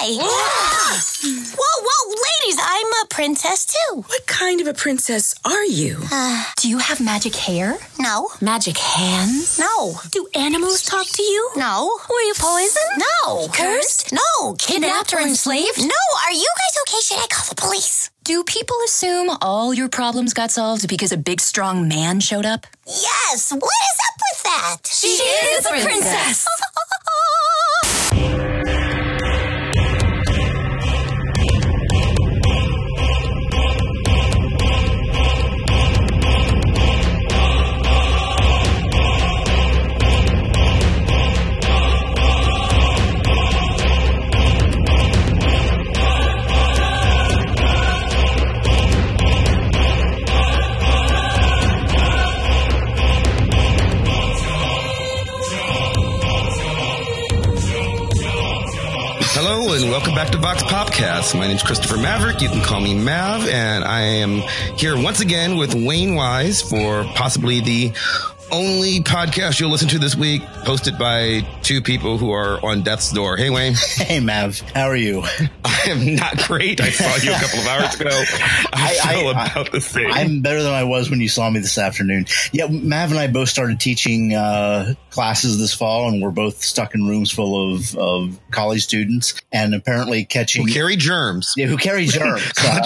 Hi. 0.00 0.14
whoa, 1.58 1.82
whoa, 1.84 2.08
ladies, 2.08 2.60
I'm 2.62 2.86
a 3.02 3.06
princess 3.10 3.66
too. 3.66 4.02
What 4.06 4.26
kind 4.28 4.60
of 4.60 4.68
a 4.68 4.72
princess 4.72 5.34
are 5.44 5.64
you? 5.64 5.98
Uh, 6.12 6.44
do 6.56 6.68
you 6.68 6.78
have 6.78 7.00
magic 7.00 7.34
hair? 7.34 7.76
No. 7.98 8.28
Magic 8.40 8.78
hands? 8.78 9.58
No. 9.58 9.94
Do 10.12 10.28
animals 10.36 10.82
talk 10.84 11.04
to 11.04 11.22
you? 11.22 11.50
No. 11.56 11.98
Were 12.08 12.20
you 12.20 12.34
poisoned? 12.38 13.02
No. 13.26 13.48
Cursed? 13.48 14.12
No. 14.12 14.54
Kidnapped 14.54 15.12
or 15.14 15.18
enslaved? 15.18 15.80
No. 15.80 16.02
Are 16.24 16.32
you 16.32 16.48
guys 16.56 16.82
okay? 16.86 17.00
Should 17.02 17.18
I 17.18 17.26
call 17.28 17.48
the 17.48 17.60
police? 17.60 18.10
Do 18.22 18.44
people 18.44 18.76
assume 18.84 19.30
all 19.42 19.74
your 19.74 19.88
problems 19.88 20.32
got 20.32 20.52
solved 20.52 20.86
because 20.86 21.10
a 21.10 21.16
big 21.16 21.40
strong 21.40 21.88
man 21.88 22.20
showed 22.20 22.46
up? 22.46 22.68
Yes. 22.86 23.50
What 23.50 23.62
is 23.64 23.98
up 24.06 24.20
with 24.30 24.42
that? 24.44 24.76
She 24.86 25.08
is 25.08 25.66
a 25.66 25.70
princess. 25.70 26.46
Hello 26.48 26.82
and 59.82 59.90
welcome 59.90 60.14
back 60.14 60.30
to 60.30 60.38
Vox 60.38 60.62
Popcast. 60.62 61.38
My 61.38 61.46
name 61.46 61.54
is 61.54 61.62
Christopher 61.62 61.98
Maverick. 61.98 62.40
You 62.40 62.48
can 62.48 62.62
call 62.64 62.80
me 62.80 62.94
Mav, 62.94 63.46
and 63.48 63.84
I 63.84 64.00
am 64.00 64.40
here 64.76 65.00
once 65.00 65.20
again 65.20 65.56
with 65.56 65.74
Wayne 65.74 66.14
Wise 66.14 66.60
for 66.60 67.04
possibly 67.14 67.60
the 67.60 67.92
only 68.50 69.00
podcast 69.00 69.60
you'll 69.60 69.70
listen 69.70 69.88
to 69.88 69.98
this 69.98 70.16
week, 70.16 70.42
hosted 70.42 70.98
by 70.98 71.46
two 71.62 71.82
people 71.82 72.18
who 72.18 72.30
are 72.32 72.64
on 72.64 72.82
death's 72.82 73.12
door. 73.12 73.36
Hey, 73.36 73.50
Wayne. 73.50 73.74
Hey, 74.08 74.20
Mav, 74.20 74.58
how 74.60 74.84
are 74.86 74.96
you? 74.96 75.22
I 75.64 75.80
am 75.88 76.14
not 76.14 76.38
great. 76.46 76.80
I 76.80 76.88
saw 76.90 77.16
you 77.16 77.30
a 77.32 77.38
couple 77.38 77.58
of 77.60 77.66
hours 77.66 77.94
ago. 78.00 78.08
I, 78.72 78.98
I- 79.04 79.14
feel 79.14 79.28
I- 79.28 79.46
about 79.46 79.72
the 79.72 79.80
same. 79.80 80.10
I'm 80.10 80.40
better 80.40 80.62
than 80.62 80.72
I 80.72 80.84
was 80.84 81.10
when 81.10 81.20
you 81.20 81.28
saw 81.28 81.50
me 81.50 81.60
this 81.60 81.76
afternoon. 81.76 82.26
Yeah, 82.52 82.66
Mav 82.68 83.10
and 83.10 83.18
I 83.20 83.26
both 83.26 83.48
started 83.50 83.80
teaching 83.80 84.34
uh, 84.34 84.94
classes 85.10 85.58
this 85.58 85.74
fall, 85.74 86.08
and 86.08 86.22
we're 86.22 86.30
both 86.30 86.62
stuck 86.62 86.94
in 86.94 87.06
rooms 87.06 87.30
full 87.30 87.74
of, 87.74 87.94
of 87.96 88.38
college 88.50 88.82
students, 88.84 89.34
and 89.52 89.74
apparently 89.74 90.24
catching 90.24 90.66
who 90.66 90.72
carry 90.72 90.96
germs. 90.96 91.52
yeah, 91.56 91.66
who 91.66 91.76
carry 91.76 92.06
germs. 92.06 92.50
Uh, 92.58 92.80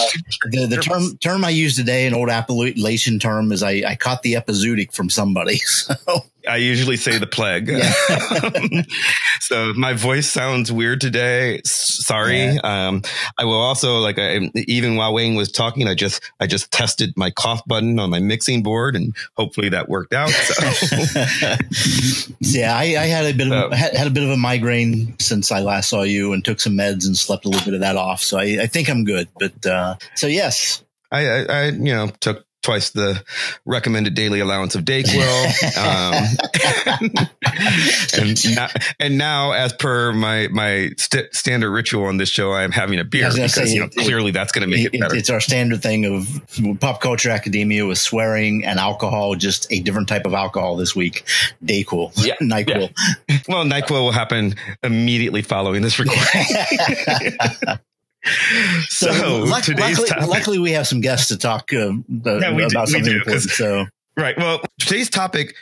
the 0.50 0.66
the 0.66 0.76
term 0.78 1.16
term 1.18 1.44
I 1.44 1.50
used 1.50 1.76
today, 1.76 2.06
an 2.06 2.14
old 2.14 2.30
Appalachian 2.30 3.18
term, 3.20 3.52
is 3.52 3.62
I, 3.62 3.82
I 3.86 3.94
caught 3.96 4.22
the 4.22 4.34
epizootic 4.34 4.92
from 4.94 5.08
somebody. 5.10 5.51
So 5.92 6.24
I 6.48 6.56
usually 6.56 6.96
say 6.96 7.18
the 7.18 7.26
plague. 7.26 7.70
so 9.40 9.72
my 9.74 9.92
voice 9.92 10.28
sounds 10.28 10.72
weird 10.72 11.00
today. 11.00 11.60
Sorry. 11.64 12.58
Um, 12.58 13.02
I 13.38 13.44
will 13.44 13.60
also 13.60 13.98
like 13.98 14.18
I, 14.18 14.50
even 14.66 14.96
while 14.96 15.14
Wayne 15.14 15.36
was 15.36 15.52
talking, 15.52 15.86
I 15.86 15.94
just 15.94 16.20
I 16.40 16.48
just 16.48 16.72
tested 16.72 17.12
my 17.16 17.30
cough 17.30 17.62
button 17.66 17.98
on 18.00 18.10
my 18.10 18.18
mixing 18.18 18.62
board, 18.64 18.96
and 18.96 19.14
hopefully 19.36 19.68
that 19.68 19.88
worked 19.88 20.14
out. 20.14 20.30
So 20.30 21.56
yeah, 22.40 22.76
I, 22.76 22.82
I 22.82 23.06
had 23.06 23.26
a 23.26 23.32
bit 23.32 23.46
of 23.52 23.52
So- 23.52 23.76
had, 23.76 23.94
had 23.94 24.06
a 24.08 24.10
bit 24.10 24.24
of 24.24 24.30
a 24.30 24.36
migraine 24.36 25.16
since 25.20 25.52
I 25.52 25.60
last 25.60 25.88
saw 25.90 26.02
you, 26.02 26.32
and 26.32 26.44
took 26.44 26.60
some 26.60 26.74
meds 26.74 27.06
and 27.06 27.16
slept 27.16 27.44
a 27.44 27.48
little 27.48 27.64
bit 27.64 27.74
of 27.74 27.80
that 27.80 27.96
off. 27.96 28.20
So 28.20 28.38
I, 28.38 28.58
I 28.62 28.66
think 28.66 28.88
I'm 28.88 29.04
good. 29.04 29.28
But 29.38 29.64
uh, 29.66 29.94
so 30.16 30.26
yes, 30.26 30.82
I, 31.10 31.44
I 31.44 31.64
you 31.66 31.92
know 31.94 32.08
took 32.20 32.44
twice 32.62 32.90
the 32.90 33.22
recommended 33.66 34.14
daily 34.14 34.40
allowance 34.40 34.74
of 34.74 34.84
Dayquil. 34.84 35.20
um, 35.76 36.24
and, 38.20 38.54
now, 38.56 38.68
and 39.00 39.18
now, 39.18 39.52
as 39.52 39.72
per 39.72 40.12
my 40.12 40.48
my 40.48 40.90
st- 40.96 41.34
standard 41.34 41.70
ritual 41.70 42.04
on 42.06 42.16
this 42.16 42.28
show, 42.28 42.52
I 42.52 42.62
am 42.62 42.70
having 42.72 42.98
a 42.98 43.04
beer 43.04 43.24
I 43.24 43.26
was 43.28 43.34
gonna 43.36 43.46
because 43.48 43.68
say, 43.68 43.74
you 43.74 43.80
know 43.80 43.86
it- 43.86 43.96
it- 43.96 44.04
clearly 44.04 44.30
that's 44.30 44.52
going 44.52 44.68
to 44.68 44.74
make 44.76 44.86
it 44.86 44.94
It- 44.94 45.00
better. 45.00 45.14
it's 45.16 45.30
our 45.30 45.40
standard 45.40 45.82
thing 45.82 46.04
of 46.06 46.80
pop 46.80 47.00
culture 47.00 47.30
academia 47.30 47.84
with 47.86 47.98
swearing 47.98 48.64
and 48.64 48.78
alcohol, 48.78 49.34
just 49.34 49.66
a 49.72 49.80
different 49.80 50.08
type 50.08 50.26
of 50.26 50.34
alcohol 50.34 50.76
this 50.76 50.94
week. 50.94 51.24
Dayquil, 51.64 52.12
Yeah, 52.24 52.34
Nyquil. 52.40 52.90
Well, 53.48 53.64
Nyquil 53.64 53.90
will 53.90 54.12
happen 54.12 54.54
immediately 54.82 55.42
following 55.42 55.82
this 55.82 55.98
recording. 55.98 56.44
So, 58.88 59.38
luck- 59.44 59.64
today's 59.64 59.98
luckily, 59.98 60.08
topic, 60.08 60.28
luckily, 60.28 60.58
we 60.58 60.72
have 60.72 60.86
some 60.86 61.00
guests 61.00 61.28
to 61.28 61.36
talk 61.38 61.72
uh, 61.72 61.78
uh, 61.78 61.90
Yeah, 62.38 62.52
we 62.54 62.58
do- 62.62 62.66
about 62.66 62.86
we 62.88 62.92
something 62.92 63.04
do, 63.04 63.12
important. 63.18 63.24
'cause- 63.44 63.56
So 63.56 63.86
right? 64.16 64.36
Well, 64.36 64.60
today's 64.78 65.08
topic. 65.10 65.54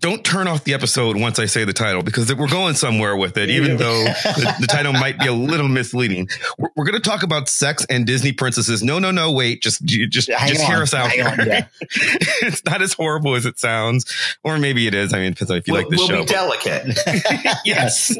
Don't 0.00 0.24
turn 0.24 0.48
off 0.48 0.64
the 0.64 0.74
episode 0.74 1.16
once 1.16 1.38
I 1.38 1.46
say 1.46 1.62
the 1.64 1.72
title 1.72 2.02
because 2.02 2.34
we're 2.34 2.48
going 2.48 2.74
somewhere 2.74 3.14
with 3.16 3.36
it, 3.36 3.50
even 3.50 3.76
though 3.76 4.02
the, 4.02 4.56
the 4.62 4.66
title 4.66 4.92
might 4.92 5.16
be 5.20 5.28
a 5.28 5.32
little 5.32 5.68
misleading. 5.68 6.28
We're, 6.58 6.70
we're 6.74 6.84
going 6.86 7.00
to 7.00 7.08
talk 7.08 7.22
about 7.22 7.48
sex 7.48 7.86
and 7.88 8.04
Disney 8.04 8.32
princesses. 8.32 8.82
No, 8.82 8.98
no, 8.98 9.12
no, 9.12 9.30
wait, 9.30 9.62
just 9.62 9.84
just 9.84 10.28
hang 10.28 10.48
just 10.48 10.64
on, 10.64 10.70
hear 10.72 10.82
us 10.82 10.92
out. 10.92 11.10
hang 11.12 11.24
on, 11.40 11.46
yeah. 11.46 11.66
it's 11.80 12.64
not 12.64 12.82
as 12.82 12.94
horrible 12.94 13.36
as 13.36 13.46
it 13.46 13.60
sounds, 13.60 14.12
or 14.42 14.58
maybe 14.58 14.88
it 14.88 14.94
is. 14.94 15.14
I 15.14 15.18
mean, 15.18 15.26
it 15.28 15.30
depends 15.36 15.52
on 15.52 15.58
if 15.58 15.68
you 15.68 15.74
We'll, 15.74 15.82
like 15.82 15.90
the 15.90 15.96
we'll 15.98 16.08
show. 16.08 16.20
be 16.22 16.26
delicate. 16.26 16.98
yes. 17.64 18.16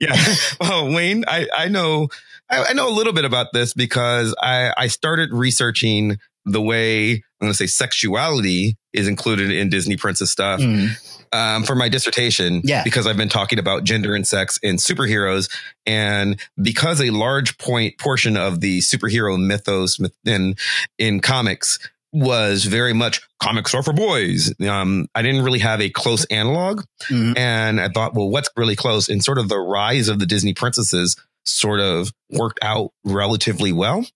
yeah. 0.00 0.14
Well, 0.60 0.92
Wayne, 0.94 1.24
I, 1.26 1.48
I 1.56 1.68
know, 1.68 2.08
I, 2.50 2.66
I 2.70 2.72
know 2.72 2.88
a 2.88 2.94
little 2.94 3.12
bit 3.12 3.24
about 3.24 3.48
this 3.52 3.74
because 3.74 4.34
I, 4.40 4.72
I 4.76 4.88
started 4.88 5.30
researching 5.32 6.18
the 6.44 6.62
way 6.62 7.12
I'm 7.12 7.22
going 7.46 7.52
to 7.52 7.56
say 7.56 7.66
sexuality 7.66 8.76
is 8.92 9.06
included 9.08 9.50
in 9.50 9.68
Disney 9.68 9.96
princess 9.96 10.30
stuff. 10.30 10.60
Mm. 10.60 10.90
Um, 11.30 11.62
for 11.64 11.74
my 11.74 11.90
dissertation, 11.90 12.62
Yeah. 12.64 12.82
because 12.84 13.06
I've 13.06 13.18
been 13.18 13.28
talking 13.28 13.58
about 13.58 13.84
gender 13.84 14.14
and 14.14 14.26
sex 14.26 14.58
in 14.62 14.76
superheroes, 14.76 15.50
and 15.84 16.40
because 16.60 17.02
a 17.02 17.10
large 17.10 17.58
point 17.58 17.98
portion 17.98 18.38
of 18.38 18.60
the 18.60 18.78
superhero 18.78 19.38
mythos 19.38 20.00
in 20.24 20.54
in 20.96 21.20
comics 21.20 21.78
was 22.14 22.64
very 22.64 22.94
much 22.94 23.20
comics 23.42 23.74
are 23.74 23.82
for 23.82 23.92
boys. 23.92 24.54
Um, 24.66 25.06
I 25.14 25.20
didn't 25.20 25.44
really 25.44 25.58
have 25.58 25.82
a 25.82 25.90
close 25.90 26.24
analog, 26.30 26.84
Mhm. 27.10 27.36
and 27.36 27.78
I 27.78 27.90
thought, 27.90 28.14
well, 28.14 28.30
what's 28.30 28.48
really 28.56 28.74
close? 28.76 29.10
And 29.10 29.22
sort 29.22 29.36
of 29.36 29.50
the 29.50 29.58
rise 29.58 30.08
of 30.08 30.20
the 30.20 30.26
Disney 30.26 30.54
princesses 30.54 31.14
sort 31.48 31.80
of 31.80 32.12
worked 32.30 32.58
out 32.62 32.90
relatively 33.04 33.72
well. 33.72 34.06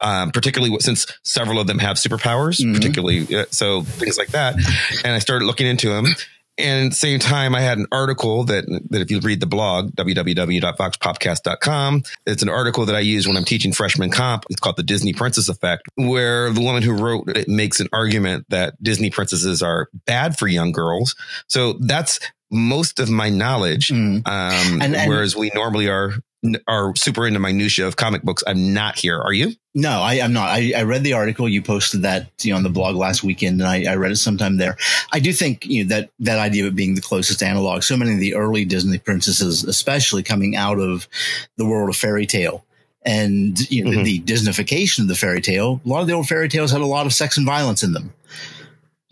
Um, 0.00 0.30
particularly 0.30 0.78
since 0.78 1.08
several 1.24 1.58
of 1.58 1.66
them 1.66 1.80
have 1.80 1.96
superpowers, 1.96 2.60
Mhm. 2.64 2.72
particularly 2.72 3.26
uh, 3.34 3.46
so 3.50 3.82
things 3.82 4.16
like 4.16 4.28
that. 4.28 4.54
And 5.04 5.12
I 5.12 5.18
started 5.18 5.46
looking 5.46 5.66
into 5.66 5.88
them. 5.88 6.06
And 6.56 6.86
at 6.86 6.90
the 6.90 6.96
same 6.96 7.18
time, 7.18 7.52
I 7.54 7.60
had 7.62 7.78
an 7.78 7.86
article 7.90 8.44
that, 8.44 8.64
that 8.90 9.00
if 9.00 9.10
you 9.10 9.18
read 9.20 9.40
the 9.40 9.46
blog, 9.46 9.90
www.voxpopcast.com, 9.96 12.02
it's 12.26 12.42
an 12.42 12.48
article 12.48 12.86
that 12.86 12.96
I 12.96 13.00
use 13.00 13.26
when 13.26 13.36
I'm 13.36 13.44
teaching 13.44 13.72
freshman 13.72 14.10
comp. 14.10 14.44
It's 14.50 14.60
called 14.60 14.76
the 14.76 14.82
Disney 14.82 15.12
Princess 15.12 15.48
Effect, 15.48 15.82
where 15.96 16.50
the 16.50 16.60
woman 16.60 16.82
who 16.82 16.92
wrote 16.92 17.28
it 17.36 17.48
makes 17.48 17.80
an 17.80 17.88
argument 17.92 18.46
that 18.50 18.74
Disney 18.82 19.10
princesses 19.10 19.62
are 19.62 19.88
bad 20.06 20.38
for 20.38 20.46
young 20.46 20.72
girls. 20.72 21.14
So 21.48 21.74
that's 21.80 22.20
most 22.50 22.98
of 22.98 23.10
my 23.10 23.28
knowledge. 23.28 23.88
Mm. 23.88 24.26
Um, 24.26 24.82
And- 24.82 24.96
and- 24.96 25.08
whereas 25.10 25.36
we 25.36 25.50
normally 25.54 25.88
are, 25.88 26.14
are 26.68 26.94
super 26.96 27.26
into 27.26 27.40
minutia 27.40 27.86
of 27.86 27.96
comic 27.96 28.22
books. 28.22 28.44
I'm 28.46 28.72
not 28.72 28.98
here. 28.98 29.18
Are 29.20 29.32
you? 29.32 29.52
No, 29.74 30.00
I, 30.02 30.14
I'm 30.20 30.32
not. 30.32 30.48
I, 30.50 30.72
I 30.76 30.82
read 30.82 31.02
the 31.04 31.14
article 31.14 31.48
you 31.48 31.62
posted 31.62 32.02
that 32.02 32.30
you 32.42 32.52
know, 32.52 32.56
on 32.58 32.62
the 32.62 32.68
blog 32.70 32.94
last 32.96 33.22
weekend, 33.24 33.60
and 33.60 33.68
I, 33.68 33.90
I 33.92 33.96
read 33.96 34.12
it 34.12 34.16
sometime 34.16 34.56
there. 34.56 34.76
I 35.12 35.18
do 35.20 35.32
think 35.32 35.66
you 35.66 35.84
know 35.84 35.88
that 35.88 36.10
that 36.20 36.38
idea 36.38 36.64
of 36.64 36.72
it 36.72 36.76
being 36.76 36.94
the 36.94 37.00
closest 37.00 37.42
analog. 37.42 37.82
So 37.82 37.96
many 37.96 38.14
of 38.14 38.20
the 38.20 38.34
early 38.34 38.64
Disney 38.64 38.98
princesses, 38.98 39.64
especially 39.64 40.22
coming 40.22 40.54
out 40.56 40.78
of 40.78 41.08
the 41.56 41.66
world 41.66 41.88
of 41.90 41.96
fairy 41.96 42.26
tale 42.26 42.64
and 43.04 43.58
you 43.70 43.84
know, 43.84 43.90
Mhm. 43.92 44.04
the 44.04 44.20
Disneyfication 44.20 45.00
of 45.00 45.08
the 45.08 45.14
fairy 45.16 45.40
tale. 45.40 45.80
A 45.84 45.88
lot 45.88 46.00
of 46.02 46.06
the 46.08 46.12
old 46.14 46.28
fairy 46.28 46.48
tales 46.48 46.70
had 46.72 46.80
a 46.80 46.86
lot 46.86 47.06
of 47.06 47.12
sex 47.12 47.36
and 47.36 47.46
violence 47.46 47.82
in 47.82 47.92
them. 47.92 48.12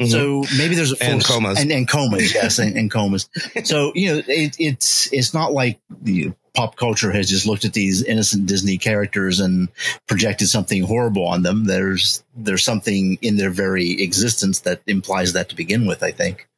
So 0.08 0.44
maybe 0.58 0.74
there's 0.74 0.92
a 0.92 1.02
And 1.02 1.24
comas. 1.24 1.58
and, 1.58 1.72
and 1.72 1.88
comas, 1.88 2.34
yes, 2.34 2.58
and, 2.58 2.76
and 2.76 2.90
comas. 2.90 3.30
So 3.64 3.92
you 3.94 4.08
know, 4.14 4.22
it, 4.28 4.54
it's 4.58 5.10
it's 5.12 5.32
not 5.32 5.52
like 5.52 5.78
the 6.02 6.32
pop 6.56 6.76
culture 6.76 7.12
has 7.12 7.28
just 7.28 7.46
looked 7.46 7.64
at 7.64 7.72
these 7.74 8.02
innocent 8.02 8.46
Disney 8.46 8.78
characters 8.78 9.38
and 9.40 9.68
projected 10.08 10.48
something 10.48 10.82
horrible 10.82 11.26
on 11.26 11.42
them. 11.42 11.64
There's 11.66 12.24
there's 12.34 12.64
something 12.64 13.18
in 13.22 13.36
their 13.36 13.50
very 13.50 14.02
existence 14.02 14.60
that 14.60 14.80
implies 14.86 15.34
that 15.34 15.50
to 15.50 15.54
begin 15.54 15.86
with. 15.86 16.02
I 16.02 16.10
think. 16.10 16.48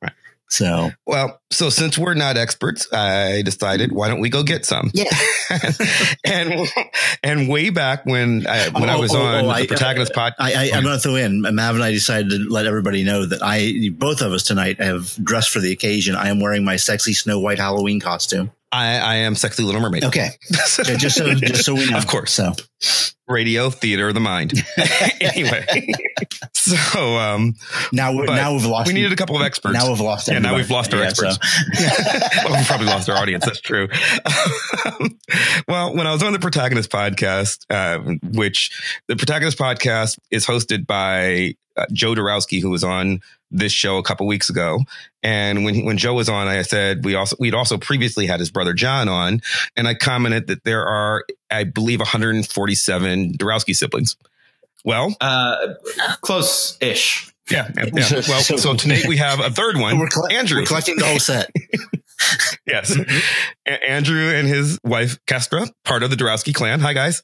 Right. 0.00 0.12
So 0.50 0.90
Well, 1.06 1.42
so 1.50 1.68
since 1.68 1.98
we're 1.98 2.14
not 2.14 2.38
experts, 2.38 2.88
I 2.90 3.42
decided 3.42 3.92
why 3.92 4.08
don't 4.08 4.20
we 4.20 4.30
go 4.30 4.42
get 4.42 4.64
some? 4.64 4.90
yeah, 4.94 5.10
and 6.24 6.66
and 7.22 7.48
way 7.50 7.68
back 7.68 8.06
when 8.06 8.46
I 8.46 8.68
when 8.70 8.88
I 8.88 8.94
Oh, 8.94 9.00
was 9.00 9.14
oh, 9.14 9.20
on 9.20 9.44
oh, 9.44 9.48
the 9.48 9.52
I- 9.54 9.66
protagonist 9.66 10.12
podcast, 10.14 10.34
I, 10.38 10.52
I, 10.54 10.70
I'm 10.74 10.84
going 10.84 10.96
to 10.96 11.00
throw 11.00 11.16
in. 11.16 11.42
Mav 11.42 11.74
and 11.74 11.84
I 11.84 11.90
decided 11.92 12.30
to 12.30 12.46
let 12.48 12.64
everybody 12.66 13.04
know 13.04 13.26
that 13.26 13.40
I 13.42 13.90
both 13.92 14.22
of 14.22 14.32
us 14.32 14.42
tonight 14.44 14.80
have 14.80 15.14
dressed 15.22 15.50
for 15.50 15.60
the 15.60 15.72
occasion. 15.72 16.14
I 16.14 16.28
am 16.30 16.40
wearing 16.40 16.64
my 16.64 16.76
sexy 16.76 17.12
Snow 17.12 17.40
White 17.40 17.58
Halloween 17.58 18.00
costume. 18.00 18.50
I, 18.70 18.98
I 18.98 19.14
am 19.16 19.34
sexy 19.34 19.62
Little 19.62 19.80
Mermaid. 19.80 20.04
Okay, 20.04 20.30
so 20.66 20.82
just 20.82 21.16
so 21.16 21.34
just 21.34 21.64
so 21.64 21.74
we 21.74 21.86
know, 21.90 21.96
Of 21.96 22.06
course. 22.06 22.32
So 22.32 22.52
Radio, 23.26 23.70
theater 23.70 24.08
of 24.08 24.14
the 24.14 24.20
mind. 24.20 24.52
anyway, 25.20 25.66
so 26.54 27.16
um, 27.16 27.54
now 27.92 28.12
we 28.12 28.26
But 28.26 28.36
now 28.36 28.52
we've 28.52 28.64
lost. 28.66 28.86
we 28.88 28.92
needed 28.94 29.12
a 29.12 29.16
couple 29.16 29.36
of 29.36 29.42
experts. 29.42 29.74
Now 29.74 29.88
we've 29.88 30.00
lost. 30.00 30.28
Yeah, 30.28 30.38
now 30.38 30.54
we've 30.54 30.70
lost 30.70 30.92
our 30.94 31.00
Yeah, 31.00 31.06
experts. 31.08 31.38
so- 31.74 31.88
well, 32.48 32.58
we 32.58 32.64
probably 32.66 32.86
lost 32.86 33.08
our 33.10 33.16
audience. 33.16 33.44
That's 33.44 33.60
true. 33.60 33.88
well, 35.66 35.94
when 35.94 36.06
I 36.06 36.12
was 36.12 36.22
on 36.22 36.32
the 36.32 36.38
Protagonist 36.38 36.90
podcast, 36.90 37.64
uh, 37.70 37.98
which 38.32 38.70
the 39.08 39.16
Protagonist 39.16 39.58
podcast 39.58 40.18
is 40.30 40.46
hosted 40.46 40.86
by 40.86 41.54
uh, 41.76 41.86
Joe 41.92 42.14
Dorowski, 42.14 42.60
who 42.60 42.70
was 42.70 42.84
on 42.84 43.20
this 43.50 43.72
show 43.72 43.98
a 43.98 44.02
couple 44.02 44.26
weeks 44.26 44.50
ago. 44.50 44.80
And 45.22 45.64
when 45.64 45.74
he, 45.74 45.82
when 45.82 45.98
Joe 45.98 46.14
was 46.14 46.28
on, 46.28 46.48
I 46.48 46.62
said 46.62 47.04
we 47.04 47.14
also 47.14 47.36
we'd 47.38 47.54
also 47.54 47.78
previously 47.78 48.26
had 48.26 48.40
his 48.40 48.50
brother 48.50 48.72
John 48.72 49.08
on, 49.08 49.40
and 49.76 49.88
I 49.88 49.94
commented 49.94 50.46
that 50.48 50.64
there 50.64 50.86
are, 50.86 51.24
I 51.50 51.64
believe, 51.64 52.00
147 52.00 53.32
Dorowski 53.34 53.74
siblings. 53.74 54.16
Well, 54.84 55.16
Uh, 55.20 55.74
close-ish. 56.20 57.32
Yeah, 57.50 57.70
yeah. 57.76 57.86
Well, 58.28 58.40
So- 58.40 58.56
so 58.56 58.74
tonight 58.74 59.06
we 59.06 59.16
have 59.18 59.40
a 59.40 59.50
third 59.50 59.76
one, 59.76 59.98
We're, 60.00 60.08
coll- 60.08 60.28
Andrew. 60.30 60.60
we're 60.60 60.66
collecting 60.66 60.96
the 60.96 61.06
whole 61.06 61.18
set. 61.20 61.50
Yes. 62.66 62.98
A- 63.66 63.90
Andrew 63.90 64.28
and 64.34 64.46
his 64.46 64.78
wife, 64.84 65.18
Kestra, 65.26 65.70
part 65.84 66.02
of 66.02 66.10
the 66.10 66.16
Dorowski 66.16 66.52
clan. 66.52 66.80
Hi, 66.80 66.92
guys. 66.92 67.22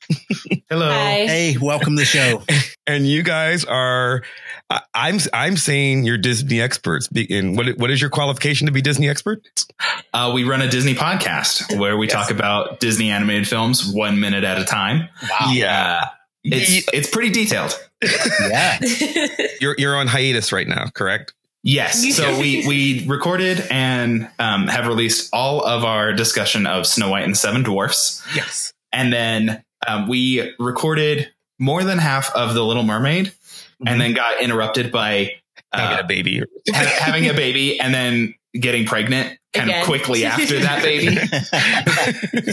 Hello. 0.71 0.89
Hi. 0.89 1.27
hey, 1.27 1.57
welcome 1.61 1.97
to 1.97 2.01
the 2.01 2.07
show. 2.07 2.43
And 2.87 3.07
you 3.07 3.23
guys 3.25 3.65
are, 3.65 4.23
I- 4.71 4.83
I'm, 4.95 5.19
I'm 5.33 5.57
saying 5.57 6.05
you're 6.05 6.17
Disney 6.17 6.61
experts. 6.61 7.09
Be- 7.09 7.27
And 7.37 7.57
what, 7.57 7.77
what 7.77 7.91
is 7.91 8.01
your 8.01 8.09
qualification 8.11 8.67
to 8.67 8.73
be 8.73 8.83
Disney 8.83 9.09
experts? 9.09 9.67
Uh, 10.15 10.31
we 10.33 10.45
run 10.45 10.63
a 10.63 10.69
Disney 10.71 10.95
podcast 10.95 11.77
where 11.79 11.97
we 11.99 12.07
talk 12.07 12.31
about 12.31 12.79
Disney 12.81 13.11
animated 13.11 13.49
films 13.49 13.85
one 13.93 14.21
minute 14.21 14.45
at 14.45 14.59
a 14.61 14.65
time. 14.65 15.09
Wow. 15.29 15.51
Yeah. 15.53 16.01
Uh, 16.03 16.07
it's 16.45 16.87
it's 16.93 17.09
pretty 17.11 17.31
detailed. 17.31 17.79
Yeah. 18.03 18.79
You're, 19.61 19.75
you're 19.79 19.97
on 19.97 20.07
hiatus 20.07 20.53
right 20.53 20.69
now, 20.69 20.89
correct? 20.95 21.33
Yes. 21.63 22.15
So 22.17 22.39
we 22.39 22.67
we 22.69 23.07
recorded 23.09 23.67
and 23.71 24.29
um, 24.39 24.67
have 24.69 24.87
released 24.87 25.31
all 25.33 25.65
of 25.65 25.85
our 25.85 26.13
discussion 26.13 26.67
of 26.67 26.87
Snow 26.87 27.09
White 27.09 27.25
and 27.25 27.33
the 27.33 27.39
Seven 27.39 27.63
Dwarfs, 27.63 28.23
Yes. 28.37 28.75
and 28.93 29.11
then 29.13 29.63
um, 29.87 30.07
we 30.09 30.55
recorded 30.59 31.31
more 31.59 31.83
than 31.83 31.97
half 31.99 32.35
of 32.35 32.53
the 32.53 32.63
Little 32.63 32.83
Mermaid, 32.83 33.33
and 33.87 33.99
then 34.01 34.13
got 34.13 34.43
interrupted 34.43 34.93
by 34.93 35.31
Having 35.73 35.97
uh, 35.99 36.01
a 36.01 36.07
baby. 36.07 36.43
having 36.73 37.31
a 37.31 37.35
baby 37.35 37.81
and 37.81 37.95
then 37.95 38.35
getting 38.53 38.85
pregnant 38.87 39.39
kind 39.55 39.71
Again. 39.71 39.81
of 39.83 39.87
quickly 39.87 40.25
after 40.27 40.59
that 40.61 40.83
baby. 40.83 41.17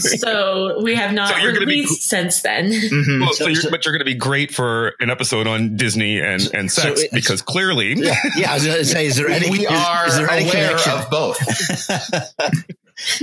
so 0.00 0.80
we 0.82 0.94
have 0.94 1.12
not 1.12 1.28
So 1.30 1.36
you're 1.38 1.52
gonna 1.52 1.66
be- 1.66 1.82
released 1.82 2.02
since 2.08 2.40
then. 2.42 2.70
Mhm. 2.70 3.20
Well, 3.20 3.32
so 3.32 3.44
So- 3.44 3.50
you're, 3.50 3.62
so- 3.62 3.70
but 3.70 3.84
you're 3.84 3.92
going 3.92 4.00
to 4.00 4.04
be 4.04 4.14
great 4.14 4.54
for 4.54 4.94
an 5.00 5.10
episode 5.10 5.46
on 5.46 5.76
Disney 5.76 6.20
and, 6.20 6.40
and 6.54 6.70
So 6.70 6.94
sex 6.94 7.04
because 7.12 7.42
clearly 7.42 7.94
yeah, 7.94 8.14
yeah. 8.36 8.50
I 8.52 8.54
was 8.54 8.64
going 8.66 8.78
to 8.78 8.84
say, 8.84 9.06
is 9.06 9.16
there 9.16 9.28
any? 9.28 9.50
we 9.50 9.66
is, 9.66 9.72
are 9.72 10.06
is 10.06 10.16
there 10.16 10.30
any 10.30 10.48
aware 10.48 10.68
connection? 10.68 10.92
of 10.92 11.10
both. 11.10 11.38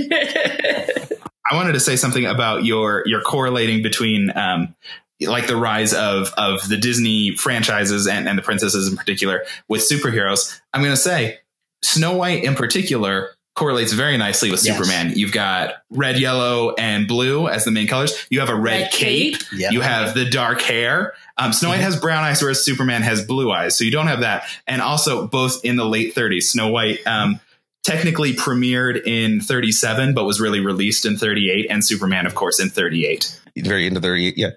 I 1.50 1.54
wanted 1.54 1.72
to 1.72 1.80
say 1.80 1.96
something 1.96 2.26
about 2.26 2.64
your 2.64 3.02
your 3.06 3.20
correlating 3.22 3.82
between 3.82 4.30
um, 4.36 4.74
like 5.20 5.46
the 5.46 5.56
rise 5.56 5.92
of 5.94 6.32
of 6.36 6.68
the 6.68 6.76
Disney 6.76 7.34
franchises 7.36 8.06
and, 8.06 8.28
and 8.28 8.38
the 8.38 8.42
princesses 8.42 8.88
in 8.88 8.96
particular 8.96 9.44
with 9.68 9.80
superheroes. 9.82 10.60
I'm 10.72 10.80
going 10.82 10.92
to 10.92 11.00
say 11.00 11.38
Snow 11.82 12.16
White 12.16 12.44
in 12.44 12.54
particular 12.54 13.30
correlates 13.54 13.92
very 13.92 14.16
nicely 14.16 14.50
with 14.50 14.64
Yes. 14.64 14.76
Superman. 14.76 15.12
You've 15.16 15.32
got 15.32 15.74
red, 15.90 16.18
yellow, 16.18 16.74
and 16.78 17.06
blue 17.08 17.48
as 17.48 17.64
the 17.64 17.70
main 17.70 17.86
colors. 17.88 18.14
You 18.30 18.40
have 18.40 18.48
a 18.48 18.54
red, 18.54 18.82
Red 18.82 18.92
cape. 18.92 19.38
cape. 19.38 19.48
Yeah. 19.52 19.70
You 19.70 19.80
have 19.80 20.14
the 20.14 20.24
dark 20.24 20.62
hair. 20.62 21.12
Um, 21.36 21.52
Snow 21.52 21.70
White 21.70 21.80
has 21.80 21.98
brown 21.98 22.22
eyes, 22.24 22.40
whereas 22.40 22.64
Superman 22.64 23.02
has 23.02 23.24
blue 23.24 23.50
eyes. 23.50 23.76
So 23.76 23.84
you 23.84 23.90
don't 23.90 24.06
have 24.06 24.20
that. 24.20 24.44
And 24.66 24.80
also, 24.80 25.26
both 25.26 25.64
in 25.64 25.76
the 25.76 25.84
late 25.84 26.14
30s, 26.14 26.44
Snow 26.44 26.68
White 26.68 27.06
um, 27.06 27.40
technically 27.82 28.34
premiered 28.34 29.02
in 29.06 29.40
37, 29.40 30.14
but 30.14 30.24
was 30.24 30.40
really 30.40 30.60
released 30.60 31.04
in 31.04 31.16
38, 31.16 31.66
and 31.70 31.84
Superman, 31.84 32.26
of 32.26 32.34
course, 32.34 32.60
in 32.60 32.70
38. 32.70 33.40
very 33.58 33.86
into 33.86 34.00
their 34.00 34.16
yeah. 34.16 34.50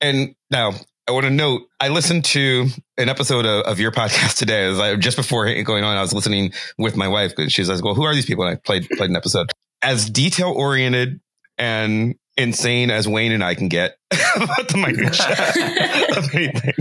And 0.00 0.34
now 0.50 0.72
I 1.08 1.12
want 1.12 1.24
to 1.24 1.30
note 1.30 1.62
I 1.80 1.88
listened 1.88 2.24
to 2.26 2.66
an 2.96 3.08
episode 3.08 3.44
of, 3.44 3.64
of 3.64 3.80
your 3.80 3.90
podcast 3.90 4.36
today. 4.36 4.64
As 4.66 4.78
I 4.78 4.94
just 4.96 5.16
before 5.16 5.46
going 5.64 5.84
on, 5.84 5.96
I 5.96 6.00
was 6.00 6.12
listening 6.12 6.52
with 6.78 6.96
my 6.96 7.08
wife. 7.08 7.32
And 7.38 7.50
she's 7.50 7.68
like, 7.68 7.82
"Well, 7.82 7.94
who 7.94 8.04
are 8.04 8.14
these 8.14 8.26
people?" 8.26 8.44
And 8.44 8.56
I 8.56 8.60
played 8.60 8.88
played 8.90 9.10
an 9.10 9.16
episode 9.16 9.50
as 9.82 10.08
detail 10.08 10.52
oriented 10.52 11.20
and 11.58 12.14
insane 12.36 12.90
as 12.90 13.06
Wayne 13.08 13.32
and 13.32 13.42
I 13.42 13.54
can 13.54 13.68
get 13.68 13.96
about 14.36 14.68
the 14.68 14.78
minutia 14.78 16.16
of 16.18 16.34
anything. 16.34 16.74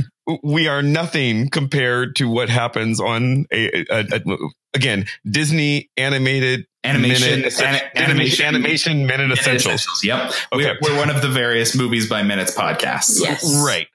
We 0.43 0.67
are 0.67 0.81
nothing 0.81 1.49
compared 1.49 2.15
to 2.17 2.29
what 2.29 2.49
happens 2.49 3.01
on 3.01 3.45
a, 3.51 3.85
a, 3.89 4.05
a 4.13 4.37
again 4.73 5.07
Disney 5.29 5.89
animated 5.97 6.67
Animation, 6.83 7.41
minute, 7.41 7.61
ani- 7.61 7.81
animation, 7.95 8.45
animation, 8.45 8.45
animation 8.45 9.05
minute 9.05 9.31
essentials. 9.31 10.01
Yep. 10.03 10.31
Okay. 10.51 10.73
We're, 10.81 10.93
we're 10.93 10.97
one 10.97 11.11
of 11.11 11.21
the 11.21 11.27
various 11.27 11.75
movies 11.75 12.09
by 12.09 12.23
minutes 12.23 12.55
podcasts. 12.55 13.19
yes. 13.21 13.63
Right. 13.63 13.87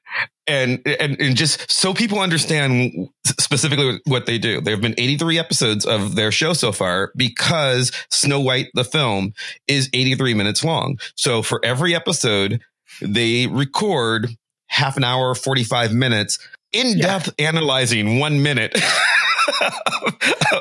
And, 0.49 0.81
and 0.87 1.21
and 1.21 1.37
just 1.37 1.71
so 1.71 1.93
people 1.93 2.21
understand 2.21 3.09
specifically 3.27 4.01
what 4.05 4.27
they 4.27 4.39
do. 4.39 4.61
There 4.61 4.75
have 4.75 4.81
been 4.81 4.95
83 4.97 5.41
episodes 5.41 5.85
of 5.85 6.15
their 6.15 6.31
show 6.31 6.53
so 6.53 6.71
far 6.71 7.11
because 7.17 7.91
Snow 8.11 8.41
White 8.41 8.69
the 8.75 8.85
film 8.85 9.35
is 9.67 9.91
83 9.93 10.35
minutes 10.35 10.63
long. 10.63 10.99
So 11.17 11.43
for 11.43 11.61
every 11.65 11.97
episode, 11.97 12.61
they 13.01 13.49
record 13.49 14.37
half 14.69 14.97
an 14.97 15.03
hour, 15.03 15.35
45 15.35 15.93
minutes 15.93 16.39
in 16.73 16.99
depth 16.99 17.35
analyzing 17.39 18.21
one 18.21 18.43
minute. 18.43 18.79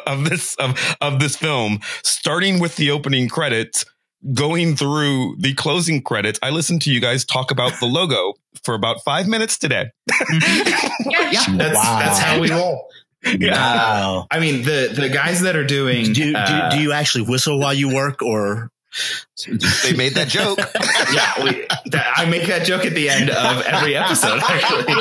of 0.06 0.30
this 0.30 0.56
of, 0.56 0.98
of 1.02 1.20
this 1.20 1.36
film 1.36 1.80
starting 2.04 2.60
with 2.60 2.76
the 2.76 2.92
opening 2.92 3.28
credits 3.28 3.84
going 4.34 4.76
through 4.76 5.36
the 5.40 5.54
closing 5.54 6.02
credits, 6.02 6.40
I 6.42 6.50
listened 6.50 6.82
to 6.84 6.92
you 6.92 7.00
guys 7.00 7.26
talk 7.26 7.52
about 7.52 7.80
the 7.80 7.86
logo 7.86 8.34
for 8.64 8.74
about 8.76 9.04
five 9.04 9.28
minutes 9.28 9.58
today. 9.58 9.92
Yeah. 10.10 11.44
That's, 11.58 11.76
Wow. 11.76 12.00
that's 12.00 12.20
how 12.20 12.40
we 12.40 12.50
roll. 12.52 12.88
Wow. 13.26 14.28
I 14.30 14.40
mean, 14.40 14.64
the, 14.64 14.94
the 14.96 15.10
guys 15.10 15.42
that 15.42 15.56
are 15.56 15.66
doing. 15.66 16.14
Do, 16.14 16.32
do, 16.32 16.36
uh, 16.36 16.70
do 16.72 16.80
you 16.80 16.92
actually 16.92 17.26
whistle 17.26 17.60
while 17.60 17.74
you 17.74 17.94
work 17.94 18.22
or? 18.22 18.70
they 19.48 19.94
made 19.94 20.14
that 20.14 20.30
joke. 20.30 20.58
yeah, 21.14 21.44
we, 21.44 21.68
that, 21.92 22.14
I 22.16 22.26
make 22.30 22.48
that 22.48 22.66
joke 22.66 22.86
at 22.86 22.94
the 22.94 23.10
end 23.10 23.30
of 23.30 23.62
every 23.64 23.98
episode, 23.98 24.40
actually. 24.48 24.94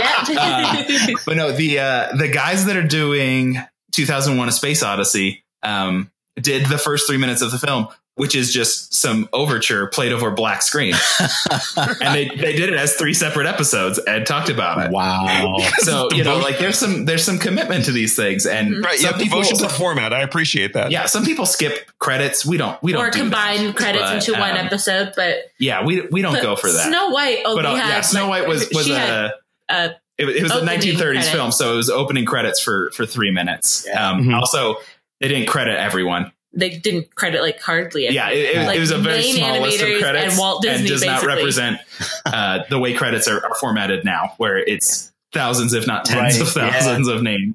Yep. 1.08 1.18
But 1.24 1.36
no, 1.36 1.52
the 1.52 1.78
uh, 1.78 2.16
the 2.16 2.28
guys 2.28 2.64
that 2.66 2.76
are 2.76 2.86
doing 2.86 3.56
2001: 3.92 4.48
A 4.48 4.52
Space 4.52 4.82
Odyssey 4.82 5.44
um, 5.62 6.10
did 6.34 6.66
the 6.66 6.78
first 6.78 7.06
three 7.06 7.18
minutes 7.18 7.40
of 7.40 7.52
the 7.52 7.58
film, 7.58 7.86
which 8.16 8.36
is 8.36 8.52
just 8.52 8.94
some 8.94 9.28
overture 9.32 9.88
played 9.88 10.12
over 10.12 10.30
black 10.30 10.62
screen, 10.62 10.94
and 11.76 12.14
they 12.14 12.28
they 12.28 12.54
did 12.54 12.68
it 12.70 12.74
as 12.74 12.94
three 12.94 13.14
separate 13.14 13.46
episodes 13.46 13.98
and 13.98 14.26
talked 14.26 14.48
about 14.48 14.84
it. 14.84 14.90
Wow. 14.92 15.58
So 15.78 16.08
you 16.12 16.24
know, 16.24 16.38
like 16.38 16.58
there's 16.58 16.78
some 16.78 17.04
there's 17.04 17.24
some 17.24 17.38
commitment 17.38 17.86
to 17.86 17.92
these 17.92 18.14
things, 18.16 18.46
and 18.46 18.84
right. 18.84 18.98
some 18.98 19.18
Yeah. 19.18 19.24
Devotion 19.24 19.56
to 19.56 19.62
people, 19.64 19.68
the 19.68 19.74
format. 19.74 20.12
I 20.12 20.22
appreciate 20.22 20.72
that. 20.74 20.90
yeah, 20.90 21.06
some 21.06 21.24
people 21.24 21.44
skip 21.46 21.90
credits. 21.98 22.46
We 22.46 22.56
don't 22.56 22.80
we 22.82 22.92
don't 22.92 23.04
or 23.04 23.10
do 23.10 23.18
combine 23.20 23.66
that. 23.66 23.76
credits 23.76 24.04
But, 24.04 24.28
into 24.28 24.32
one 24.40 24.52
um, 24.52 24.66
episode, 24.66 25.12
but, 25.16 25.36
Yeah, 25.58 25.84
we 25.84 26.02
we 26.10 26.22
don't 26.22 26.40
go 26.40 26.56
for 26.56 26.70
that. 26.70 26.88
Snow 26.88 27.10
White 27.10 27.40
only 27.44 27.62
but 27.62 27.66
uh, 27.66 27.74
had 27.76 27.88
yeah, 27.88 28.00
Snow 28.02 28.28
White 28.28 28.46
was 28.48 28.68
was 28.72 28.86
she 28.86 28.92
a. 28.92 29.32
uh, 29.68 29.88
it, 30.16 30.24
was- 30.24 30.36
it 30.36 30.42
was 30.44 30.52
a 30.52 30.60
1930s 30.60 30.96
credits. 31.00 31.28
film, 31.30 31.50
so 31.52 31.74
it 31.74 31.76
was 31.76 31.90
opening 31.90 32.24
credits 32.24 32.60
for 32.60 32.90
for 32.94 33.04
three 33.04 33.30
minutes. 33.32 33.84
Yeah. 33.88 34.10
Um, 34.10 34.22
Mhm. 34.24 34.38
Also, 34.38 34.76
they 35.20 35.28
didn't 35.28 35.46
credit 35.48 35.78
everyone. 35.78 36.30
They 36.56 36.70
didn't 36.78 37.14
credit 37.14 37.42
like 37.42 37.60
hardly. 37.60 38.08
Yeah, 38.08 38.30
it, 38.30 38.56
it, 38.56 38.66
Like, 38.66 38.76
it 38.76 38.80
was 38.80 38.90
a 38.90 38.98
very 38.98 39.18
main 39.18 39.36
small 39.36 39.60
list 39.60 39.82
of 39.82 39.98
credits 39.98 40.32
and 40.32 40.38
Walt 40.38 40.62
Disney, 40.62 40.88
does 40.88 41.04
not 41.04 41.24
represent 41.24 41.80
uh, 42.24 42.60
the 42.70 42.78
way 42.78 42.94
credits 42.94 43.28
are, 43.28 43.44
are 43.44 43.54
formatted 43.56 44.04
now, 44.04 44.34
where 44.38 44.58
it's 44.58 45.12
thousands, 45.32 45.72
if 45.74 45.86
not 45.86 46.04
tens 46.04 46.38
Right, 46.38 46.40
of 46.40 46.48
thousands 46.48 47.08
of 47.08 47.22
names. 47.22 47.54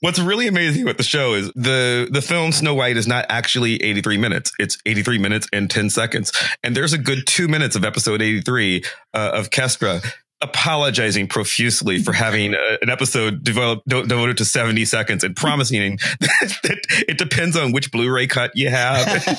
What's 0.00 0.18
really 0.18 0.48
amazing 0.48 0.84
with 0.84 0.96
the 0.96 1.04
show 1.04 1.34
is 1.34 1.52
the 1.54 2.08
the 2.10 2.20
film 2.20 2.50
Snow 2.52 2.74
White 2.74 2.96
is 2.96 3.06
not 3.06 3.24
actually 3.28 3.80
83 3.82 4.18
minutes. 4.18 4.52
It's 4.58 4.76
83 4.84 5.18
minutes 5.18 5.48
and 5.52 5.70
10 5.70 5.90
seconds. 5.90 6.32
And 6.64 6.76
there's 6.76 6.92
a 6.92 6.98
good 6.98 7.26
two 7.26 7.46
minutes 7.46 7.76
of 7.76 7.84
episode 7.84 8.20
83 8.20 8.84
uh, 9.14 9.30
of 9.34 9.50
Kestra 9.50 10.04
apologizing 10.42 11.28
profusely 11.28 11.98
for 11.98 12.12
having 12.12 12.54
a, 12.54 12.78
an 12.82 12.90
episode 12.90 13.44
devoted 13.44 14.36
to 14.36 14.44
70 14.44 14.84
seconds 14.84 15.24
and 15.24 15.36
promising 15.36 15.98
that 16.20 16.80
it 17.08 17.18
depends 17.18 17.56
on 17.56 17.72
which 17.72 17.90
Blu-ray 17.92 18.26
cut 18.26 18.50
you 18.54 18.68
have. 18.68 19.06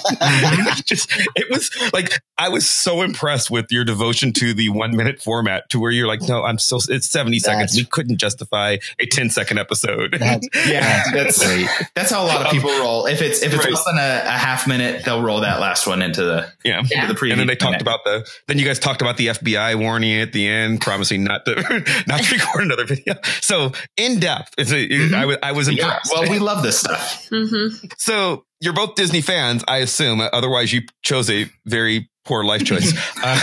It's 0.66 0.82
just, 0.84 1.12
it 1.36 1.50
was 1.50 1.70
like, 1.94 2.22
I, 2.44 2.48
I 2.48 2.50
was 2.50 2.70
so 2.70 3.02
impressed 3.02 3.50
with 3.50 3.72
your 3.72 3.84
devotion 3.86 4.34
to 4.34 4.54
the 4.54 4.70
one 4.70 4.96
minute 4.96 5.22
format 5.22 5.70
to 5.70 5.80
where 5.80 5.92
you're 5.92 6.08
like, 6.08 6.22
no, 6.22 6.44
I'm 6.44 6.60
so, 6.60 6.78
it's 6.90 7.10
70 7.10 7.40
seconds. 7.40 7.76
We 7.76 7.86
couldn't 7.86 8.18
justify 8.18 8.78
a 9.00 9.06
10 9.06 9.30
second 9.30 9.60
episode. 9.60 10.16
That's, 10.20 10.48
Yeah, 10.68 11.04
that's 11.14 11.46
great. 11.46 11.68
that's 11.96 12.12
how 12.12 12.24
a 12.24 12.28
lot 12.28 12.46
of 12.46 12.52
people 12.52 12.70
roll. 12.80 13.06
If 13.06 13.22
it's 13.22 13.42
if 13.42 13.54
it's 13.54 13.64
Right. 13.64 13.74
less 13.74 13.84
than 13.86 13.98
a, 13.98 14.24
a 14.26 14.38
half 14.38 14.68
minute, 14.68 15.04
they'll 15.06 15.22
roll 15.24 15.42
that 15.42 15.60
last 15.60 15.88
one 15.88 16.02
into 16.02 16.24
the 16.24 16.52
yeah. 16.66 16.80
into 16.80 17.08
the 17.08 17.14
preview. 17.14 17.32
And 17.32 17.40
then 17.40 17.48
they 17.48 17.56
talked 17.56 17.72
minute. 17.72 17.82
about 17.84 18.04
the, 18.04 18.28
then 18.48 18.58
you 18.60 18.66
guys 18.66 18.80
talked 18.80 19.02
about 19.02 19.18
the 19.18 19.28
FBI 19.28 19.76
warning 19.80 20.20
at 20.22 20.34
the 20.34 20.48
end, 20.48 20.82
promising 20.82 21.24
not 21.24 21.46
to, 21.46 21.56
not 22.08 22.22
to 22.24 22.36
record 22.36 22.64
another 22.64 22.86
video. 22.86 23.16
So 23.42 23.72
in 23.98 24.20
depth, 24.20 24.54
it's 24.58 24.72
a, 24.72 25.16
I 25.16 25.26
was, 25.26 25.38
I 25.44 25.52
was 25.54 25.68
Mm-hmm. 25.68 25.78
Yeah, 25.78 25.84
impressed. 25.86 26.12
well, 26.14 26.30
we 26.30 26.40
love 26.40 26.62
this 26.64 26.78
stuff. 26.80 27.28
hmm 27.30 27.68
So 27.98 28.46
you're 28.60 28.74
both 28.74 28.96
Disney 28.96 29.22
fans, 29.22 29.64
I 29.68 29.78
assume. 29.78 30.20
Otherwise, 30.22 30.72
you 30.74 30.82
chose 31.04 31.30
a 31.30 31.50
very 31.66 32.10
poor 32.26 32.44
life 32.44 32.64
choice. 32.64 32.94
Uh, 33.24 33.40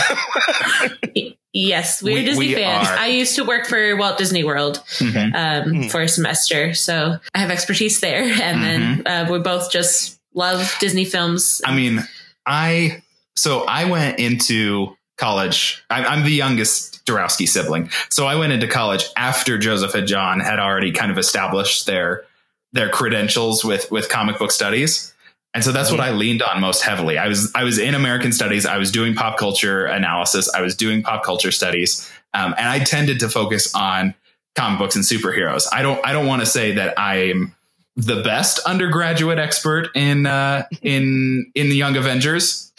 Yes, 1.53 2.01
we're 2.01 2.15
We- 2.15 2.23
Disney 2.23 2.47
we 2.47 2.53
fans. 2.55 2.87
are. 2.87 2.93
I 2.97 3.07
used 3.07 3.35
to 3.35 3.43
work 3.43 3.67
for 3.67 3.97
Walt 3.97 4.17
Disney 4.17 4.45
World 4.45 4.81
Mhm. 4.99 5.35
um, 5.35 5.73
Mhm. 5.73 5.91
for 5.91 5.99
a 6.01 6.07
semester, 6.07 6.73
so 6.73 7.17
I 7.35 7.39
have 7.39 7.51
expertise 7.51 7.99
there. 7.99 8.23
And 8.41 8.63
then 8.63 9.03
uh, 9.05 9.27
we 9.29 9.37
both 9.39 9.69
just 9.69 10.17
love 10.33 10.73
Disney 10.79 11.03
films. 11.03 11.61
I 11.65 11.75
mean, 11.75 12.07
I 12.45 13.01
so 13.35 13.65
I 13.67 13.83
went 13.83 14.19
into 14.19 14.95
college. 15.17 15.83
I, 15.89 16.05
I'm 16.05 16.23
the 16.23 16.31
youngest 16.31 17.05
Dorowski 17.05 17.49
sibling, 17.49 17.89
so 18.09 18.27
I 18.27 18.35
went 18.35 18.53
into 18.53 18.67
college 18.67 19.03
after 19.17 19.57
Joseph 19.57 19.93
and 19.93 20.07
John 20.07 20.39
had 20.39 20.57
already 20.57 20.93
kind 20.93 21.11
of 21.11 21.17
established 21.17 21.85
their 21.85 22.23
their 22.71 22.87
credentials 22.87 23.65
with 23.65 23.91
with 23.91 24.07
comic 24.07 24.39
book 24.39 24.51
studies. 24.51 25.10
And 25.53 25.63
so 25.63 25.71
that's 25.71 25.91
what 25.91 25.99
I 25.99 26.11
leaned 26.11 26.41
on 26.41 26.61
most 26.61 26.81
heavily. 26.81 27.17
I 27.17 27.27
was 27.27 27.51
I 27.53 27.65
was 27.65 27.77
in 27.77 27.93
American 27.93 28.31
studies. 28.31 28.65
I 28.65 28.77
was 28.77 28.91
doing 28.91 29.15
pop 29.15 29.37
culture 29.37 29.85
analysis. 29.85 30.49
I 30.53 30.61
was 30.61 30.75
doing 30.75 31.03
pop 31.03 31.23
culture 31.23 31.51
studies, 31.51 32.09
um, 32.33 32.55
and 32.57 32.67
I 32.67 32.79
tended 32.79 33.19
to 33.19 33.29
focus 33.29 33.75
on 33.75 34.15
comic 34.55 34.79
books 34.79 34.95
and 34.95 35.03
superheroes. 35.03 35.67
I 35.71 35.81
don't 35.81 36.05
I 36.05 36.13
don't 36.13 36.25
want 36.25 36.41
to 36.41 36.45
say 36.45 36.73
that 36.73 36.97
I'm 36.97 37.53
the 37.97 38.21
best 38.23 38.59
undergraduate 38.59 39.39
expert 39.39 39.89
in 39.93 40.25
uh, 40.25 40.63
in 40.81 41.51
in 41.53 41.69
the 41.69 41.75
Young 41.75 41.97
Avengers, 41.97 42.71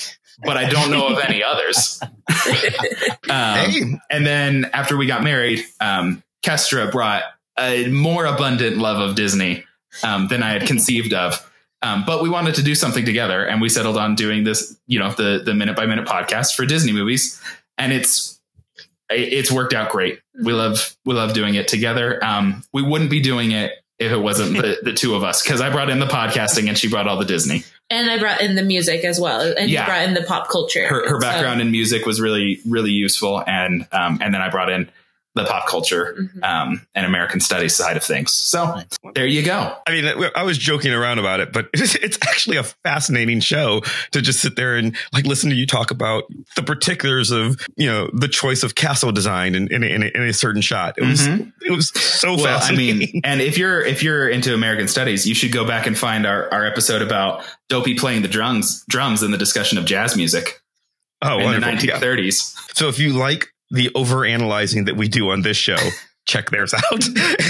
but 0.42 0.56
I 0.56 0.70
don't 0.70 0.90
know 0.90 1.08
of 1.08 1.18
any 1.18 1.42
others. 1.42 2.00
um, 3.28 4.00
and 4.10 4.26
then 4.26 4.70
after 4.72 4.96
we 4.96 5.06
got 5.06 5.22
married, 5.22 5.62
um, 5.78 6.22
Kestra 6.42 6.90
brought 6.90 7.24
a 7.58 7.88
more 7.88 8.24
abundant 8.24 8.78
love 8.78 8.98
of 8.98 9.14
Disney 9.14 9.64
um, 10.02 10.28
than 10.28 10.42
I 10.42 10.52
had 10.52 10.66
conceived 10.66 11.12
of. 11.12 11.48
Um, 11.82 12.04
but 12.06 12.22
we 12.22 12.28
wanted 12.28 12.54
to 12.56 12.62
do 12.62 12.74
something 12.74 13.04
together, 13.04 13.44
and 13.44 13.60
we 13.60 13.68
settled 13.68 13.96
on 13.96 14.14
doing 14.14 14.44
this, 14.44 14.78
you 14.86 14.98
know, 14.98 15.10
the 15.12 15.42
the 15.44 15.54
minute 15.54 15.76
by 15.76 15.86
minute 15.86 16.06
podcast 16.06 16.54
for 16.54 16.64
Disney 16.64 16.92
movies, 16.92 17.40
and 17.78 17.92
it's 17.92 18.40
it's 19.10 19.50
worked 19.50 19.74
out 19.74 19.90
great. 19.90 20.20
We 20.44 20.52
love 20.52 20.96
we 21.04 21.14
love 21.14 21.32
doing 21.34 21.54
it 21.54 21.68
together. 21.68 22.22
Um, 22.24 22.62
we 22.72 22.82
wouldn't 22.82 23.10
be 23.10 23.20
doing 23.20 23.50
it 23.50 23.72
if 23.98 24.10
it 24.10 24.16
wasn't 24.18 24.56
the, 24.56 24.78
the 24.82 24.92
two 24.92 25.14
of 25.14 25.22
us 25.22 25.42
because 25.42 25.60
I 25.60 25.70
brought 25.70 25.90
in 25.90 25.98
the 25.98 26.06
podcasting 26.06 26.68
and 26.68 26.78
she 26.78 26.88
brought 26.88 27.06
all 27.08 27.18
the 27.18 27.24
Disney. 27.24 27.64
And 27.90 28.10
I 28.10 28.18
brought 28.18 28.40
in 28.40 28.54
the 28.54 28.62
music 28.62 29.04
as 29.04 29.20
well, 29.20 29.52
and 29.58 29.68
Yeah. 29.70 29.84
brought 29.84 30.02
in 30.08 30.14
the 30.14 30.22
pop 30.22 30.48
culture. 30.48 30.86
Her, 30.86 31.02
her 31.08 31.16
So- 31.16 31.20
background 31.20 31.60
in 31.60 31.70
music 31.70 32.06
was 32.06 32.20
really 32.20 32.60
really 32.66 32.92
useful, 32.92 33.42
and 33.46 33.86
um, 33.92 34.18
and 34.22 34.32
then 34.32 34.40
I 34.40 34.48
brought 34.48 34.70
in 34.70 34.88
the 35.34 35.44
pop 35.44 35.66
culture 35.66 36.14
Mhm. 36.36 36.44
um, 36.44 36.86
and 36.94 37.06
American 37.06 37.40
studies 37.40 37.74
side 37.74 37.96
of 37.96 38.04
things. 38.04 38.32
So 38.32 38.82
there 39.14 39.26
you 39.26 39.42
go. 39.42 39.74
I 39.86 39.90
mean, 39.92 40.04
I 40.36 40.42
was 40.42 40.58
joking 40.58 40.92
around 40.92 41.18
about 41.18 41.40
it, 41.40 41.52
but 41.52 41.68
it's, 41.74 41.94
it's 41.94 42.18
actually 42.28 42.58
a 42.58 42.64
fascinating 42.64 43.40
show 43.40 43.80
to 44.10 44.20
just 44.20 44.40
sit 44.40 44.56
there 44.56 44.76
and 44.76 44.94
like 45.12 45.24
listen 45.24 45.48
to 45.48 45.56
you 45.56 45.66
talk 45.66 45.90
about 45.90 46.24
the 46.56 46.62
particulars 46.62 47.30
of 47.30 47.58
you 47.76 47.86
know 47.86 48.10
the 48.12 48.28
choice 48.28 48.62
of 48.62 48.74
castle 48.74 49.10
design 49.12 49.54
in 49.54 49.72
in, 49.72 49.82
a- 49.82 49.86
in, 49.86 50.02
a, 50.02 50.06
in 50.06 50.22
a 50.22 50.32
certain 50.34 50.60
shot. 50.60 50.96
It 50.98 51.04
was 51.04 51.20
Mhm. 51.26 51.52
it 51.62 51.70
was 51.72 51.88
so 51.98 52.36
Well, 52.36 52.46
I 52.46 52.60
fascinating. 52.60 52.98
mean, 52.98 53.20
and 53.24 53.40
if 53.40 53.56
you're 53.56 53.80
if 53.82 54.02
you're 54.02 54.28
into 54.28 54.52
American 54.52 54.86
studies, 54.88 55.26
you 55.26 55.34
should 55.34 55.52
go 55.52 55.64
back 55.66 55.86
and 55.86 55.96
find 55.96 56.26
our, 56.26 56.52
our 56.52 56.66
episode 56.66 57.00
about 57.00 57.42
Dopey 57.70 57.94
playing 57.94 58.20
the 58.20 58.28
drums 58.28 58.84
drums 58.88 59.22
in 59.22 59.30
the 59.30 59.38
discussion 59.38 59.78
of 59.78 59.86
jazz 59.86 60.14
music 60.14 60.60
oh, 61.22 61.34
in 61.34 61.38
the 61.38 61.44
wonderful! 61.60 61.88
Yeah. 61.88 61.98
1930s. 62.00 62.54
So 62.74 62.88
if 62.88 62.98
you 62.98 63.12
like 63.14 63.48
the 63.72 63.90
over 63.94 64.24
analyzing 64.24 64.84
that 64.84 64.96
we 64.96 65.08
do 65.08 65.30
on 65.30 65.42
this 65.42 65.56
show, 65.56 65.78
check 66.26 66.50
theirs 66.50 66.72
out, 66.74 66.84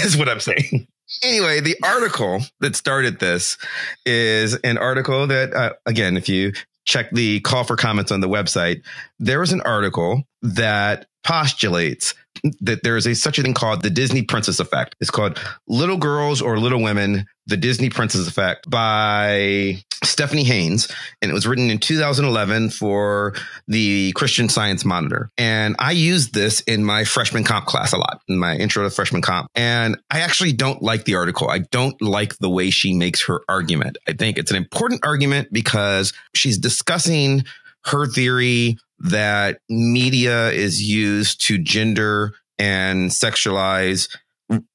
is 0.03 0.17
what 0.17 0.27
I'm 0.27 0.39
saying. 0.39 0.87
Anyway, 1.21 1.59
the 1.59 1.75
article 1.83 2.41
that 2.61 2.75
started 2.75 3.19
this 3.19 3.57
is 4.05 4.55
an 4.55 4.79
article 4.79 5.27
that, 5.27 5.53
uh, 5.53 5.73
again, 5.85 6.17
if 6.17 6.27
you 6.27 6.53
check 6.85 7.11
the 7.11 7.39
call 7.41 7.63
for 7.63 7.75
comments 7.75 8.11
on 8.11 8.21
the 8.21 8.27
website, 8.27 8.81
there 9.19 9.43
is 9.43 9.51
an 9.51 9.61
article 9.61 10.23
that 10.41 11.05
postulates 11.23 12.15
that 12.61 12.83
there 12.83 12.97
is 12.97 13.07
a 13.07 13.15
such 13.15 13.39
a 13.39 13.43
thing 13.43 13.53
called 13.53 13.81
the 13.81 13.89
Disney 13.89 14.23
Princess 14.23 14.59
Effect. 14.59 14.95
It's 14.99 15.11
called 15.11 15.39
Little 15.67 15.97
Girls 15.97 16.41
or 16.41 16.57
Little 16.57 16.81
Women, 16.81 17.25
the 17.47 17.57
Disney 17.57 17.89
Princess 17.89 18.27
Effect 18.27 18.69
by 18.69 19.83
Stephanie 20.03 20.43
Hanes. 20.43 20.91
And 21.21 21.31
it 21.31 21.33
was 21.33 21.47
written 21.47 21.69
in 21.69 21.79
2011 21.79 22.69
for 22.69 23.33
the 23.67 24.11
Christian 24.13 24.49
Science 24.49 24.83
Monitor. 24.83 25.29
And 25.37 25.75
I 25.79 25.91
used 25.91 26.33
this 26.33 26.61
in 26.61 26.83
my 26.83 27.03
freshman 27.03 27.43
comp 27.43 27.65
class 27.65 27.93
a 27.93 27.97
lot, 27.97 28.21
in 28.27 28.37
my 28.37 28.55
intro 28.55 28.83
to 28.83 28.89
freshman 28.89 29.21
comp. 29.21 29.47
And 29.55 29.97
I 30.09 30.21
actually 30.21 30.53
don't 30.53 30.81
like 30.81 31.05
the 31.05 31.15
article. 31.15 31.49
I 31.49 31.59
don't 31.59 31.99
like 32.01 32.37
the 32.37 32.49
way 32.49 32.69
she 32.69 32.93
makes 32.93 33.25
her 33.25 33.41
argument. 33.47 33.97
I 34.07 34.13
think 34.13 34.37
it's 34.37 34.51
an 34.51 34.57
important 34.57 35.05
argument 35.05 35.49
because 35.51 36.13
she's 36.33 36.57
discussing 36.57 37.45
her 37.85 38.05
theory 38.05 38.77
that 38.99 39.59
media 39.69 40.49
is 40.51 40.81
used 40.81 41.41
to 41.47 41.57
gender 41.57 42.33
and 42.57 43.09
sexualize 43.09 44.07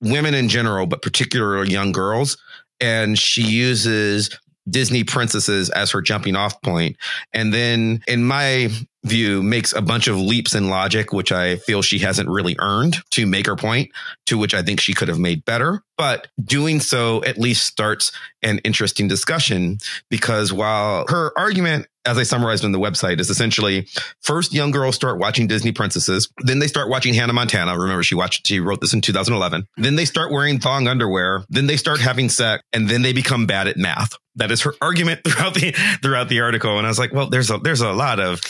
women 0.01 0.35
in 0.35 0.49
general, 0.49 0.87
but 0.87 1.03
particularly 1.03 1.71
young 1.71 1.93
girls. 1.93 2.37
And 2.81 3.19
she 3.19 3.43
uses 3.43 4.31
Disney 4.69 5.05
princesses 5.05 5.71
as 5.71 5.91
her 5.91 6.03
jumping 6.03 6.37
off 6.37 6.61
point. 6.63 6.97
And 7.33 7.53
then, 7.53 8.03
in 8.07 8.25
my 8.25 8.71
view, 9.09 9.43
makes 9.43 9.73
a 9.73 9.83
bunch 9.83 10.09
of 10.09 10.17
leaps 10.17 10.55
in 10.55 10.69
logic, 10.69 11.13
which 11.13 11.33
I 11.33 11.57
feel 11.57 11.83
she 11.83 11.99
hasn't 11.99 12.29
really 12.29 12.57
earned 12.59 12.97
to 13.11 13.27
make 13.27 13.47
her 13.47 13.57
point, 13.57 13.91
to 14.27 14.39
which 14.39 14.55
I 14.55 14.63
think 14.63 14.81
she 14.81 14.95
could 14.95 15.09
have 15.09 15.19
made 15.19 15.45
better. 15.45 15.83
But 15.97 16.29
doing 16.43 16.79
so 16.79 17.25
at 17.25 17.39
least 17.39 17.67
starts 17.67 18.13
an 18.43 18.59
interesting 18.59 19.09
discussion 19.09 19.79
because 20.09 20.53
while 20.53 21.05
her 21.09 21.33
argument, 21.37 21.87
as 22.07 22.17
I 22.17 22.23
summarized 22.23 22.65
on 22.65 22.71
the 22.71 22.79
website, 22.79 23.19
is 23.19 23.31
essentially 23.31 23.89
first 24.21 24.55
young 24.55 24.71
girls 24.71 24.95
start 24.95 25.19
watching 25.19 25.49
Disney 25.49 25.73
princesses, 25.73 26.29
then 26.45 26.61
they 26.61 26.69
start 26.69 26.89
watching 26.89 27.15
Hannah 27.15 27.33
Montana. 27.33 27.77
Remember, 27.77 28.05
she 28.05 28.15
watched, 28.15 28.47
she 28.47 28.61
wrote 28.61 28.81
this 28.81 28.95
in 28.95 29.01
2011. 29.01 29.67
Then 29.77 29.97
they 29.97 30.05
start 30.05 30.31
wearing 30.31 30.61
thong 30.61 30.87
underwear, 30.87 31.45
then 31.49 31.67
they 31.67 31.77
start 31.77 31.99
having 32.01 32.29
sex, 32.29 32.63
and 32.73 32.89
then 32.89 33.03
they 33.03 33.13
become 33.13 33.47
bad 33.47 33.67
at 33.67 33.77
math. 33.77 34.17
That 34.37 34.53
is 34.53 34.63
her 34.63 34.75
argument 34.81 35.23
throughout 35.27 35.55
the 35.55 35.73
throughout 36.01 36.29
the 36.29 36.41
article. 36.41 36.79
And 36.79 36.87
I 36.87 36.91
was 36.91 36.99
like, 36.99 37.13
well, 37.13 37.29
there's 37.29 37.51
a 37.51 37.59
there's 37.59 37.81
a 37.81 37.93
lot 37.93 38.21
of 38.21 38.41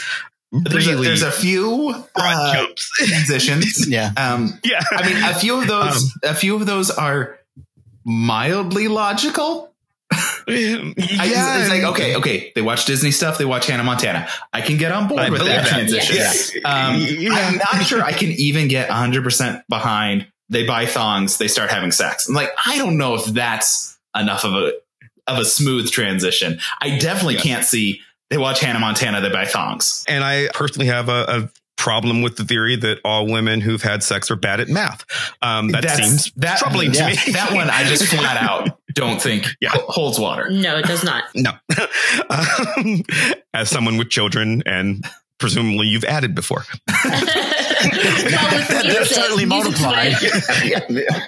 There's 0.50 0.88
a, 0.88 0.96
there's 0.96 1.22
a 1.22 1.30
few 1.30 1.94
uh, 2.16 2.52
jumps. 2.54 2.90
transitions. 3.06 3.86
Yeah. 3.88 4.12
Um, 4.16 4.58
yeah. 4.64 4.80
I 4.90 5.06
mean, 5.06 5.22
a 5.22 5.34
few 5.34 5.60
of 5.60 5.66
those, 5.66 6.04
Um, 6.04 6.10
a 6.30 6.34
few 6.34 6.56
of 6.56 6.64
those 6.66 6.90
are 6.90 7.38
mildly 8.04 8.88
logical. 8.88 9.66
I, 10.10 10.94
yeah, 10.96 11.60
it's 11.60 11.68
like 11.68 11.82
okay, 11.92 12.16
okay. 12.16 12.52
They 12.54 12.62
watch 12.62 12.86
Disney 12.86 13.10
stuff. 13.10 13.36
They 13.36 13.44
watch 13.44 13.66
Hannah 13.66 13.84
Montana. 13.84 14.26
I 14.50 14.62
can 14.62 14.78
get 14.78 14.90
on 14.92 15.06
board 15.06 15.20
I 15.20 15.28
with 15.28 15.40
that 15.40 15.64
that. 15.64 15.68
transition. 15.68 16.16
Yes. 16.16 16.52
Um, 16.64 16.96
Yeah. 16.98 17.32
I'm 17.34 17.56
not 17.58 17.84
sure 17.84 18.02
I 18.02 18.12
can 18.12 18.30
even 18.30 18.68
get 18.68 18.88
100 18.88 19.22
percent 19.22 19.62
behind. 19.68 20.26
They 20.48 20.66
buy 20.66 20.86
thongs. 20.86 21.36
They 21.36 21.48
start 21.48 21.70
having 21.70 21.92
sex. 21.92 22.26
I'm 22.28 22.34
like, 22.34 22.50
I 22.64 22.78
don't 22.78 22.96
know 22.96 23.16
if 23.16 23.26
that's 23.26 23.98
enough 24.16 24.44
of 24.44 24.54
a 24.54 24.72
of 25.26 25.38
a 25.38 25.44
smooth 25.44 25.90
transition. 25.90 26.58
I 26.80 26.96
definitely 26.96 27.34
Yes. 27.34 27.42
can't 27.42 27.64
see. 27.66 28.00
They 28.30 28.38
watch 28.38 28.60
Hannah 28.60 28.78
Montana. 28.80 29.20
They 29.20 29.30
buy 29.30 29.46
thongs. 29.46 30.04
And 30.08 30.22
I 30.22 30.48
personally 30.54 30.88
have 30.88 31.08
a, 31.08 31.24
a 31.28 31.50
problem 31.76 32.22
with 32.22 32.36
the 32.36 32.44
theory 32.44 32.76
that 32.76 32.98
all 33.04 33.26
women 33.26 33.60
who've 33.60 33.80
had 33.82 34.02
sex 34.02 34.30
are 34.30 34.36
bad 34.36 34.60
at 34.60 34.68
math. 34.68 35.04
Um, 35.42 35.68
that 35.68 35.82
That's- 35.82 35.98
seems 36.08 36.32
that- 36.36 36.58
troubling 36.58 36.92
yeah. 36.92 37.08
to 37.10 37.26
me. 37.26 37.32
That 37.32 37.52
one, 37.52 37.70
I 37.70 37.84
just 37.84 38.04
flat 38.06 38.36
out 38.42 38.78
don't 38.94 39.22
think 39.22 39.46
Yeah. 39.60 39.70
holds 39.72 40.18
water. 40.18 40.50
No, 40.50 40.76
it 40.76 40.84
does 40.86 41.04
not. 41.04 41.24
no. 41.34 41.52
um, 42.30 43.02
as 43.54 43.70
someone 43.70 43.96
with 43.96 44.10
children 44.10 44.62
and 44.66 45.04
presumably 45.38 45.86
you've 45.86 46.04
added 46.04 46.34
before. 46.34 46.64
well, 47.80 48.56
with 48.56 48.68
They're 48.68 48.82
music, 48.84 49.06
certainly 49.06 49.46
music 49.46 49.72
is 49.74 49.80
my- 49.82 50.08
multiplied. 50.10 51.18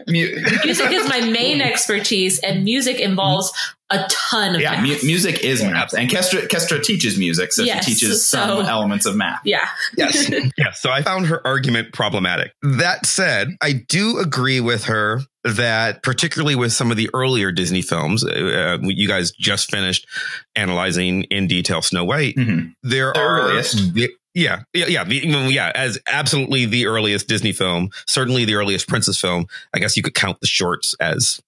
Music 0.64 0.92
is 0.92 1.08
my 1.08 1.20
main 1.20 1.60
expertise, 1.60 2.38
and 2.40 2.64
music 2.64 2.98
involves 3.00 3.52
a 3.92 4.06
ton 4.08 4.54
of 4.54 4.60
Yeah, 4.60 4.80
math. 4.80 5.02
mu- 5.02 5.06
music 5.08 5.40
is 5.42 5.62
math, 5.64 5.92
and 5.94 6.08
Kestra 6.08 6.46
Kestra 6.46 6.80
teaches 6.82 7.18
music, 7.18 7.52
so 7.52 7.62
Yes, 7.64 7.84
she 7.84 7.94
teaches 7.94 8.24
so- 8.26 8.38
some 8.38 8.66
elements 8.66 9.04
of 9.04 9.16
math. 9.16 9.40
yeah. 9.44 9.66
Yes. 9.96 10.30
yes. 10.56 10.80
So 10.80 10.90
I 10.90 11.02
found 11.02 11.26
her 11.26 11.44
argument 11.44 11.92
problematic. 11.92 12.52
That 12.62 13.04
said, 13.04 13.48
I 13.60 13.72
do 13.72 14.18
agree 14.18 14.60
with 14.60 14.84
her 14.84 15.20
that 15.42 16.02
particularly 16.04 16.54
with 16.54 16.72
some 16.72 16.90
of 16.92 16.96
the 16.98 17.08
earlier 17.14 17.50
Disney 17.50 17.82
films, 17.82 18.24
uh, 18.24 18.78
you 18.82 19.08
guys 19.08 19.32
just 19.32 19.70
finished 19.72 20.06
analyzing 20.54 21.22
in 21.24 21.48
detail 21.48 21.82
Snow 21.82 22.04
White. 22.04 22.36
Mhm. 22.36 22.72
There 22.84 23.12
The 23.12 23.20
are 23.20 23.40
earliest. 23.40 23.92
The- 24.34 24.40
yeah, 24.40 24.62
yeah, 24.74 24.86
yeah, 24.86 25.04
the, 25.04 25.16
yeah, 25.50 25.72
as 25.74 25.98
absolutely 26.06 26.66
the 26.66 26.86
earliest 26.86 27.28
Disney 27.28 27.52
film, 27.52 27.90
certainly 28.06 28.44
the 28.44 28.54
earliest 28.54 28.88
princess 28.88 29.20
film. 29.20 29.46
I 29.74 29.78
guess 29.78 29.96
you 29.96 30.02
could 30.02 30.14
count 30.14 30.40
the 30.40 30.46
shorts 30.46 30.94
as 31.00 31.40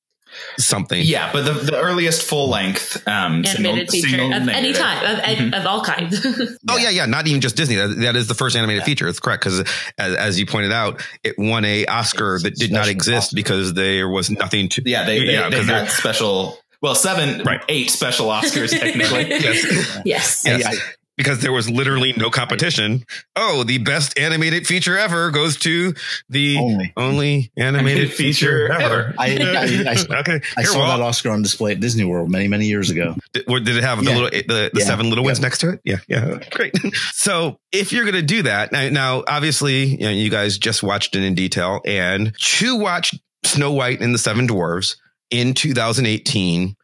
something. 0.56 1.02
Yeah, 1.04 1.30
but 1.32 1.44
the, 1.44 1.52
the 1.52 1.78
earliest 1.78 2.22
full 2.22 2.48
length 2.48 3.06
um, 3.06 3.44
Animated 3.44 3.52
single- 3.52 3.86
feature 3.86 4.08
single 4.08 4.26
of 4.32 4.48
any 4.48 4.72
narrative. 4.72 4.76
time, 4.78 5.46
of, 5.54 5.60
of 5.60 5.66
all 5.66 5.84
kinds. 5.84 6.26
Oh 6.70 6.78
yeah, 6.78 6.88
yeah. 6.90 7.04
Not 7.06 7.26
even 7.26 7.40
just 7.42 7.54
Disney. 7.56 7.74
That, 7.74 7.88
that 7.98 8.16
is 8.16 8.28
the 8.28 8.34
first 8.34 8.56
animated 8.56 8.84
feature. 8.84 9.06
It's 9.08 9.20
correct 9.20 9.44
because, 9.44 9.60
as, 9.98 10.14
as 10.16 10.38
you 10.40 10.46
pointed 10.46 10.72
out, 10.72 11.02
it 11.22 11.34
won 11.38 11.64
a 11.66 11.84
Oscar 11.86 12.36
It's 12.36 12.44
that 12.44 12.54
did 12.56 12.72
not 12.72 12.88
exist 12.88 13.26
Oscar. 13.28 13.36
because 13.36 13.74
there 13.74 14.08
was 14.08 14.30
nothing 14.30 14.68
to. 14.70 14.82
Yeah, 14.86 15.04
they 15.04 15.18
they, 15.18 15.32
Yeah, 15.34 15.50
they 15.50 15.56
'cause 15.58 15.66
had 15.66 15.82
they're- 15.82 15.90
special. 15.90 16.58
Well, 16.80 16.94
seven, 16.96 17.44
Right. 17.44 17.60
eight 17.68 17.90
special 17.90 18.26
Oscars 18.28 18.70
technically. 18.78 19.28
Yes. 19.28 20.02
yes. 20.04 20.44
Yes. 20.46 20.66
I- 20.66 20.92
because 21.16 21.40
there 21.40 21.52
was 21.52 21.68
literally 21.68 22.12
no 22.16 22.30
competition. 22.30 23.04
Oh, 23.36 23.64
the 23.64 23.78
best 23.78 24.18
animated 24.18 24.66
feature 24.66 24.96
ever 24.96 25.30
goes 25.30 25.56
to 25.58 25.94
the 26.28 26.56
Only. 26.58 26.92
only 26.96 27.52
animated 27.56 28.12
feature 28.12 28.72
ever. 28.72 29.14
I, 29.18 29.36
I, 29.36 29.92
I, 30.14 30.18
okay, 30.20 30.40
I 30.56 30.62
saw 30.62 30.78
well, 30.78 30.98
that 30.98 31.04
Oscar 31.04 31.30
on 31.30 31.42
display 31.42 31.72
at 31.72 31.80
Disney 31.80 32.04
World 32.04 32.30
many, 32.30 32.48
many 32.48 32.66
years 32.66 32.90
ago. 32.90 33.14
Did, 33.34 33.44
or 33.48 33.60
did 33.60 33.76
it 33.76 33.84
have 33.84 33.98
the 34.02 34.10
Yeah. 34.10 34.16
little 34.18 34.30
the, 34.30 34.42
the 34.48 34.70
Yeah. 34.80 34.84
seven 34.84 35.08
little 35.10 35.24
ones 35.24 35.38
Yeah. 35.38 35.42
next 35.42 35.58
to 35.58 35.70
it? 35.70 35.80
Yeah, 35.84 35.96
yeah, 36.08 36.38
great. 36.50 36.74
so 37.12 37.58
if 37.72 37.92
you're 37.92 38.04
gonna 38.04 38.22
do 38.22 38.42
that 38.42 38.72
now, 38.72 38.88
now 38.88 39.24
obviously 39.28 39.84
you, 39.84 39.98
know, 39.98 40.10
you 40.10 40.30
guys 40.30 40.58
just 40.58 40.82
watched 40.82 41.14
it 41.14 41.22
in 41.22 41.34
detail, 41.34 41.80
and 41.84 42.32
to 42.38 42.76
watch 42.76 43.14
Snow 43.44 43.72
White 43.72 44.00
and 44.00 44.14
the 44.14 44.18
Seven 44.18 44.46
Dwarves 44.48 44.96
in 45.30 45.52
2018. 45.54 46.76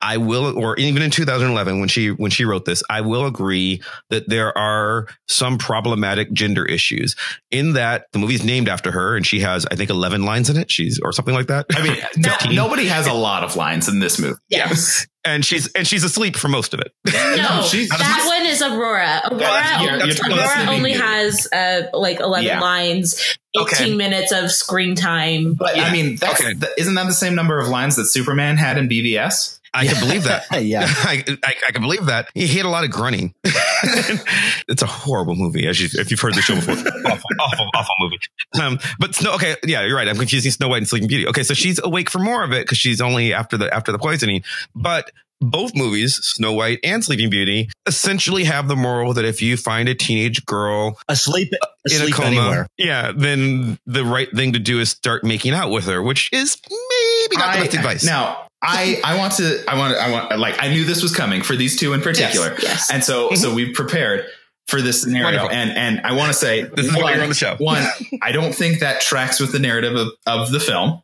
I 0.00 0.18
will, 0.18 0.58
or 0.62 0.76
even 0.76 1.00
in 1.02 1.10
2011, 1.10 1.80
when 1.80 1.88
she 1.88 2.10
when 2.10 2.30
she 2.30 2.44
wrote 2.44 2.64
this, 2.66 2.82
I 2.90 3.00
will 3.00 3.26
agree 3.26 3.82
that 4.10 4.28
there 4.28 4.56
are 4.56 5.06
some 5.26 5.58
problematic 5.58 6.32
gender 6.32 6.64
issues. 6.64 7.16
In 7.50 7.72
that 7.74 8.06
the 8.12 8.18
movie's 8.18 8.44
named 8.44 8.68
after 8.68 8.90
her, 8.92 9.16
and 9.16 9.26
she 9.26 9.40
has, 9.40 9.64
I 9.70 9.74
think, 9.74 9.88
11 9.90 10.24
lines 10.24 10.50
in 10.50 10.56
it. 10.58 10.70
She's 10.70 11.00
or 11.02 11.12
something 11.12 11.34
like 11.34 11.46
that. 11.46 11.66
I 11.74 11.82
mean, 11.82 11.96
no, 12.18 12.36
nobody 12.64 12.86
has 12.86 13.06
a 13.06 13.12
lot 13.14 13.42
of 13.42 13.56
lines 13.56 13.88
in 13.88 13.98
this 14.00 14.18
movie. 14.18 14.38
Yes. 14.48 15.06
and 15.24 15.44
she's 15.44 15.72
and 15.72 15.86
she's 15.86 16.04
asleep 16.04 16.36
for 16.36 16.48
most 16.48 16.74
of 16.74 16.80
it. 16.80 16.92
No, 17.06 17.62
she's- 17.68 17.88
that 17.88 18.24
one 18.26 18.46
is 18.46 18.60
Aurora. 18.62 19.22
Aurora, 19.30 19.38
that's- 19.40 19.82
you're- 19.82 20.34
you're 20.34 20.38
Aurora 20.38 20.70
only 20.76 20.92
Beauty. 20.92 21.04
has 21.04 21.48
uh, 21.52 21.82
like 21.94 22.20
11 22.20 22.44
Yeah. 22.46 22.60
lines, 22.60 23.18
18 23.58 23.64
Okay. 23.66 23.94
minutes 23.94 24.30
of 24.32 24.52
screen 24.52 24.94
time. 24.94 25.54
But 25.54 25.78
I 25.78 25.90
mean, 25.90 26.16
that's, 26.16 26.40
Okay. 26.40 26.54
th- 26.54 26.72
isn't 26.78 26.94
that 26.94 27.06
the 27.06 27.14
same 27.14 27.34
number 27.34 27.58
of 27.58 27.68
lines 27.68 27.96
that 27.96 28.04
Superman 28.06 28.56
had 28.58 28.76
in 28.78 28.88
BVS? 28.88 29.55
I 29.76 29.86
can 29.86 30.00
believe 30.00 30.24
that. 30.24 30.44
yeah. 30.62 30.86
I, 30.88 31.24
I, 31.44 31.54
I 31.68 31.72
can 31.72 31.82
believe 31.82 32.06
that. 32.06 32.28
He 32.34 32.46
had 32.46 32.66
a 32.66 32.68
lot 32.68 32.84
of 32.84 32.90
grunting. 32.90 33.34
it's 33.44 34.82
a 34.82 34.86
horrible 34.86 35.34
movie, 35.34 35.66
as 35.66 35.80
you, 35.80 35.88
if 36.00 36.10
you've 36.10 36.20
heard 36.20 36.34
the 36.34 36.42
show 36.42 36.54
before. 36.54 36.74
awful, 36.74 37.30
awful, 37.40 37.70
awful 37.74 37.94
movie. 38.00 38.18
Um, 38.60 38.78
but 38.98 39.14
Snow, 39.14 39.34
okay, 39.34 39.56
yeah, 39.64 39.84
you're 39.84 39.96
right. 39.96 40.08
I'm 40.08 40.16
confusing 40.16 40.50
Snow 40.50 40.68
White 40.68 40.78
and 40.78 40.88
Sleeping 40.88 41.08
Beauty. 41.08 41.26
Okay, 41.28 41.42
so 41.42 41.54
she's 41.54 41.80
awake 41.82 42.10
for 42.10 42.18
more 42.18 42.42
of 42.42 42.52
it 42.52 42.64
because 42.64 42.78
she's 42.78 43.00
only 43.00 43.32
after 43.32 43.56
the 43.56 43.72
after 43.72 43.92
the 43.92 43.98
poisoning. 43.98 44.42
But 44.74 45.10
both 45.40 45.74
movies, 45.74 46.16
Snow 46.16 46.52
White 46.54 46.80
and 46.82 47.04
Sleeping 47.04 47.28
Beauty, 47.28 47.68
essentially 47.86 48.44
have 48.44 48.68
the 48.68 48.76
moral 48.76 49.12
that 49.14 49.24
if 49.24 49.42
you 49.42 49.56
find 49.56 49.88
a 49.88 49.94
teenage 49.94 50.44
girl 50.46 50.98
Asleep, 51.08 51.50
in 51.92 52.02
a 52.02 52.10
coma, 52.10 52.28
anywhere. 52.28 52.66
yeah, 52.78 53.12
then 53.14 53.78
the 53.86 54.04
right 54.04 54.30
thing 54.32 54.54
to 54.54 54.58
do 54.58 54.80
is 54.80 54.90
start 54.90 55.24
making 55.24 55.52
out 55.52 55.70
with 55.70 55.84
her, 55.86 56.02
which 56.02 56.30
is 56.32 56.56
maybe 56.70 57.36
not 57.36 57.52
the 57.54 57.58
I- 57.58 57.62
best 57.64 57.74
advice. 57.76 58.04
Now, 58.04 58.45
I 58.62 59.00
I 59.04 59.16
want 59.18 59.34
to 59.34 59.62
I 59.68 59.76
want 59.78 59.96
I 59.96 60.10
want 60.10 60.38
like 60.38 60.62
I 60.62 60.68
knew 60.68 60.84
this 60.84 61.02
was 61.02 61.14
coming 61.14 61.42
for 61.42 61.56
these 61.56 61.76
two 61.76 61.92
in 61.92 62.00
particular, 62.00 62.56
Yes. 62.60 62.90
and 62.92 63.02
so 63.04 63.34
so 63.34 63.54
we 63.54 63.72
prepared 63.72 64.26
for 64.68 64.82
this 64.82 65.02
scenario, 65.02 65.24
Wonderful. 65.26 65.50
and 65.50 65.70
and 65.70 66.00
I 66.06 66.12
want 66.14 66.28
to 66.28 66.34
say 66.34 66.62
This 66.62 66.86
is 66.86 66.96
why 66.96 67.12
you're 67.14 67.22
on 67.22 67.28
the 67.28 67.34
show. 67.34 67.56
One, 67.58 67.84
I 68.22 68.32
don't 68.32 68.54
think 68.54 68.80
that 68.80 69.00
tracks 69.00 69.38
with 69.40 69.52
the 69.52 69.58
narrative 69.60 69.94
of, 69.94 70.08
of 70.26 70.50
the 70.50 70.60
film. 70.60 71.02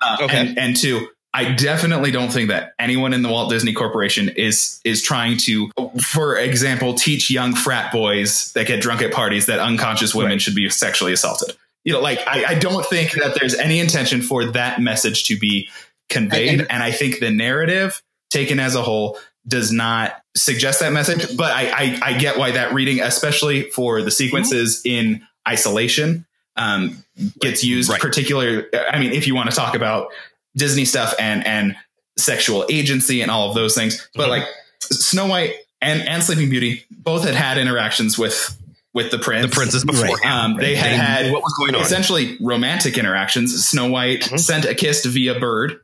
Uh, 0.00 0.16
Okay. 0.22 0.36
and, 0.48 0.58
and 0.58 0.76
two, 0.76 1.06
I 1.34 1.52
definitely 1.52 2.10
don't 2.10 2.30
think 2.32 2.48
that 2.48 2.72
anyone 2.78 3.12
in 3.12 3.22
the 3.22 3.28
Walt 3.28 3.50
Disney 3.50 3.72
Corporation 3.72 4.28
is 4.30 4.80
is 4.84 5.02
trying 5.02 5.36
to, 5.38 5.70
for 6.02 6.36
example, 6.36 6.94
teach 6.94 7.30
young 7.30 7.54
frat 7.54 7.92
boys 7.92 8.52
that 8.54 8.66
get 8.66 8.80
drunk 8.80 9.00
at 9.02 9.12
parties 9.12 9.46
that 9.46 9.58
unconscious 9.58 10.14
women 10.14 10.38
should 10.38 10.54
be 10.54 10.68
sexually 10.70 11.12
assaulted. 11.12 11.54
You 11.84 11.92
know, 11.94 12.00
like 12.00 12.20
I, 12.26 12.44
I 12.50 12.54
don't 12.58 12.84
think 12.86 13.12
that 13.12 13.36
there's 13.38 13.54
any 13.54 13.78
intention 13.80 14.22
for 14.22 14.44
that 14.52 14.80
message 14.80 15.24
to 15.24 15.38
be 15.38 15.68
conveyed, 16.12 16.60
And- 16.60 16.70
and 16.70 16.82
I 16.82 16.92
think 16.92 17.18
the 17.18 17.30
narrative 17.30 18.00
taken 18.30 18.60
as 18.60 18.74
a 18.76 18.82
whole 18.82 19.18
does 19.48 19.72
not 19.72 20.14
suggest 20.36 20.80
that 20.80 20.92
message. 20.92 21.36
But 21.36 21.50
I, 21.52 21.70
I, 21.70 21.98
I 22.02 22.12
get 22.18 22.38
why 22.38 22.52
that 22.52 22.72
reading, 22.72 23.00
especially 23.00 23.70
for 23.70 24.00
the 24.02 24.10
sequences 24.12 24.80
in 24.84 25.22
isolation, 25.48 26.24
um, 26.56 27.02
gets 27.40 27.64
used. 27.64 27.90
Right. 27.90 28.00
Particular, 28.00 28.66
I 28.90 28.98
mean, 29.00 29.12
if 29.12 29.26
you 29.26 29.34
want 29.34 29.50
to 29.50 29.56
talk 29.56 29.74
about 29.74 30.08
Disney 30.56 30.84
stuff 30.84 31.14
and 31.18 31.44
and 31.46 31.74
sexual 32.18 32.66
agency 32.70 33.22
and 33.22 33.30
all 33.30 33.48
of 33.48 33.54
those 33.54 33.74
things, 33.74 34.06
but 34.14 34.26
Mhm. 34.26 34.30
like 34.30 34.44
Snow 34.80 35.26
White 35.26 35.54
and 35.80 36.06
and 36.06 36.22
Sleeping 36.22 36.50
Beauty 36.50 36.84
both 36.90 37.24
had 37.24 37.34
had 37.34 37.56
interactions 37.58 38.18
with 38.18 38.56
with 38.94 39.10
the 39.10 39.18
prince. 39.18 39.46
the 39.50 39.54
princess 39.56 39.82
before. 39.84 40.18
Um, 40.26 40.56
they 40.58 40.74
had 40.74 40.92
They 40.92 40.96
had 40.96 41.32
what 41.32 41.42
was 41.42 41.54
going 41.58 41.74
on. 41.74 41.80
essentially 41.80 42.36
romantic 42.42 42.98
interactions. 42.98 43.66
Snow 43.66 43.86
White 43.86 44.20
Mhm. 44.24 44.38
sent 44.38 44.66
a 44.66 44.74
kiss 44.74 45.04
via 45.06 45.40
bird 45.40 45.78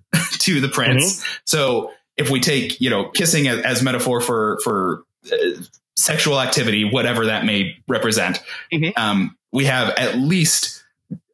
to 0.54 0.60
the 0.60 0.68
prince. 0.68 1.16
Mm-hmm. 1.20 1.32
So 1.44 1.92
if 2.16 2.30
we 2.30 2.40
take 2.40 2.80
you 2.80 2.90
know 2.90 3.10
kissing 3.10 3.48
as, 3.48 3.60
as 3.64 3.82
metaphor 3.82 4.20
for 4.20 4.58
for 4.64 5.04
uh, 5.32 5.36
sexual 5.96 6.40
activity, 6.40 6.84
whatever 6.84 7.26
that 7.26 7.44
may 7.44 7.76
represent, 7.88 8.40
Mhm. 8.72 8.96
um, 8.98 9.36
we 9.52 9.64
have 9.66 9.90
at 9.90 10.16
least 10.16 10.84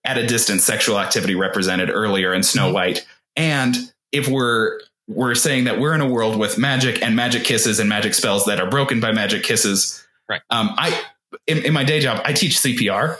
at 0.05 0.19
a 0.19 0.27
distance 0.27 0.65
sexual 0.65 0.99
activity 0.99 1.35
represented 1.35 1.91
earlier 1.91 2.33
in 2.35 2.43
Snow 2.43 2.67
Mm-hmm. 2.67 2.75
White. 2.75 3.07
And 3.37 3.77
if 4.13 4.29
we're 4.29 4.81
we're 5.07 5.35
saying 5.35 5.65
that 5.65 5.79
we're 5.79 5.95
in 5.95 6.01
a 6.01 6.09
world 6.09 6.37
with 6.39 6.57
magic 6.57 7.03
and 7.03 7.15
magic 7.15 7.45
kisses 7.45 7.79
and 7.79 7.89
magic 7.91 8.15
spells 8.15 8.47
that 8.47 8.59
are 8.59 8.71
broken 8.71 9.01
by 9.01 9.13
magic 9.13 9.43
kisses. 9.43 10.03
Right. 10.29 10.41
Um, 10.51 10.71
I 10.79 10.99
in, 11.47 11.59
in 11.65 11.73
my 11.75 11.85
day 11.85 12.01
job 12.01 12.23
I 12.25 12.33
teach 12.33 12.59
CPR, 12.59 13.19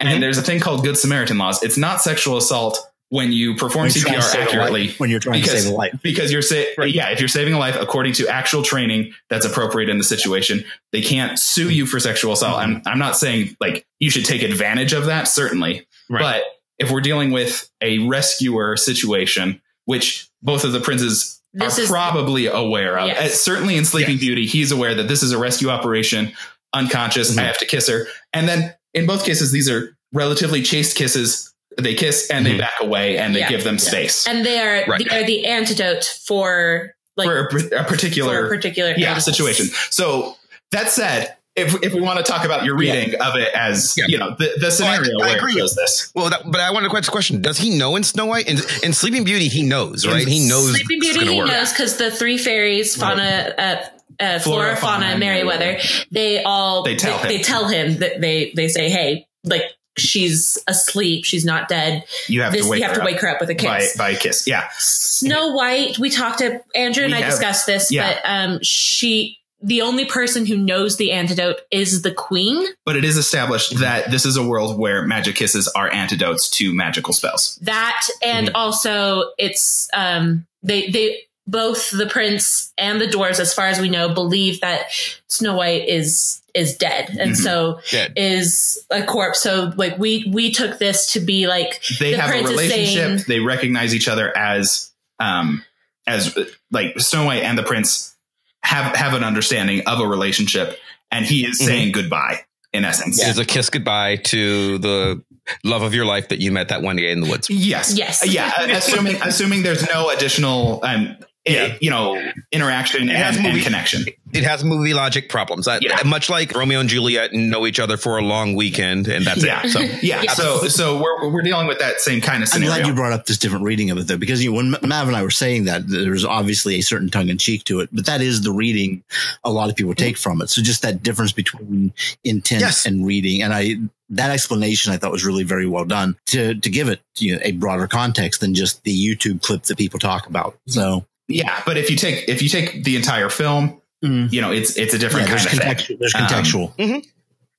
and 0.00 0.08
Mhm. 0.08 0.20
there's 0.20 0.38
a 0.38 0.42
thing 0.42 0.58
called 0.58 0.82
Good 0.82 0.96
Samaritan 0.98 1.38
laws. 1.38 1.62
It's 1.62 1.76
not 1.76 2.00
sexual 2.02 2.36
assault 2.38 2.78
when 3.08 3.30
you 3.32 3.54
perform 3.54 3.84
When 3.84 3.92
you're 3.94 4.20
CPR 4.20 4.22
save 4.22 4.34
a 4.34 4.38
life- 4.40 4.48
accurately 4.48 4.88
when 4.98 5.10
you're 5.10 5.20
trying 5.20 5.40
because- 5.40 5.54
to 5.54 5.60
save 5.62 5.72
a 5.72 5.76
life. 5.76 5.98
because 6.02 6.32
you're 6.32 6.42
sa- 6.42 6.82
yeah 6.84 7.10
if 7.10 7.20
you're 7.20 7.28
saving 7.28 7.54
a 7.54 7.58
life 7.58 7.76
according 7.80 8.14
to 8.14 8.28
actual 8.28 8.62
training 8.62 9.12
that's 9.30 9.46
appropriate 9.46 9.88
in 9.88 9.98
the 9.98 10.04
situation 10.04 10.64
they 10.92 11.00
can't 11.02 11.38
sue 11.38 11.70
you 11.70 11.86
for 11.86 12.00
sexual 12.00 12.32
assault 12.32 12.58
I'm, 12.58 12.82
I'm 12.84 12.98
not 12.98 13.16
saying 13.16 13.56
like 13.60 13.86
you 14.00 14.10
should 14.10 14.24
take 14.24 14.42
advantage 14.42 14.92
of 14.92 15.06
that 15.06 15.28
certainly 15.28 15.86
Right. 16.10 16.20
but 16.20 16.42
if 16.78 16.90
we're 16.90 17.00
dealing 17.00 17.30
with 17.30 17.70
a 17.80 18.00
rescuer 18.08 18.76
situation 18.76 19.60
which 19.84 20.28
both 20.42 20.64
of 20.64 20.72
the 20.72 20.80
princes 20.80 21.40
This 21.54 21.78
are 21.78 21.82
is- 21.82 21.88
probably 21.88 22.46
aware 22.48 22.98
of 22.98 23.06
Yes. 23.06 23.40
Certainly 23.40 23.76
in 23.76 23.84
sleeping 23.84 24.14
Yes. 24.14 24.20
beauty 24.20 24.46
he's 24.46 24.72
aware 24.72 24.96
that 24.96 25.06
this 25.06 25.22
is 25.22 25.30
a 25.30 25.38
rescue 25.38 25.68
operation 25.68 26.32
unconscious 26.74 27.34
Mhm. 27.34 27.38
i 27.38 27.42
have 27.44 27.58
to 27.58 27.66
kiss 27.66 27.88
her 27.88 28.08
and 28.32 28.48
then 28.48 28.74
in 28.94 29.06
both 29.06 29.24
cases 29.24 29.52
these 29.52 29.68
are 29.70 29.96
relatively 30.12 30.60
chaste 30.62 30.96
kisses 30.96 31.52
they 31.78 31.94
kiss 31.94 32.28
and 32.30 32.44
they 32.46 32.54
Mhm. 32.54 32.58
back 32.58 32.74
away 32.80 33.18
and 33.18 33.34
they 33.34 33.40
Yeah. 33.40 33.48
give 33.50 33.64
them 33.64 33.78
space 33.78 34.26
And 34.26 34.44
they 34.46 34.58
are, 34.60 34.84
Right. 34.86 35.06
they 35.08 35.16
are 35.18 35.24
the 35.24 35.46
antidote 35.46 36.04
for 36.26 36.94
like 37.16 37.26
for 37.26 37.38
a, 37.38 37.44
a 37.44 37.48
for 37.84 37.84
particular 37.84 38.46
a 38.46 38.48
particular 38.48 38.94
yeah 38.96 39.08
illness. 39.10 39.24
situation. 39.24 39.70
So 39.90 40.36
that 40.72 40.90
said, 40.90 41.34
if 41.54 41.74
if 41.82 41.94
we 41.94 42.00
want 42.02 42.18
to 42.18 42.22
talk 42.30 42.44
about 42.44 42.64
your 42.66 42.76
reading 42.76 43.14
of 43.20 43.36
it 43.36 43.48
as 43.54 43.94
Yeah. 43.96 44.04
you 44.08 44.18
know 44.18 44.36
the, 44.38 44.52
the 44.60 44.70
scenario 44.70 45.10
I 45.22 45.26
where 45.26 45.36
agree. 45.38 45.54
it 45.54 45.58
does 45.58 45.74
this, 45.74 46.10
Well, 46.14 46.28
that, 46.30 46.42
but 46.50 46.60
I 46.60 46.70
want 46.72 46.90
to 46.90 46.94
ask 46.96 47.08
a 47.08 47.10
question. 47.12 47.40
Does 47.40 47.56
he 47.58 47.70
know 47.70 47.96
in 47.96 48.04
Snow 48.04 48.26
White? 48.26 48.46
In, 48.48 48.58
in 48.82 48.92
Sleeping 48.92 49.24
Beauty, 49.24 49.48
he 49.48 49.62
knows, 49.62 50.06
right? 50.06 50.26
He 50.28 50.46
knows 50.46 50.70
Sleeping 50.72 51.00
Beauty 51.00 51.26
he 51.26 51.38
work. 51.38 51.48
knows 51.48 51.72
because 51.72 51.96
the 51.96 52.10
three 52.10 52.36
fairies, 52.36 52.94
Fauna, 52.94 53.54
uh, 53.56 53.76
uh, 54.22 54.38
Flora, 54.40 54.76
Fauna, 54.76 55.06
and 55.06 55.20
Merryweather, 55.20 55.78
they 56.10 56.42
all 56.42 56.82
They 56.82 56.96
tell 56.96 57.18
him. 57.18 57.28
they, 57.28 57.38
tell 57.42 57.68
him 57.68 57.98
that 57.98 58.20
they 58.20 58.52
they 58.54 58.68
say, 58.68 58.90
hey, 58.90 59.26
like 59.44 59.64
she's 59.98 60.58
asleep, 60.68 61.24
she's 61.24 61.44
not 61.44 61.68
dead. 61.68 62.04
you 62.28 62.42
have 62.42 62.52
This 62.52 62.64
to 62.64 62.70
wake 62.70 62.80
you 62.80 62.86
have 62.86 62.96
her 62.96 63.02
to 63.02 63.14
up 63.14 63.20
her 63.20 63.28
up 63.28 63.40
with 63.40 63.50
a 63.50 63.54
by 63.54 63.78
kiss. 63.80 63.96
by 63.96 64.10
a 64.10 64.16
kiss. 64.16 64.46
Yeah, 64.46 64.68
Snow 64.78 65.52
White, 65.52 65.98
we 65.98 66.10
talked 66.10 66.38
to 66.38 66.60
Andrew 66.74 67.04
and 67.04 67.14
I 67.14 67.20
have- 67.20 67.30
discussed 67.30 67.66
this, 67.66 67.90
yeah. 67.90 68.14
but 68.14 68.30
um, 68.30 68.58
she 68.62 69.38
the 69.62 69.80
only 69.80 70.04
person 70.04 70.44
who 70.44 70.56
knows 70.56 70.98
the 70.98 71.12
antidote 71.12 71.62
is 71.70 72.02
the 72.02 72.12
queen. 72.12 72.62
but 72.84 72.94
it 72.94 73.04
is 73.04 73.16
established 73.16 73.78
that 73.80 74.10
this 74.10 74.26
is 74.26 74.36
a 74.36 74.46
world 74.46 74.78
where 74.78 75.06
magic 75.06 75.34
kisses 75.36 75.66
are 75.68 75.90
antidotes 75.92 76.50
to 76.50 76.74
magical 76.74 77.14
spells. 77.14 77.56
That 77.62 78.06
and 78.22 78.48
Mm-hmm. 78.48 78.54
also 78.56 79.30
it's 79.38 79.88
um 79.94 80.46
they 80.62 80.88
they 80.90 81.22
both 81.46 81.90
the 81.90 82.06
prince 82.06 82.72
and 82.76 83.00
the 83.00 83.06
dwarves, 83.06 83.38
as 83.38 83.54
far 83.54 83.66
as 83.66 83.80
we 83.80 83.88
know, 83.88 84.08
believe 84.12 84.60
that 84.62 84.86
Snow 85.28 85.54
White 85.56 85.88
is 85.88 86.40
is 86.54 86.76
dead, 86.76 87.10
and 87.20 87.32
Mhm. 87.32 87.36
so 87.36 87.80
Dead. 87.90 88.14
is 88.16 88.78
a 88.90 89.02
corpse. 89.02 89.40
So 89.42 89.72
like 89.76 89.98
we 89.98 90.24
we 90.32 90.50
took 90.52 90.78
this 90.78 91.12
to 91.12 91.20
be 91.20 91.46
like 91.46 91.82
they 92.00 92.12
the 92.12 92.16
have 92.20 92.30
a 92.30 92.32
prince 92.32 92.50
is 92.50 92.56
relationship. 92.56 92.94
saying- 92.94 93.24
they 93.28 93.40
recognize 93.40 93.94
each 93.94 94.08
other 94.08 94.36
as 94.36 94.90
um 95.20 95.62
as 96.06 96.36
like 96.70 96.98
Snow 96.98 97.24
White 97.26 97.42
and 97.42 97.58
the 97.58 97.62
prince 97.62 98.14
have 98.62 98.96
have 98.96 99.12
an 99.14 99.22
understanding 99.22 99.82
of 99.86 100.00
a 100.00 100.06
relationship, 100.06 100.78
and 101.10 101.26
he 101.26 101.44
is 101.44 101.60
Mhm. 101.60 101.64
saying 101.66 101.92
goodbye 101.92 102.40
in 102.72 102.84
essence. 102.84 103.22
Is 103.22 103.38
a 103.38 103.44
kiss 103.44 103.68
goodbye 103.70 104.16
to 104.16 104.78
the 104.78 105.22
love 105.62 105.82
of 105.82 105.94
your 105.94 106.04
life 106.06 106.28
that 106.28 106.40
you 106.40 106.50
met 106.52 106.68
that 106.68 106.82
one 106.82 106.96
day 106.96 107.10
in 107.10 107.20
the 107.20 107.28
woods. 107.28 107.48
Yes. 107.50 107.94
Yes. 107.96 108.26
Yeah. 108.26 108.50
assuming 108.76 109.20
assuming 109.22 109.62
there's 109.62 109.86
no 109.88 110.08
additional 110.10 110.80
um 110.82 111.16
Yeah. 111.46 111.52
eh, 111.60 111.78
you 111.80 111.90
know 111.90 112.20
interaction 112.52 113.08
it 113.08 113.16
has 113.16 113.36
and, 113.36 113.46
and 113.46 113.54
movie- 113.54 113.64
connection. 113.64 114.04
It 114.32 114.42
has 114.44 114.62
movie 114.64 114.92
logic 114.92 115.28
problems. 115.28 115.66
I- 115.68 115.78
Yeah. 115.80 116.02
Much 116.04 116.28
like 116.28 116.54
Romeo 116.54 116.80
and 116.80 116.88
Juliet 116.88 117.32
know 117.32 117.66
each 117.66 117.78
other 117.80 117.96
for 117.96 118.18
a 118.18 118.22
long 118.22 118.54
weekend, 118.54 119.08
and 119.08 119.24
that's 119.24 119.44
Yeah. 119.44 119.62
it. 119.64 119.70
So 119.70 119.80
Yeah. 120.02 120.22
So 120.32 120.66
so 120.68 121.00
we're 121.00 121.30
we're 121.30 121.42
dealing 121.42 121.66
with 121.66 121.78
that 121.78 122.00
same 122.00 122.20
kind 122.20 122.42
of 122.42 122.50
I'm 122.52 122.62
glad 122.62 122.86
you 122.86 122.94
brought 122.94 123.12
up 123.12 123.26
this 123.26 123.38
different 123.38 123.64
reading 123.64 123.90
of 123.90 123.98
it 123.98 124.08
though, 124.08 124.16
because 124.18 124.42
you 124.44 124.50
know, 124.50 124.56
when 124.56 124.70
Mav 124.82 125.06
and 125.08 125.16
I 125.16 125.22
were 125.22 125.30
saying 125.30 125.64
that, 125.64 125.88
there's 125.88 126.24
obviously 126.24 126.74
a 126.76 126.80
certain 126.82 127.08
tongue 127.10 127.28
in 127.28 127.38
cheek 127.38 127.64
to 127.64 127.80
it, 127.80 127.88
but 127.92 128.06
that 128.06 128.20
is 128.20 128.42
the 128.42 128.52
reading 128.52 129.02
a 129.44 129.50
lot 129.50 129.70
of 129.70 129.76
people 129.76 129.94
take 129.94 130.16
from 130.18 130.42
it. 130.42 130.50
So 130.50 130.62
just 130.62 130.82
that 130.82 131.02
difference 131.02 131.32
between 131.32 131.92
intent 132.24 132.60
Yes. 132.60 132.86
and 132.86 133.06
reading, 133.06 133.42
and 133.42 133.52
I 133.54 133.76
that 134.10 134.30
explanation 134.30 134.92
I 134.92 134.98
thought 134.98 135.10
was 135.12 135.24
really 135.24 135.42
very 135.44 135.66
well 135.66 135.84
done 135.84 136.16
to 136.26 136.54
to 136.54 136.70
give 136.70 136.88
it 136.88 137.00
you 137.18 137.34
know, 137.34 137.40
a 137.42 137.52
broader 137.52 137.86
context 137.86 138.40
than 138.40 138.54
just 138.54 138.82
the 138.84 138.92
YouTube 138.94 139.42
clip 139.42 139.62
that 139.64 139.78
people 139.78 139.98
talk 139.98 140.26
about. 140.26 140.58
So 140.66 141.06
yeah. 141.28 141.62
But 141.66 141.76
if 141.76 141.90
you 141.90 141.96
take 141.96 142.28
if 142.28 142.42
you 142.42 142.48
take 142.48 142.84
the 142.84 142.96
entire 142.96 143.28
film, 143.28 143.80
Mm. 144.04 144.30
you 144.30 144.42
know 144.42 144.52
it's 144.52 144.76
it's 144.76 144.92
a 144.92 144.96
yeah, 144.96 145.00
different 145.00 145.28
there's 145.28 145.46
kind 145.46 145.58
of 145.58 145.64
thing. 145.64 145.96
contextual, 145.96 145.98
there's 145.98 146.14
Um, 146.14 146.26
contextual 146.26 146.76
mhm. 146.76 147.06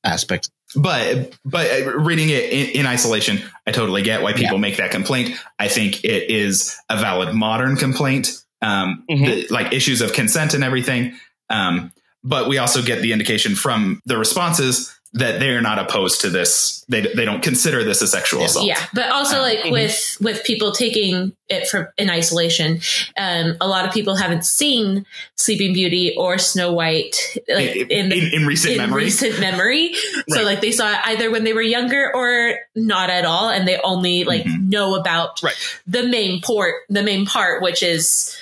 aspects. 0.03 0.49
but 0.75 1.33
but 1.43 1.69
uh, 1.71 1.97
reading 1.97 2.29
it 2.29 2.43
in, 2.51 2.69
in 2.81 2.85
isolation, 2.85 3.41
I 3.65 3.71
totally 3.71 4.03
get 4.03 4.21
why 4.21 4.33
people 4.33 4.57
make 4.59 4.77
that 4.77 4.91
complaint. 4.91 5.35
I 5.57 5.67
think 5.67 6.03
it 6.03 6.29
is 6.29 6.75
a 6.89 6.97
valid 6.97 7.33
modern 7.33 7.75
complaint, 7.75 8.39
um, 8.61 9.03
Mhm. 9.09 9.25
the- 9.25 9.47
like 9.53 9.73
issues 9.73 10.01
of 10.01 10.13
consent 10.13 10.53
and 10.53 10.63
everything. 10.63 11.17
Um, 11.49 11.91
but 12.23 12.47
we 12.47 12.59
also 12.59 12.81
get 12.83 13.01
the 13.01 13.13
indication 13.13 13.55
from 13.55 14.01
the 14.05 14.17
responses 14.17 14.93
that 15.17 15.39
they're 15.39 15.61
not 15.61 15.79
opposed 15.79 16.21
to 16.21 16.29
this. 16.29 16.85
They 16.89 17.01
they 17.01 17.25
don't 17.25 17.41
consider 17.43 17.83
this 17.83 18.01
a 18.01 18.07
sexual 18.07 18.43
assault. 18.43 18.65
Yeah, 18.65 18.83
but 18.93 19.09
also 19.11 19.41
like 19.41 19.59
Mm-hmm. 19.59 19.71
with 19.71 20.17
with 20.21 20.43
people 20.43 20.71
taking 20.71 21.33
it 21.49 21.67
from 21.67 21.87
in 21.97 22.09
isolation, 22.09 22.79
um, 23.17 23.55
a 23.61 23.67
lot 23.67 23.85
of 23.85 23.93
people 23.93 24.15
haven't 24.15 24.45
seen 24.45 25.05
Sleeping 25.35 25.73
Beauty 25.73 26.13
or 26.17 26.37
Snow 26.37 26.73
White 26.73 27.15
like 27.49 27.75
in, 27.75 27.89
in, 27.91 28.11
in, 28.11 28.33
in 28.41 28.45
recent 28.47 28.73
in 28.73 28.77
memory. 28.79 29.05
recent 29.05 29.39
memory. 29.39 29.93
So 30.29 30.43
like 30.43 30.61
they 30.61 30.71
saw 30.71 30.91
it 30.91 30.99
either 31.05 31.31
when 31.31 31.43
they 31.43 31.53
were 31.53 31.61
younger 31.61 32.11
or 32.13 32.55
not 32.75 33.09
at 33.09 33.25
all, 33.25 33.49
and 33.49 33.67
they 33.67 33.79
only 33.83 34.23
like 34.23 34.43
Mhm. 34.43 34.69
know 34.69 34.95
about 34.95 35.41
Right. 35.43 35.55
the 35.87 36.03
main 36.03 36.41
port, 36.41 36.75
the 36.89 37.03
main 37.03 37.25
part, 37.25 37.61
which 37.61 37.81
is 37.83 38.35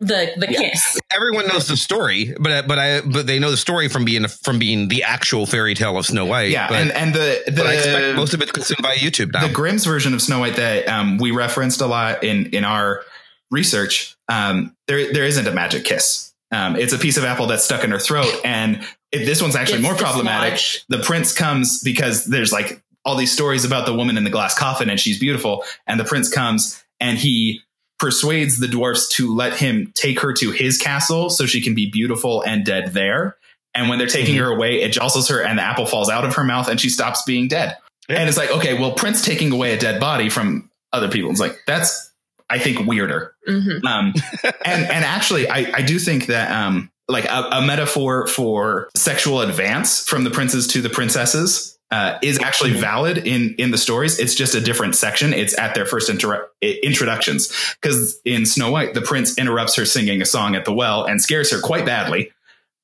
the 0.00 0.32
the 0.36 0.46
Yeah. 0.50 0.70
kiss. 0.70 0.98
everyone 1.14 1.48
knows 1.48 1.66
the 1.68 1.76
story, 1.76 2.34
but 2.38 2.66
but 2.68 2.78
I 2.78 3.00
but 3.00 3.26
they 3.26 3.38
know 3.38 3.50
the 3.50 3.56
story 3.56 3.88
from 3.88 4.04
being 4.04 4.26
from 4.28 4.58
being 4.58 4.88
the 4.88 5.02
actual 5.02 5.44
fairy 5.46 5.74
tale 5.74 5.98
of 5.98 6.06
Snow 6.06 6.24
White. 6.24 6.50
yeah, 6.50 6.68
but, 6.68 6.76
and 6.80 6.92
and 6.92 7.14
the 7.14 7.42
the 7.46 7.52
but 7.52 7.66
I 7.66 7.74
expect 7.74 8.16
most 8.16 8.34
of 8.34 8.42
it 8.42 8.52
consumed 8.52 8.82
by 8.82 8.94
YouTube 8.94 9.32
now. 9.32 9.46
the 9.46 9.52
Grimm's 9.52 9.84
version 9.84 10.14
of 10.14 10.22
Snow 10.22 10.38
White 10.40 10.56
that 10.56 10.88
um, 10.88 11.18
we 11.18 11.30
referenced 11.32 11.80
a 11.80 11.86
lot 11.86 12.22
in 12.22 12.46
in 12.54 12.64
our 12.64 13.02
research, 13.50 14.16
um, 14.28 14.76
there 14.86 15.12
there 15.12 15.24
isn't 15.24 15.46
a 15.46 15.52
magic 15.52 15.84
kiss. 15.84 16.32
Um, 16.50 16.76
it's 16.76 16.92
a 16.92 16.98
piece 16.98 17.16
of 17.18 17.24
apple 17.24 17.46
that's 17.46 17.64
stuck 17.64 17.84
in 17.84 17.90
her 17.90 17.98
throat, 17.98 18.32
and 18.44 18.82
it, 19.12 19.26
this 19.26 19.42
one's 19.42 19.56
actually 19.56 19.78
It's 19.78 19.82
more 19.84 19.94
problematic. 19.94 20.54
dislodged. 20.54 20.84
The 20.88 20.98
prince 21.00 21.34
comes 21.34 21.82
because 21.82 22.24
there's 22.24 22.52
like 22.52 22.82
all 23.04 23.16
these 23.16 23.32
stories 23.32 23.64
about 23.64 23.84
the 23.86 23.94
woman 23.94 24.16
in 24.16 24.24
the 24.24 24.30
glass 24.30 24.54
coffin, 24.54 24.88
and 24.90 24.98
she's 25.00 25.18
beautiful. 25.18 25.64
And 25.86 25.98
the 26.00 26.04
prince 26.04 26.28
comes 26.32 26.82
and 27.00 27.18
he 27.18 27.62
persuades 27.98 28.58
the 28.58 28.68
dwarfs 28.68 29.08
to 29.08 29.34
let 29.34 29.56
him 29.56 29.92
take 29.94 30.20
her 30.20 30.32
to 30.34 30.50
his 30.50 30.78
castle 30.78 31.30
so 31.30 31.46
she 31.46 31.60
can 31.60 31.74
be 31.74 31.90
beautiful 31.90 32.42
and 32.42 32.64
dead 32.64 32.92
there. 32.92 33.36
And 33.74 33.88
when 33.88 33.98
they're 33.98 34.08
taking 34.08 34.34
Mhm. 34.36 34.40
her 34.40 34.50
away, 34.50 34.80
it 34.82 34.92
jostles 34.92 35.28
her, 35.28 35.40
and 35.42 35.58
the 35.58 35.62
apple 35.62 35.86
falls 35.86 36.08
out 36.08 36.24
of 36.24 36.34
her 36.36 36.44
mouth, 36.44 36.68
and 36.68 36.80
she 36.80 36.88
stops 36.88 37.22
being 37.26 37.48
dead. 37.48 37.76
Yeah. 38.08 38.16
And 38.20 38.28
it's 38.28 38.38
like, 38.38 38.50
okay, 38.50 38.74
well, 38.78 38.92
Prince 38.92 39.24
taking 39.24 39.52
away 39.52 39.72
a 39.74 39.78
dead 39.78 40.00
body 40.00 40.30
from 40.30 40.70
other 40.92 41.08
people. 41.08 41.30
It's 41.30 41.40
like 41.40 41.58
that's, 41.66 42.10
I 42.48 42.58
think, 42.58 42.86
weirder. 42.86 43.34
hmm 43.46 43.86
Um, 43.86 44.14
and 44.64 44.84
and 44.90 45.04
actually, 45.04 45.48
I 45.48 45.70
I 45.74 45.82
do 45.82 45.98
think 45.98 46.26
that 46.26 46.50
um, 46.50 46.90
like 47.08 47.26
a, 47.26 47.48
a 47.52 47.62
metaphor 47.62 48.26
for 48.26 48.88
sexual 48.96 49.42
advance 49.42 50.02
from 50.08 50.24
the 50.24 50.30
princes 50.30 50.66
to 50.68 50.80
the 50.80 50.88
princesses. 50.90 51.77
Uh, 51.90 52.18
is 52.22 52.38
actually 52.40 52.72
valid 52.72 53.16
in 53.16 53.54
in 53.56 53.70
the 53.70 53.78
stories. 53.78 54.18
It's 54.18 54.34
just 54.34 54.54
a 54.54 54.60
different 54.60 54.94
section. 54.94 55.32
It's 55.32 55.58
at 55.58 55.74
their 55.74 55.86
first 55.86 56.10
inter- 56.10 56.46
introductions 56.60 57.50
because 57.80 58.20
in 58.26 58.44
Snow 58.44 58.70
White, 58.70 58.92
the 58.92 59.00
prince 59.00 59.38
interrupts 59.38 59.74
her 59.76 59.86
singing 59.86 60.20
a 60.20 60.26
song 60.26 60.54
at 60.54 60.66
the 60.66 60.72
well 60.72 61.04
and 61.04 61.20
scares 61.22 61.50
her 61.50 61.60
quite 61.62 61.86
badly. 61.86 62.30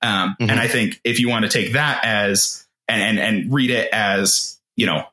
Um, 0.01 0.37
Mhm. 0.41 0.51
And 0.51 0.59
I 0.61 0.69
think 0.69 1.01
if 1.05 1.21
you 1.21 1.29
want 1.29 1.45
to 1.45 1.51
take 1.51 1.75
that 1.75 2.03
as 2.03 2.65
and 2.89 3.03
and, 3.03 3.19
and 3.19 3.53
read 3.53 3.71
it 3.71 3.91
as 3.93 4.59
you 4.77 4.87
know 4.87 5.05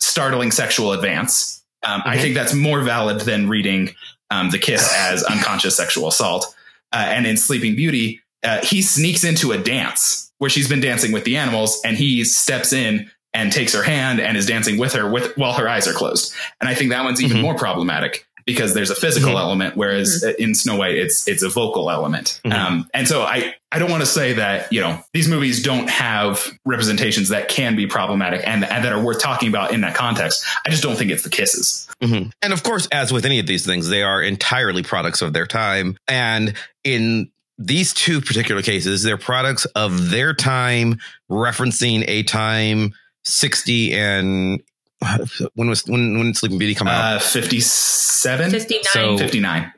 startling 0.00 0.50
sexual 0.50 0.92
advance, 0.92 1.62
um, 1.84 2.02
I 2.04 2.16
Mhm. 2.16 2.20
think 2.20 2.34
that's 2.34 2.54
more 2.54 2.80
valid 2.82 3.20
than 3.20 3.48
reading 3.48 3.94
um, 4.30 4.50
the 4.50 4.58
kiss 4.58 4.92
as 4.94 5.22
unconscious 5.22 5.76
sexual 5.76 6.08
assault. 6.08 6.54
Uh, 6.92 6.96
and 7.08 7.26
in 7.26 7.36
Sleeping 7.36 7.76
Beauty, 7.76 8.20
uh, 8.44 8.58
he 8.64 8.82
sneaks 8.82 9.22
into 9.24 9.52
a 9.52 9.58
dance 9.58 10.30
where 10.38 10.50
she's 10.50 10.68
been 10.68 10.80
dancing 10.80 11.12
with 11.12 11.24
the 11.24 11.36
animals, 11.36 11.80
and 11.84 11.96
he 11.96 12.24
steps 12.24 12.72
in 12.72 13.10
and 13.38 13.52
takes 13.52 13.72
her 13.72 13.82
hand 13.82 14.20
and 14.20 14.36
is 14.36 14.46
dancing 14.46 14.78
with 14.78 14.92
her 14.94 15.08
with 15.08 15.36
while 15.36 15.52
her 15.52 15.68
eyes 15.68 15.86
are 15.86 15.92
closed. 15.92 16.34
And 16.60 16.68
I 16.68 16.74
think 16.74 16.90
that 16.90 17.04
one's 17.04 17.22
even 17.22 17.38
Mhm. 17.38 17.42
more 17.42 17.54
problematic 17.54 18.26
because 18.46 18.72
there's 18.74 18.90
a 18.90 18.94
physical 18.94 19.34
Mhm. 19.34 19.40
element, 19.40 19.76
whereas 19.76 20.24
in 20.38 20.54
Snow 20.54 20.76
White, 20.76 20.96
it's 20.96 21.28
it's 21.28 21.42
a 21.42 21.48
vocal 21.48 21.90
element. 21.90 22.40
Mhm. 22.44 22.52
Um, 22.52 22.88
and 22.92 23.06
so 23.06 23.22
I 23.22 23.54
I 23.70 23.78
don't 23.78 23.90
want 23.90 24.00
to 24.02 24.06
say 24.06 24.32
that 24.32 24.72
you 24.72 24.80
know 24.80 25.02
these 25.12 25.28
movies 25.28 25.62
don't 25.62 25.88
have 25.90 26.50
representations 26.64 27.28
that 27.28 27.48
can 27.48 27.76
be 27.76 27.86
problematic 27.86 28.40
and, 28.46 28.64
and 28.64 28.84
that 28.84 28.92
are 28.92 29.00
worth 29.02 29.20
talking 29.20 29.48
about 29.50 29.72
in 29.72 29.82
that 29.82 29.94
context. 29.94 30.42
I 30.66 30.70
just 30.70 30.82
don't 30.82 30.96
think 30.96 31.10
it's 31.10 31.22
the 31.22 31.28
kisses. 31.30 31.86
Mhm. 32.02 32.32
And 32.42 32.52
of 32.52 32.62
course, 32.62 32.88
as 32.90 33.12
with 33.12 33.24
any 33.26 33.38
of 33.38 33.46
these 33.46 33.64
things, 33.66 33.88
they 33.88 34.02
are 34.02 34.22
entirely 34.22 34.82
products 34.82 35.20
of 35.22 35.32
their 35.34 35.46
time. 35.46 35.96
And 36.08 36.54
in 36.84 37.28
these 37.58 37.92
two 37.92 38.20
particular 38.22 38.62
cases, 38.62 39.02
they're 39.02 39.18
products 39.18 39.64
of 39.74 40.10
their 40.10 40.32
time, 40.32 40.98
referencing 41.30 42.04
a 42.08 42.22
time 42.22 42.94
60 43.28 43.94
and 43.94 44.62
when 45.54 45.68
was 45.68 45.84
when 45.86 46.16
when 46.18 46.26
did 46.26 46.36
Sleeping 46.36 46.58
Beauty 46.58 46.74
come 46.74 46.88
out? 46.88 47.16
Uh, 47.16 47.18
57? 47.20 48.50
Fifty 48.50 48.74
nine. 48.76 48.82
So- 48.84 49.18
59. 49.18 49.72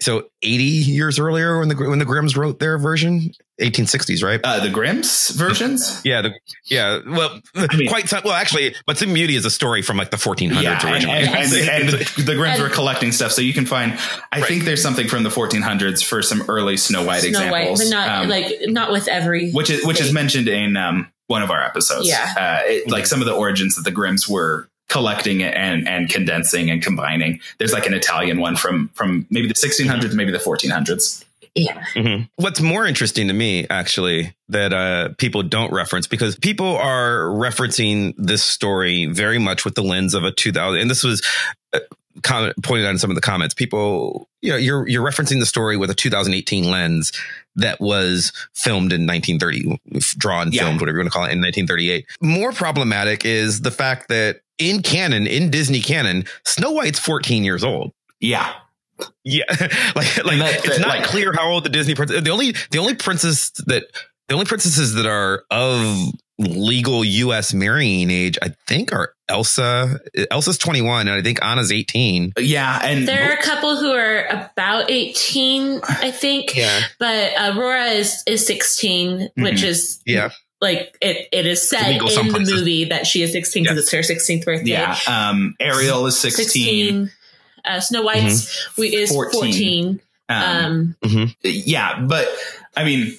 so 0.00 0.24
80 0.42 0.62
years 0.64 1.18
earlier 1.18 1.58
when 1.58 1.68
the 1.68 1.76
when 1.76 1.98
the 1.98 2.04
Grimms 2.04 2.36
wrote 2.36 2.58
their 2.58 2.76
version, 2.76 3.30
1860s, 3.62 4.22
right? 4.22 4.38
Uh, 4.44 4.60
the 4.60 4.68
Grimm's 4.68 5.30
versions? 5.30 6.02
yeah, 6.04 6.20
the, 6.20 6.32
yeah. 6.66 6.98
Well, 7.06 7.40
mean- 7.74 7.88
quite 7.88 8.08
some, 8.08 8.20
well, 8.24 8.34
actually, 8.34 8.74
but 8.86 8.98
Sleeping 8.98 9.14
Beauty 9.14 9.34
is 9.36 9.46
a 9.46 9.50
story 9.50 9.80
from 9.80 9.96
like 9.96 10.10
the 10.10 10.18
1400s 10.18 10.62
yeah, 10.62 10.92
originally. 10.92 11.18
and, 11.20 11.28
and, 11.34 11.52
and 11.54 11.88
the 12.26 12.34
Grimm's 12.34 12.58
And- 12.58 12.62
were 12.62 12.68
collecting 12.74 13.12
stuff, 13.12 13.32
so 13.32 13.40
you 13.40 13.54
can 13.54 13.64
find. 13.64 13.92
I 14.30 14.40
Right. 14.40 14.48
think 14.48 14.64
there's 14.64 14.82
something 14.82 15.08
from 15.08 15.22
the 15.22 15.30
1400s 15.30 16.04
for 16.04 16.20
some 16.20 16.42
early 16.48 16.76
Snow 16.76 17.04
White 17.06 17.22
Snow 17.22 17.50
White, 17.50 17.68
examples, 17.68 17.84
but 17.84 17.88
not 17.90 18.08
um, 18.24 18.28
like 18.28 18.52
not 18.66 18.90
with 18.92 19.08
every 19.08 19.52
which 19.52 19.70
is 19.70 19.86
which 19.86 20.00
is 20.02 20.12
mentioned 20.12 20.48
in 20.48 20.76
um, 20.76 21.10
one 21.34 21.42
of 21.42 21.50
our 21.50 21.62
episodes. 21.62 22.06
Yeah. 22.08 22.32
uh, 22.38 22.60
it, 22.64 22.88
like 22.88 23.06
some 23.06 23.20
of 23.20 23.26
the 23.26 23.34
origins 23.34 23.74
that 23.74 23.82
the 23.82 23.90
Grimm's 23.90 24.28
were 24.28 24.68
collecting 24.88 25.42
and 25.42 25.88
and 25.88 26.08
condensing 26.08 26.70
and 26.70 26.80
combining. 26.80 27.40
There's 27.58 27.72
like 27.72 27.86
an 27.86 27.94
Italian 27.94 28.38
one 28.38 28.54
from 28.54 28.90
from 28.94 29.26
maybe 29.30 29.48
the 29.48 29.54
1600s, 29.54 30.14
maybe 30.14 30.30
the 30.30 30.38
1400s. 30.38 31.24
Mhm. 31.96 32.28
What's 32.36 32.60
more 32.60 32.86
interesting 32.86 33.26
to 33.28 33.34
me, 33.34 33.66
actually, 33.68 34.34
that 34.48 34.72
uh, 34.72 35.08
people 35.18 35.42
don't 35.42 35.72
reference 35.72 36.06
because 36.06 36.36
people 36.36 36.76
are 36.76 37.24
referencing 37.26 38.14
this 38.16 38.42
story 38.44 39.06
very 39.06 39.38
much 39.38 39.64
with 39.64 39.74
the 39.74 39.82
lens 39.82 40.14
of 40.14 40.22
a 40.24 40.30
2000. 40.30 40.80
And 40.80 40.88
this 40.90 41.02
was 41.02 41.22
uh, 41.72 41.80
comment, 42.22 42.54
pointed 42.62 42.86
out 42.86 42.90
in 42.90 42.98
some 42.98 43.10
of 43.10 43.16
the 43.16 43.20
comments. 43.22 43.54
People, 43.54 44.28
you 44.42 44.50
know, 44.50 44.56
you're 44.56 44.86
you're 44.88 45.04
referencing 45.04 45.40
the 45.40 45.46
story 45.46 45.76
with 45.76 45.90
a 45.90 45.94
2018 45.94 46.70
lens 46.70 47.12
that 47.56 47.80
was 47.80 48.32
filmed 48.54 48.92
in 48.92 49.06
1930, 49.06 49.78
drawn, 50.18 50.50
Yeah. 50.52 50.62
filmed, 50.64 50.80
whatever 50.80 50.98
you 50.98 51.02
want 51.04 51.12
to 51.12 51.16
call 51.16 51.24
it, 51.24 51.32
in 51.32 51.40
1938. 51.40 52.06
More 52.20 52.52
problematic 52.52 53.24
is 53.24 53.60
the 53.62 53.70
fact 53.70 54.08
that 54.08 54.40
in 54.58 54.82
canon, 54.82 55.26
in 55.26 55.50
Disney 55.50 55.80
canon, 55.80 56.24
Snow 56.44 56.72
White's 56.72 56.98
14 56.98 57.44
years 57.44 57.62
old. 57.64 57.92
Yeah, 58.20 58.52
Yeah, 59.24 59.44
like 59.96 60.24
like 60.24 60.38
that- 60.38 60.60
it's 60.64 60.78
not 60.78 60.88
like- 60.88 61.04
clear 61.04 61.32
how 61.32 61.48
old 61.48 61.64
the 61.64 61.68
Disney 61.68 61.94
princess. 61.94 62.22
The 62.22 62.30
only 62.30 62.54
the 62.70 62.78
only 62.78 62.94
princess 62.94 63.50
that 63.66 63.84
the 64.28 64.34
only 64.34 64.46
princesses 64.46 64.94
that 64.94 65.04
are 65.06 65.44
of 65.50 66.12
legal 66.38 67.04
U.S. 67.04 67.54
marrying 67.54 68.10
age, 68.10 68.38
I 68.42 68.54
think, 68.66 68.92
are 68.92 69.14
Elsa. 69.28 70.00
Elsa's 70.30 70.58
21, 70.58 71.08
and 71.08 71.10
I 71.16 71.22
think 71.22 71.42
Anna's 71.44 71.70
18. 71.72 72.32
Yeah, 72.38 72.80
and 72.82 73.06
There 73.08 73.30
are 73.30 73.34
a 73.34 73.42
couple 73.42 73.76
who 73.76 73.92
are 73.92 74.24
about 74.26 74.90
18, 74.90 75.80
I 75.84 76.10
think. 76.10 76.56
Yeah. 76.56 76.80
But 76.98 77.32
Aurora 77.38 77.86
is, 77.86 78.22
is 78.26 78.46
16, 78.46 79.30
which 79.36 79.62
is 79.62 80.00
Yeah. 80.06 80.30
like 80.60 80.96
it, 81.00 81.28
it 81.32 81.46
is 81.46 81.68
said 81.68 81.86
illegal 81.88 82.08
in 82.18 82.26
the 82.28 82.32
places. 82.34 82.54
movie 82.54 82.84
that 82.86 83.06
she 83.06 83.22
is 83.22 83.32
16 83.32 83.62
because 83.64 83.78
it's 83.78 83.92
her 83.92 83.98
16th 84.00 84.44
birthday. 84.44 84.70
yeah, 84.72 84.98
um, 85.06 85.54
Ariel 85.60 86.06
is 86.06 86.18
16. 86.18 86.46
16. 86.46 87.10
Uh, 87.64 87.80
Snow 87.80 88.02
White's 88.02 88.68
we, 88.76 88.94
is 88.94 89.10
14. 89.10 89.40
14. 89.40 90.00
Um, 90.28 90.96
Um, 91.02 91.34
yeah, 91.42 92.00
but 92.00 92.28
I 92.76 92.84
mean, 92.84 93.16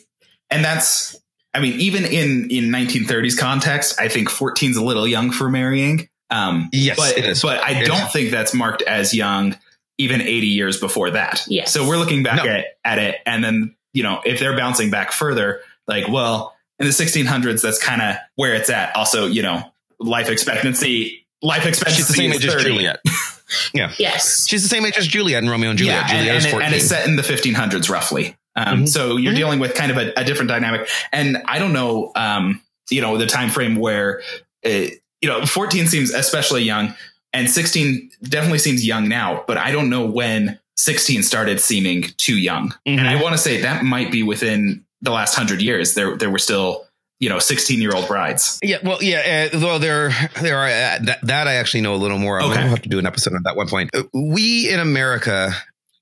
and 0.52 0.64
that's, 0.66 1.16
I 1.56 1.60
mean, 1.62 1.80
even 1.80 2.06
in 2.06 2.50
in 2.52 2.66
1930s 2.66 3.38
context, 3.38 4.00
I 4.00 4.10
think 4.10 4.30
14 4.30 4.72
is 4.72 4.78
a 4.78 4.84
little 4.84 5.08
young 5.08 5.32
for 5.32 5.50
marrying. 5.50 6.10
Um, 6.30 6.70
Yes, 6.74 6.98
but 6.98 7.18
it 7.18 7.26
is. 7.26 7.42
but 7.42 7.64
I 7.64 7.82
It 7.82 7.86
don't 7.86 8.08
is. 8.08 8.12
think 8.12 8.32
that's 8.32 8.54
marked 8.54 8.82
as 8.82 9.14
young, 9.14 9.58
even 9.98 10.22
80 10.22 10.48
years 10.48 10.80
before 10.80 11.12
that. 11.12 11.44
Yes. 11.48 11.72
So 11.72 11.88
we're 11.88 11.98
looking 11.98 12.24
back 12.24 12.44
No. 12.44 12.50
at 12.52 12.66
at 12.84 13.00
it, 13.00 13.16
and 13.26 13.44
then 13.44 13.76
you 13.94 14.04
know, 14.04 14.22
if 14.26 14.40
they're 14.40 14.58
bouncing 14.58 14.90
back 14.92 15.14
further, 15.14 15.62
like, 15.88 16.10
well, 16.10 16.54
in 16.80 16.86
the 16.86 16.92
1600s, 16.92 17.62
that's 17.62 17.82
kind 17.82 18.02
of 18.02 18.18
where 18.36 18.54
it's 18.54 18.70
at. 18.70 18.94
Also, 18.98 19.26
you 19.28 19.42
know, 19.42 19.64
life 20.00 20.30
expectancy. 20.30 21.26
Life 21.42 21.66
expectancy. 21.66 21.98
She's 22.02 22.08
the 22.10 22.14
same 22.14 22.34
age 22.34 22.46
as 22.46 22.62
Juliet. 22.64 23.00
Yeah. 23.76 23.94
yes. 24.00 24.48
She's 24.50 24.64
the 24.64 24.70
same 24.70 24.86
age 24.88 24.98
as 24.98 25.06
Juliet 25.08 25.44
and 25.44 25.52
Romeo 25.52 25.70
and 25.70 25.78
Juliet. 25.78 26.08
Yeah, 26.08 26.08
Juliet 26.08 26.28
and, 26.30 26.38
is 26.38 26.44
and, 26.46 26.50
it- 26.50 26.52
14. 26.52 26.66
and 26.66 26.76
it's 26.76 26.88
set 26.90 27.08
in 27.08 27.16
the 27.16 27.22
1500s 27.22 27.90
roughly. 27.92 28.36
Um, 28.56 28.84
Mhm. 28.84 28.88
So 28.90 29.18
you're 29.18 29.34
Mhm. 29.34 29.38
dealing 29.38 29.60
with 29.60 29.74
kind 29.76 29.92
of 29.92 29.98
a, 29.98 30.14
a 30.18 30.24
different 30.24 30.50
dynamic. 30.50 30.88
And 31.12 31.42
I 31.46 31.60
don't 31.60 31.74
know, 31.74 32.12
um, 32.16 32.62
you 32.90 33.02
know, 33.02 33.18
the 33.18 33.26
time 33.26 33.50
frame 33.50 33.76
where, 33.76 34.22
uh, 34.66 34.70
you 35.22 35.30
know, 35.30 35.46
14 35.46 35.88
seems 35.88 36.12
especially 36.14 36.64
young, 36.64 36.94
and 37.34 37.50
16 37.50 38.12
definitely 38.24 38.60
seems 38.60 38.86
young 38.86 39.08
now. 39.10 39.44
But 39.48 39.58
I 39.58 39.72
don't 39.72 39.90
know 39.90 40.06
when 40.06 40.60
16 40.78 41.24
started 41.24 41.60
seeming 41.60 42.12
too 42.18 42.38
young. 42.38 42.70
Mhm. 42.88 43.00
And 43.00 43.08
I 43.10 43.22
want 43.22 43.34
to 43.34 43.38
say 43.38 43.62
that 43.62 43.84
might 43.84 44.12
be 44.12 44.24
within 44.24 44.84
the 45.02 45.12
last 45.12 45.36
hundred 45.36 45.62
years. 45.62 45.94
There, 45.94 46.16
there 46.18 46.30
were 46.30 46.40
still, 46.40 46.86
you 47.20 47.30
know, 47.30 47.40
16 47.40 47.82
year 47.82 47.92
old 47.94 48.08
brides. 48.08 48.60
Yeah, 48.62 48.78
well, 48.84 49.02
yeah. 49.02 49.50
Uh, 49.54 49.60
well, 49.60 49.80
there, 49.80 50.14
there 50.42 50.58
are 50.58 50.66
uh, 50.68 51.00
that, 51.06 51.20
that 51.24 51.48
I 51.48 51.56
actually 51.56 51.82
know 51.82 51.94
a 51.96 51.98
little 51.98 52.18
more. 52.20 52.42
Okay. 52.42 52.50
We'll 52.60 52.70
have 52.70 52.82
to 52.84 52.90
do 52.90 53.00
an 53.00 53.06
episode 53.06 53.34
on 53.34 53.44
that 53.44 53.56
one 53.56 53.68
point. 53.68 53.92
Uh, 53.94 54.04
We 54.14 54.70
in 54.70 54.80
America 54.80 55.54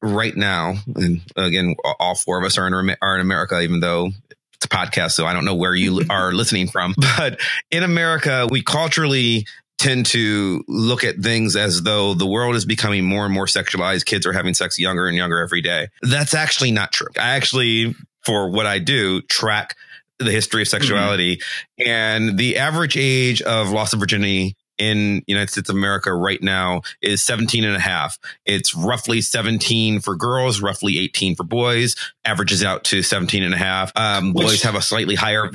right 0.04 0.36
now, 0.36 0.76
and 0.96 1.22
again, 1.36 1.76
all 2.00 2.16
four 2.16 2.38
of 2.38 2.46
us 2.46 2.58
are 2.58 2.68
in 2.68 2.96
are 3.02 3.16
in 3.16 3.22
America, 3.22 3.60
even 3.62 3.80
though 3.80 4.10
it's 4.54 4.66
a 4.66 4.68
podcast, 4.68 5.12
so 5.12 5.26
I 5.26 5.34
don't 5.34 5.46
know 5.46 5.56
where 5.56 5.74
you 5.74 6.04
are 6.10 6.32
listening 6.34 6.68
from. 6.68 6.94
But 7.18 7.40
in 7.72 7.84
America, 7.84 8.48
we 8.52 8.62
culturally 8.62 9.48
tend 9.80 10.06
to 10.08 10.64
look 10.68 11.04
at 11.04 11.18
things 11.18 11.56
as 11.56 11.84
though 11.84 12.14
the 12.14 12.26
world 12.26 12.56
is 12.56 12.66
becoming 12.66 13.06
more 13.06 13.26
and 13.26 13.34
more 13.34 13.46
sexualized. 13.46 14.06
Kids 14.06 14.26
are 14.26 14.34
having 14.34 14.54
sex 14.54 14.78
younger 14.78 15.08
and 15.08 15.16
younger 15.16 15.40
every 15.40 15.62
day. 15.62 15.88
That's 16.02 16.34
actually 16.34 16.72
not 16.72 16.92
true. 16.92 17.08
I 17.18 17.36
actually, 17.36 17.96
for 18.26 18.50
what 18.50 18.66
I 18.66 18.80
do, 18.80 19.22
track 19.22 19.76
the 20.20 20.32
history 20.32 20.62
of 20.62 20.68
sexuality 20.68 21.38
mm-hmm. 21.38 21.90
and 21.90 22.38
the 22.38 22.58
average 22.58 22.98
age 22.98 23.42
of 23.42 23.70
loss 23.72 23.94
of 23.94 24.00
virginity 24.00 24.56
in 24.84 25.24
United 25.28 25.50
States 25.50 25.70
of 25.70 25.76
America 25.76 26.14
right 26.14 26.42
now 26.42 26.82
is 27.02 27.24
17 27.24 27.64
and 27.64 27.76
a 27.76 27.80
half. 27.80 28.18
It's 28.46 28.76
roughly 28.76 29.22
17 29.22 30.02
for 30.02 30.16
girls, 30.16 30.62
roughly 30.62 31.00
18 31.00 31.36
for 31.36 31.44
boys, 31.44 31.96
averages 32.26 32.64
out 32.64 32.84
to 32.86 33.02
17 33.02 33.44
and 33.44 33.54
a 33.54 33.58
half. 33.58 33.92
Um, 33.96 34.34
Which- 34.34 34.48
boys 34.48 34.62
have 34.64 34.76
a 34.76 34.82
slightly 34.82 35.16
higher, 35.16 35.50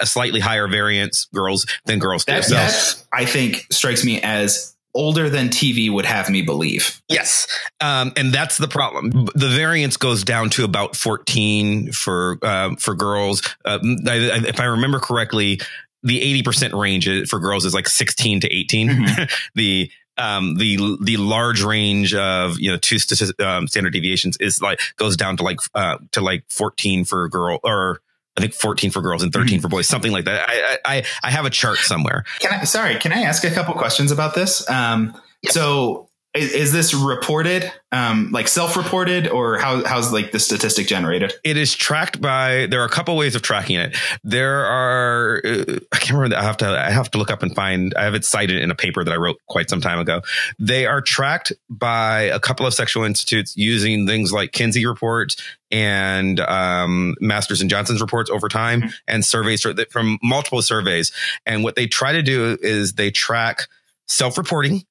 a 0.00 0.06
slightly 0.06 0.40
higher 0.40 0.68
variance 0.68 1.26
girls 1.34 1.66
than 1.84 1.98
girls 1.98 2.24
do. 2.24 2.32
That, 2.34 2.44
So- 2.44 2.54
that 2.54 2.96
I 3.12 3.24
think 3.24 3.66
strikes 3.72 4.04
me 4.04 4.20
as 4.20 4.74
older 4.92 5.30
than 5.30 5.48
TV 5.50 5.88
would 5.88 6.04
have 6.04 6.28
me 6.28 6.42
believe. 6.42 7.00
Yes. 7.08 7.46
Um, 7.80 8.12
and 8.16 8.32
that's 8.32 8.58
the 8.58 8.66
problem. 8.66 9.28
The 9.36 9.48
variance 9.48 9.96
goes 9.96 10.24
down 10.24 10.50
to 10.50 10.64
about 10.64 10.96
14 10.96 11.92
for, 11.92 12.38
um, 12.44 12.74
for 12.76 12.94
girls. 12.96 13.40
Uh, 13.64 13.78
I, 14.06 14.10
I- 14.10 14.46
if 14.48 14.58
I 14.60 14.64
remember 14.64 14.98
correctly, 14.98 15.60
the 16.02 16.42
80% 16.42 16.78
range 16.78 17.28
for 17.28 17.38
girls 17.38 17.64
is 17.64 17.74
like 17.74 17.88
16 17.88 18.40
to 18.40 18.48
18. 18.52 18.88
Mhm. 18.88 19.30
the, 19.54 19.90
um, 20.18 20.56
the, 20.56 20.96
the 21.02 21.16
large 21.16 21.62
range 21.62 22.14
of, 22.14 22.58
you 22.60 22.70
know, 22.70 22.76
two 22.76 22.96
um, 23.38 23.66
standard 23.68 23.92
deviations 23.92 24.36
is 24.38 24.60
like, 24.60 24.80
goes 24.96 25.16
down 25.16 25.36
to 25.38 25.42
like, 25.42 25.58
uh, 25.74 25.96
to 26.12 26.20
like 26.20 26.44
14 26.50 27.04
for 27.06 27.24
a 27.24 27.30
girl 27.30 27.58
or 27.64 28.00
I 28.36 28.42
think 28.42 28.52
14 28.54 28.90
for 28.90 29.00
girls 29.00 29.22
and 29.22 29.32
13 29.32 29.60
for 29.60 29.68
boys, 29.68 29.88
something 29.88 30.12
like 30.12 30.26
that. 30.26 30.46
I, 30.48 30.78
I, 30.84 30.96
I- 30.98 31.02
I 31.24 31.30
have 31.30 31.46
a 31.46 31.50
chart 31.50 31.78
somewhere. 31.78 32.24
Can 32.40 32.52
I, 32.52 32.64
sorry, 32.64 32.96
can 32.96 33.12
I 33.12 33.22
ask 33.22 33.44
a 33.44 33.50
couple 33.50 33.74
questions 33.74 34.10
about 34.12 34.34
this? 34.34 34.68
Um, 34.70 35.18
so 35.46 36.09
is, 36.34 36.52
is 36.52 36.72
this 36.72 36.94
reported, 36.94 37.70
um, 37.92 38.30
like 38.30 38.46
self-reported 38.46 39.26
or 39.28 39.58
how, 39.58 39.82
how's 39.84 40.12
like 40.12 40.30
the 40.30 40.38
statistic 40.38 40.86
generated? 40.86 41.32
it 41.42 41.56
is 41.56 41.74
tracked 41.74 42.20
by 42.20 42.66
there 42.70 42.80
are 42.82 42.84
a 42.84 42.88
couple 42.90 43.16
ways 43.16 43.34
of 43.34 43.42
tracking 43.42 43.76
it 43.76 43.96
there 44.22 44.64
are 44.64 45.40
uh, 45.44 45.64
i 45.92 45.96
can't 45.98 46.12
remember 46.12 46.36
i 46.36 46.42
have 46.42 46.56
to 46.56 46.66
i 46.66 46.90
have 46.90 47.10
to 47.10 47.18
look 47.18 47.30
up 47.30 47.42
and 47.42 47.54
find 47.54 47.92
i 47.94 48.04
have 48.04 48.14
it 48.14 48.24
cited 48.24 48.62
in 48.62 48.70
a 48.70 48.74
paper 48.74 49.02
that 49.02 49.12
i 49.12 49.16
wrote 49.16 49.36
quite 49.48 49.68
some 49.68 49.80
time 49.80 49.98
ago 49.98 50.20
they 50.58 50.86
are 50.86 51.00
tracked 51.00 51.52
by 51.68 52.20
a 52.22 52.38
couple 52.38 52.64
of 52.66 52.74
sexual 52.74 53.02
institutes 53.04 53.56
using 53.56 54.06
things 54.06 54.32
like 54.32 54.52
kinsey 54.52 54.86
reports 54.86 55.36
and 55.72 56.38
um, 56.40 57.14
masters 57.20 57.60
and 57.60 57.70
johnson's 57.70 58.00
reports 58.00 58.30
over 58.30 58.48
time 58.48 58.82
Mhm. 58.82 58.94
and 59.08 59.24
surveys 59.24 59.66
from 59.90 60.18
multiple 60.22 60.62
surveys 60.62 61.10
and 61.46 61.64
what 61.64 61.74
they 61.74 61.86
try 61.86 62.12
to 62.12 62.22
do 62.22 62.56
is 62.62 62.92
they 62.94 63.10
track 63.10 63.62
self-reporting 64.06 64.84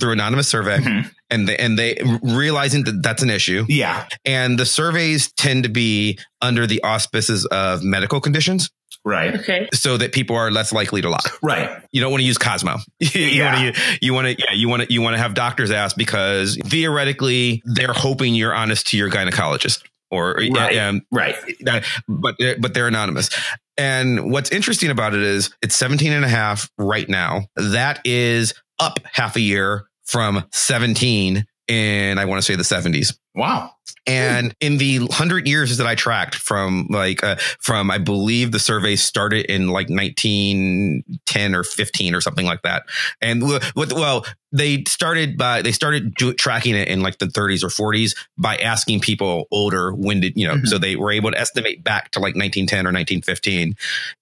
through 0.00 0.12
anonymous 0.12 0.48
survey 0.48 0.78
Mhm. 0.78 1.10
and 1.30 1.48
they, 1.48 1.56
and 1.56 1.78
they 1.78 1.98
realizing 2.22 2.84
that 2.84 3.02
that's 3.02 3.22
an 3.22 3.30
issue 3.30 3.64
Yeah. 3.68 4.06
and 4.24 4.58
the 4.58 4.66
surveys 4.66 5.30
tend 5.32 5.62
to 5.64 5.68
be 5.68 6.18
under 6.42 6.66
the 6.66 6.82
auspices 6.82 7.44
of 7.46 7.82
medical 7.82 8.20
conditions 8.20 8.70
Right. 9.04 9.34
Okay. 9.34 9.68
so 9.74 9.96
that 9.98 10.12
people 10.12 10.34
are 10.36 10.50
less 10.50 10.72
likely 10.72 11.02
to 11.02 11.10
lie. 11.10 11.18
Right. 11.42 11.70
You 11.92 12.00
don't 12.00 12.10
want 12.10 12.22
to 12.22 12.26
use 12.26 12.38
Cosmo. 12.38 12.78
you 13.00 13.20
Yeah. 13.20 13.62
want 13.62 13.76
to, 13.76 13.82
you 14.00 14.14
want 14.14 14.26
to, 14.28 14.30
yeah, 14.38 14.52
you 14.54 14.68
want 14.68 14.82
to, 14.82 14.92
you 14.92 15.02
want 15.02 15.14
to 15.14 15.18
have 15.22 15.34
doctors 15.34 15.70
ask 15.70 15.94
because 15.96 16.56
theoretically 16.64 17.62
they're 17.66 17.92
hoping 17.92 18.34
you're 18.34 18.54
honest 18.54 18.86
to 18.88 18.96
your 18.96 19.10
gynecologist 19.10 19.82
or, 20.10 20.36
Right. 20.50 20.78
um, 20.78 21.02
Right. 21.10 21.36
that- 21.60 21.84
but, 22.08 22.36
but 22.58 22.72
they're 22.74 22.88
anonymous. 22.88 23.28
And 23.76 24.30
what's 24.30 24.50
interesting 24.50 24.90
about 24.90 25.14
it 25.14 25.20
is 25.22 25.50
it's 25.60 25.74
17 25.74 26.12
and 26.12 26.24
a 26.24 26.28
half 26.28 26.70
right 26.78 27.08
now. 27.08 27.46
That 27.56 28.00
is 28.04 28.54
up 28.78 28.98
half 29.12 29.36
a 29.36 29.40
year 29.40 29.86
from 30.04 30.44
17 30.52 31.46
in, 31.66 32.18
I 32.18 32.24
want 32.26 32.38
to 32.38 32.42
say 32.42 32.56
the 32.56 32.62
70s. 32.62 33.16
Wow. 33.34 33.70
And 34.06 34.54
in 34.60 34.76
the 34.76 35.06
hundred 35.10 35.48
years 35.48 35.78
that 35.78 35.86
I 35.86 35.94
tracked 35.94 36.34
from 36.34 36.86
like, 36.90 37.24
uh, 37.24 37.36
from, 37.58 37.90
I 37.90 37.96
believe 37.98 38.52
the 38.52 38.58
survey 38.58 38.96
started 38.96 39.46
in 39.46 39.68
like 39.68 39.88
1910 39.88 41.54
or 41.54 41.62
15 41.64 42.14
or 42.14 42.20
something 42.20 42.44
like 42.44 42.62
that. 42.62 42.84
And 43.22 43.42
well, 43.74 44.24
they 44.52 44.84
started 44.86 45.38
by, 45.38 45.62
they 45.62 45.72
started 45.72 46.14
do, 46.16 46.34
tracking 46.34 46.74
it 46.76 46.88
in 46.88 47.00
like 47.00 47.18
the 47.18 47.26
30s 47.26 47.64
or 47.64 47.68
40s 47.68 48.14
by 48.36 48.56
asking 48.56 49.00
people 49.00 49.46
older 49.50 49.92
when 49.92 50.20
did, 50.20 50.34
you 50.36 50.46
know, 50.46 50.56
Mhm. 50.56 50.66
so 50.66 50.78
they 50.78 50.96
were 50.96 51.10
able 51.10 51.32
to 51.32 51.40
estimate 51.40 51.82
back 51.82 52.10
to 52.12 52.20
like 52.20 52.36
1910 52.36 52.86
or 52.86 52.92
1915. 52.92 53.74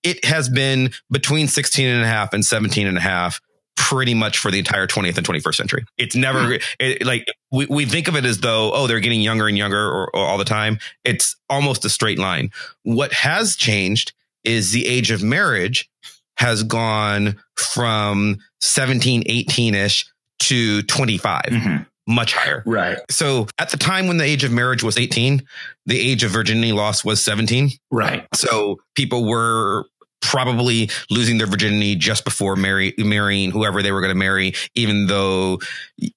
It 0.05 0.25
has 0.25 0.49
been 0.49 0.93
between 1.11 1.49
16 1.49 1.89
and 1.89 2.03
a 2.03 2.07
half 2.07 2.33
and 2.33 2.45
17 2.45 2.87
and 2.87 2.97
a 2.97 3.03
half 3.03 3.41
pretty 3.77 4.15
much 4.15 4.39
for 4.39 4.51
the 4.51 4.59
entire 4.59 4.87
20th 4.87 5.17
and 5.19 5.27
21st 5.27 5.55
century. 5.55 5.85
It's 5.99 6.15
never 6.15 6.59
it, 6.79 7.05
like 7.05 7.27
we, 7.51 7.67
we 7.67 7.85
think 7.85 8.09
of 8.09 8.17
it 8.17 8.25
as 8.25 8.41
though, 8.41 8.73
oh, 8.73 8.87
they're 8.87 9.01
getting 9.01 9.21
younger 9.23 9.49
and 9.49 9.57
younger 9.59 9.83
or, 9.87 10.09
or 10.15 10.27
all 10.27 10.39
the 10.39 10.45
time. 10.45 10.79
It's 11.05 11.37
almost 11.51 11.85
a 11.85 11.89
straight 11.91 12.19
line. 12.19 12.51
What 12.85 13.13
has 13.13 13.57
changed 13.57 14.13
is 14.45 14.73
the 14.73 14.87
age 14.87 15.11
of 15.11 15.23
marriage 15.23 15.89
has 16.37 16.63
gone 16.63 17.39
from 17.57 18.39
17, 18.61 19.23
18 19.27 19.75
ish 19.75 20.07
to 20.41 20.83
25, 20.83 21.43
Mhm. 21.51 21.87
much 22.09 22.33
higher. 22.35 22.63
Right. 22.67 22.99
So 23.11 23.47
at 23.59 23.71
the 23.71 23.77
time 23.77 24.07
when 24.09 24.17
the 24.17 24.25
age 24.25 24.43
of 24.43 24.51
marriage 24.51 24.83
was 24.83 24.99
18, 24.99 25.43
the 25.87 26.01
age 26.01 26.25
of 26.25 26.31
virginity 26.33 26.73
loss 26.73 27.05
was 27.05 27.23
17. 27.23 27.71
Right. 27.91 28.27
So 28.35 28.81
people 28.97 29.25
were 29.25 29.85
probably 30.23 30.89
losing 31.11 31.37
their 31.39 31.47
virginity 31.47 31.97
just 31.97 32.25
before 32.25 32.57
marry, 32.57 32.95
marrying 32.97 33.51
whoever 33.51 33.83
they 33.83 33.93
were 33.93 34.01
going 34.01 34.13
to 34.13 34.19
marry, 34.19 34.55
even 34.75 35.07
though 35.07 35.59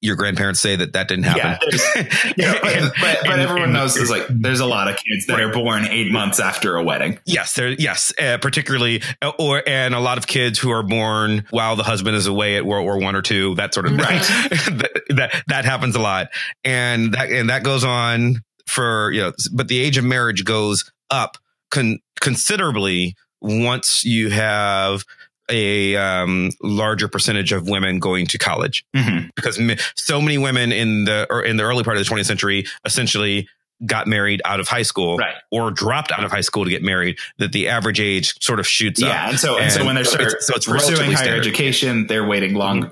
your 0.01 0.15
grandparents 0.15 0.59
say 0.59 0.75
that 0.75 0.93
that 0.93 1.07
didn't 1.07 1.25
happen. 1.25 1.57
Yeah, 1.97 2.33
Yeah, 2.37 2.59
but, 2.61 2.71
And- 2.75 2.91
but, 3.01 3.17
but 3.23 3.31
and- 3.31 3.41
everyone 3.41 3.63
and- 3.63 3.73
knows 3.73 3.95
there's 3.95 4.09
like 4.09 4.25
there's 4.29 4.59
a 4.61 4.65
lot 4.65 4.87
of 4.87 4.95
kids 4.95 5.25
that 5.27 5.41
are 5.41 5.51
born 5.51 5.85
eight 5.87 6.11
months 6.11 6.39
after 6.39 6.75
a 6.77 6.83
wedding. 6.83 7.19
Yes, 7.25 7.53
there. 7.55 7.69
Yes, 7.69 8.13
uh, 8.21 8.37
particularly, 8.37 9.01
uh, 9.21 9.31
or 9.39 9.61
and 9.67 9.93
a 9.95 9.99
lot 9.99 10.17
of 10.17 10.27
kids 10.27 10.59
who 10.59 10.69
are 10.71 10.83
born 10.83 11.45
while 11.49 11.75
the 11.75 11.83
husband 11.83 12.15
is 12.15 12.27
away 12.27 12.55
at 12.57 12.65
World 12.65 12.85
War 12.85 12.99
One 12.99 13.15
or 13.15 13.21
two, 13.21 13.55
that 13.55 13.73
sort 13.73 13.87
of 13.87 13.93
thing. 13.93 13.99
Right. 14.01 14.21
that, 14.49 15.01
that 15.09 15.43
that 15.47 15.65
happens 15.65 15.95
a 15.95 15.99
lot, 15.99 16.27
and 16.63 17.13
that 17.13 17.29
and 17.31 17.49
that 17.49 17.63
goes 17.63 17.83
on 17.83 18.37
for 18.67 19.11
you 19.11 19.21
know. 19.21 19.31
But 19.53 19.67
the 19.67 19.79
age 19.79 19.97
of 19.97 20.03
marriage 20.05 20.43
goes 20.45 20.91
up 21.09 21.37
con- 21.71 21.99
considerably 22.21 23.15
once 23.45 24.03
you 24.03 24.29
have 24.29 25.05
a 25.49 25.95
um, 25.95 26.49
larger 26.63 27.07
percentage 27.07 27.51
of 27.51 27.69
women 27.69 27.99
going 27.99 28.25
to 28.25 28.37
college 28.39 28.83
Mhm. 28.95 29.29
because 29.35 29.59
so 29.95 30.19
many 30.19 30.39
women 30.39 30.71
in 30.71 31.05
the 31.05 31.27
or 31.29 31.43
in 31.43 31.57
the 31.57 31.63
early 31.63 31.83
part 31.83 31.97
of 31.97 32.03
the 32.03 32.09
20th 32.09 32.25
century 32.25 32.65
essentially 32.83 33.47
got 33.85 34.07
married 34.07 34.41
out 34.45 34.59
of 34.59 34.67
high 34.67 34.81
school 34.81 35.17
Right. 35.17 35.35
or 35.51 35.69
dropped 35.69 36.11
out 36.11 36.23
of 36.23 36.31
high 36.31 36.41
school 36.41 36.63
to 36.63 36.71
get 36.71 36.81
married 36.81 37.17
that 37.37 37.51
the 37.51 37.67
average 37.67 37.99
age 37.99 38.33
sort 38.41 38.59
of 38.59 38.67
shoots 38.67 39.03
up 39.03 39.09
Yeah, 39.09 39.29
and 39.29 39.39
so 39.39 39.57
and, 39.59 39.71
so 39.71 39.85
when 39.85 39.93
they're 39.95 40.03
so 40.05 40.19
it's- 40.19 40.47
so 40.47 40.55
it's 40.55 40.65
pursuing 40.65 41.11
higher 41.11 41.17
standard. 41.17 41.41
education, 41.45 42.07
they're 42.07 42.25
waiting 42.25 42.55
long, 42.55 42.91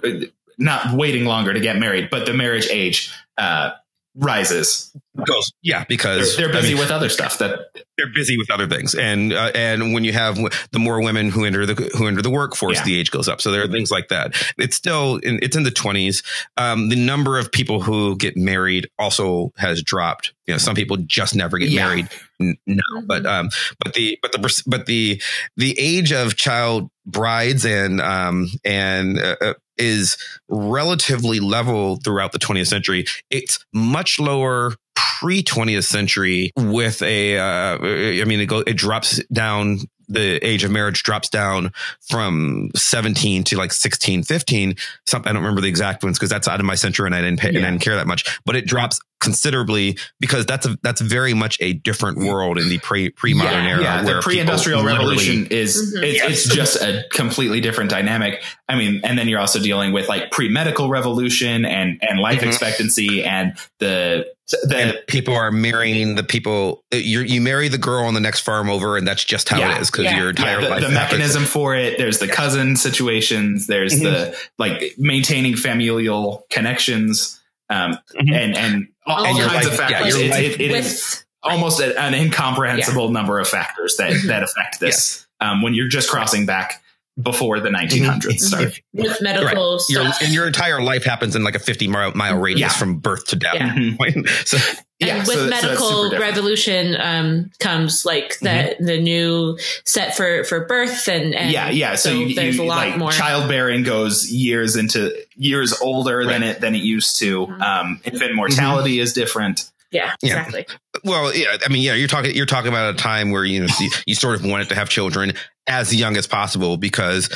not 0.59 0.93
waiting 0.95 1.25
longer 1.25 1.53
to 1.53 1.59
get 1.59 1.77
married, 1.79 2.09
but 2.11 2.27
the 2.27 2.33
marriage 2.33 2.67
age 2.69 3.09
uh, 3.39 3.71
rises. 4.15 4.91
Goes 5.27 5.53
yeah 5.61 5.79
They're, 5.79 5.85
because 5.89 6.37
they're 6.37 6.49
I 6.49 6.53
busy 6.53 6.69
mean, 6.73 6.79
with 6.79 6.89
other 6.91 7.07
stuff 7.09 7.37
that 7.37 7.59
they're 7.97 8.11
busy 8.15 8.35
with 8.37 8.49
other 8.49 8.67
things. 8.67 8.95
And 8.95 9.31
uh, 9.31 9.51
and 9.53 9.93
when 9.93 10.03
you 10.03 10.11
have 10.13 10.37
the 10.71 10.79
more 10.79 11.01
women 11.03 11.29
who 11.29 11.45
enter 11.45 11.65
the 11.67 11.75
who 11.95 12.07
enter 12.07 12.23
the 12.23 12.31
workforce 12.31 12.77
Yeah. 12.79 12.83
the 12.85 12.99
age 12.99 13.11
goes 13.11 13.27
up. 13.27 13.39
So 13.39 13.51
there 13.51 13.63
are 13.63 13.67
things 13.67 13.91
like 13.91 14.07
that. 14.07 14.33
It's 14.57 14.75
still 14.75 15.17
in, 15.17 15.37
it's 15.43 15.55
in 15.55 15.61
the 15.63 15.69
20s 15.69 16.23
um, 16.57 16.89
the 16.89 16.95
number 16.95 17.37
of 17.37 17.51
people 17.51 17.81
who 17.81 18.15
get 18.17 18.35
married 18.35 18.89
also 18.97 19.51
has 19.57 19.83
dropped. 19.83 20.33
You 20.47 20.55
know 20.55 20.57
some 20.57 20.73
people 20.75 20.97
just 20.97 21.35
never 21.35 21.59
get 21.59 21.69
Yeah. 21.69 21.85
married 21.87 22.09
n- 22.41 22.57
now. 22.65 22.81
Mhm. 22.95 23.07
but 23.07 23.25
um 23.27 23.49
but 23.83 23.93
the 23.93 24.17
but 24.23 24.31
the 24.31 24.63
but 24.65 24.85
the 24.87 25.21
the 25.57 25.79
age 25.79 26.11
of 26.11 26.35
child 26.35 26.89
brides 27.05 27.65
and 27.65 28.01
um 28.01 28.47
and 28.65 29.19
uh, 29.19 29.35
uh, 29.41 29.53
is 29.77 30.17
relatively 30.49 31.39
level 31.39 31.97
throughout 32.03 32.31
the 32.31 32.39
20th 32.39 32.67
century. 32.67 33.05
It's 33.29 33.63
much 33.73 34.19
lower 34.19 34.75
pre 34.95 35.43
20th 35.43 35.85
century 35.85 36.51
with 36.57 37.01
a 37.01 37.37
uh, 37.37 37.77
i 37.81 38.23
mean 38.25 38.39
it 38.39 38.45
go 38.47 38.59
it 38.59 38.73
drops 38.75 39.23
down 39.31 39.79
the 40.09 40.45
age 40.45 40.63
of 40.63 40.71
marriage 40.71 41.01
drops 41.03 41.29
down 41.29 41.71
from 42.01 42.69
17 42.75 43.43
to 43.45 43.57
like 43.57 43.71
16 43.71 44.23
15 44.23 44.75
something 45.07 45.29
i 45.29 45.33
don't 45.33 45.41
remember 45.41 45.61
the 45.61 45.67
exact 45.67 46.03
ones 46.03 46.17
because 46.19 46.29
that's 46.29 46.47
out 46.47 46.59
of 46.59 46.65
my 46.65 46.75
century 46.75 47.05
and 47.07 47.15
i 47.15 47.21
didn't 47.21 47.39
pay 47.39 47.49
and 47.49 47.57
I 47.59 47.69
didn't 47.69 47.81
care 47.81 47.95
that 47.95 48.07
much 48.07 48.39
but 48.45 48.55
it 48.55 48.67
drops 48.67 48.99
considerably 49.21 49.97
because 50.19 50.45
that's 50.45 50.65
a 50.65 50.77
that's 50.83 50.99
very 50.99 51.33
much 51.33 51.57
a 51.61 51.71
different 51.71 52.17
world 52.17 52.57
in 52.57 52.67
the 52.67 52.77
pre 52.79 53.09
pre-modern 53.09 53.63
yeah, 53.63 53.69
era 53.69 53.81
yeah, 53.81 54.03
where 54.05 54.15
the 54.15 54.21
pre-industrial 54.21 54.83
revolution 54.83 55.47
is 55.49 55.95
Mhm. 55.95 56.03
it's, 56.03 56.17
Yes. 56.17 56.31
it's 56.45 56.53
just 56.55 56.81
a 56.81 57.05
completely 57.09 57.61
different 57.61 57.89
dynamic. 57.89 58.43
I 58.67 58.75
mean, 58.75 58.99
and 59.05 59.17
then 59.17 59.29
you're 59.29 59.39
also 59.39 59.59
dealing 59.59 59.93
with 59.93 60.09
like 60.09 60.31
pre-medical 60.31 60.89
revolution 60.89 61.63
and 61.63 61.99
and 62.01 62.19
life 62.19 62.41
Mhm. 62.41 62.47
expectancy 62.47 63.23
and 63.23 63.53
the 63.79 64.25
the 64.63 64.75
and 64.77 64.99
people 65.07 65.33
are 65.35 65.51
marrying 65.51 66.15
the 66.15 66.23
people 66.23 66.83
you 66.91 67.21
you 67.21 67.41
marry 67.41 67.67
the 67.67 67.77
girl 67.77 68.05
on 68.05 68.13
the 68.13 68.19
next 68.19 68.41
farm 68.41 68.69
over 68.69 68.97
and 68.97 69.07
that's 69.07 69.23
just 69.23 69.49
how 69.49 69.59
Yeah. 69.59 69.75
it 69.77 69.81
is 69.81 69.89
because 69.91 70.05
Yeah. 70.05 70.17
your 70.19 70.29
entire 70.29 70.59
yeah, 70.59 70.65
the, 70.65 70.69
life 70.69 70.81
the 70.81 70.89
happens. 70.89 71.11
mechanism 71.11 71.45
for 71.45 71.75
it. 71.75 71.97
There's 71.97 72.19
the 72.19 72.27
cousin 72.27 72.75
situations. 72.75 73.67
There's 73.67 73.99
the 73.99 74.35
like 74.57 74.93
maintaining 74.97 75.55
familial 75.55 76.45
connections, 76.49 77.39
um, 77.69 77.97
Mhm. 78.19 78.33
and 78.35 78.57
and 78.57 78.87
all, 79.05 79.25
And 79.25 79.37
all 79.37 79.47
kinds 79.49 79.65
life- 79.65 79.73
of 79.73 79.77
factors. 79.79 80.15
your 80.15 80.25
It- 80.25 80.31
life- 80.31 80.41
it- 80.55 80.61
it 80.61 80.71
is 80.71 80.85
with 80.85 81.25
almost 81.43 81.79
a- 81.79 81.99
an 81.99 82.13
incomprehensible 82.13 83.09
number 83.11 83.39
of 83.39 83.47
factors 83.47 83.97
that 83.97 84.13
that 84.27 84.43
affect 84.43 84.79
this 84.79 85.25
um, 85.41 85.61
when 85.61 85.73
you're 85.73 85.89
just 85.89 86.09
crossing 86.09 86.45
back 86.45 86.81
before 87.21 87.59
the 87.59 87.69
1900s 87.69 88.39
start. 88.39 88.81
with 88.93 89.21
medical 89.21 89.79
your, 89.87 90.03
stuff. 90.05 90.21
and 90.23 90.33
your 90.33 90.47
entire 90.47 90.81
life 90.81 91.03
happens 91.03 91.35
in 91.35 91.43
like 91.43 91.53
a 91.55 91.59
50 91.59 91.87
mile, 91.87 92.11
mile 92.15 92.37
radius 92.39 92.59
Yeah. 92.61 92.69
from 92.79 92.97
birth 92.97 93.25
to 93.27 93.35
death. 93.35 93.53
Yeah. 93.55 93.73
Mhm. 93.75 94.27
so 94.47 94.57
and 94.57 94.77
Yeah, 95.09 95.17
with 95.19 95.27
so- 95.27 95.33
so 95.43 95.49
medical 95.49 95.87
super 95.89 96.09
different. 96.15 96.21
revolution 96.35 96.95
um, 96.99 97.51
comes 97.59 98.03
like 98.05 98.39
the 98.39 98.75
the 98.79 98.99
new 98.99 99.59
set 99.85 100.15
for 100.17 100.43
for 100.45 100.65
birth 100.65 101.07
and, 101.07 101.35
and 101.35 101.51
yeah, 101.51 101.69
yeah. 101.69 101.95
So, 101.95 102.11
you, 102.13 102.33
there's 102.33 102.55
you- 102.57 102.63
a 102.63 102.65
lot 102.65 102.77
like 102.87 102.97
more. 102.97 103.11
childbearing 103.11 103.83
goes 103.83 104.31
years 104.31 104.75
into 104.75 105.11
years 105.35 105.79
older 105.81 106.25
than 106.25 106.41
it 106.41 106.61
than 106.61 106.73
it 106.73 106.81
used 106.83 107.17
to. 107.19 107.45
Mhm. 107.47 107.61
Um, 107.61 108.01
infant 108.05 108.33
mortality 108.33 108.99
is 108.99 109.13
different. 109.13 109.69
yeah, 109.91 110.13
Yeah. 110.23 110.37
exactly. 110.47 110.65
well, 111.03 111.35
yeah, 111.35 111.57
I 111.63 111.69
mean, 111.69 111.83
yeah, 111.83 111.93
you're 111.93 112.07
talking 112.07 112.33
you're 112.35 112.45
talking 112.47 112.69
about 112.69 112.95
a 112.95 112.97
time 112.97 113.29
where 113.29 113.43
you 113.45 113.59
know 113.61 113.67
you, 113.79 113.91
you 114.07 114.15
sort 114.15 114.33
of 114.35 114.43
wanted 114.45 114.69
to 114.69 114.75
have 114.75 114.89
children 114.89 115.33
as 115.67 115.95
young 115.95 116.17
as 116.17 116.27
possible 116.27 116.77
because 116.77 117.29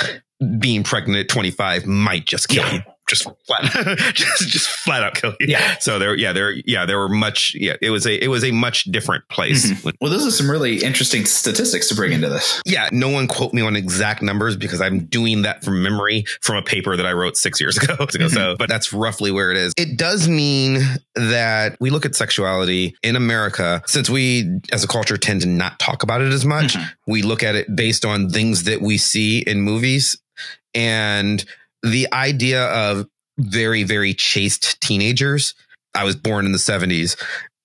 being 0.60 0.84
pregnant 0.84 1.20
at 1.20 1.30
25 1.30 1.86
might 1.86 2.26
just 2.26 2.50
kill 2.50 2.64
Yeah. 2.64 2.74
you. 2.74 2.82
Just 3.10 3.24
flat, 3.46 3.62
just, 4.14 4.50
just 4.50 4.68
flat 4.68 5.02
out 5.04 5.16
kill 5.16 5.34
you. 5.40 5.48
Yeah. 5.48 5.78
So 5.80 5.98
there, 5.98 6.14
yeah, 6.16 6.34
there, 6.34 6.52
yeah, 6.66 6.86
there 6.86 6.98
were 6.98 7.08
much, 7.08 7.56
yeah, 7.56 7.76
it 7.82 7.90
was 7.90 8.06
a, 8.06 8.22
it 8.22 8.28
was 8.28 8.44
a 8.44 8.52
much 8.52 8.84
different 8.86 9.28
place. 9.30 9.72
Mhm. 9.72 9.94
Well, 10.02 10.12
those 10.12 10.26
are 10.28 10.32
some 10.32 10.52
really 10.52 10.84
interesting 10.84 11.26
statistics 11.26 11.88
to 11.88 11.96
bring 11.96 12.12
into 12.12 12.28
this. 12.28 12.62
Yeah, 12.66 12.90
no 12.92 13.10
one 13.10 13.28
quote 13.28 13.54
me 13.54 13.62
on 13.62 13.76
exact 13.78 14.22
numbers 14.22 14.58
because 14.58 14.82
I'm 14.82 15.06
doing 15.06 15.44
that 15.44 15.64
from 15.64 15.82
memory 15.82 16.26
from 16.42 16.58
a 16.58 16.62
paper 16.62 16.98
that 16.98 17.06
I 17.06 17.14
wrote 17.14 17.38
six 17.38 17.60
years 17.62 17.78
ago. 17.78 17.96
So, 18.28 18.56
but 18.60 18.68
that's 18.68 18.92
roughly 18.92 19.32
where 19.32 19.52
it 19.52 19.58
is. 19.58 19.74
It 19.78 19.98
does 19.98 20.28
mean 20.28 20.82
that 21.16 21.78
we 21.80 21.90
look 21.90 22.06
at 22.06 22.14
sexuality 22.16 22.96
in 23.04 23.16
America, 23.16 23.82
since 23.86 24.10
we 24.10 24.60
as 24.74 24.84
a 24.84 24.88
culture 24.88 25.18
tend 25.18 25.42
to 25.42 25.48
not 25.48 25.80
talk 25.80 26.04
about 26.04 26.22
it 26.22 26.34
as 26.34 26.44
much, 26.44 26.76
Mhm. 26.76 26.92
we 27.08 27.22
look 27.22 27.42
at 27.42 27.56
it 27.56 27.74
based 27.74 28.04
on 28.06 28.30
things 28.30 28.64
that 28.66 28.82
we 28.82 28.98
see 28.98 29.40
in 29.40 29.62
movies. 29.62 30.18
And 30.76 31.44
the 31.92 32.08
idea 32.14 32.66
of 32.66 33.08
very, 33.38 33.84
very 33.84 34.14
chaste 34.14 34.80
teenagers. 34.82 35.54
I 35.94 36.04
was 36.04 36.16
born 36.16 36.46
in 36.46 36.52
the 36.52 36.58
70s 36.58 37.22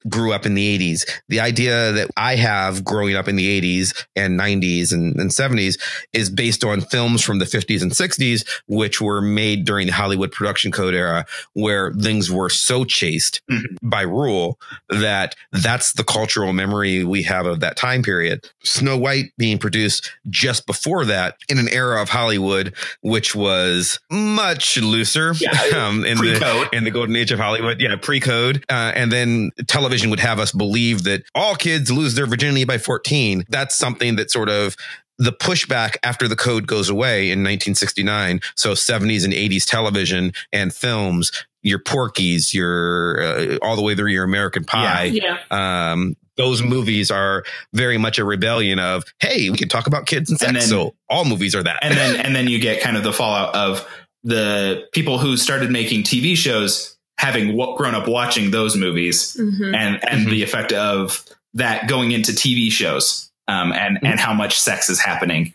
grew 0.09 0.33
up 0.33 0.47
in 0.47 0.55
the 0.55 0.79
80s. 0.79 1.09
The 1.29 1.41
idea 1.41 1.93
that 1.93 2.11
I 2.17 2.37
have 2.37 2.85
growing 2.85 3.15
up 3.17 3.29
in 3.29 3.37
the 3.37 3.61
80s 3.61 4.07
and 4.17 4.39
90s 4.39 4.93
and, 4.93 5.17
and 5.17 5.31
70s 5.31 5.79
is 6.13 6.31
based 6.31 6.65
on 6.65 6.81
films 6.81 7.23
from 7.23 7.39
the 7.39 7.45
50s 7.45 7.83
and 7.83 7.93
60s, 7.93 8.47
which 8.67 9.01
were 9.01 9.21
made 9.21 9.65
during 9.65 9.87
the 9.87 9.93
Hollywood 9.93 10.33
production 10.33 10.73
code 10.73 10.95
era, 10.95 11.25
where 11.55 11.93
things 11.93 12.31
were 12.31 12.51
so 12.51 12.85
chaste 12.85 13.41
Mhm. 13.51 13.77
by 13.83 14.03
rule 14.03 14.59
that 14.89 15.35
that's 15.53 15.93
the 15.93 16.05
cultural 16.05 16.53
memory 16.53 17.05
we 17.05 17.23
have 17.23 17.47
of 17.47 17.61
that 17.61 17.77
time 17.77 18.03
period. 18.03 18.45
Snow 18.65 18.97
White 18.97 19.33
being 19.39 19.59
produced 19.59 20.11
just 20.31 20.67
before 20.67 21.05
that 21.05 21.37
in 21.49 21.59
an 21.59 21.69
era 21.69 22.01
of 22.03 22.09
Hollywood, 22.09 22.75
which 23.03 23.35
was 23.35 23.99
much 24.11 24.77
looser 24.77 25.33
Yeah, 25.39 25.51
um, 25.77 26.05
in 26.05 26.19
the 26.19 26.69
in 26.73 26.85
the 26.85 26.91
golden 26.91 27.17
age 27.17 27.31
of 27.33 27.39
Hollywood. 27.39 27.81
Yeah, 27.81 27.97
pre-code. 27.97 28.65
Uh, 28.69 28.93
and 28.95 29.11
then 29.13 29.51
television 29.67 29.92
would 30.11 30.21
have 30.21 30.39
us 30.39 30.53
believe 30.53 31.05
that 31.05 31.23
all 31.35 31.55
kids 31.55 31.91
lose 31.91 32.15
their 32.15 32.27
virginity 32.27 32.65
by 32.65 32.79
14. 32.79 33.45
That's 33.49 33.75
something 33.75 34.17
that 34.17 34.31
sort 34.31 34.49
of 34.49 34.77
the 35.19 35.33
pushback 35.33 35.97
after 36.03 36.27
the 36.27 36.37
code 36.37 36.67
goes 36.67 36.89
away 36.89 37.25
in 37.27 37.41
1969. 37.41 38.41
So 38.57 38.73
70s 38.73 39.25
and 39.25 39.33
80s 39.33 39.65
television 39.65 40.33
and 40.53 40.73
films, 40.75 41.31
your 41.63 41.79
Porky's, 41.79 42.53
your 42.55 43.23
uh, 43.23 43.59
all 43.63 43.77
the 43.77 43.83
way 43.83 43.95
through 43.95 44.11
your 44.11 44.25
American 44.25 44.65
Pie. 44.65 45.05
Yeah. 45.05 45.39
Um, 45.51 46.17
those 46.37 46.63
movies 46.63 47.11
are 47.11 47.45
very 47.75 47.99
much 47.99 48.19
a 48.19 48.25
rebellion 48.25 48.79
of, 48.79 49.05
hey, 49.21 49.51
we 49.51 49.57
can 49.59 49.69
talk 49.69 49.87
about 49.87 50.07
kids 50.07 50.31
and 50.31 50.39
sex. 50.39 50.49
And 50.49 50.57
then- 50.57 50.63
so 50.67 50.95
all 51.09 51.25
movies 51.27 51.55
are 51.55 51.63
that. 51.63 51.79
and 51.83 51.95
then 51.95 52.17
and 52.25 52.35
then 52.35 52.49
you 52.49 52.59
get 52.59 52.81
kind 52.81 52.97
of 52.97 53.05
the 53.05 53.13
fallout 53.13 53.55
of 53.55 53.87
the 54.25 54.87
people 54.93 55.19
who 55.19 55.37
started 55.37 55.71
making 55.71 56.05
TV 56.05 56.37
shows 56.37 56.97
having 57.23 57.57
w- 57.57 57.77
grown 57.77 57.95
up 57.95 58.09
watching 58.09 58.51
those 58.51 58.77
movies 58.77 59.37
Mhm. 59.41 59.75
and 59.77 60.01
and 60.11 60.27
Mhm. 60.27 60.31
the 60.31 60.43
effect 60.43 60.73
of 60.73 61.23
that 61.55 61.87
going 61.87 62.11
into 62.13 62.33
TV 62.33 62.71
shows 62.71 63.31
um, 63.49 63.73
and 63.73 63.99
and 64.03 64.19
how 64.21 64.33
much 64.35 64.59
sex 64.59 64.91
is 64.91 65.01
happening 65.01 65.55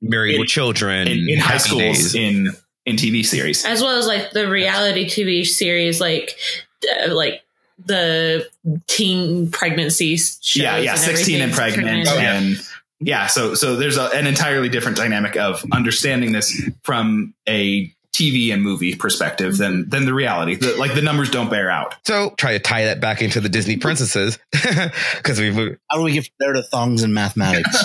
Married 0.00 0.34
in- 0.34 0.40
with 0.40 0.48
children 0.48 1.06
in, 1.08 1.28
in 1.28 1.38
high 1.38 1.58
schools 1.58 1.98
Days. 1.98 2.14
in 2.14 2.52
in 2.86 2.96
TV 2.96 3.22
series. 3.24 3.64
as 3.66 3.82
well 3.82 3.96
as 3.98 4.06
like 4.06 4.30
the 4.32 4.48
reality 4.48 5.04
TV 5.08 5.44
series, 5.46 6.00
like 6.00 6.36
uh, 7.06 7.14
like 7.14 7.42
the 7.84 8.48
teen 8.86 9.50
pregnancy 9.50 10.16
shows. 10.16 10.56
yeah, 10.56 10.78
yeah, 10.78 10.92
and 10.92 11.00
sixteen 11.00 11.40
and 11.42 11.52
pregnant, 11.52 12.08
Oh, 12.08 12.14
yeah. 12.16 12.38
and 12.38 12.60
yeah. 13.00 13.26
So 13.26 13.54
so 13.54 13.76
there's 13.76 13.96
a, 13.98 14.06
an 14.14 14.26
entirely 14.26 14.68
different 14.68 14.96
dynamic 14.96 15.36
of 15.36 15.64
understanding 15.72 16.32
this 16.32 16.50
from 16.82 17.34
a 17.48 17.92
TV 18.18 18.52
and 18.52 18.62
movie 18.62 18.94
perspective 18.94 19.56
than 19.56 19.88
than 19.88 20.04
the 20.04 20.14
reality. 20.14 20.56
The, 20.56 20.76
like 20.76 20.94
the 20.94 21.02
numbers 21.02 21.30
don't 21.30 21.50
bear 21.50 21.70
out. 21.70 21.94
So 22.06 22.34
try 22.36 22.52
to 22.52 22.58
tie 22.58 22.86
that 22.86 23.00
back 23.00 23.22
into 23.22 23.40
the 23.40 23.48
Disney 23.48 23.76
princesses 23.76 24.38
because 24.52 25.38
we've 25.38 25.54
moved. 25.54 25.78
How 25.90 25.98
do 25.98 26.04
we 26.04 26.12
get 26.12 26.28
there 26.40 26.52
to 26.52 26.62
thongs 26.62 27.02
and 27.02 27.14
mathematics? 27.14 27.76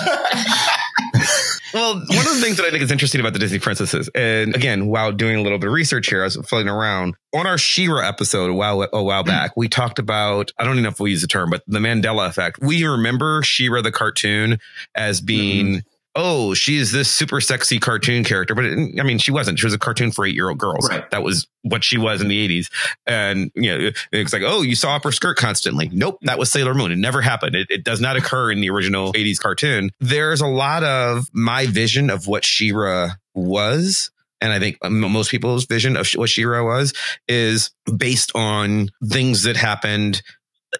Well, 1.74 1.94
one 1.96 2.04
of 2.06 2.36
the 2.36 2.40
things 2.40 2.56
that 2.58 2.66
I 2.66 2.70
think 2.70 2.84
is 2.84 2.92
interesting 2.92 3.20
about 3.20 3.32
the 3.32 3.40
Disney 3.40 3.58
princesses, 3.58 4.08
and 4.14 4.54
again, 4.54 4.86
while 4.86 5.10
doing 5.10 5.34
a 5.34 5.42
little 5.42 5.58
bit 5.58 5.66
of 5.66 5.72
research 5.72 6.08
here, 6.08 6.20
I 6.20 6.26
was 6.26 6.36
floating 6.36 6.68
around 6.68 7.16
on 7.34 7.48
our 7.48 7.58
She-Ra 7.58 8.06
episode 8.06 8.48
a 8.48 8.54
while 8.54 8.86
a 8.92 9.02
while 9.02 9.24
back. 9.24 9.56
We 9.56 9.68
talked 9.68 9.98
about 9.98 10.52
I 10.56 10.62
don't 10.62 10.74
even 10.74 10.84
know 10.84 10.90
if 10.90 11.00
we 11.00 11.10
use 11.10 11.22
the 11.22 11.26
term, 11.26 11.50
but 11.50 11.64
the 11.66 11.80
Mandela 11.80 12.28
effect. 12.28 12.60
We 12.62 12.84
remember 12.86 13.42
She-Ra 13.42 13.82
the 13.82 13.90
cartoon 13.90 14.60
as 14.94 15.20
being 15.20 15.66
mm-hmm. 15.66 15.78
Oh, 16.16 16.54
she's 16.54 16.92
this 16.92 17.12
super 17.12 17.40
sexy 17.40 17.78
cartoon 17.78 18.24
character. 18.24 18.54
But 18.54 18.66
it, 18.66 19.00
I 19.00 19.02
mean, 19.02 19.18
she 19.18 19.30
wasn't. 19.30 19.58
She 19.58 19.66
was 19.66 19.74
a 19.74 19.78
cartoon 19.78 20.12
for 20.12 20.24
eight 20.24 20.34
year 20.34 20.48
old 20.48 20.58
girls. 20.58 20.88
Right. 20.88 21.10
That 21.10 21.22
was 21.22 21.46
what 21.62 21.82
she 21.82 21.98
was 21.98 22.20
in 22.20 22.28
the 22.28 22.48
80s. 22.48 22.70
And, 23.06 23.50
you 23.54 23.76
know, 23.76 23.90
it's 24.12 24.32
like, 24.32 24.42
oh, 24.44 24.62
you 24.62 24.76
saw 24.76 24.96
up 24.96 25.04
her 25.04 25.12
skirt 25.12 25.36
constantly. 25.36 25.90
Nope, 25.92 26.18
that 26.22 26.38
was 26.38 26.52
Sailor 26.52 26.74
Moon. 26.74 26.92
It 26.92 26.98
never 26.98 27.20
happened. 27.20 27.54
It, 27.56 27.68
it 27.70 27.84
does 27.84 28.00
not 28.00 28.16
occur 28.16 28.52
in 28.52 28.60
the 28.60 28.70
original 28.70 29.12
80s 29.12 29.40
cartoon. 29.40 29.90
There's 30.00 30.40
a 30.40 30.46
lot 30.46 30.84
of 30.84 31.28
my 31.32 31.66
vision 31.66 32.10
of 32.10 32.26
what 32.26 32.44
She-Ra 32.44 33.10
was 33.34 34.10
and 34.40 34.52
I 34.52 34.58
think 34.58 34.76
most 34.84 35.30
people's 35.30 35.64
vision 35.64 35.96
of 35.96 36.06
what 36.16 36.28
She-Ra 36.28 36.62
was 36.62 36.92
is 37.26 37.70
based 37.96 38.30
on 38.34 38.90
things 39.02 39.44
that 39.44 39.56
happened 39.56 40.22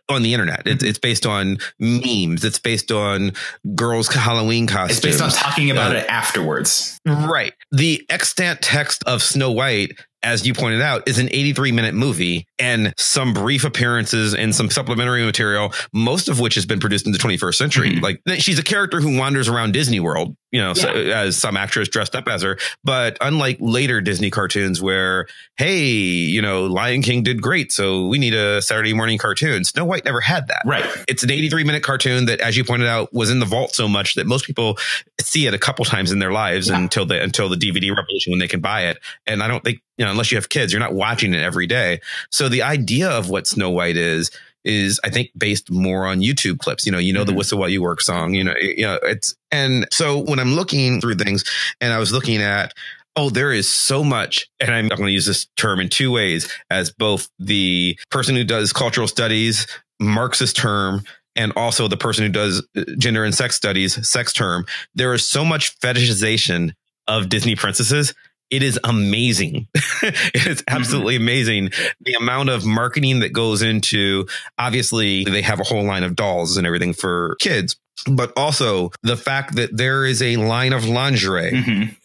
on 0.08 0.22
the 0.22 0.32
internet. 0.34 0.62
It's, 0.66 0.82
it's 0.82 0.98
based 0.98 1.26
on 1.26 1.58
memes. 1.78 2.44
It's 2.44 2.58
based 2.58 2.90
on 2.92 3.32
girls' 3.74 4.08
Halloween 4.08 4.66
costumes. 4.66 4.98
It's 4.98 5.06
based 5.06 5.22
on 5.22 5.30
talking 5.30 5.70
about 5.70 5.94
Uh, 5.94 6.00
it 6.00 6.06
afterwards. 6.08 7.00
Right. 7.06 7.52
The 7.72 8.04
extant 8.10 8.60
text 8.62 9.02
of 9.06 9.22
Snow 9.22 9.50
White, 9.50 9.98
as 10.24 10.46
you 10.46 10.54
pointed 10.54 10.80
out, 10.82 11.06
is 11.08 11.18
an 11.18 11.28
83 11.30 11.70
minute 11.72 11.94
movie 11.94 12.46
and 12.58 12.92
some 12.98 13.32
brief 13.34 13.64
appearances 13.64 14.34
and 14.34 14.54
some 14.54 14.70
supplementary 14.70 15.24
material, 15.24 15.72
most 15.92 16.28
of 16.28 16.40
which 16.40 16.54
has 16.56 16.66
been 16.66 16.80
produced 16.80 17.06
in 17.06 17.12
the 17.12 17.18
21st 17.18 17.54
century. 17.58 17.90
Mhm. 17.92 18.02
Like 18.02 18.20
she's 18.40 18.58
a 18.58 18.62
character 18.62 19.00
who 19.00 19.16
wanders 19.18 19.48
around 19.48 19.72
Disney 19.72 20.00
World, 20.00 20.34
you 20.50 20.60
know, 20.60 20.72
so, 20.74 20.88
as 20.88 21.36
some 21.36 21.56
actress 21.56 21.88
dressed 21.88 22.14
up 22.16 22.26
as 22.28 22.42
her. 22.42 22.58
But 22.82 23.18
unlike 23.20 23.58
later 23.60 24.00
Disney 24.00 24.30
cartoons 24.30 24.80
where, 24.80 25.26
hey, 25.56 25.84
you 25.86 26.40
know, 26.42 26.64
Lion 26.66 27.02
King 27.02 27.22
did 27.22 27.42
great. 27.42 27.70
So 27.72 28.06
we 28.06 28.18
need 28.18 28.34
a 28.34 28.62
Saturday 28.62 28.94
morning 28.94 29.18
cartoon. 29.18 29.64
Snow 29.64 29.84
White 29.84 30.04
never 30.04 30.20
had 30.20 30.48
that 30.48 30.62
Right. 30.64 30.84
it's 31.08 31.22
an 31.22 31.30
83 31.30 31.64
minute 31.64 31.82
cartoon 31.82 32.26
that, 32.26 32.40
as 32.40 32.56
you 32.56 32.64
pointed 32.64 32.88
out, 32.88 33.12
was 33.12 33.30
in 33.30 33.38
the 33.40 33.46
vault 33.46 33.74
so 33.74 33.86
much 33.88 34.14
that 34.14 34.26
most 34.26 34.46
people 34.46 34.78
see 35.20 35.46
it 35.46 35.54
a 35.54 35.58
couple 35.58 35.84
times 35.84 36.12
in 36.12 36.18
their 36.18 36.32
lives 36.32 36.68
Yeah. 36.68 36.78
until 36.78 37.04
the 37.06 37.20
until 37.22 37.48
the 37.48 37.56
DVD 37.56 37.90
revolution 37.90 38.30
when 38.32 38.38
they 38.38 38.48
can 38.48 38.60
buy 38.60 38.86
it. 38.86 38.98
And 39.26 39.42
I 39.42 39.48
don't 39.48 39.62
think 39.62 39.80
you 39.98 40.04
know 40.04 40.10
unless 40.10 40.30
you 40.30 40.36
have 40.36 40.48
kids, 40.48 40.72
you're 40.72 40.80
not 40.80 40.94
watching 40.94 41.34
it 41.34 41.42
every 41.42 41.66
day. 41.66 42.00
So 42.30 42.48
the 42.48 42.62
idea 42.62 43.08
of 43.10 43.28
what 43.30 43.46
Snow 43.46 43.70
White 43.70 43.96
is 43.96 44.30
is 44.64 44.98
I 45.04 45.10
think 45.10 45.30
based 45.36 45.70
more 45.70 46.06
on 46.06 46.20
YouTube 46.20 46.58
clips. 46.58 46.86
You 46.86 46.92
know, 46.92 46.98
you 46.98 47.12
know 47.12 47.24
the 47.24 47.32
Mhm. 47.32 47.36
whistle 47.36 47.58
while 47.58 47.68
you 47.68 47.82
work 47.82 48.00
song. 48.00 48.34
You 48.34 48.44
know, 48.44 48.54
you 48.60 48.82
know 48.86 48.98
it's 49.02 49.34
and 49.50 49.86
so 49.92 50.18
when 50.18 50.38
I'm 50.38 50.54
looking 50.54 51.00
through 51.00 51.16
things, 51.16 51.44
and 51.80 51.92
I 51.92 51.98
was 51.98 52.12
looking 52.12 52.40
at. 52.42 52.72
Oh, 53.16 53.30
there 53.30 53.52
is 53.52 53.68
so 53.70 54.02
much, 54.02 54.48
and 54.58 54.74
I'm 54.74 54.88
going 54.88 55.06
to 55.06 55.12
use 55.12 55.24
this 55.26 55.46
term 55.56 55.78
in 55.78 55.88
two 55.88 56.10
ways 56.10 56.48
as 56.68 56.90
both 56.90 57.28
the 57.38 57.96
person 58.10 58.34
who 58.34 58.42
does 58.42 58.72
cultural 58.72 59.06
studies, 59.06 59.68
Marxist 60.00 60.56
term, 60.56 61.04
and 61.36 61.52
also 61.54 61.86
the 61.86 61.96
person 61.96 62.24
who 62.24 62.32
does 62.32 62.66
uh, 62.76 62.82
gender 62.98 63.22
and 63.22 63.32
sex 63.32 63.54
studies, 63.54 64.04
sex 64.10 64.32
term. 64.32 64.66
There 64.96 65.14
is 65.14 65.28
so 65.28 65.44
much 65.44 65.78
fetishization 65.78 66.72
of 67.06 67.28
Disney 67.28 67.54
princesses. 67.54 68.14
It 68.50 68.62
is 68.62 68.78
amazing. 68.84 69.68
it 70.02 70.46
is 70.46 70.62
absolutely 70.68 71.16
amazing. 71.16 71.70
The 72.00 72.14
amount 72.14 72.50
of 72.50 72.64
marketing 72.64 73.20
that 73.20 73.32
goes 73.32 73.62
into, 73.62 74.26
obviously, 74.58 75.24
they 75.24 75.42
have 75.42 75.60
a 75.60 75.64
whole 75.64 75.82
line 75.84 76.04
of 76.04 76.14
dolls 76.14 76.56
and 76.56 76.66
everything 76.66 76.92
for 76.92 77.36
kids, 77.40 77.76
but 78.10 78.32
also 78.36 78.90
the 79.02 79.16
fact 79.16 79.56
that 79.56 79.76
there 79.76 80.04
is 80.04 80.20
a 80.22 80.36
line 80.36 80.72
of 80.72 80.84
lingerie 80.86 81.52
Mhm. 81.52 81.96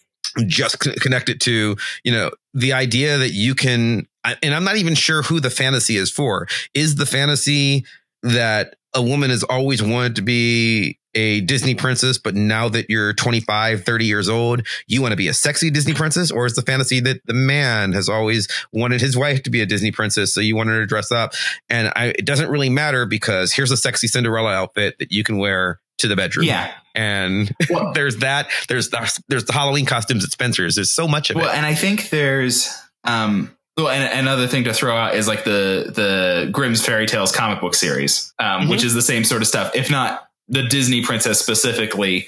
just 0.46 0.78
con- 0.78 0.94
connected 1.00 1.40
to 1.42 1.76
you 2.04 2.12
know 2.12 2.30
the 2.54 2.72
idea 2.72 3.18
that 3.18 3.30
you 3.32 3.52
can 3.54 4.06
and 4.42 4.54
i'm 4.54 4.62
not 4.62 4.76
even 4.76 4.94
sure 4.94 5.22
who 5.22 5.40
the 5.40 5.50
fantasy 5.50 5.96
is 5.96 6.08
for 6.08 6.46
is 6.72 6.94
the 6.94 7.04
fantasy 7.06 7.84
that 8.22 8.76
a 8.94 9.02
woman 9.02 9.30
has 9.30 9.42
always 9.42 9.82
wanted 9.82 10.14
to 10.14 10.22
be 10.22 10.96
a 11.14 11.40
disney 11.42 11.74
princess 11.74 12.18
but 12.18 12.34
now 12.34 12.68
that 12.68 12.88
you're 12.88 13.12
25 13.12 13.82
30 13.84 14.04
years 14.04 14.28
old 14.28 14.66
you 14.86 15.02
want 15.02 15.10
to 15.12 15.16
be 15.16 15.28
a 15.28 15.34
sexy 15.34 15.70
disney 15.70 15.94
princess? 15.94 16.30
Or 16.30 16.46
is 16.46 16.54
the 16.54 16.62
fantasy 16.62 17.00
that 17.00 17.20
the 17.26 17.34
man 17.34 17.92
has 17.92 18.08
always 18.08 18.46
wanted 18.72 19.00
his 19.00 19.16
wife 19.16 19.42
to 19.44 19.50
be 19.50 19.60
a 19.60 19.66
disney 19.66 19.90
princess 19.90 20.32
so 20.32 20.40
you 20.40 20.54
want 20.56 20.68
her 20.68 20.80
to 20.80 20.86
dress 20.86 21.10
up? 21.12 21.32
And 21.68 21.92
I, 21.96 22.06
it 22.18 22.24
doesn't 22.24 22.48
really 22.50 22.70
matter 22.70 23.06
because 23.06 23.52
here's 23.52 23.70
a 23.70 23.76
sexy 23.76 24.06
cinderella 24.06 24.52
outfit 24.52 24.96
that 24.98 25.10
you 25.12 25.24
can 25.24 25.38
wear 25.38 25.80
to 25.98 26.08
the 26.08 26.16
bedroom. 26.16 26.46
Yeah. 26.46 26.72
and 26.94 27.54
Well- 27.70 27.92
there's 27.92 28.16
that 28.18 28.48
there's 28.68 28.90
the, 28.90 29.20
there's 29.28 29.44
the 29.44 29.52
halloween 29.52 29.86
costumes 29.86 30.24
at 30.24 30.30
spencer's. 30.30 30.74
There's 30.76 30.92
so 30.92 31.06
much 31.08 31.30
of 31.30 31.36
Well, 31.36 31.48
it. 31.50 31.56
and 31.56 31.66
I 31.66 31.74
think 31.74 32.10
there's 32.10 32.72
um 33.04 33.54
well, 33.76 33.88
and 33.88 34.18
another 34.18 34.46
thing 34.46 34.64
to 34.64 34.74
throw 34.74 34.94
out 34.96 35.14
is 35.14 35.26
like 35.26 35.44
the 35.44 35.90
the 35.94 36.48
Grimm's 36.52 36.84
fairy 36.84 37.06
tales 37.06 37.32
comic 37.32 37.60
book 37.60 37.74
series, 37.74 38.32
um, 38.38 38.68
which 38.68 38.84
is 38.84 38.92
the 38.94 39.00
same 39.02 39.24
sort 39.24 39.40
of 39.42 39.48
stuff, 39.48 39.74
if 39.74 39.90
not 39.90 40.28
the 40.50 40.64
Disney 40.64 41.02
princess 41.02 41.38
specifically, 41.40 42.26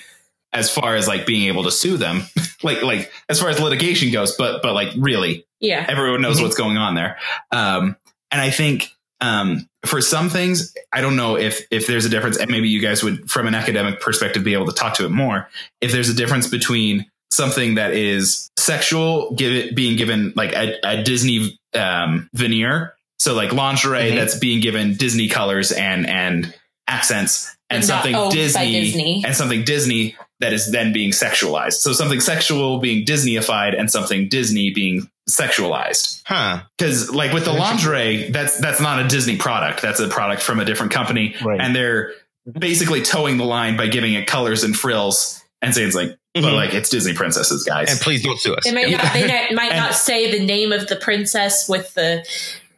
as 0.52 0.70
far 0.70 0.96
as 0.96 1.06
like 1.08 1.26
being 1.26 1.48
able 1.48 1.64
to 1.64 1.70
sue 1.70 1.96
them, 1.96 2.22
like 2.62 2.82
like 2.82 3.12
as 3.28 3.40
far 3.40 3.50
as 3.50 3.60
litigation 3.60 4.10
goes, 4.12 4.34
but 4.36 4.62
but 4.62 4.72
like 4.74 4.90
really, 4.96 5.44
Yeah. 5.60 5.84
everyone 5.88 6.22
knows 6.22 6.38
Mhm. 6.38 6.42
what's 6.44 6.56
going 6.56 6.76
on 6.78 6.94
there. 6.94 7.18
Um, 7.50 7.96
and 8.30 8.40
I 8.40 8.50
think 8.50 8.88
um, 9.20 9.68
for 9.86 10.00
some 10.00 10.30
things, 10.30 10.74
I 10.92 11.00
don't 11.00 11.14
know 11.16 11.36
if 11.36 11.62
if 11.70 11.86
there's 11.86 12.04
a 12.04 12.08
difference, 12.08 12.36
and 12.38 12.50
maybe 12.50 12.68
you 12.68 12.80
guys 12.80 13.04
would, 13.04 13.30
from 13.30 13.46
an 13.46 13.54
academic 13.54 14.00
perspective, 14.00 14.42
be 14.42 14.54
able 14.54 14.66
to 14.66 14.72
talk 14.72 14.94
to 14.94 15.04
it 15.04 15.10
more. 15.10 15.48
If 15.80 15.92
there's 15.92 16.08
a 16.08 16.14
difference 16.14 16.48
between 16.48 17.06
something 17.30 17.76
that 17.76 17.92
is 17.94 18.50
sexual, 18.58 19.32
give 19.34 19.52
it 19.52 19.76
being 19.76 19.96
given 19.96 20.32
like 20.36 20.52
a, 20.54 20.74
a 20.84 21.02
Disney 21.04 21.56
um, 21.74 22.28
veneer, 22.34 22.94
so 23.18 23.32
like 23.34 23.52
lingerie 23.52 24.10
Mhm. 24.10 24.16
that's 24.16 24.36
being 24.38 24.60
given 24.60 24.96
Disney 24.96 25.28
colors 25.28 25.70
and 25.72 26.06
and 26.08 26.52
accents, 26.88 27.54
and 27.74 27.84
something 27.84 28.14
Disney, 28.30 28.72
Disney. 28.80 29.22
and 29.26 29.34
something 29.36 29.64
Disney 29.64 30.16
that 30.40 30.52
is 30.52 30.70
then 30.72 30.92
being 30.92 31.10
sexualized. 31.10 31.74
So 31.74 31.92
something 31.92 32.20
sexual 32.20 32.78
being 32.78 33.04
Disneyified 33.06 33.78
and 33.78 33.90
something 33.90 34.28
Disney 34.28 34.70
being 34.70 35.08
sexualized. 35.30 36.22
huh 36.26 36.62
Because 36.78 37.10
like 37.10 37.32
with 37.32 37.44
the 37.44 37.52
lingerie, 37.52 38.30
that's 38.30 38.58
that's 38.58 38.80
not 38.80 39.04
a 39.04 39.08
Disney 39.08 39.36
product. 39.36 39.82
That's 39.82 40.00
a 40.00 40.08
product 40.08 40.42
from 40.42 40.60
a 40.60 40.64
different 40.64 40.92
company, 40.92 41.34
Right. 41.42 41.60
and 41.60 41.74
they're 41.74 42.12
basically 42.58 43.02
toeing 43.02 43.36
the 43.36 43.44
line 43.44 43.76
by 43.76 43.86
giving 43.86 44.14
it 44.14 44.26
colors 44.26 44.64
and 44.64 44.76
frills 44.76 45.40
and 45.60 45.72
saying 45.72 45.86
it's 45.88 45.96
like, 45.96 46.16
but 46.34 46.42
Mhm. 46.42 46.54
like 46.54 46.74
it's 46.74 46.88
Disney 46.88 47.12
princesses, 47.14 47.62
guys. 47.62 47.88
and 47.90 48.00
please 48.00 48.22
don't 48.24 48.40
sue 48.40 48.54
us 48.54 48.64
They 48.64 48.72
might 48.72 48.90
not. 48.90 49.12
They 49.12 49.26
might- 49.28 49.52
might 49.54 49.76
not 49.76 49.94
say 49.94 50.32
the 50.36 50.44
name 50.44 50.72
of 50.72 50.88
the 50.88 50.96
princess 50.96 51.68
with 51.68 51.94
the 51.94 52.24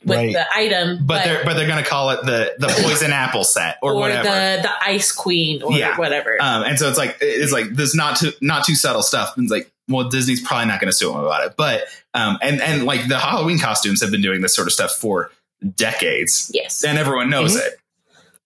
with 0.05 0.17
Right. 0.19 0.33
the 0.33 0.45
item, 0.55 0.99
but, 0.99 1.07
but, 1.07 1.25
they're 1.25 1.45
but 1.45 1.55
they're 1.55 1.67
gonna 1.69 1.85
call 1.85 2.11
it 2.11 2.25
the 2.25 2.55
the 2.59 2.69
poison 2.83 3.13
apple 3.13 3.45
set 3.45 3.79
or, 3.83 3.93
or 3.93 4.01
whatever. 4.01 4.25
the 4.25 4.63
the 4.63 4.71
ice 4.83 5.13
queen 5.13 5.63
or 5.63 5.73
Yeah. 5.73 5.97
whatever. 5.97 6.37
um, 6.41 6.63
and 6.65 6.79
so 6.79 6.89
it's 6.89 6.99
like 6.99 7.19
it's 7.21 7.53
like 7.53 7.71
this 7.71 7.95
not 7.95 8.17
too 8.19 8.33
not 8.41 8.65
too 8.65 8.75
subtle 8.75 9.03
stuff. 9.03 9.37
And 9.37 9.45
it's 9.45 9.53
like, 9.53 9.71
well, 9.89 10.09
Disney's 10.09 10.41
probably 10.41 10.67
not 10.67 10.81
going 10.81 10.91
to 10.91 10.97
sue 10.97 11.09
them 11.13 11.21
about 11.21 11.45
it. 11.47 11.55
But 11.57 11.85
um, 12.15 12.39
and 12.41 12.63
and 12.63 12.85
like 12.85 13.09
the 13.09 13.19
Halloween 13.19 13.59
costumes 13.59 14.01
have 14.01 14.11
been 14.11 14.23
doing 14.23 14.41
this 14.41 14.55
sort 14.55 14.67
of 14.69 14.73
stuff 14.73 14.93
for 14.93 15.31
decades. 15.75 16.51
yes. 16.55 16.85
and 16.85 16.99
everyone 16.99 17.31
knows 17.31 17.57
it. 17.57 17.75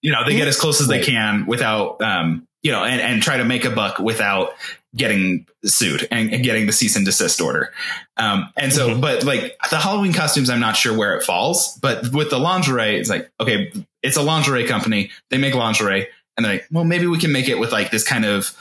You 0.03 0.13
know, 0.13 0.25
they 0.25 0.37
get 0.37 0.49
as 0.49 0.59
close 0.59 0.81
as 0.81 0.87
they 0.89 1.03
can 1.03 1.47
without, 1.47 2.01
um, 2.03 2.47
you 2.63 2.73
know, 2.73 2.85
and, 2.85 3.01
and 3.01 3.23
try 3.23 3.37
to 3.37 3.45
make 3.45 3.65
a 3.65 3.71
buck 3.71 3.99
without 3.99 4.55
getting 4.97 5.47
sued 5.65 6.09
and, 6.11 6.33
and 6.33 6.43
getting 6.43 6.67
the 6.67 6.73
cease 6.73 6.97
and 6.97 7.05
desist 7.05 7.41
order. 7.41 7.73
Um, 8.17 8.51
and 8.57 8.73
so, 8.73 8.89
Mhm. 8.91 9.01
but 9.01 9.23
like 9.25 9.57
the 9.71 9.79
Halloween 9.79 10.13
costumes, 10.13 10.49
I'm 10.51 10.61
not 10.61 10.77
sure 10.77 10.97
where 10.97 11.15
it 11.17 11.23
falls, 11.25 11.79
but 11.83 12.11
with 12.13 12.31
the 12.31 12.39
lingerie, 12.39 12.97
it's 12.99 13.11
like, 13.11 13.31
okay, 13.39 13.71
it's 14.03 14.17
a 14.17 14.23
lingerie 14.23 14.65
company. 14.67 15.11
They 15.31 15.39
make 15.39 15.55
lingerie 15.55 16.09
and 16.37 16.45
they're 16.45 16.55
like, 16.55 16.67
well, 16.73 16.85
maybe 16.85 17.07
we 17.07 17.19
can 17.19 17.33
make 17.33 17.49
it 17.49 17.59
with 17.59 17.71
like 17.71 17.91
this 17.91 18.03
kind 18.03 18.25
of 18.25 18.57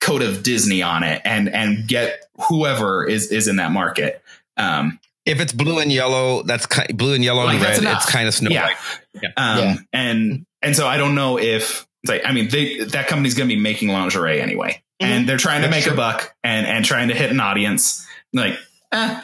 coat 0.00 0.22
of 0.22 0.42
Disney 0.42 0.82
on 0.82 1.02
it 1.02 1.22
and, 1.24 1.48
and 1.48 1.86
get 1.88 2.24
whoever 2.48 3.06
is, 3.06 3.30
is 3.30 3.46
in 3.48 3.56
that 3.56 3.70
market. 3.70 4.22
Um, 4.56 4.98
if 5.24 5.40
it's 5.40 5.52
blue 5.52 5.78
and 5.78 5.90
yellow 5.90 6.42
that's 6.42 6.66
ki- 6.66 6.92
blue 6.92 7.14
and 7.14 7.24
yellow 7.24 7.44
Like, 7.44 7.54
and 7.54 7.62
that's 7.64 7.78
red 7.78 7.88
enough. 7.88 8.02
it's 8.02 8.12
kind 8.12 8.28
of 8.28 8.34
snow 8.34 8.50
Yeah. 8.50 8.64
White. 8.66 9.32
Um, 9.36 9.58
Yeah. 9.58 9.76
and 9.92 10.46
and 10.60 10.76
so 10.76 10.86
I 10.86 10.96
don't 10.98 11.14
know 11.14 11.38
if 11.38 11.86
it's 12.04 12.10
like 12.10 12.22
I 12.26 12.32
mean 12.32 12.48
they 12.48 12.84
that 12.84 13.08
company's 13.08 13.34
going 13.34 13.48
to 13.48 13.54
be 13.54 13.60
making 13.60 13.88
lingerie 13.88 14.40
anyway, 14.40 14.82
and 15.00 15.26
they're 15.26 15.38
trying 15.38 15.62
to 15.62 15.68
That's 15.68 15.76
make 15.76 15.84
true. 15.84 15.94
a 15.94 15.96
buck 15.96 16.34
and 16.44 16.66
and 16.66 16.84
trying 16.84 17.08
to 17.08 17.14
hit 17.14 17.30
an 17.30 17.40
audience. 17.40 18.06
Like, 18.34 18.58
eh, 18.92 19.22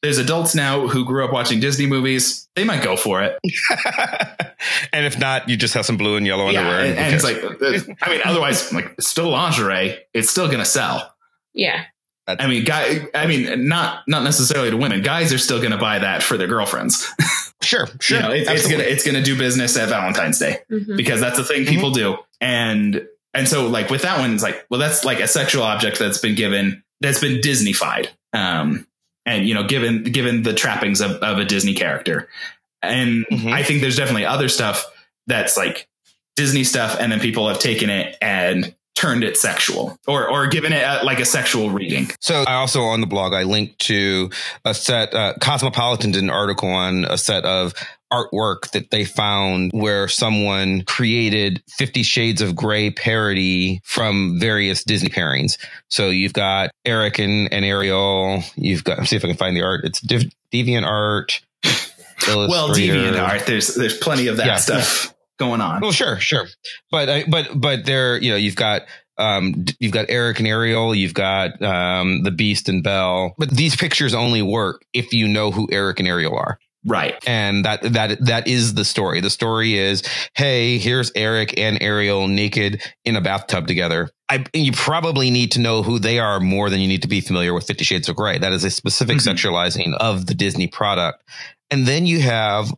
there's 0.00 0.16
adults 0.16 0.54
now 0.54 0.88
who 0.88 1.04
grew 1.04 1.26
up 1.26 1.32
watching 1.32 1.60
Disney 1.60 1.84
movies. 1.86 2.48
They 2.56 2.64
might 2.64 2.82
go 2.82 2.96
for 2.96 3.22
it. 3.22 3.38
and 4.94 5.04
if 5.04 5.18
not 5.18 5.46
you 5.48 5.58
just 5.58 5.74
have 5.74 5.84
some 5.84 5.98
blue 5.98 6.16
and 6.16 6.26
yellow 6.26 6.48
yeah, 6.48 6.60
underwear 6.60 6.86
and, 6.86 6.98
and 6.98 7.14
it's 7.14 7.22
like 7.24 7.36
I 8.02 8.10
mean 8.10 8.20
otherwise 8.24 8.72
like 8.72 8.94
it's 8.96 9.08
still 9.08 9.28
lingerie. 9.28 9.98
It's 10.14 10.30
still 10.30 10.46
going 10.46 10.60
to 10.60 10.64
sell. 10.64 11.14
yeah. 11.52 11.84
I 12.28 12.46
mean, 12.46 12.64
guy. 12.64 13.08
I 13.14 13.26
mean, 13.26 13.66
not 13.68 14.04
not 14.06 14.22
necessarily 14.22 14.70
to 14.70 14.76
women. 14.76 15.02
Guys 15.02 15.32
are 15.32 15.38
still 15.38 15.58
going 15.58 15.72
to 15.72 15.78
buy 15.78 15.98
that 15.98 16.22
for 16.22 16.36
their 16.36 16.46
girlfriends. 16.46 17.06
sure 17.62 17.88
sure 18.00 18.16
you 18.18 18.22
know, 18.22 18.30
it, 18.30 18.46
it's 18.48 18.68
gonna 18.70 18.84
it's 18.84 19.04
gonna 19.04 19.22
do 19.22 19.36
business 19.36 19.76
at 19.76 19.88
Valentine's 19.88 20.38
Day. 20.38 20.58
Mhm. 20.70 20.96
because 20.96 21.20
that's 21.20 21.38
a 21.38 21.44
thing 21.44 21.66
people 21.66 21.90
do. 21.90 22.16
And 22.40 23.06
and 23.34 23.48
so 23.48 23.66
like 23.68 23.90
with 23.90 24.02
that 24.02 24.18
one, 24.20 24.34
it's 24.34 24.42
like, 24.42 24.64
well, 24.70 24.78
that's 24.80 25.04
like 25.04 25.20
a 25.20 25.26
sexual 25.26 25.62
object 25.64 25.98
that's 25.98 26.18
been 26.18 26.34
given 26.36 26.82
that's 27.00 27.18
been 27.20 27.40
Disneyfied. 27.40 28.08
Um 28.32 28.86
and 29.26 29.46
you 29.48 29.54
know, 29.54 29.64
given 29.66 30.04
given 30.04 30.42
the 30.42 30.54
trappings 30.54 31.00
of, 31.00 31.12
of 31.22 31.38
a 31.38 31.44
Disney 31.44 31.74
character. 31.74 32.28
And 32.82 33.26
Mhm. 33.32 33.52
I 33.52 33.62
think 33.64 33.80
there's 33.80 33.96
definitely 33.96 34.26
other 34.26 34.48
stuff 34.48 34.84
that's 35.26 35.56
like 35.56 35.88
Disney 36.36 36.64
stuff, 36.64 36.96
and 36.98 37.10
then 37.12 37.20
people 37.20 37.46
have 37.48 37.58
taken 37.58 37.90
it 37.90 38.16
and 38.22 38.74
turned 38.94 39.24
it 39.24 39.36
sexual 39.36 39.98
or 40.06 40.28
or 40.28 40.46
given 40.48 40.72
it 40.72 40.82
a, 40.82 41.04
like 41.04 41.18
a 41.20 41.24
sexual 41.24 41.70
reading. 41.70 42.10
So 42.20 42.44
I 42.46 42.54
also 42.54 42.82
on 42.82 43.00
the 43.00 43.06
blog 43.06 43.32
I 43.32 43.44
linked 43.44 43.78
to 43.86 44.30
a 44.64 44.74
set. 44.74 45.14
Uh, 45.14 45.34
Cosmopolitan 45.40 46.12
did 46.12 46.22
an 46.22 46.30
article 46.30 46.68
on 46.68 47.04
a 47.04 47.16
set 47.16 47.44
of 47.44 47.72
artwork 48.12 48.70
that 48.72 48.90
they 48.90 49.06
found 49.06 49.70
where 49.72 50.06
someone 50.08 50.82
created 50.84 51.62
Fifty 51.68 52.02
Shades 52.02 52.42
of 52.42 52.54
Grey 52.54 52.90
parody 52.90 53.80
from 53.84 54.38
various 54.38 54.84
Disney 54.84 55.08
pairings. 55.08 55.56
So 55.88 56.10
you've 56.10 56.34
got 56.34 56.70
Eric 56.84 57.18
and, 57.18 57.50
and 57.52 57.64
Ariel. 57.64 58.42
You've 58.56 58.84
got. 58.84 59.06
See 59.06 59.16
if 59.16 59.24
I 59.24 59.28
can 59.28 59.36
find 59.38 59.56
the 59.56 59.62
art. 59.62 59.84
It's 59.84 60.00
Div, 60.00 60.24
Deviant 60.52 60.84
Art. 60.86 61.40
Well, 62.28 62.68
deviant 62.68 63.20
art. 63.20 63.46
There's 63.46 63.74
there's 63.74 63.96
plenty 63.96 64.28
of 64.28 64.36
that 64.36 64.46
Yeah. 64.46 64.56
stuff 64.56 65.14
going 65.42 65.60
on. 65.60 65.80
Well, 65.80 65.92
sure, 65.92 66.18
sure, 66.20 66.46
but 66.90 67.08
I 67.08 67.24
but 67.28 67.48
but 67.54 67.84
there, 67.84 68.16
you 68.16 68.30
know, 68.30 68.36
you've 68.36 68.56
got 68.56 68.82
um, 69.18 69.64
you've 69.78 69.92
got 69.92 70.06
Eric 70.08 70.38
and 70.38 70.48
Ariel, 70.48 70.94
you've 70.94 71.14
got 71.14 71.60
um, 71.62 72.22
the 72.22 72.30
Beast 72.30 72.68
and 72.68 72.82
Belle, 72.82 73.34
but 73.38 73.50
these 73.50 73.76
pictures 73.76 74.14
only 74.14 74.42
work 74.42 74.84
if 74.92 75.12
you 75.12 75.28
know 75.28 75.50
who 75.50 75.68
Eric 75.70 75.98
and 76.00 76.08
Ariel 76.08 76.34
are, 76.36 76.58
Right. 76.84 77.16
and 77.28 77.64
that 77.66 77.82
that 77.92 78.24
that 78.24 78.48
is 78.48 78.74
the 78.74 78.84
story. 78.84 79.20
The 79.20 79.30
story 79.30 79.76
is, 79.78 80.02
hey, 80.34 80.78
here's 80.78 81.12
Eric 81.14 81.58
and 81.58 81.82
Ariel 81.82 82.26
naked 82.28 82.82
in 83.04 83.16
a 83.16 83.20
bathtub 83.20 83.66
together. 83.66 84.08
I, 84.30 84.46
you 84.54 84.72
probably 84.72 85.30
need 85.30 85.52
to 85.52 85.60
know 85.60 85.82
who 85.82 85.98
they 85.98 86.18
are 86.18 86.40
more 86.40 86.70
than 86.70 86.80
you 86.80 86.88
need 86.88 87.02
to 87.02 87.08
be 87.08 87.20
familiar 87.20 87.52
with 87.52 87.66
Fifty 87.66 87.84
Shades 87.84 88.08
of 88.08 88.16
Grey. 88.16 88.38
That 88.38 88.54
is 88.54 88.64
a 88.64 88.70
specific 88.70 89.18
Mhm. 89.18 89.28
sexualizing 89.34 89.94
of 89.98 90.24
the 90.26 90.34
Disney 90.34 90.68
product, 90.68 91.22
and 91.70 91.86
then 91.86 92.06
you 92.06 92.20
have 92.20 92.72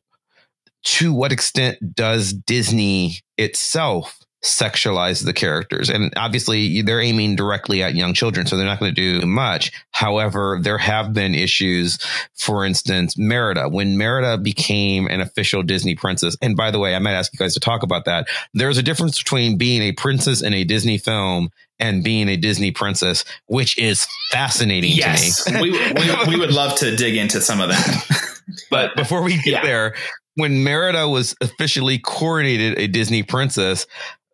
to 0.85 1.12
what 1.14 1.32
extent 1.32 1.95
does 1.95 2.32
Disney 2.32 3.20
itself 3.39 4.18
sexualize 4.45 5.24
the 5.24 5.32
characters? 5.32 5.89
And 5.89 6.12
obviously 6.16 6.82
they're 6.82 7.01
aiming 7.01 7.37
directly 7.37 7.82
at 7.82 7.95
young 7.95 8.12
children, 8.12 8.47
so 8.47 8.57
they're 8.57 8.66
not 8.66 8.78
going 8.78 8.95
to 8.95 9.20
do 9.20 9.26
much. 9.26 9.72
However, 9.93 10.59
there 10.61 10.76
have 10.78 11.12
been 11.14 11.35
issues. 11.35 11.99
For 12.35 12.64
instance, 12.66 13.16
Merida, 13.16 13.68
when 13.70 13.97
Merida 13.97 14.37
became 14.37 15.07
an 15.07 15.20
official 15.22 15.62
Disney 15.62 15.95
princess. 15.95 16.37
And 16.43 16.57
by 16.57 16.70
the 16.70 16.78
way, 16.78 16.95
I 16.95 16.99
might 16.99 17.14
ask 17.14 17.32
you 17.32 17.39
guys 17.39 17.55
to 17.55 17.61
talk 17.61 17.82
about 17.82 18.05
that. 18.05 18.28
There's 18.53 18.76
a 18.76 18.82
difference 18.82 19.16
between 19.18 19.57
being 19.57 19.80
a 19.82 19.93
princess 19.93 20.43
in 20.43 20.53
a 20.53 20.64
Disney 20.64 20.99
film 20.99 21.49
and 21.80 22.05
being 22.05 22.28
a 22.28 22.37
Disney 22.37 22.70
princess, 22.70 23.24
which 23.47 23.78
is 23.78 24.07
fascinating 24.30 24.93
Yes, 24.93 25.43
to 25.45 25.53
me. 25.55 25.61
we, 25.62 25.70
we 25.72 26.26
we 26.28 26.37
would 26.39 26.53
love 26.53 26.78
to 26.80 26.95
dig 26.95 27.16
into 27.16 27.41
some 27.41 27.61
of 27.61 27.70
that. 27.70 28.20
But 28.70 28.95
before 28.95 29.22
we 29.22 29.37
get 29.37 29.47
Yeah. 29.47 29.62
there, 29.62 29.95
when 30.37 30.64
Merida 30.64 31.09
was 31.09 31.35
officially 31.41 31.99
coronated 31.99 32.78
a 32.78 32.87
Disney 32.87 33.22
princess, 33.22 33.87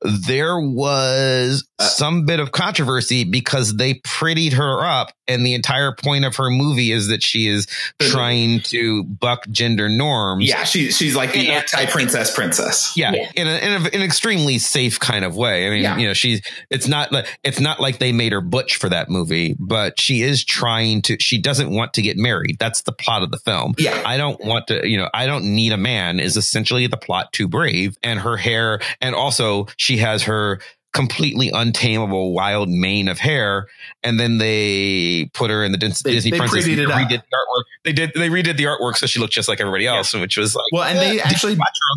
there 0.02 0.58
was 0.58 1.68
Uh, 1.80 1.84
some 1.88 2.24
bit 2.26 2.40
of 2.40 2.52
controversy 2.52 3.24
because 3.24 3.76
they 3.76 3.94
prettied 3.94 4.52
her 4.52 4.84
up. 4.84 5.12
And 5.26 5.46
the 5.46 5.54
entire 5.54 5.92
point 5.94 6.24
of 6.24 6.34
her 6.36 6.50
movie 6.50 6.90
is 6.90 7.06
that 7.08 7.22
she 7.22 7.46
is 7.46 7.68
trying 8.00 8.60
to 8.62 9.04
buck 9.04 9.46
gender 9.48 9.88
norms. 9.88 10.44
Yeah, 10.48 10.64
she 10.64 10.90
she's 10.90 11.14
like 11.14 11.32
the 11.32 11.50
anti 11.50 11.86
princess 11.86 12.34
princess. 12.34 12.92
Yeah, 12.96 13.12
Yeah. 13.12 13.30
in, 13.36 13.46
a, 13.46 13.50
in 13.58 13.72
a, 13.72 13.88
an 13.96 14.02
extremely 14.02 14.58
safe 14.58 14.98
kind 14.98 15.24
of 15.24 15.36
way. 15.36 15.68
I 15.68 15.70
mean, 15.70 15.82
Yeah. 15.82 15.96
you 15.98 16.08
know, 16.08 16.14
she's 16.14 16.42
it's 16.68 16.88
not 16.88 17.12
like 17.12 17.26
it's 17.44 17.60
not 17.60 17.78
like 17.80 17.98
they 17.98 18.10
made 18.12 18.32
her 18.32 18.40
butch 18.40 18.74
for 18.76 18.88
that 18.88 19.08
movie, 19.08 19.54
but 19.58 20.00
she 20.00 20.22
is 20.22 20.44
trying 20.44 21.02
to. 21.02 21.16
She 21.20 21.38
doesn't 21.38 21.70
want 21.70 21.94
to 21.94 22.02
get 22.02 22.16
married. 22.16 22.56
That's 22.58 22.82
the 22.82 22.92
plot 22.92 23.22
of 23.22 23.30
the 23.30 23.38
film. 23.38 23.74
Yeah. 23.78 24.02
I 24.04 24.16
don't 24.16 24.44
want 24.44 24.66
to. 24.66 24.88
You 24.88 24.96
know, 24.98 25.08
I 25.14 25.26
don't 25.26 25.44
need 25.54 25.72
a 25.72 25.76
man. 25.76 26.18
Is 26.18 26.36
essentially 26.36 26.88
the 26.88 26.96
plot 26.96 27.32
to 27.34 27.46
Brave, 27.46 27.96
and 28.02 28.18
her 28.18 28.36
hair, 28.36 28.80
and 29.00 29.14
also 29.14 29.68
she 29.76 29.98
has 29.98 30.24
her 30.24 30.60
completely 30.92 31.50
untamable 31.50 32.32
wild 32.32 32.68
mane 32.68 33.08
of 33.08 33.18
hair 33.18 33.68
and 34.02 34.18
then 34.18 34.38
they 34.38 35.30
put 35.34 35.50
her 35.50 35.62
in 35.62 35.70
the 35.70 35.78
Dis- 35.78 36.02
They- 36.02 36.12
Disney 36.12 36.32
they 36.32 36.38
princess 36.38 36.66
prettied 36.66 36.78
it 36.78 36.88
redid 36.88 37.08
the 37.08 37.16
artwork 37.16 37.62
they 37.84 37.92
did 37.92 38.12
they 38.14 38.28
redid 38.28 38.56
the 38.56 38.64
artwork 38.64 38.96
so 38.96 39.06
she 39.06 39.20
looked 39.20 39.32
just 39.32 39.48
like 39.48 39.60
everybody 39.60 39.86
else 39.86 40.12
which 40.12 40.36
was 40.36 40.54
like 40.56 40.64
Well, 40.72 40.82
and 40.82 40.98
they 40.98 41.20
eh, 41.20 41.22
actually 41.24 41.56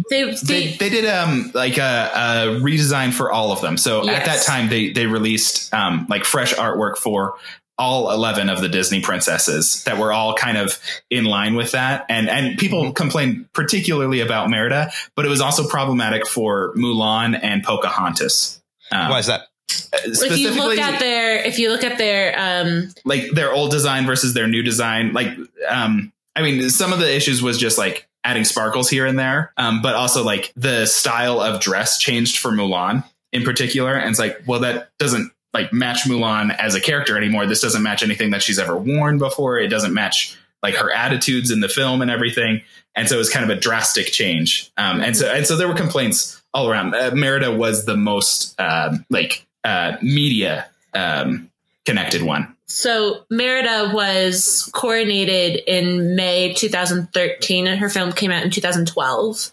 They, 0.09 0.23
they, 0.23 0.33
they, 0.33 0.71
they 0.77 0.89
did 0.89 1.05
um 1.05 1.51
like 1.53 1.77
a, 1.77 2.11
a 2.13 2.59
redesign 2.61 3.13
for 3.13 3.31
all 3.31 3.51
of 3.51 3.61
them. 3.61 3.77
So 3.77 4.07
at 4.07 4.25
that 4.25 4.43
time 4.43 4.69
they 4.69 4.91
they 4.91 5.07
released 5.07 5.73
um 5.73 6.05
like 6.09 6.23
fresh 6.25 6.53
artwork 6.53 6.97
for 6.97 7.35
all 7.77 8.11
11 8.11 8.49
of 8.49 8.61
the 8.61 8.69
Disney 8.69 9.01
princesses 9.01 9.83
that 9.85 9.97
were 9.97 10.13
all 10.13 10.35
kind 10.35 10.57
of 10.57 10.79
in 11.09 11.25
line 11.25 11.55
with 11.55 11.71
that. 11.71 12.05
And 12.09 12.29
and 12.29 12.57
people 12.57 12.93
complained 12.93 13.51
particularly 13.53 14.19
about 14.19 14.49
Merida, 14.49 14.91
but 15.15 15.25
it 15.25 15.29
was 15.29 15.41
also 15.41 15.67
problematic 15.67 16.27
for 16.27 16.73
Mulan 16.75 17.39
and 17.41 17.63
Pocahontas. 17.63 18.59
Um, 18.91 19.09
why 19.09 19.19
is 19.19 19.27
that 19.27 19.47
if 19.93 20.37
you 20.37 20.51
look 20.51 20.77
at 20.77 20.99
their, 20.99 21.43
if 21.43 21.59
you 21.59 21.69
look 21.69 21.83
at 21.83 21.97
their, 21.97 22.35
um, 22.37 22.89
like 23.05 23.31
their 23.31 23.51
old 23.51 23.71
design 23.71 24.05
versus 24.05 24.33
their 24.33 24.47
new 24.47 24.63
design. 24.63 25.13
Like, 25.13 25.29
um, 25.67 26.11
I 26.35 26.41
mean, 26.41 26.69
some 26.69 26.93
of 26.93 26.99
the 26.99 27.15
issues 27.15 27.41
was 27.41 27.57
just 27.57 27.77
like 27.77 28.07
adding 28.23 28.45
sparkles 28.45 28.89
here 28.89 29.05
and 29.05 29.17
there, 29.17 29.53
um, 29.57 29.81
but 29.81 29.95
also 29.95 30.23
like 30.23 30.51
the 30.55 30.85
style 30.85 31.41
of 31.41 31.61
dress 31.61 31.99
changed 31.99 32.39
for 32.39 32.51
Mulan 32.51 33.03
in 33.31 33.43
particular. 33.43 33.93
And 33.93 34.09
it's 34.09 34.19
like, 34.19 34.41
well, 34.45 34.61
that 34.61 34.89
doesn't 34.97 35.31
like 35.53 35.71
match 35.71 36.03
Mulan 36.05 36.55
as 36.57 36.75
a 36.75 36.81
character 36.81 37.17
anymore. 37.17 37.45
This 37.45 37.61
doesn't 37.61 37.83
match 37.83 38.03
anything 38.03 38.31
that 38.31 38.41
she's 38.41 38.59
ever 38.59 38.75
worn 38.75 39.17
before. 39.17 39.59
It 39.59 39.67
doesn't 39.67 39.93
match 39.93 40.37
like 40.61 40.75
her 40.75 40.91
attitudes 40.91 41.51
in 41.51 41.59
the 41.59 41.69
film 41.69 42.01
and 42.01 42.09
everything. 42.09 42.61
And 42.95 43.09
so 43.09 43.15
it 43.15 43.19
was 43.19 43.29
kind 43.29 43.49
of 43.49 43.55
a 43.55 43.59
drastic 43.59 44.07
change. 44.07 44.71
Um, 44.77 45.01
and 45.01 45.17
so, 45.17 45.31
and 45.31 45.45
so 45.45 45.57
there 45.57 45.67
were 45.67 45.73
complaints 45.73 46.41
all 46.53 46.69
around. 46.69 46.93
Uh, 46.95 47.11
Merida 47.13 47.51
was 47.51 47.85
the 47.85 47.97
most, 47.97 48.59
um, 48.59 49.05
like, 49.09 49.45
uh, 49.63 49.97
media, 50.01 50.67
um, 50.93 51.49
connected 51.85 52.21
one. 52.21 52.55
So 52.73 53.25
Merida 53.29 53.91
was 53.93 54.69
coronated 54.73 55.63
in 55.67 56.15
May 56.15 56.53
2013, 56.53 57.67
and 57.67 57.79
her 57.79 57.89
film 57.89 58.11
came 58.13 58.31
out 58.31 58.43
in 58.43 58.49
2012. 58.49 59.51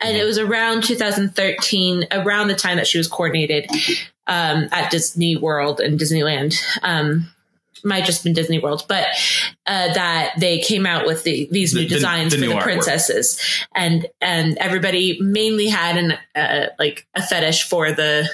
And 0.00 0.16
it 0.16 0.24
was 0.24 0.38
around 0.38 0.84
2013, 0.84 2.06
around 2.12 2.48
the 2.48 2.54
time 2.54 2.76
that 2.76 2.86
she 2.86 2.98
was 2.98 3.08
coordinated 3.08 3.68
um, 4.28 4.68
at 4.70 4.90
Disney 4.90 5.36
World 5.36 5.80
and 5.80 5.98
Disneyland. 5.98 6.54
Um, 6.82 7.30
might 7.84 8.04
just 8.04 8.24
been 8.24 8.32
Disney 8.32 8.58
World, 8.58 8.84
but 8.88 9.06
uh, 9.66 9.92
that 9.94 10.34
they 10.38 10.58
came 10.60 10.86
out 10.86 11.06
with 11.06 11.24
the, 11.24 11.48
these 11.50 11.74
new 11.74 11.82
the- 11.82 11.88
designs 11.88 12.32
the 12.32 12.38
for 12.38 12.42
new 12.44 12.48
the 12.50 12.54
artwork. 12.54 12.62
princesses, 12.62 13.40
and 13.74 14.06
and 14.20 14.56
everybody 14.58 15.18
mainly 15.20 15.66
had 15.68 15.96
an 15.96 16.18
uh, 16.34 16.66
like 16.78 17.06
a 17.14 17.22
fetish 17.22 17.64
for 17.68 17.92
the, 17.92 18.28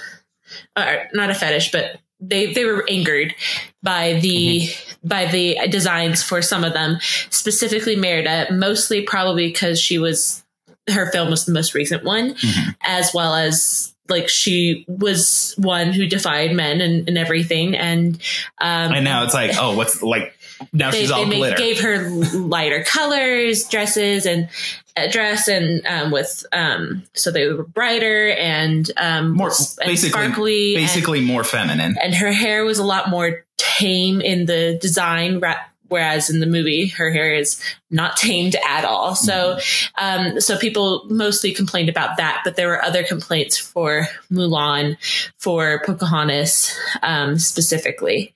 uh, 0.76 0.96
not 1.12 1.30
a 1.30 1.34
fetish, 1.34 1.72
but 1.72 1.98
they 2.20 2.52
they 2.52 2.64
were 2.64 2.84
angered 2.88 3.34
by 3.82 4.14
the 4.20 4.68
by 5.04 5.26
the 5.26 5.58
designs 5.68 6.22
for 6.22 6.40
some 6.42 6.64
of 6.64 6.72
them, 6.72 6.98
specifically 7.30 7.96
Merida, 7.96 8.46
mostly 8.52 9.02
probably 9.02 9.48
because 9.48 9.78
she 9.80 9.98
was 9.98 10.42
her 10.88 11.10
film 11.10 11.30
was 11.30 11.44
the 11.46 11.52
most 11.52 11.74
recent 11.74 12.04
one, 12.04 12.34
Mhm. 12.34 12.76
as 12.82 13.12
well 13.12 13.34
as 13.34 13.92
like 14.08 14.28
she 14.28 14.84
was 14.88 15.54
one 15.58 15.92
who 15.92 16.06
defied 16.06 16.52
men 16.52 16.80
and, 16.80 17.08
and 17.08 17.18
everything, 17.18 17.76
and 17.76 18.14
um, 18.60 18.92
And 18.92 19.04
now 19.04 19.24
it's 19.24 19.34
like, 19.34 19.52
oh, 19.58 19.76
what's 19.76 20.02
like, 20.02 20.36
now 20.72 20.90
they, 20.90 21.00
she's 21.00 21.10
all 21.10 21.26
they 21.26 21.36
glitter. 21.36 21.56
gave 21.56 21.80
her 21.80 22.08
lighter 22.08 22.82
colors, 22.84 23.68
dresses, 23.68 24.24
and 24.26 24.48
a 24.96 25.08
dress, 25.10 25.48
and 25.48 25.86
um, 25.86 26.10
with 26.10 26.46
um, 26.52 27.02
so 27.12 27.30
they 27.30 27.46
were 27.48 27.64
brighter 27.64 28.30
and 28.30 28.90
um, 28.96 29.32
more 29.32 29.48
and 29.48 29.56
basically, 29.84 30.08
sparkly, 30.08 30.74
and- 30.76 30.82
basically 30.82 31.20
more 31.20 31.44
feminine. 31.44 31.96
and 32.02 32.14
her 32.14 32.32
hair 32.32 32.64
was 32.64 32.78
a 32.78 32.84
lot 32.84 33.10
more 33.10 33.44
tame 33.58 34.20
in 34.22 34.46
the 34.46 34.78
design 34.80 35.40
ra- 35.40 35.56
whereas 35.88 36.30
in 36.30 36.40
the 36.40 36.46
movie 36.46 36.88
her 36.88 37.10
hair 37.10 37.34
is 37.34 37.62
not 37.90 38.16
tamed 38.16 38.56
at 38.66 38.84
all. 38.84 39.14
So 39.14 39.58
um, 39.98 40.40
so 40.40 40.58
people 40.58 41.06
mostly 41.08 41.52
complained 41.52 41.88
about 41.88 42.16
that 42.16 42.42
but 42.44 42.56
there 42.56 42.68
were 42.68 42.82
other 42.82 43.04
complaints 43.04 43.58
for 43.58 44.08
mulan 44.30 44.96
for 45.38 45.82
pocahontas 45.84 46.74
um, 47.02 47.38
specifically. 47.38 48.34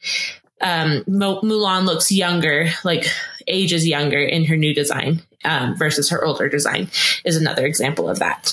Um, 0.62 1.05
Mo- 1.07 1.40
mulan 1.40 1.86
looks 1.86 2.12
younger 2.12 2.68
like 2.84 3.07
ages 3.46 3.86
younger 3.86 4.20
in 4.20 4.44
her 4.44 4.57
new 4.57 4.74
design 4.74 5.22
um, 5.44 5.76
versus 5.76 6.11
her 6.11 6.24
older 6.24 6.48
design 6.48 6.88
is 7.24 7.36
another 7.36 7.66
example 7.66 8.09
of 8.09 8.18
that. 8.18 8.53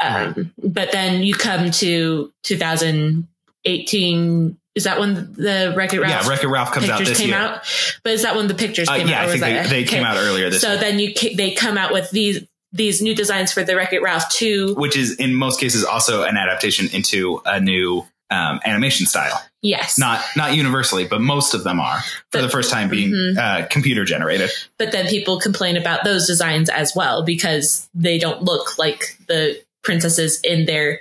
Um, 0.00 0.52
but 0.62 0.92
then 0.92 1.22
you 1.22 1.34
come 1.34 1.70
to 1.72 2.32
2018 2.44 4.58
is 4.78 4.84
that 4.84 4.98
when 5.00 5.32
the 5.34 5.74
Wreck-It 5.76 6.00
Ralph 6.00 6.24
Yeah, 6.24 6.30
Wreck-It 6.30 6.46
Ralph 6.48 6.72
comes 6.72 6.88
out 6.88 7.00
this 7.04 7.18
came 7.18 7.28
year. 7.30 7.36
out? 7.38 7.60
But 8.04 8.12
is 8.14 8.22
that 8.22 8.36
when 8.36 8.46
the 8.46 8.54
pictures 8.54 8.88
Uh, 8.88 8.96
came 8.96 9.08
yeah, 9.08 9.22
out? 9.22 9.28
I 9.28 9.38
think 9.38 9.40
they, 9.42 9.82
they 9.82 9.84
came 9.84 10.04
out 10.04 10.16
earlier 10.16 10.48
this 10.50 10.62
So 10.62 10.70
year, 10.72 10.78
then 10.80 10.98
you 10.98 11.12
they 11.36 11.50
come 11.50 11.76
out 11.76 11.92
with 11.92 12.10
these 12.12 12.46
these 12.72 13.00
new 13.02 13.14
designs 13.14 13.50
for 13.52 13.62
the 13.64 13.74
Wreck-It 13.76 14.02
Ralph 14.02 14.28
2. 14.30 14.74
which 14.76 14.96
is 14.96 15.16
in 15.16 15.34
most 15.34 15.58
cases 15.58 15.84
also 15.84 16.22
an 16.22 16.36
adaptation 16.36 16.88
into 16.92 17.40
a 17.44 17.60
new 17.60 18.06
um, 18.30 18.60
animation 18.66 19.06
style. 19.06 19.42
Yes. 19.62 19.98
Not 19.98 20.22
not 20.36 20.54
universally, 20.54 21.06
but 21.06 21.20
most 21.20 21.54
of 21.54 21.64
them 21.64 21.80
are 21.80 22.00
for 22.30 22.40
the 22.42 22.48
first 22.50 22.70
time 22.70 22.88
being 22.90 23.10
Mhm. 23.10 23.38
uh, 23.38 23.66
computer 23.68 24.04
generated. 24.04 24.50
but 24.78 24.92
then 24.92 25.06
people 25.06 25.40
complain 25.40 25.76
about 25.76 26.04
those 26.04 26.26
designs 26.26 26.68
as 26.68 26.94
well 26.94 27.24
because 27.24 27.88
they 27.94 28.18
don't 28.18 28.42
look 28.42 28.78
like 28.78 29.16
the 29.28 29.60
princesses 29.82 30.38
in 30.44 30.66
their 30.66 31.00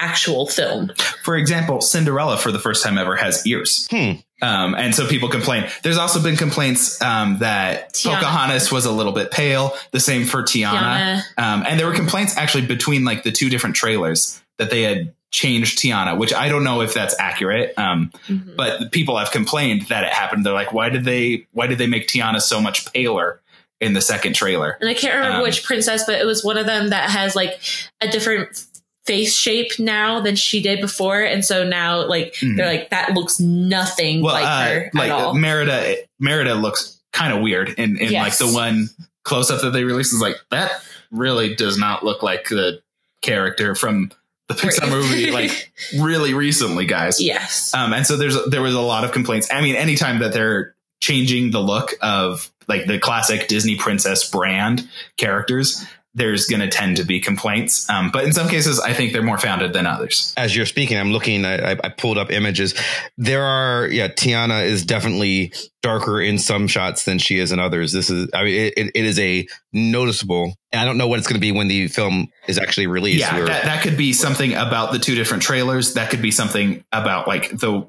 actual 0.00 0.46
film. 0.46 0.90
For 1.22 1.36
example, 1.36 1.80
Cinderella 1.80 2.36
for 2.38 2.50
the 2.50 2.58
first 2.58 2.82
time 2.82 2.98
ever 2.98 3.16
has 3.16 3.46
ears. 3.46 3.86
Hmm. 3.90 4.12
Um, 4.42 4.74
and 4.74 4.94
so 4.94 5.06
people 5.06 5.28
complain. 5.28 5.68
There's 5.82 5.98
also 5.98 6.22
been 6.22 6.36
complaints 6.36 7.00
um, 7.02 7.38
that 7.40 7.92
Tiana. 7.92 8.14
Pocahontas 8.14 8.72
was 8.72 8.86
a 8.86 8.90
little 8.92 9.12
bit 9.12 9.30
pale. 9.30 9.74
The 9.90 10.00
same 10.00 10.24
for 10.24 10.42
Tiana. 10.42 11.20
Um, 11.36 11.64
and 11.68 11.78
there 11.78 11.86
were 11.86 11.94
complaints 11.94 12.36
actually 12.38 12.66
between 12.66 13.04
like 13.04 13.22
the 13.22 13.32
two 13.32 13.50
different 13.50 13.76
trailers 13.76 14.40
that 14.58 14.70
they 14.70 14.82
had 14.82 15.12
changed 15.30 15.78
Tiana, 15.78 16.18
which 16.18 16.32
I 16.34 16.48
don't 16.48 16.64
know 16.64 16.80
if 16.80 16.94
that's 16.94 17.14
accurate. 17.20 17.74
Um, 17.78 18.10
Mhm. 18.28 18.56
but 18.56 18.90
people 18.92 19.16
have 19.18 19.30
complained 19.30 19.82
that 19.88 20.04
it 20.04 20.10
happened. 20.12 20.44
They're 20.46 20.52
like, 20.54 20.72
why 20.72 20.88
did 20.88 21.04
they 21.04 21.46
why 21.52 21.66
did 21.66 21.76
they 21.78 21.86
make 21.86 22.08
Tiana 22.08 22.40
so 22.40 22.60
much 22.62 22.90
paler 22.92 23.40
in 23.80 23.92
the 23.92 24.00
second 24.00 24.32
trailer? 24.34 24.76
And 24.80 24.88
I 24.88 24.94
can't 24.94 25.14
remember 25.14 25.36
Um, 25.38 25.42
which 25.42 25.62
princess, 25.64 26.04
but 26.06 26.18
it 26.18 26.24
was 26.26 26.42
one 26.42 26.56
of 26.56 26.66
them 26.66 26.88
that 26.90 27.10
has 27.10 27.36
like 27.36 27.60
a 28.00 28.08
different 28.08 28.64
face 29.06 29.34
shape 29.34 29.72
now 29.78 30.20
than 30.20 30.36
she 30.36 30.60
did 30.62 30.80
before. 30.80 31.20
And 31.22 31.44
so 31.44 31.64
now 31.64 32.06
like 32.06 32.34
Mhm. 32.34 32.56
they're 32.56 32.66
like, 32.66 32.90
that 32.90 33.12
looks 33.14 33.40
nothing 33.40 34.22
Well, 34.22 34.34
like 34.34 34.44
uh, 34.44 34.64
her 34.68 34.90
like 34.94 35.10
at 35.10 35.18
all. 35.18 35.34
Merida, 35.34 35.96
Merida 36.18 36.54
looks 36.54 36.98
kind 37.12 37.32
of 37.32 37.40
weird 37.40 37.70
in, 37.70 37.96
in 37.98 38.12
Yes. 38.12 38.40
like 38.40 38.48
the 38.48 38.54
one 38.54 38.90
close 39.24 39.50
up 39.50 39.62
that 39.62 39.70
they 39.70 39.84
released 39.84 40.12
is 40.12 40.20
like 40.20 40.36
that 40.50 40.70
really 41.10 41.54
does 41.54 41.76
not 41.78 42.04
look 42.04 42.22
like 42.22 42.48
the 42.48 42.80
character 43.22 43.74
from 43.74 44.10
the 44.48 44.54
Pixar 44.54 44.88
movie 44.90 45.30
like 45.32 45.72
really 45.98 46.34
recently, 46.34 46.84
guys. 46.86 47.20
yes. 47.20 47.72
Um, 47.74 47.92
and 47.92 48.06
so 48.06 48.16
there's 48.16 48.36
there 48.46 48.62
was 48.62 48.74
a 48.74 48.80
lot 48.80 49.04
of 49.04 49.12
complaints. 49.12 49.48
I 49.52 49.60
mean, 49.60 49.76
anytime 49.76 50.18
that 50.20 50.32
they're 50.32 50.74
changing 51.00 51.50
the 51.50 51.60
look 51.60 51.94
of 52.02 52.50
like 52.68 52.86
the 52.86 52.98
classic 52.98 53.48
Disney 53.48 53.76
princess 53.76 54.28
brand 54.28 54.88
characters, 55.16 55.84
there's 56.14 56.46
going 56.46 56.60
to 56.60 56.68
tend 56.68 56.96
to 56.96 57.04
be 57.04 57.20
complaints. 57.20 57.88
Um, 57.88 58.10
but 58.10 58.24
in 58.24 58.32
some 58.32 58.48
cases, 58.48 58.80
I 58.80 58.92
think 58.92 59.12
they're 59.12 59.22
more 59.22 59.38
founded 59.38 59.72
than 59.72 59.86
others. 59.86 60.34
As 60.36 60.56
you're 60.56 60.66
speaking, 60.66 60.98
I'm 60.98 61.12
looking. 61.12 61.44
I, 61.44 61.72
I- 61.72 61.88
pulled 62.00 62.18
up 62.18 62.32
images. 62.32 62.74
There 63.18 63.42
are, 63.42 63.86
yeah. 63.86 64.08
Tiana 64.08 64.64
is 64.64 64.84
definitely 64.84 65.52
darker 65.82 66.20
in 66.20 66.38
some 66.38 66.66
shots 66.66 67.04
than 67.04 67.18
she 67.18 67.38
is 67.38 67.52
in 67.52 67.58
others. 67.58 67.92
This 67.92 68.10
is, 68.10 68.28
I 68.32 68.44
mean, 68.44 68.72
it, 68.76 68.90
it, 68.94 69.04
is 69.04 69.18
a 69.18 69.46
noticeable. 69.72 70.54
And 70.72 70.80
I 70.80 70.84
don't 70.84 70.96
know 70.96 71.08
what 71.08 71.18
it's 71.18 71.28
going 71.28 71.38
to 71.38 71.40
be 71.40 71.52
when 71.52 71.68
the 71.68 71.88
film 71.88 72.28
is 72.48 72.58
actually 72.58 72.86
released. 72.86 73.20
Yeah, 73.20 73.40
that, 73.40 73.64
that 73.64 73.82
could 73.82 73.96
be 73.96 74.12
something 74.12 74.54
about 74.54 74.92
the 74.92 74.98
two 74.98 75.14
different 75.14 75.42
trailers. 75.42 75.94
That 75.94 76.10
could 76.10 76.22
be 76.22 76.30
something 76.30 76.84
about 76.92 77.28
like 77.28 77.50
the, 77.50 77.86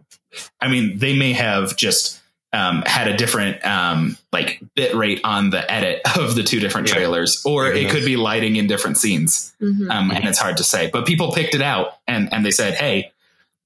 I 0.60 0.68
mean, 0.68 0.98
they 0.98 1.16
may 1.18 1.34
have 1.34 1.78
just 1.78 2.21
um, 2.54 2.84
had 2.86 3.08
a 3.08 3.16
different 3.16 3.66
um, 3.66 4.18
like 4.32 4.62
bit 4.76 4.94
rate 4.96 5.22
on 5.24 5.50
the 5.52 5.72
edit 5.72 6.02
of 6.18 6.36
the 6.36 6.44
two 6.44 6.60
different 6.60 6.88
Yeah. 6.90 6.96
trailers, 6.96 7.42
or 7.46 7.66
Fair 7.66 7.76
it 7.76 7.90
could 7.92 8.06
be 8.06 8.18
lighting 8.18 8.56
in 8.58 8.68
different 8.68 8.98
scenes, 8.98 9.54
Mhm. 9.62 9.90
um, 9.90 10.12
and 10.12 10.26
it's 10.28 10.40
hard 10.40 10.58
to 10.58 10.64
say. 10.64 10.90
But 10.92 11.06
people 11.06 11.32
picked 11.32 11.56
it 11.56 11.62
out, 11.62 11.94
and 12.08 12.32
and 12.34 12.46
they 12.46 12.52
said, 12.52 12.74
hey, 12.76 13.12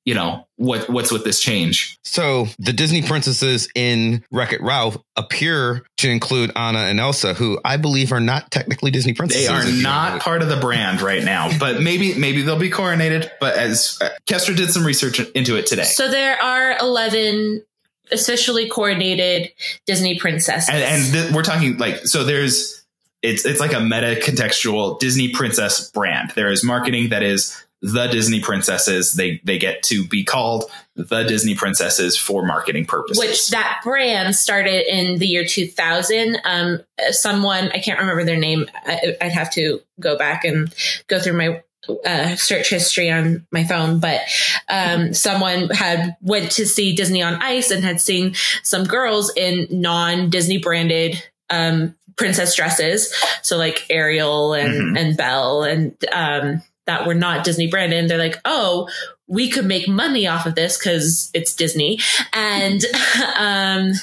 you 0.06 0.14
know 0.14 0.46
what 0.58 0.88
what's 0.88 1.12
with 1.12 1.24
this 1.24 1.40
change? 1.40 1.98
So 2.04 2.48
the 2.60 2.72
Disney 2.74 3.02
princesses 3.02 3.68
in 3.74 4.24
Wreck 4.32 4.54
It 4.54 4.62
Ralph 4.62 4.98
appear 5.16 5.84
to 5.98 6.10
include 6.10 6.52
Anna 6.56 6.80
and 6.80 7.00
Elsa, 7.00 7.34
who 7.34 7.60
I 7.66 7.78
believe 7.78 8.12
are 8.12 8.20
not 8.20 8.52
technically 8.52 8.92
Disney 8.92 9.14
princesses. 9.14 9.48
They 9.48 9.52
are 9.54 9.64
if 9.64 9.74
you- 9.78 9.82
not 9.82 10.22
part 10.22 10.44
of 10.44 10.48
the 10.50 10.58
brand 10.58 11.02
right 11.02 11.24
now, 11.24 11.50
but 11.60 11.82
maybe 11.82 12.14
maybe 12.14 12.44
they'll 12.44 12.60
be 12.60 12.70
coronated. 12.70 13.32
But 13.40 13.56
as 13.58 13.98
uh, 14.00 14.10
Kestra 14.28 14.56
did 14.56 14.70
some 14.70 14.86
research 14.86 15.20
into 15.20 15.56
it 15.58 15.66
today, 15.66 15.84
So 15.86 16.08
there 16.08 16.40
are 16.40 16.78
11 16.80 17.64
officially 18.12 18.70
coordinated 18.70 19.52
Disney 19.86 20.18
princesses. 20.20 20.70
and 20.70 20.84
and 20.84 21.14
th- 21.14 21.32
we're 21.34 21.44
talking 21.44 21.78
like 21.78 22.06
so 22.06 22.24
there's 22.24 22.84
it's 23.22 23.46
it's 23.46 23.60
like 23.60 23.74
a 23.74 23.80
meta 23.80 24.20
contextual 24.22 25.00
Disney 25.00 25.30
princess 25.30 25.90
brand. 25.92 26.32
There 26.36 26.52
is 26.52 26.64
marketing 26.64 27.10
that 27.10 27.24
is 27.24 27.60
the 27.82 28.08
Disney 28.08 28.40
princesses. 28.40 29.14
They 29.14 29.42
they 29.44 29.58
get 29.58 29.84
to 29.84 30.08
be 30.08 30.24
called 30.24 30.70
the 30.96 31.24
Disney 31.24 31.56
princesses 31.56 32.18
for 32.18 32.46
marketing 32.46 32.86
purposes. 32.86 33.20
which 33.20 33.50
that 33.50 33.82
brand 33.84 34.36
started 34.36 34.86
in 34.88 35.18
the 35.20 35.28
year 35.28 35.46
2000 35.46 36.40
um 36.46 36.80
someone 37.10 37.70
i 37.74 37.80
can't 37.80 38.00
remember 38.00 38.24
their 38.24 38.38
name 38.38 38.66
I, 38.86 39.18
i'd 39.22 39.34
have 39.34 39.52
to 39.56 39.82
go 40.00 40.18
back 40.18 40.46
and 40.46 40.74
go 41.08 41.20
through 41.20 41.34
my 41.38 41.62
uh, 42.06 42.36
search 42.36 42.70
history 42.70 43.10
on 43.12 43.46
my 43.52 43.64
phone 43.64 44.00
but 44.00 44.22
um 44.70 45.14
someone 45.14 45.70
had 45.70 46.16
went 46.22 46.52
to 46.52 46.66
see 46.66 46.96
disney 46.96 47.22
on 47.22 47.36
ice 47.42 47.72
and 47.72 47.84
had 47.84 48.00
seen 48.02 48.34
some 48.64 48.84
girls 48.86 49.32
in 49.36 49.68
non-disney 49.70 50.58
branded 50.58 51.22
um 51.50 51.96
princess 52.16 52.56
dresses. 52.56 53.14
So 53.42 53.58
like 53.58 53.86
ariel 53.90 54.54
and 54.54 54.96
Mhm. 54.96 55.00
and 55.00 55.18
belle 55.18 55.64
and 55.64 55.96
um 56.14 56.62
that 56.86 57.06
were 57.06 57.14
not 57.14 57.44
disney 57.44 57.68
branded. 57.68 58.00
And 58.00 58.10
they're 58.10 58.18
like 58.18 58.40
oh 58.46 58.88
we 59.28 59.50
could 59.50 59.66
make 59.66 59.88
money 59.88 60.28
off 60.28 60.46
of 60.46 60.54
this 60.54 60.78
because 60.78 61.32
it's 61.34 61.56
Disney, 61.56 62.00
and 62.32 62.80
um, 63.40 63.94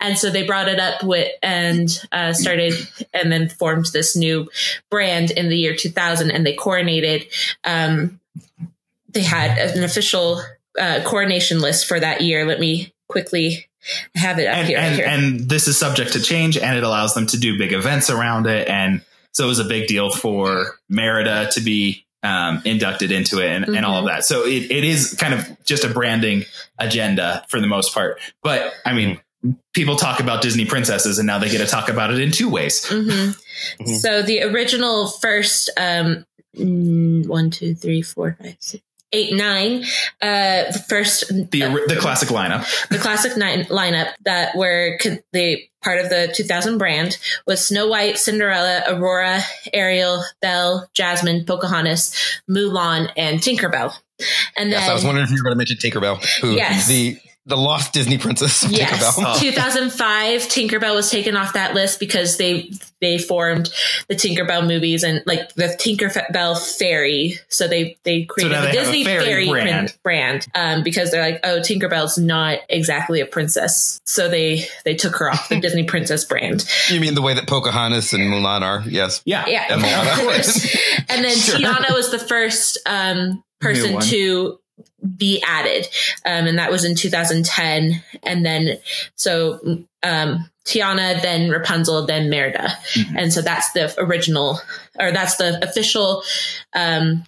and 0.00 0.18
so 0.18 0.30
they 0.30 0.46
brought 0.46 0.68
it 0.68 0.80
up 0.80 1.02
with 1.04 1.28
and 1.42 2.02
uh, 2.10 2.32
started 2.32 2.74
and 3.12 3.30
then 3.30 3.48
formed 3.48 3.86
this 3.92 4.16
new 4.16 4.48
brand 4.90 5.30
in 5.30 5.48
the 5.48 5.56
year 5.56 5.76
2000, 5.76 6.30
and 6.30 6.44
they 6.46 6.56
coronated. 6.56 7.26
Um, 7.64 8.20
they 9.08 9.22
had 9.22 9.58
an 9.58 9.84
official 9.84 10.40
uh, 10.78 11.02
coronation 11.04 11.60
list 11.60 11.86
for 11.86 12.00
that 12.00 12.22
year. 12.22 12.46
Let 12.46 12.60
me 12.60 12.92
quickly 13.08 13.68
have 14.14 14.38
it 14.38 14.46
up 14.46 14.56
and 14.56 14.68
here. 14.68 14.78
and, 14.78 14.94
here. 14.94 15.06
and 15.06 15.40
this 15.48 15.68
is 15.68 15.76
subject 15.76 16.14
to 16.14 16.22
change, 16.22 16.56
and 16.56 16.76
it 16.76 16.82
allows 16.82 17.14
them 17.14 17.26
to 17.28 17.38
do 17.38 17.58
big 17.58 17.72
events 17.72 18.08
around 18.08 18.46
it, 18.46 18.68
and 18.68 19.02
so 19.32 19.44
it 19.44 19.48
was 19.48 19.58
a 19.58 19.64
big 19.64 19.86
deal 19.86 20.10
for 20.10 20.78
Merida 20.88 21.50
to 21.52 21.60
be 21.60 22.04
um, 22.22 22.62
inducted 22.64 23.12
into 23.12 23.38
it 23.38 23.48
and, 23.48 23.64
and 23.64 23.86
all 23.86 24.00
of 24.00 24.06
that. 24.06 24.24
So 24.24 24.44
it, 24.44 24.70
it 24.70 24.84
is 24.84 25.14
kind 25.14 25.32
of 25.32 25.64
just 25.64 25.84
a 25.84 25.88
branding 25.88 26.44
agenda 26.78 27.44
for 27.48 27.60
the 27.60 27.66
most 27.66 27.94
part. 27.94 28.20
But 28.42 28.72
I 28.84 28.92
mean, 28.92 29.20
people 29.74 29.96
talk 29.96 30.20
about 30.20 30.42
Disney 30.42 30.64
princesses, 30.64 31.18
and 31.18 31.26
now 31.26 31.38
they 31.38 31.48
get 31.48 31.58
to 31.58 31.66
talk 31.66 31.88
about 31.88 32.12
it 32.12 32.18
in 32.20 32.30
two 32.30 32.48
ways. 32.48 32.84
Mhm. 32.86 33.36
Mhm. 33.80 33.96
So 34.00 34.22
the 34.22 34.42
original 34.42 35.08
first 35.08 35.70
um, 35.76 36.24
mm, 36.56 37.26
one, 37.26 37.50
two, 37.50 37.74
three, 37.74 38.02
four, 38.02 38.36
five, 38.42 38.56
six, 38.60 38.82
eight, 39.12 39.32
nine. 39.34 39.84
Uh, 40.22 40.70
the 40.72 40.84
first 40.88 41.24
The 41.50 41.64
ori- 41.64 41.86
the 41.86 41.96
classic 41.96 42.28
lineup. 42.28 42.64
the 42.90 42.98
classic 42.98 43.36
nine 43.36 43.64
lineup 43.66 44.12
that 44.24 44.54
were 44.56 44.98
co- 45.02 45.18
the 45.32 45.62
part 45.82 45.98
of 45.98 46.10
the 46.10 46.30
2000 46.34 46.76
brand 46.78 47.16
was 47.46 47.66
Snow 47.66 47.88
White, 47.88 48.18
Cinderella, 48.18 48.82
Aurora, 48.86 49.40
Ariel, 49.72 50.22
Belle, 50.42 50.88
Jasmine, 50.94 51.44
Pocahontas, 51.46 52.14
Mulan, 52.50 53.10
and 53.16 53.40
Tinkerbell. 53.40 53.94
And 54.56 54.68
Yes, 54.70 54.88
I 54.88 54.92
was 54.92 55.04
wondering 55.04 55.24
if 55.24 55.30
you 55.30 55.38
were 55.38 55.44
going 55.44 55.54
to 55.54 55.58
mention 55.58 55.78
Tinkerbell, 55.78 56.22
who 56.42 56.52
Yes. 56.54 56.86
the 56.86 57.18
the 57.46 57.56
lost 57.56 57.92
Disney 57.92 58.18
princess. 58.18 58.62
Yes, 58.70 59.16
Tinkerbell. 59.18 59.34
Oh. 59.36 59.40
2005 59.40 60.42
Tinkerbell 60.42 60.94
was 60.94 61.10
taken 61.10 61.36
off 61.36 61.54
that 61.54 61.74
list 61.74 61.98
because 61.98 62.36
they 62.36 62.70
they 63.00 63.18
formed 63.18 63.70
the 64.08 64.14
Tinkerbell 64.14 64.66
movies 64.66 65.02
and 65.02 65.22
like 65.26 65.52
the 65.54 65.64
Tinkerbell 65.64 66.58
fairy. 66.78 67.38
So 67.48 67.66
they 67.66 67.96
they 68.04 68.24
created 68.24 68.52
now 68.52 68.60
the 68.60 68.66
they 68.68 68.76
a 68.78 68.80
Disney 68.80 69.04
fairy 69.04 69.24
fairy, 69.24 69.48
brand. 69.48 69.94
brand, 70.02 70.46
brand 70.52 70.78
um, 70.78 70.84
because 70.84 71.10
they're 71.10 71.22
like, 71.22 71.40
oh, 71.44 71.60
Tinkerbell's 71.60 72.18
not 72.18 72.58
exactly 72.68 73.20
a 73.20 73.26
princess, 73.26 74.00
so 74.04 74.28
they 74.28 74.64
they 74.84 74.94
took 74.94 75.16
her 75.16 75.30
off 75.30 75.48
the 75.48 75.60
Disney 75.60 75.84
princess 75.84 76.24
brand. 76.24 76.64
You 76.88 77.00
mean 77.00 77.14
the 77.14 77.22
way 77.22 77.34
that 77.34 77.46
Pocahontas 77.48 78.12
and 78.12 78.22
Mulan 78.32 78.60
are? 78.62 78.82
Yes. 78.86 79.22
Yeah, 79.24 79.46
Yeah, 79.48 79.66
definitely. 79.68 80.10
of 80.10 80.18
course. 80.34 80.76
And 81.08 81.24
then 81.24 81.36
Sure. 81.36 81.56
Tiana 81.56 81.92
was 81.92 82.10
the 82.12 82.18
first 82.20 82.78
um, 82.86 83.42
person 83.60 83.98
to 84.00 84.59
be 85.16 85.42
added, 85.46 85.86
um, 86.24 86.46
and 86.46 86.58
that 86.58 86.70
was 86.70 86.84
in 86.84 86.94
2010. 86.94 88.02
And 88.22 88.44
then 88.44 88.78
so 89.16 89.84
um, 90.02 90.50
Tiana, 90.64 91.20
then 91.22 91.50
Rapunzel, 91.50 92.06
then 92.06 92.30
Merida, 92.30 92.72
Mhm. 92.94 93.14
and 93.18 93.32
so 93.32 93.40
that's 93.42 93.72
the 93.72 93.92
original, 93.98 94.60
or 94.98 95.10
that's 95.12 95.36
the 95.36 95.62
official 95.66 96.22
um, 96.74 97.24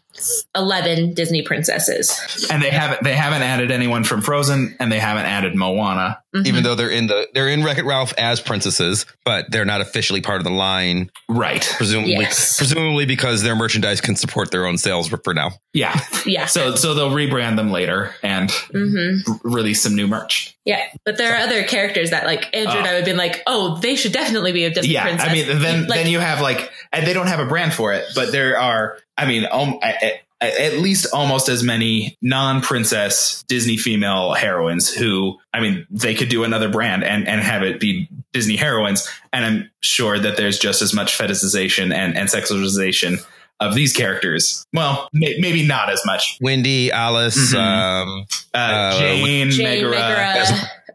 11 0.54 1.14
Disney 1.14 1.42
princesses. 1.42 2.46
And 2.50 2.62
they 2.62 2.70
haven't 2.70 3.02
they 3.02 3.14
haven't 3.14 3.42
added 3.42 3.70
anyone 3.70 4.04
from 4.04 4.20
Frozen, 4.20 4.76
and 4.78 4.90
they 4.92 4.98
haven't 4.98 5.24
added 5.26 5.54
Moana. 5.56 6.18
Mhm. 6.34 6.46
Even 6.46 6.62
though 6.62 6.74
they're 6.74 6.88
in 6.90 7.06
the 7.08 7.28
they're 7.34 7.48
in 7.48 7.62
Wreck 7.64 7.78
It 7.78 7.84
Ralph 7.84 8.12
as 8.18 8.40
princesses, 8.40 9.04
but 9.24 9.50
they're 9.50 9.64
not 9.64 9.80
officially 9.80 10.20
part 10.20 10.38
of 10.38 10.44
the 10.44 10.50
line. 10.50 11.10
Right. 11.28 11.66
Presumably, 11.76 12.12
Yes. 12.12 12.56
presumably 12.56 13.04
because 13.06 13.42
their 13.42 13.54
merchandise 13.56 14.00
can 14.00 14.16
support 14.16 14.50
their 14.50 14.66
own 14.66 14.78
sales 14.78 15.08
for, 15.08 15.18
for 15.18 15.34
now. 15.34 15.52
Yeah. 15.72 15.98
yeah. 16.26 16.46
So 16.46 16.74
so 16.74 16.94
they'll 16.94 17.10
rebrand 17.10 17.56
them 17.56 17.70
later 17.70 18.14
and 18.22 18.50
hmm 18.50 19.18
r- 19.28 19.40
release 19.44 19.82
some 19.82 19.94
new 19.94 20.06
merch. 20.06 20.54
Yeah, 20.64 20.80
but 21.04 21.18
there 21.18 21.34
are 21.34 21.38
other 21.38 21.64
characters 21.64 22.10
that, 22.10 22.24
like 22.24 22.54
Andrew 22.56 22.78
and 22.78 22.86
I, 22.86 22.92
would 22.92 22.98
have 22.98 23.04
been 23.04 23.16
like, 23.16 23.42
"Oh, 23.48 23.78
they 23.80 23.96
should 23.96 24.12
definitely 24.12 24.52
be 24.52 24.64
a 24.64 24.70
Disney 24.70 24.92
yeah, 24.94 25.02
princess." 25.02 25.28
I 25.28 25.32
mean, 25.32 25.58
then 25.60 25.86
Like, 25.88 25.98
then 26.04 26.06
you 26.12 26.20
have 26.20 26.40
like, 26.40 26.70
and 26.92 27.04
they 27.04 27.12
don't 27.14 27.26
have 27.26 27.40
a 27.40 27.46
brand 27.46 27.72
for 27.72 27.92
it, 27.92 28.04
but 28.14 28.30
there 28.30 28.56
are, 28.60 28.96
I 29.16 29.26
mean, 29.26 29.46
um, 29.50 29.78
at, 29.82 30.02
at 30.40 30.78
least 30.78 31.06
almost 31.12 31.48
as 31.48 31.62
many 31.62 32.16
non-princess 32.22 33.44
Disney 33.48 33.76
female 33.76 34.32
heroines 34.32 34.92
who, 34.92 35.38
I 35.54 35.60
mean, 35.60 35.86
they 35.90 36.14
could 36.14 36.28
do 36.28 36.44
another 36.44 36.68
brand 36.68 37.04
and 37.04 37.28
and 37.28 37.40
have 37.40 37.62
it 37.62 37.78
be 37.80 38.08
Disney 38.32 38.56
heroines, 38.56 39.08
and 39.32 39.44
I'm 39.44 39.70
sure 39.80 40.18
that 40.18 40.36
there's 40.36 40.58
just 40.58 40.82
as 40.82 40.92
much 40.94 41.16
fetishization 41.16 41.92
and 41.94 42.16
and 42.16 42.28
sexualization 42.28 43.24
of 43.60 43.74
these 43.74 43.92
characters. 43.92 44.64
Well, 44.72 45.08
may, 45.12 45.36
maybe 45.38 45.64
not 45.66 45.88
as 45.90 46.02
much. 46.04 46.38
Wendy, 46.40 46.90
Alice, 46.90 47.54
Mhm. 47.54 47.58
um, 47.58 48.26
Uh, 48.54 48.58
Uh, 48.58 48.98
Jane, 48.98 49.50
Jane 49.50 49.64
Megara, 49.64 49.90
Megara, 49.90 50.44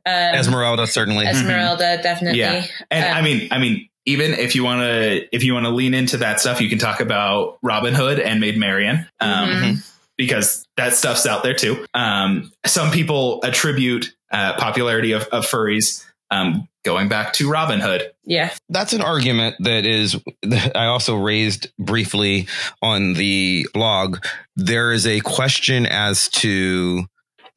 um, 0.06 0.36
Esmeralda, 0.36 0.86
certainly. 0.88 1.26
Esmeralda, 1.26 2.00
definitely. 2.04 2.40
Yeah. 2.40 2.66
and 2.92 3.06
Uh, 3.06 3.08
I 3.18 3.22
mean, 3.22 3.48
I 3.52 3.58
mean, 3.60 3.88
even 4.08 4.34
if 4.34 4.56
you 4.56 4.64
want 4.64 4.82
to, 4.82 5.36
if 5.36 5.44
you 5.44 5.54
want 5.54 5.66
to 5.66 5.70
lean 5.72 5.94
into 5.94 6.18
that 6.18 6.40
stuff, 6.40 6.60
you 6.62 6.70
can 6.70 6.80
talk 6.80 7.00
about 7.02 7.60
Robin 7.62 7.94
Hood 7.94 8.20
and 8.20 8.40
Maid 8.40 8.58
Marian, 8.58 9.06
um, 9.20 9.50
Mhm. 9.50 9.88
because 10.18 10.66
that 10.78 10.94
stuff's 10.96 11.26
out 11.28 11.44
there 11.44 11.54
too. 11.54 11.86
Um, 11.94 12.52
some 12.66 12.90
people 12.90 13.42
attribute 13.44 14.14
uh, 14.32 14.54
popularity 14.58 15.12
of, 15.12 15.24
of 15.28 15.46
furries 15.46 16.04
um, 16.32 16.68
going 16.84 17.08
back 17.08 17.32
to 17.34 17.50
Robin 17.50 17.80
Hood. 17.80 18.12
yeah. 18.26 18.54
That's 18.70 18.92
an 18.94 19.02
argument 19.02 19.56
that 19.60 19.86
is, 19.86 20.18
that 20.44 20.76
I 20.76 20.86
also 20.88 21.16
raised 21.16 21.70
briefly 21.80 22.48
on 22.82 23.14
the 23.14 23.68
blog. 23.74 24.18
There 24.58 24.92
is 24.92 25.06
a 25.08 25.20
question 25.22 25.86
as 25.86 26.28
to 26.30 27.06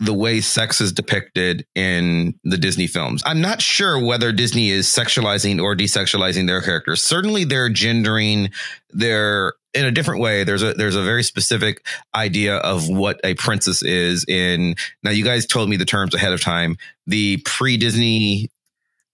the 0.01 0.15
way 0.15 0.41
sex 0.41 0.81
is 0.81 0.93
depicted 0.93 1.67
in 1.75 2.35
the 2.43 2.57
Disney 2.57 2.87
films. 2.87 3.23
I'm 3.27 3.43
not 3.43 3.61
sure 3.61 4.03
whether 4.03 4.33
Disney 4.33 4.71
is 4.71 4.87
sexualizing 4.87 5.63
or 5.63 5.77
desexualizing 5.77 6.47
their 6.47 6.63
characters. 6.63 7.05
Certainly 7.05 7.45
they're 7.45 7.69
gendering 7.69 8.51
their 8.89 9.55
in 9.75 9.85
a 9.85 9.91
different 9.91 10.21
way. 10.21 10.43
There's 10.43 10.63
a 10.63 10.73
there's 10.73 10.97
a 10.97 11.03
very 11.03 11.23
specific 11.23 11.87
idea 12.15 12.57
of 12.57 12.89
what 12.89 13.21
a 13.23 13.35
princess 13.35 13.83
is 13.83 14.25
in 14.27 14.75
now 15.03 15.11
you 15.11 15.23
guys 15.23 15.47
told 15.47 15.69
me 15.69 15.77
the 15.77 15.85
terms 15.85 16.15
ahead 16.15 16.33
of 16.33 16.41
time. 16.41 16.77
The 17.07 17.37
pre-Disney 17.45 18.51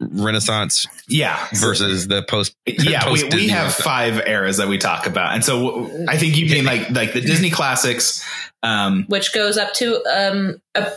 Renaissance 0.01 0.87
Yeah. 1.09 1.39
versus 1.55 2.07
the 2.09 2.23
post. 2.23 2.55
yeah, 2.67 3.11
we, 3.11 3.25
we 3.25 3.49
have 3.49 3.59
Renaissance. 3.63 3.75
five 3.85 4.27
eras 4.27 4.59
that 4.59 4.69
we 4.69 4.79
talk 4.79 5.07
about, 5.07 5.35
and 5.35 5.45
so 5.45 5.91
I 6.09 6.17
think 6.19 6.37
you 6.37 6.47
mean 6.51 6.65
like 6.65 6.91
like 6.91 7.13
the 7.13 7.21
Disney 7.21 7.51
classics. 7.51 8.25
Um, 8.63 9.05
Which 9.09 9.33
goes 9.33 9.59
up 9.59 9.75
to 9.75 10.03
um 10.11 10.61
a, 10.75 10.91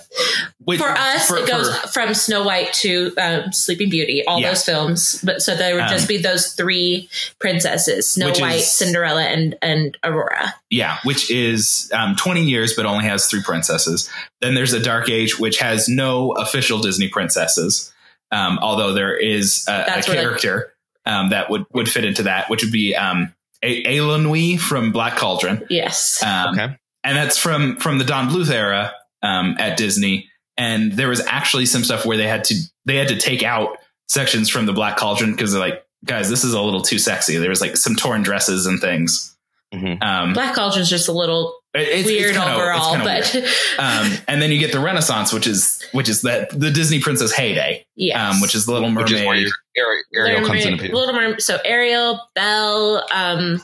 which- 0.63 0.79
for 0.79 0.89
us 0.89 1.27
for- 1.27 1.37
it 1.37 1.47
goes 1.47 1.77
for- 1.79 1.87
from 1.89 2.13
Snow 2.15 2.43
White 2.43 2.73
to 2.75 3.13
um, 3.17 3.51
Sleeping 3.53 3.89
Beauty, 3.89 4.23
all 4.25 4.39
Yeah. 4.39 4.49
those 4.49 4.65
films. 4.65 5.21
But 5.23 5.41
so 5.43 5.55
there 5.55 5.75
would 5.75 5.83
Um, 5.83 5.89
just 5.89 6.07
be 6.07 6.17
those 6.17 6.53
three 6.53 7.09
princesses: 7.39 8.11
Snow 8.11 8.31
White, 8.33 8.55
is- 8.55 8.71
Cinderella, 8.71 9.23
and 9.23 9.55
and 9.61 9.95
Aurora. 10.03 10.55
yeah, 10.69 10.97
which 11.03 11.29
is 11.29 11.91
um, 11.93 12.15
20 12.15 12.43
years, 12.43 12.73
but 12.75 12.85
only 12.85 13.05
has 13.05 13.27
three 13.27 13.43
princesses. 13.43 14.09
Then 14.41 14.55
there's 14.55 14.73
a 14.73 14.79
Dark 14.81 15.09
Age, 15.09 15.37
which 15.39 15.59
has 15.59 15.87
no 15.87 16.31
official 16.31 16.79
Disney 16.79 17.07
princesses, 17.09 17.93
um, 18.31 18.59
although 18.61 18.93
there 18.93 19.15
is 19.17 19.65
a, 19.67 19.71
a 19.71 19.85
That's 19.85 20.07
where, 20.07 20.17
like- 20.17 20.23
character 20.25 20.73
um, 21.05 21.29
that 21.29 21.49
would, 21.49 21.65
would 21.73 21.89
fit 21.89 22.05
into 22.05 22.23
that, 22.23 22.49
which 22.49 22.63
would 22.63 22.71
be 22.71 22.95
um, 22.95 23.33
a- 23.63 23.83
Ayla 23.85 24.59
from 24.59 24.91
Black 24.91 25.15
Cauldron. 25.17 25.65
Yes. 25.69 26.21
Um, 26.23 26.53
Okay. 26.59 26.75
and 27.03 27.17
that's 27.17 27.37
from 27.37 27.77
from 27.77 27.97
the 27.97 28.03
Don 28.05 28.29
Bluth 28.29 28.51
era 28.51 28.93
um, 29.23 29.55
at 29.59 29.77
Disney. 29.77 30.29
And 30.57 30.91
there 30.91 31.07
was 31.07 31.21
actually 31.21 31.65
some 31.65 31.83
stuff 31.85 32.05
where 32.05 32.17
they 32.17 32.27
had 32.27 32.43
to 32.45 32.55
they 32.85 32.97
had 32.97 33.07
to 33.09 33.17
take 33.17 33.43
out 33.43 33.77
sections 34.09 34.49
from 34.49 34.65
the 34.65 34.73
Black 34.73 34.97
Cauldron 34.97 35.31
because 35.31 35.51
they're 35.53 35.61
like, 35.61 35.85
guys, 36.05 36.29
this 36.29 36.43
is 36.43 36.53
a 36.53 36.61
little 36.61 36.81
too 36.81 36.99
sexy. 36.99 37.37
There 37.37 37.49
was 37.49 37.61
like 37.61 37.77
some 37.77 37.95
torn 37.95 38.21
dresses 38.23 38.65
and 38.65 38.79
things. 38.81 39.35
Mhm. 39.73 40.03
Um, 40.03 40.33
Black 40.33 40.53
Cauldron's 40.55 40.89
just 40.89 41.07
a 41.07 41.11
little 41.13 41.58
it- 41.73 41.81
it's- 41.81 41.99
it's 41.99 42.07
weird 42.07 42.33
kinda- 42.35 42.47
it's 42.47 42.57
overall, 42.57 42.95
kinda 42.95 43.05
but 43.05 43.35
um, 43.79 44.11
and 44.27 44.41
then 44.41 44.51
you 44.51 44.57
get 44.59 44.71
the 44.71 44.79
Renaissance, 44.79 45.31
which 45.33 45.45
is 45.47 45.83
which 45.91 46.09
is 46.09 46.21
that 46.23 46.49
the 46.57 46.71
Disney 46.71 46.99
princess 46.99 47.31
heyday, 47.31 47.85
yes. 47.95 48.17
um, 48.17 48.41
which 48.41 48.55
is 48.55 48.65
the 48.65 48.71
Little 48.73 48.91
Which 48.93 49.11
is 49.11 49.19
where 49.21 49.35
Mermaid. 49.35 49.47
Ariel 49.77 50.01
Little 50.13 50.35
comes 50.39 50.47
Mermaid- 50.49 50.65
into 50.67 50.77
picture. 50.81 50.95
Little 50.95 51.15
Mermaid, 51.15 51.41
so 51.41 51.59
Ariel, 51.63 52.19
Belle, 52.35 53.05
um, 53.13 53.63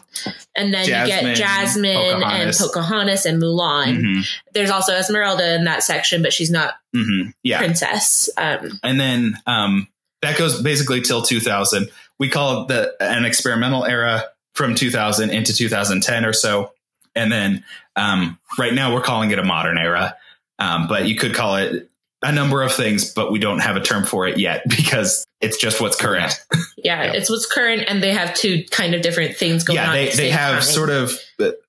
and 0.56 0.74
then 0.74 0.84
you 0.86 0.92
get 0.92 1.36
Jasmine 1.36 1.96
Pocahontas. 1.96 2.60
and 2.62 2.68
Pocahontas 2.72 3.26
and 3.26 3.42
Mulan. 3.42 3.98
Mhm, 4.02 4.28
There's 4.54 4.70
also 4.70 4.94
Esmeralda 4.94 5.56
in 5.56 5.66
that 5.66 5.84
section, 5.84 6.22
but 6.22 6.32
she's 6.32 6.52
not 6.52 6.76
mhm, 6.96 7.34
yeah, 7.44 7.58
princess. 7.58 8.30
Um, 8.38 8.80
and 8.84 9.00
then 9.00 9.38
um, 9.48 9.88
that 10.22 10.38
goes 10.38 10.62
basically 10.62 11.02
till 11.02 11.22
2000. 11.22 11.90
We 12.20 12.30
call 12.30 12.62
it 12.62 12.68
the 12.70 12.94
an 13.02 13.26
experimental 13.26 13.84
era 13.84 14.26
from 14.54 14.74
2000 14.76 15.32
into 15.32 15.54
2010 15.54 16.24
or 16.24 16.32
so, 16.34 16.72
and 17.14 17.30
then 17.32 17.66
um, 17.96 18.38
right 18.60 18.74
now 18.74 18.94
we're 18.94 19.02
calling 19.02 19.32
it 19.32 19.40
a 19.40 19.44
modern 19.44 19.78
era. 19.78 20.16
Um, 20.60 20.88
but 20.88 21.08
you 21.08 21.16
could 21.16 21.34
call 21.34 21.58
it 21.58 21.90
a 22.22 22.32
number 22.32 22.62
of 22.62 22.72
things, 22.74 23.14
but 23.14 23.32
we 23.32 23.40
don't 23.40 23.60
have 23.60 23.76
a 23.76 23.82
term 23.82 24.06
for 24.06 24.28
it 24.28 24.38
yet 24.40 24.64
because 24.70 25.26
it's 25.42 25.58
just 25.58 25.82
what's 25.82 25.96
current. 25.98 26.34
yeah, 26.78 27.04
Yeah. 27.04 27.12
it's 27.14 27.30
what's 27.30 27.46
current, 27.46 27.84
and 27.88 28.02
they 28.02 28.12
have 28.14 28.34
two 28.34 28.64
kind 28.72 28.96
of 28.96 29.02
different 29.02 29.36
things 29.36 29.64
going 29.64 29.76
yeah, 29.78 29.90
on. 29.90 29.94
they 29.96 30.10
the 30.12 30.18
they 30.18 30.30
have 30.32 30.54
time. 30.56 30.62
sort 30.64 30.90
of 30.90 31.20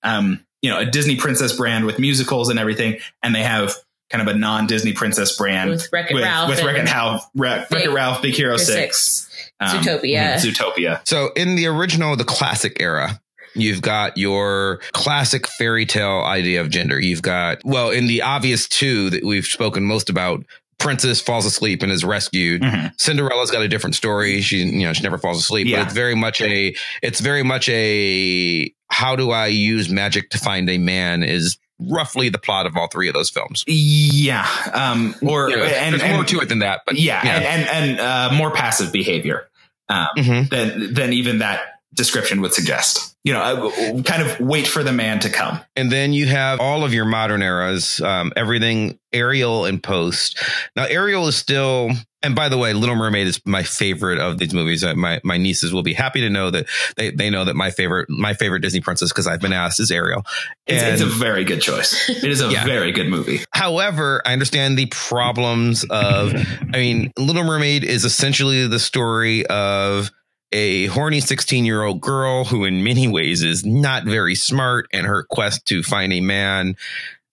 um, 0.03 0.45
you 0.63 0.71
know 0.71 0.79
a 0.79 0.87
Disney 0.87 1.17
princess 1.17 1.53
brand 1.57 1.85
with 1.85 1.99
musicals 1.99 2.49
and 2.49 2.59
everything, 2.59 2.99
and 3.23 3.35
they 3.35 3.43
have 3.43 3.75
kind 4.09 4.27
of 4.27 4.33
a 4.35 4.39
non 4.39 4.67
Disney 4.69 4.93
princess 4.93 5.37
brand 5.37 5.69
with 5.71 5.89
Wreck-It 5.93 6.15
Ralph, 6.15 6.49
with 6.49 6.59
and 6.61 6.67
Wreck-It 6.69 6.85
Ralph, 6.93 7.29
Wreck- 7.35 7.71
Wreck-It 7.71 7.87
Big- 7.87 7.95
Ralph, 7.95 8.23
Big 8.23 8.35
Hero 8.35 8.51
Hero 8.51 8.57
Six, 8.57 8.99
Six. 9.29 9.51
um, 9.61 9.83
Zootopia. 9.83 10.35
mhm, 10.35 10.53
Zootopia. 10.53 11.01
So 11.09 11.31
in 11.35 11.57
the 11.57 11.67
original, 11.67 12.15
the 12.17 12.25
classic 12.25 12.77
era, 12.81 13.21
you've 13.57 13.83
got 13.83 14.17
your 14.17 14.81
classic 14.93 15.47
fairy 15.47 15.87
tale 15.87 16.23
idea 16.23 16.61
of 16.61 16.71
gender. 16.71 17.01
You've 17.01 17.23
got, 17.23 17.59
well, 17.65 17.91
in 17.91 18.07
the 18.07 18.23
obvious 18.23 18.69
two 18.69 19.11
that 19.11 19.25
we've 19.25 19.45
spoken 19.47 19.85
most 19.85 20.09
about, 20.11 20.45
Princess 20.79 21.21
falls 21.23 21.47
asleep 21.47 21.83
and 21.83 21.91
is 21.91 22.05
rescued. 22.05 22.61
Mhm. 22.63 22.93
Cinderella's 23.01 23.51
got 23.51 23.63
a 23.63 23.69
different 23.69 23.97
story. 23.97 24.43
She, 24.43 24.59
you 24.59 24.85
know, 24.85 24.93
she 24.93 25.03
never 25.03 25.17
falls 25.19 25.39
asleep, 25.39 25.67
Yeah. 25.67 25.79
but 25.79 25.85
it's 25.87 25.95
very 25.95 26.15
much 26.15 26.41
a, 26.43 26.75
it's 27.03 27.21
very 27.21 27.43
much 27.43 27.69
a, 27.71 28.71
how 28.89 29.17
do 29.17 29.31
I 29.31 29.47
use 29.47 29.89
magic 29.89 30.31
to 30.31 30.39
find 30.39 30.69
a 30.69 30.77
man 30.79 31.23
is 31.23 31.57
roughly 31.81 32.29
the 32.29 32.39
plot 32.39 32.67
of 32.67 32.77
all 32.77 32.89
three 32.89 33.09
of 33.09 33.15
those 33.15 33.31
films. 33.31 33.65
Yeah, 33.67 34.47
um, 34.73 35.15
or 35.23 35.49
You 35.51 35.57
know, 35.57 35.65
and, 35.65 35.95
there's 35.95 36.03
and- 36.03 36.13
more 36.15 36.25
to 36.25 36.41
it 36.41 36.49
than 36.49 36.59
that, 36.61 36.83
but 36.87 36.97
yeah, 36.97 37.21
and 37.25 37.45
and, 37.45 37.69
and 37.91 38.01
uh, 38.01 38.31
more 38.35 38.51
passive 38.51 38.93
behavior 38.93 39.49
um, 39.89 40.07
Mhm. 40.17 40.51
than 40.51 40.95
than 40.95 41.13
even 41.13 41.39
that 41.39 41.61
description 41.95 42.41
would 42.43 42.53
suggest. 42.55 43.16
You 43.27 43.33
know, 43.33 43.43
uh, 43.43 44.03
kind 44.05 44.23
of 44.23 44.39
wait 44.39 44.69
for 44.69 44.85
the 44.85 44.93
man 44.93 45.19
to 45.21 45.29
come. 45.29 45.59
And 45.75 45.91
then 45.91 46.13
you 46.13 46.27
have 46.29 46.61
all 46.61 46.85
of 46.85 46.95
your 46.95 47.05
modern 47.05 47.43
eras, 47.43 48.01
um, 48.01 48.33
everything 48.37 49.01
Ariel 49.13 49.65
and 49.65 49.83
post. 49.83 50.39
Now 50.77 50.85
Ariel 50.85 51.27
is 51.27 51.37
still, 51.37 51.91
and 52.23 52.37
by 52.37 52.49
the 52.49 52.57
way, 52.57 52.73
Little 52.73 52.95
Mermaid 52.95 53.27
is 53.27 53.41
my 53.45 53.65
favorite 53.65 54.21
of 54.21 54.39
these 54.39 54.55
movies. 54.55 54.85
Uh, 54.85 54.95
my 54.95 55.21
my 55.25 55.39
nieces 55.39 55.73
will 55.73 55.83
be 55.83 55.93
happy 55.93 56.21
to 56.21 56.31
know 56.31 56.53
that 56.53 56.67
they, 56.97 57.11
they 57.11 57.29
know 57.29 57.45
that 57.45 57.57
my 57.57 57.73
favorite 57.73 58.09
my 58.09 58.33
favorite 58.33 58.61
Disney 58.61 58.81
princess 58.81 59.11
because 59.11 59.27
I've 59.27 59.41
been 59.41 59.53
asked 59.53 59.81
is 59.81 59.91
Ariel. 59.91 60.23
It's, 60.69 60.83
it's 60.85 61.03
a 61.03 61.07
very 61.07 61.43
good 61.43 61.61
choice. 61.61 62.09
It 62.09 62.23
is 62.31 62.41
a 62.41 62.49
Yeah. 62.53 62.65
very 62.65 62.93
good 62.93 63.09
movie. 63.09 63.41
However, 63.53 64.23
I 64.25 64.35
understand 64.35 64.79
the 64.79 64.87
problems 64.87 65.83
of, 65.91 66.33
I 66.73 66.77
mean, 66.79 67.13
Little 67.19 67.43
Mermaid 67.43 67.83
is 67.83 68.05
essentially 68.05 68.69
the 68.69 68.79
story 68.79 69.45
of 69.47 70.13
a 70.53 70.87
horny 70.87 71.21
16 71.21 71.65
year 71.65 71.83
old 71.83 72.01
girl 72.01 72.45
who, 72.45 72.65
in 72.65 72.83
many 72.85 73.09
ways, 73.09 73.43
is 73.43 73.65
not 73.65 74.05
very 74.05 74.35
smart 74.35 74.87
and 74.93 75.07
her 75.07 75.25
quest 75.25 75.67
to 75.67 75.83
find 75.83 76.13
a 76.13 76.21
man. 76.21 76.77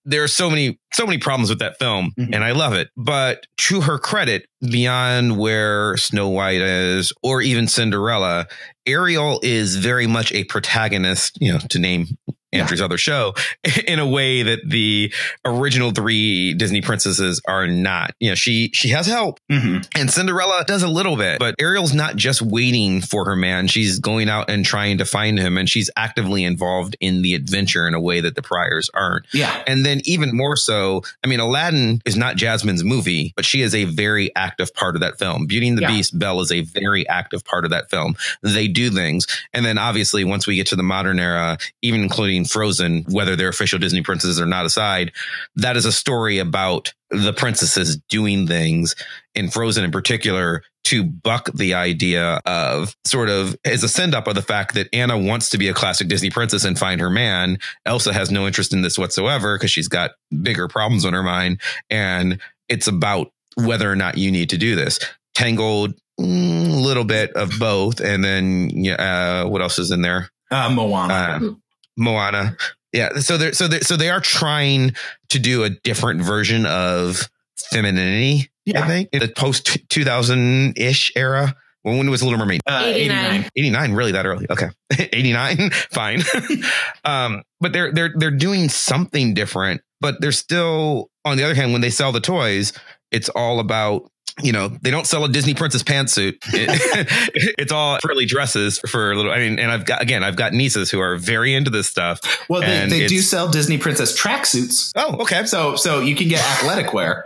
There 0.05 0.23
are 0.23 0.27
so 0.27 0.49
many, 0.49 0.79
so 0.91 1.05
many 1.05 1.17
problems 1.17 1.49
with 1.49 1.59
that 1.59 1.79
film, 1.79 2.11
Mhm. 2.19 2.35
and 2.35 2.43
I 2.43 2.51
love 2.51 2.73
it. 2.73 2.89
But 2.97 3.47
to 3.69 3.81
her 3.81 3.97
credit, 3.97 4.47
beyond 4.61 5.37
where 5.37 5.95
Snow 5.95 6.27
White 6.27 6.59
is, 6.61 7.13
or 7.23 7.41
even 7.41 7.67
Cinderella, 7.69 8.47
Ariel 8.85 9.39
is 9.43 9.77
very 9.77 10.07
much 10.07 10.33
a 10.33 10.43
protagonist, 10.43 11.37
you 11.39 11.53
know, 11.53 11.59
to 11.69 11.79
name 11.79 12.17
Andrew's 12.53 12.81
other 12.81 12.97
show, 12.97 13.33
in 13.87 13.99
a 13.99 14.07
way 14.07 14.43
that 14.43 14.59
the 14.67 15.13
original 15.45 15.91
three 15.91 16.53
Disney 16.53 16.81
princesses 16.81 17.41
are 17.47 17.67
not. 17.67 18.11
You 18.19 18.29
know, 18.29 18.35
she 18.35 18.69
she 18.73 18.89
has 18.89 19.07
help, 19.07 19.39
hmm 19.49 19.77
and 19.95 20.09
Cinderella 20.09 20.63
does 20.65 20.83
a 20.83 20.87
little 20.87 21.15
bit, 21.17 21.39
but 21.39 21.55
Ariel's 21.59 21.93
not 21.93 22.15
just 22.15 22.41
waiting 22.41 23.01
for 23.01 23.25
her 23.25 23.35
man. 23.35 23.67
She's 23.67 23.99
going 23.99 24.29
out 24.29 24.49
and 24.49 24.65
trying 24.65 24.97
to 24.99 25.05
find 25.05 25.37
him, 25.39 25.57
and 25.57 25.69
she's 25.69 25.89
actively 25.95 26.43
involved 26.43 26.95
in 26.99 27.21
the 27.21 27.33
adventure 27.33 27.87
in 27.87 27.93
a 27.93 28.01
way 28.01 28.21
that 28.21 28.35
the 28.35 28.41
priors 28.41 28.89
aren't. 28.93 29.25
Yeah, 29.33 29.63
And 29.67 29.85
then 29.85 30.01
even 30.05 30.35
more 30.35 30.55
so, 30.55 31.01
I 31.23 31.27
mean, 31.27 31.39
Aladdin 31.39 32.01
is 32.05 32.15
not 32.17 32.35
Jasmine's 32.35 32.83
movie, 32.83 33.33
but 33.35 33.45
she 33.45 33.61
is 33.61 33.73
a 33.75 33.85
very 33.85 34.33
active 34.35 34.73
part 34.73 34.95
of 34.95 35.01
that 35.01 35.17
film. 35.19 35.45
Beauty 35.47 35.67
and 35.69 35.77
the 35.77 35.83
Yeah. 35.83 35.87
Beast, 35.89 36.17
Belle 36.17 36.39
is 36.41 36.51
a 36.51 36.61
very 36.61 37.07
active 37.07 37.43
part 37.45 37.65
of 37.65 37.71
that 37.71 37.89
film. 37.89 38.15
They 38.41 38.67
do 38.67 38.89
things. 38.89 39.25
And 39.53 39.65
then 39.65 39.77
obviously 39.77 40.23
once 40.23 40.47
we 40.47 40.55
get 40.55 40.67
to 40.67 40.75
the 40.75 40.83
modern 40.83 41.19
era, 41.19 41.57
even 41.81 42.01
including 42.01 42.42
Frozen, 42.45 43.05
whether 43.09 43.35
they're 43.35 43.49
official 43.49 43.79
Disney 43.79 44.01
princesses 44.01 44.39
or 44.39 44.45
not 44.45 44.65
aside, 44.65 45.11
that 45.55 45.77
is 45.77 45.85
a 45.85 45.91
story 45.91 46.39
about 46.39 46.93
the 47.09 47.33
princesses 47.33 47.97
doing 48.09 48.47
things 48.47 48.95
in 49.35 49.49
Frozen 49.49 49.83
in 49.83 49.91
particular 49.91 50.63
to 50.85 51.03
buck 51.03 51.49
the 51.53 51.73
idea 51.73 52.41
of 52.45 52.95
sort 53.05 53.29
of 53.29 53.55
as 53.63 53.83
a 53.83 53.87
send 53.87 54.13
up 54.13 54.27
of 54.27 54.35
the 54.35 54.41
fact 54.41 54.73
that 54.73 54.89
Anna 54.91 55.17
wants 55.17 55.49
to 55.49 55.57
be 55.57 55.69
a 55.69 55.73
classic 55.73 56.07
Disney 56.07 56.29
princess 56.29 56.65
and 56.65 56.77
find 56.77 56.99
her 56.99 57.09
man. 57.09 57.57
Elsa 57.85 58.11
has 58.13 58.31
no 58.31 58.45
interest 58.47 58.73
in 58.73 58.81
this 58.81 58.97
whatsoever 58.97 59.57
because 59.57 59.71
she's 59.71 59.87
got 59.87 60.11
bigger 60.41 60.67
problems 60.67 61.05
on 61.05 61.13
her 61.13 61.23
mind. 61.23 61.61
And 61.89 62.39
it's 62.67 62.87
about 62.87 63.31
whether 63.55 63.89
or 63.89 63.95
not 63.95 64.17
you 64.17 64.31
need 64.31 64.49
to 64.49 64.57
do 64.57 64.75
this. 64.75 64.99
Tangled, 65.35 65.93
a 66.19 66.23
little 66.23 67.05
bit 67.05 67.31
of 67.33 67.51
both. 67.59 67.99
And 67.99 68.23
then, 68.23 68.69
yeah, 68.71 69.43
uh, 69.43 69.47
what 69.47 69.61
else 69.61 69.79
is 69.79 69.91
in 69.91 70.01
there? 70.01 70.29
uh, 70.51 70.69
Moana. 70.69 71.13
Uh, 71.13 71.53
Moana. 71.97 72.57
Yeah. 72.91 73.19
So 73.19 73.37
they're 73.37 73.53
so 73.53 73.67
they 73.67 73.79
so 73.79 73.97
they 73.97 74.09
are 74.09 74.19
trying 74.19 74.95
to 75.29 75.39
do 75.39 75.63
a 75.63 75.69
different 75.69 76.21
version 76.21 76.65
of 76.65 77.29
femininity. 77.57 78.51
Yeah. 78.65 78.83
I 78.83 78.87
think 78.87 79.09
in 79.11 79.19
the 79.19 79.27
post 79.27 79.77
two 79.89 80.03
thousand 80.03 80.77
ish 80.77 81.11
era. 81.15 81.55
When 81.81 81.97
when 81.97 82.09
was 82.09 82.23
Little 82.23 82.39
Mermaid? 82.39 82.61
Uh, 82.65 82.83
89. 82.85 83.49
89 83.57 83.91
really 83.91 84.13
that 84.13 84.25
early 84.25 84.45
okay 84.49 84.69
89 84.97 85.69
fine 85.91 86.21
um 87.03 87.43
but 87.59 87.73
they're 87.73 87.91
they're 87.91 88.13
they're 88.15 88.31
doing 88.31 88.69
something 88.69 89.33
different 89.33 89.81
but 89.99 90.21
they're 90.21 90.31
still 90.31 91.09
on 91.25 91.35
the 91.35 91.43
other 91.43 91.55
hand 91.55 91.73
when 91.73 91.81
they 91.81 91.89
sell 91.89 92.13
the 92.13 92.21
toys 92.21 92.71
it's 93.11 93.27
all 93.27 93.59
about 93.59 94.09
you 94.41 94.51
know 94.51 94.67
they 94.81 94.89
don't 94.89 95.05
sell 95.05 95.23
a 95.25 95.29
disney 95.29 95.53
princess 95.53 95.83
pantsuit 95.83 96.37
it, 96.53 97.53
it's 97.59 97.71
all 97.71 97.99
frilly 98.01 98.25
dresses 98.25 98.79
for 98.79 99.11
a 99.11 99.15
little 99.15 99.31
i 99.31 99.37
mean 99.37 99.59
and 99.59 99.71
i've 99.71 99.85
got 99.85 100.01
again 100.01 100.23
i've 100.23 100.35
got 100.35 100.53
nieces 100.53 100.89
who 100.89 100.99
are 100.99 101.17
very 101.17 101.53
into 101.53 101.69
this 101.69 101.87
stuff 101.87 102.19
Well, 102.49 102.61
they, 102.61 102.87
they 102.87 103.07
do 103.07 103.19
sell 103.19 103.47
Disney 103.51 103.77
Princess 103.77 104.19
tracksuits. 104.19 104.91
oh 104.95 105.21
okay 105.21 105.45
So 105.45 105.75
so 105.75 105.99
you 105.99 106.15
can 106.15 106.27
get 106.29 106.41
athletic 106.41 106.93
wear. 106.93 107.25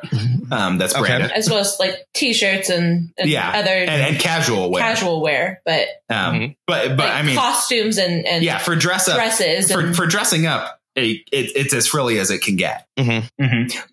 Um, 0.51 0.78
that's 0.78 0.93
Okay. 0.95 1.01
branded. 1.08 1.32
as 1.32 1.49
well 1.49 1.60
as 1.60 1.78
like 1.80 2.05
t-shirts 2.14 2.70
and, 2.70 3.12
and 3.18 3.30
Yeah, 3.30 3.49
other 3.55 3.70
and, 3.72 3.89
and 3.89 4.20
casual 4.20 4.70
wear. 4.72 4.82
casual 4.82 5.22
wear, 5.22 5.62
but 5.66 5.88
Um, 6.10 6.36
Mhm. 6.36 6.55
but 6.68 6.89
but 6.97 7.05
like 7.05 7.14
I 7.14 7.22
mean, 7.24 7.36
costumes 7.36 7.97
and, 7.97 8.26
and 8.26 8.43
yeah, 8.43 8.58
for 8.58 8.76
dress 8.76 9.08
up, 9.08 9.16
dresses 9.16 9.72
for 9.72 9.80
and 9.80 9.95
for 9.95 10.05
dressing 10.08 10.45
up, 10.45 10.80
it, 10.95 11.22
it, 11.32 11.51
it's 11.55 11.74
as 11.74 11.88
frilly 11.88 12.20
as 12.20 12.32
it 12.32 12.41
can 12.41 12.55
get. 12.58 12.86
Mhm. 12.97 13.30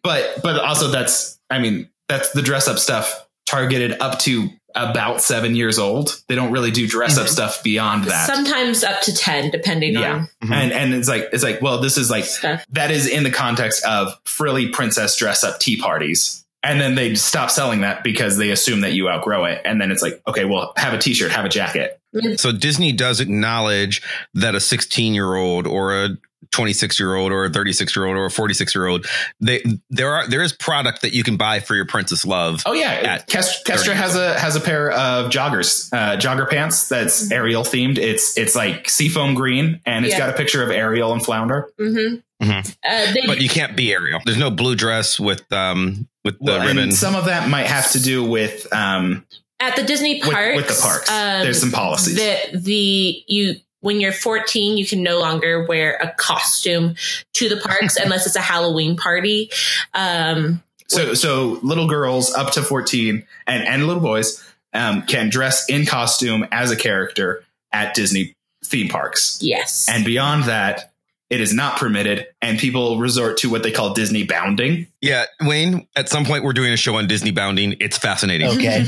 But 0.03 0.41
but 0.43 0.61
also 0.61 0.89
that's 0.89 1.39
I 1.51 1.59
mean 1.59 1.89
that's 2.09 2.31
the 2.33 2.43
dress 2.43 2.69
up 2.69 2.79
stuff 2.79 3.27
targeted 3.47 3.97
up 4.01 4.19
to 4.21 4.49
about 4.75 5.21
seven 5.21 5.55
years 5.55 5.79
old. 5.79 6.21
They 6.29 6.35
don't 6.35 6.51
really 6.51 6.73
do 6.73 6.89
dress 6.89 7.17
up 7.17 7.27
Mhm. 7.27 7.31
stuff 7.31 7.63
beyond 7.63 8.05
that. 8.05 8.27
sometimes 8.27 8.83
up 8.83 9.01
to 9.03 9.15
10 9.15 9.51
depending 9.51 9.93
Yeah. 9.95 10.13
on 10.15 10.29
Mhm. 10.43 10.53
and 10.55 10.73
and 10.73 10.95
it's 10.95 11.09
like 11.09 11.29
it's 11.33 11.45
like 11.45 11.63
well 11.63 11.79
this 11.81 11.97
is 11.97 12.11
like 12.11 12.25
stuff. 12.25 12.65
that 12.73 12.91
is 12.91 13.07
in 13.07 13.23
the 13.23 13.31
context 13.31 13.85
of 13.85 14.19
frilly 14.25 14.69
princess 14.69 15.17
dress 15.17 15.45
up 15.45 15.61
tea 15.61 15.77
parties. 15.77 16.41
And 16.65 16.81
then 16.81 16.95
they 16.95 17.15
stop 17.15 17.51
selling 17.51 17.83
that 17.83 18.03
because 18.03 18.39
they 18.39 18.51
assume 18.51 18.81
that 18.81 18.95
you 18.95 19.09
outgrow 19.11 19.45
it. 19.45 19.61
And 19.67 19.79
then 19.79 19.91
it's 19.93 20.01
like, 20.01 20.23
okay, 20.27 20.47
well, 20.47 20.73
have 20.79 20.95
a 20.95 20.99
t-shirt, 20.99 21.31
have 21.31 21.45
a 21.45 21.49
jacket. 21.51 22.01
so 22.37 22.51
disney 22.53 22.91
does 22.91 23.21
acknowledge 23.21 24.01
that 24.33 24.55
a 24.55 24.61
16 24.61 25.15
year 25.15 25.35
old 25.35 25.67
or 25.67 25.95
a 26.05 26.09
26 26.51 26.99
year 27.01 27.15
old 27.15 27.33
or 27.33 27.45
a 27.45 27.51
36 27.51 27.95
year 27.97 28.07
old 28.07 28.17
or 28.17 28.27
a 28.27 28.31
46 28.31 28.75
year 28.75 28.87
old 28.87 29.07
they 29.41 29.63
there 29.91 30.11
are 30.15 30.27
there 30.29 30.43
is 30.43 30.53
product 30.53 31.03
that 31.03 31.13
you 31.15 31.23
can 31.25 31.37
buy 31.37 31.61
for 31.61 31.75
your 31.75 31.87
princess 31.87 32.25
love 32.25 32.63
Oh 32.67 32.73
yeah, 32.73 32.91
At 32.93 33.27
Kest- 33.27 33.65
Kestra 33.67 33.93
has 33.95 34.17
a 34.17 34.39
has 34.39 34.57
a 34.57 34.61
pair 34.61 34.91
of 34.91 35.31
joggers, 35.31 35.93
uh, 35.93 36.17
jogger 36.19 36.49
pants 36.49 36.89
that's 36.89 37.31
Ariel 37.33 37.63
themed. 37.63 37.99
It's 37.99 38.37
it's 38.39 38.55
like 38.55 38.89
seafoam 38.89 39.35
green, 39.35 39.81
and 39.87 40.05
it's 40.05 40.15
Yeah. 40.15 40.19
got 40.21 40.31
a 40.31 40.33
picture 40.35 40.63
of 40.63 40.71
Ariel 40.71 41.13
and 41.13 41.25
Flounder. 41.25 41.71
hmm 41.79 42.17
Mhm. 42.43 42.75
Uh, 42.87 43.13
they, 43.13 43.23
but 43.27 43.41
you 43.41 43.49
can't 43.49 43.77
be 43.77 43.93
Ariel. 43.93 44.21
There's 44.25 44.37
no 44.39 44.51
blue 44.51 44.75
dress 44.75 45.19
with 45.21 45.51
um 45.53 46.09
with 46.25 46.39
the 46.39 46.45
Well, 46.45 46.61
ribbon. 46.61 46.79
and 46.79 46.95
some 46.95 47.15
of 47.15 47.27
that 47.27 47.49
might 47.49 47.67
have 47.67 47.91
to 47.93 48.01
do 48.03 48.25
with 48.25 48.67
um 48.73 49.25
at 49.61 49.77
the 49.77 49.83
Disney 49.85 50.21
with, 50.21 50.33
parks, 50.33 50.57
with 50.57 50.69
the 50.69 50.81
parks. 50.83 51.11
um, 51.11 51.43
There's 51.43 51.61
some 51.61 51.71
policies. 51.71 52.17
that 52.17 52.63
the 52.65 53.23
you 53.29 53.55
when 53.85 54.01
you're 54.01 54.13
14 54.13 54.77
you 54.77 54.87
can 54.87 55.03
no 55.03 55.21
longer 55.21 55.65
wear 55.67 55.97
a 56.03 56.11
costume 56.17 56.95
to 57.35 57.49
the 57.49 57.57
parks 57.57 57.97
unless 58.03 58.27
it's 58.27 58.37
a 58.37 58.41
halloween 58.41 58.97
party 58.97 59.51
um 59.93 60.63
so 60.89 61.15
so 61.15 61.59
little 61.63 61.87
girls 61.89 62.33
up 62.35 62.53
to 62.53 62.63
14 62.63 63.25
and 63.47 63.69
and 63.69 63.87
little 63.87 64.03
boys 64.03 64.43
um, 64.75 65.03
can 65.03 65.31
dress 65.31 65.69
in 65.69 65.87
costume 65.87 66.47
as 66.51 66.71
a 66.71 66.77
character 66.77 67.45
at 67.73 67.95
Disney 67.95 68.35
theme 68.65 68.89
parks, 68.89 69.39
yes 69.41 69.89
and 69.89 70.05
beyond 70.05 70.45
that. 70.45 70.91
It 71.31 71.41
is 71.41 71.55
not 71.55 71.79
permitted, 71.79 72.27
and 72.43 72.59
people 72.59 72.99
resort 72.99 73.39
to 73.39 73.51
what 73.51 73.63
they 73.63 73.73
call 73.73 73.95
Disney 73.95 74.25
bounding. 74.25 74.87
yeah, 75.01 75.25
Wayne. 75.41 75.89
At 75.97 76.09
some 76.09 76.25
point, 76.25 76.45
we're 76.45 76.53
doing 76.53 76.73
a 76.73 76.77
show 76.77 76.97
on 76.97 77.07
Disney 77.09 77.31
bounding. 77.31 77.77
It's 77.81 77.97
fascinating. 77.97 78.49
Okay. 78.49 78.85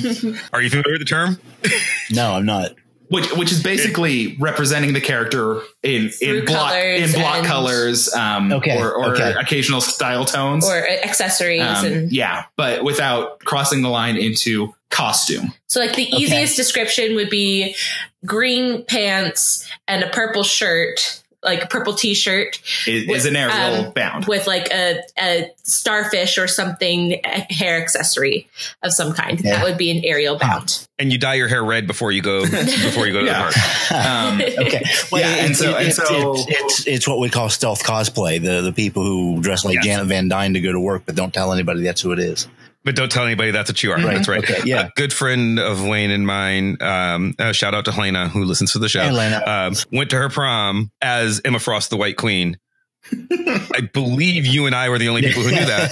Are 0.52 0.60
you 0.60 0.68
familiar 0.70 0.92
with 0.92 1.00
the 1.00 1.06
term? 1.06 1.38
No, 2.12 2.34
I'm 2.34 2.44
not. 2.44 2.72
Which 3.08 3.32
which 3.36 3.52
is 3.52 3.62
basically 3.62 4.36
representing 4.38 4.92
the 4.92 5.00
character 5.00 5.60
in 5.82 6.10
in 6.20 6.44
block 6.44 6.72
colors 6.72 7.14
in 7.14 7.20
block 7.20 7.44
colors 7.44 8.14
um 8.14 8.52
Okay, 8.52 8.78
or, 8.78 8.92
or 8.94 9.14
okay. 9.14 9.34
occasional 9.38 9.80
style 9.80 10.24
tones. 10.24 10.66
Or 10.68 10.76
accessories 10.76 11.62
Um, 11.62 11.84
and 11.84 12.12
yeah 12.12 12.44
but 12.56 12.84
without 12.84 13.40
crossing 13.40 13.82
the 13.82 13.88
line 13.88 14.16
into 14.16 14.74
costume. 14.90 15.52
So 15.66 15.80
like 15.80 15.96
the 15.96 16.08
easiest 16.16 16.56
description 16.56 17.16
would 17.16 17.30
be 17.30 17.74
green 18.24 18.84
pants 18.84 19.68
and 19.88 20.02
a 20.02 20.08
purple 20.10 20.42
shirt 20.42 21.22
like 21.46 21.62
a 21.64 21.66
purple 21.66 21.94
t-shirt 21.94 22.60
is, 22.86 23.08
is 23.08 23.24
an 23.24 23.36
Ariel 23.36 23.86
um, 23.86 23.92
bound 23.92 24.26
with 24.26 24.46
like 24.46 24.70
a, 24.70 25.00
a 25.18 25.50
starfish 25.62 26.36
or 26.36 26.46
something 26.46 27.12
a 27.24 27.52
hair 27.52 27.80
accessory 27.80 28.48
of 28.82 28.92
some 28.92 29.14
kind 29.14 29.40
Yeah. 29.42 29.56
that 29.56 29.64
would 29.64 29.78
be 29.78 29.90
an 29.96 30.04
Ariel 30.04 30.36
bound 30.38 30.86
And 30.98 31.10
you 31.12 31.18
dye 31.18 31.34
your 31.34 31.48
hair 31.48 31.64
red 31.64 31.86
before 31.86 32.12
you 32.12 32.20
go 32.20 32.42
before 32.50 33.06
you 33.06 33.12
go 33.12 33.20
to 33.20 33.26
Yeah. 33.26 33.48
the 33.48 33.54
park. 33.88 34.06
um 34.06 34.40
Okay. 34.66 34.82
Yeah, 35.12 35.28
and 35.36 35.50
it's, 35.52 35.58
so- 35.60 35.76
and 35.76 35.86
it's, 35.88 35.96
so- 35.96 36.34
it's, 36.36 36.46
it's 36.48 36.86
it's 36.86 37.08
what 37.08 37.20
we 37.20 37.30
call 37.30 37.48
stealth 37.48 37.82
cosplay. 37.84 38.42
The 38.42 38.60
the 38.60 38.72
people 38.72 39.04
who 39.04 39.40
dress 39.40 39.64
like 39.64 39.74
Yes. 39.76 39.84
Janet 39.84 40.06
Van 40.08 40.28
Dyne 40.28 40.54
to 40.54 40.60
go 40.60 40.72
to 40.72 40.80
work, 40.80 41.02
but 41.06 41.14
don't 41.14 41.32
tell 41.32 41.52
anybody 41.52 41.82
that's 41.82 42.00
who 42.00 42.12
it 42.12 42.18
is. 42.18 42.48
But 42.86 42.94
don't 42.94 43.10
tell 43.10 43.24
anybody 43.24 43.50
that's 43.50 43.68
what 43.68 43.82
you 43.82 43.90
are. 43.90 44.00
That's 44.00 44.28
right. 44.28 44.38
Okay, 44.38 44.62
yeah. 44.64 44.86
A 44.86 44.90
good 44.94 45.12
friend 45.12 45.58
of 45.58 45.84
Wayne 45.84 46.12
and 46.12 46.24
mine, 46.24 46.76
um, 46.80 47.34
uh, 47.36 47.50
shout 47.50 47.74
out 47.74 47.84
to 47.86 47.92
Helena, 47.92 48.28
who 48.28 48.44
listens 48.44 48.74
to 48.74 48.78
the 48.78 48.88
show, 48.88 49.00
Hey, 49.00 49.08
Helena. 49.08 49.42
Um, 49.44 49.74
went 49.90 50.10
to 50.10 50.16
her 50.16 50.28
prom 50.28 50.92
as 51.02 51.40
Emma 51.44 51.58
Frost, 51.58 51.90
the 51.90 51.96
White 51.96 52.16
Queen. 52.16 52.58
I 53.12 53.88
believe 53.92 54.46
you 54.46 54.66
and 54.66 54.74
I 54.74 54.88
were 54.88 54.98
the 54.98 55.08
only 55.08 55.22
people 55.22 55.42
who 55.42 55.50
knew 55.50 55.66
that. 55.66 55.90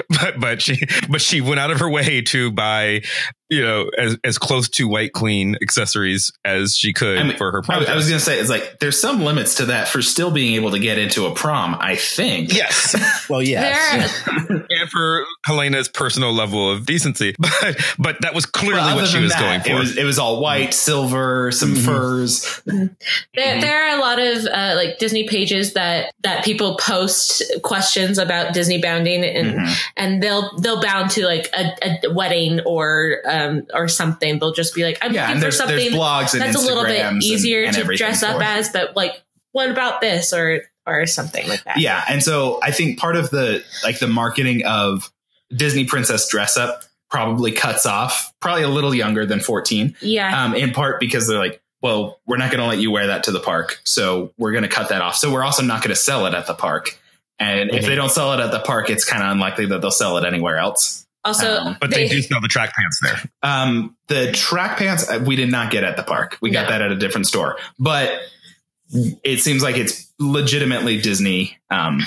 but 0.08 0.40
but 0.40 0.62
she 0.62 0.78
but 1.10 1.20
she 1.20 1.42
went 1.42 1.60
out 1.60 1.70
of 1.70 1.80
her 1.80 1.88
way 1.88 2.22
to 2.22 2.50
buy 2.50 3.02
you 3.50 3.62
know 3.62 3.90
as 3.98 4.16
as 4.24 4.38
close 4.38 4.68
to 4.70 4.86
White 4.88 5.12
Queen 5.12 5.56
accessories 5.62 6.32
as 6.44 6.76
she 6.76 6.92
could 6.92 7.18
I 7.18 7.22
mean, 7.24 7.36
for 7.36 7.50
her 7.52 7.58
I, 7.64 7.66
prom. 7.66 7.84
I 7.86 7.94
was 7.96 8.08
gonna 8.08 8.20
say 8.20 8.38
it's 8.38 8.48
like 8.50 8.78
there's 8.80 9.00
some 9.00 9.22
limits 9.22 9.56
to 9.56 9.66
that 9.66 9.88
for 9.88 10.00
still 10.02 10.30
being 10.30 10.54
able 10.54 10.70
to 10.70 10.78
get 10.78 10.98
into 10.98 11.26
a 11.26 11.34
prom 11.34 11.76
i 11.80 11.96
think 11.96 12.54
yes, 12.54 12.94
well, 13.28 13.42
yes. 13.42 14.24
There- 14.24 14.66
and 14.70 14.90
for 14.90 15.24
Helena's 15.46 15.88
personal 15.88 16.32
level 16.32 16.70
of 16.70 16.86
decency, 16.86 17.34
but 17.38 17.76
but 17.98 18.16
that 18.20 18.34
was 18.34 18.46
clearly 18.46 18.76
Well, 18.80 18.96
what 18.96 19.08
she 19.08 19.20
was 19.20 19.32
that, 19.32 19.40
going 19.40 19.60
for. 19.62 19.70
It 19.70 19.74
was 19.74 19.96
it 19.96 20.04
was 20.04 20.18
all 20.18 20.40
white, 20.40 20.72
silver, 20.74 21.50
some 21.52 21.74
Mhm. 21.74 21.84
furs. 21.84 22.60
There, 22.66 22.88
Mhm. 23.36 23.60
there 23.60 23.84
are 23.88 23.96
a 23.98 24.00
lot 24.00 24.18
of 24.18 24.46
uh, 24.46 24.74
like 24.76 24.98
Disney 24.98 25.26
pages 25.28 25.72
that 25.74 26.12
that 26.22 26.44
people 26.44 26.76
post 26.76 27.42
questions 27.62 28.18
about 28.18 28.54
Disney 28.54 28.80
bounding, 28.80 29.24
and 29.24 29.54
Mhm. 29.58 29.76
and 29.96 30.22
they'll 30.22 30.56
they'll 30.58 30.80
bound 30.80 31.10
to 31.12 31.24
like 31.26 31.48
a, 31.54 31.72
a 32.06 32.12
wedding 32.12 32.60
or 32.60 33.18
um 33.40 33.66
or 33.74 33.88
something. 33.88 34.38
They'll 34.38 34.52
just 34.52 34.74
be 34.74 34.84
like, 34.84 34.98
I'm 35.02 35.12
Yeah, 35.12 35.22
looking 35.22 35.36
for 35.36 35.40
there's, 35.42 35.58
there's 35.58 35.68
something 35.70 35.92
blogs 35.92 36.32
and 36.34 36.42
that's 36.42 36.56
a 36.56 36.60
little 36.66 36.84
bit 36.84 37.00
Instagrams 37.00 37.08
and- 37.08 37.22
easier 37.22 37.64
and 37.64 37.74
to 37.76 37.84
dress 37.96 38.22
up 38.22 38.36
for 38.36 38.42
as, 38.42 38.68
but 38.70 38.96
like, 38.96 39.22
what 39.52 39.70
about 39.70 40.00
this 40.00 40.32
or 40.32 40.62
or 40.86 41.06
something 41.06 41.46
like 41.48 41.64
that? 41.64 41.78
Yeah, 41.78 42.02
and 42.08 42.22
so 42.22 42.58
I 42.62 42.70
think 42.70 42.98
part 42.98 43.16
of 43.16 43.30
the 43.30 43.64
like 43.84 43.98
the 43.98 44.08
marketing 44.08 44.64
of 44.64 45.10
Disney 45.54 45.84
princess 45.84 46.28
dress 46.28 46.56
up 46.56 46.84
probably 47.10 47.50
cuts 47.52 47.86
off 47.86 48.32
probably 48.40 48.62
a 48.62 48.68
little 48.68 48.94
younger 48.94 49.26
than 49.26 49.40
14. 49.40 49.96
yeah. 50.00 50.44
Um, 50.44 50.54
in 50.54 50.70
part 50.72 51.00
because 51.00 51.26
they're 51.26 51.38
like, 51.40 51.60
well, 51.82 52.20
we're 52.26 52.36
not 52.36 52.50
going 52.52 52.60
to 52.60 52.66
let 52.68 52.78
you 52.78 52.90
wear 52.92 53.08
that 53.08 53.24
to 53.24 53.32
the 53.32 53.40
park, 53.40 53.80
so 53.84 54.32
we're 54.38 54.52
going 54.52 54.62
to 54.62 54.68
cut 54.68 54.90
that 54.90 55.02
off. 55.02 55.16
So 55.16 55.32
we're 55.32 55.42
also 55.42 55.62
not 55.64 55.82
going 55.82 55.88
to 55.90 56.00
sell 56.00 56.26
it 56.26 56.34
at 56.34 56.46
the 56.46 56.54
park. 56.54 56.98
And 57.40 57.70
if 57.70 57.84
Mhm. 57.84 57.86
they 57.88 57.94
don't 57.96 58.10
sell 58.12 58.32
it 58.34 58.40
at 58.40 58.52
the 58.52 58.60
park, 58.60 58.90
it's 58.90 59.04
kind 59.04 59.22
of 59.24 59.30
unlikely 59.32 59.66
that 59.66 59.80
they'll 59.80 59.90
sell 59.90 60.18
it 60.18 60.24
anywhere 60.24 60.58
else. 60.58 61.06
Also, 61.24 61.56
um, 61.60 61.76
but 61.80 61.90
they, 61.90 62.08
do 62.08 62.20
sell 62.22 62.40
the 62.40 62.48
track 62.48 62.74
pants 62.74 63.00
there. 63.02 63.18
Um, 63.42 63.96
the 64.08 64.32
track 64.32 64.78
pants 64.78 65.08
uh, 65.08 65.22
we 65.24 65.36
did 65.36 65.50
not 65.50 65.70
get 65.70 65.84
at 65.84 65.96
the 65.96 66.02
park. 66.02 66.38
We 66.40 66.50
got 66.50 66.64
No. 66.64 66.68
that 66.70 66.82
at 66.82 66.92
a 66.92 66.96
different 66.96 67.26
store, 67.26 67.58
but 67.78 68.10
it 68.92 69.40
seems 69.40 69.62
like 69.62 69.76
it's 69.76 70.12
legitimately 70.18 71.00
Disney 71.00 71.58
um, 71.70 72.00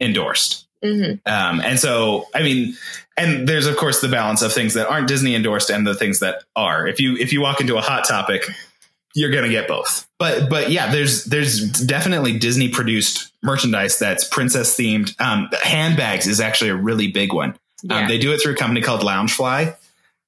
endorsed. 0.00 0.66
mhm. 0.84 1.20
Um, 1.26 1.60
and 1.60 1.78
so, 1.78 2.26
I 2.34 2.42
mean, 2.42 2.76
and 3.16 3.48
there's 3.48 3.66
of 3.66 3.76
course 3.76 4.00
the 4.00 4.08
balance 4.08 4.42
of 4.42 4.52
things 4.52 4.74
that 4.74 4.86
aren't 4.88 5.08
Disney 5.08 5.34
endorsed 5.34 5.70
and 5.70 5.86
the 5.86 5.94
things 5.94 6.20
that 6.20 6.44
are. 6.54 6.86
If 6.86 7.00
you 7.00 7.16
if 7.16 7.32
you 7.32 7.40
walk 7.40 7.60
into 7.60 7.76
a 7.76 7.80
hot 7.80 8.06
topic, 8.06 8.44
you're 9.14 9.30
gonna 9.30 9.48
get 9.48 9.66
both. 9.66 10.06
But 10.18 10.48
but 10.48 10.70
yeah, 10.70 10.92
there's 10.92 11.24
there's 11.24 11.68
definitely 11.84 12.38
Disney 12.38 12.68
produced 12.68 13.32
merchandise 13.42 13.98
that's 13.98 14.22
princess 14.28 14.76
themed. 14.76 15.20
Um, 15.20 15.48
handbags 15.64 16.28
is 16.28 16.38
actually 16.40 16.70
a 16.70 16.76
really 16.76 17.08
big 17.08 17.32
one. 17.32 17.58
Um, 17.88 18.08
they 18.08 18.18
do 18.18 18.32
it 18.32 18.42
through 18.42 18.54
a 18.54 18.56
company 18.56 18.80
called 18.82 19.00
Loungefly. 19.02 19.76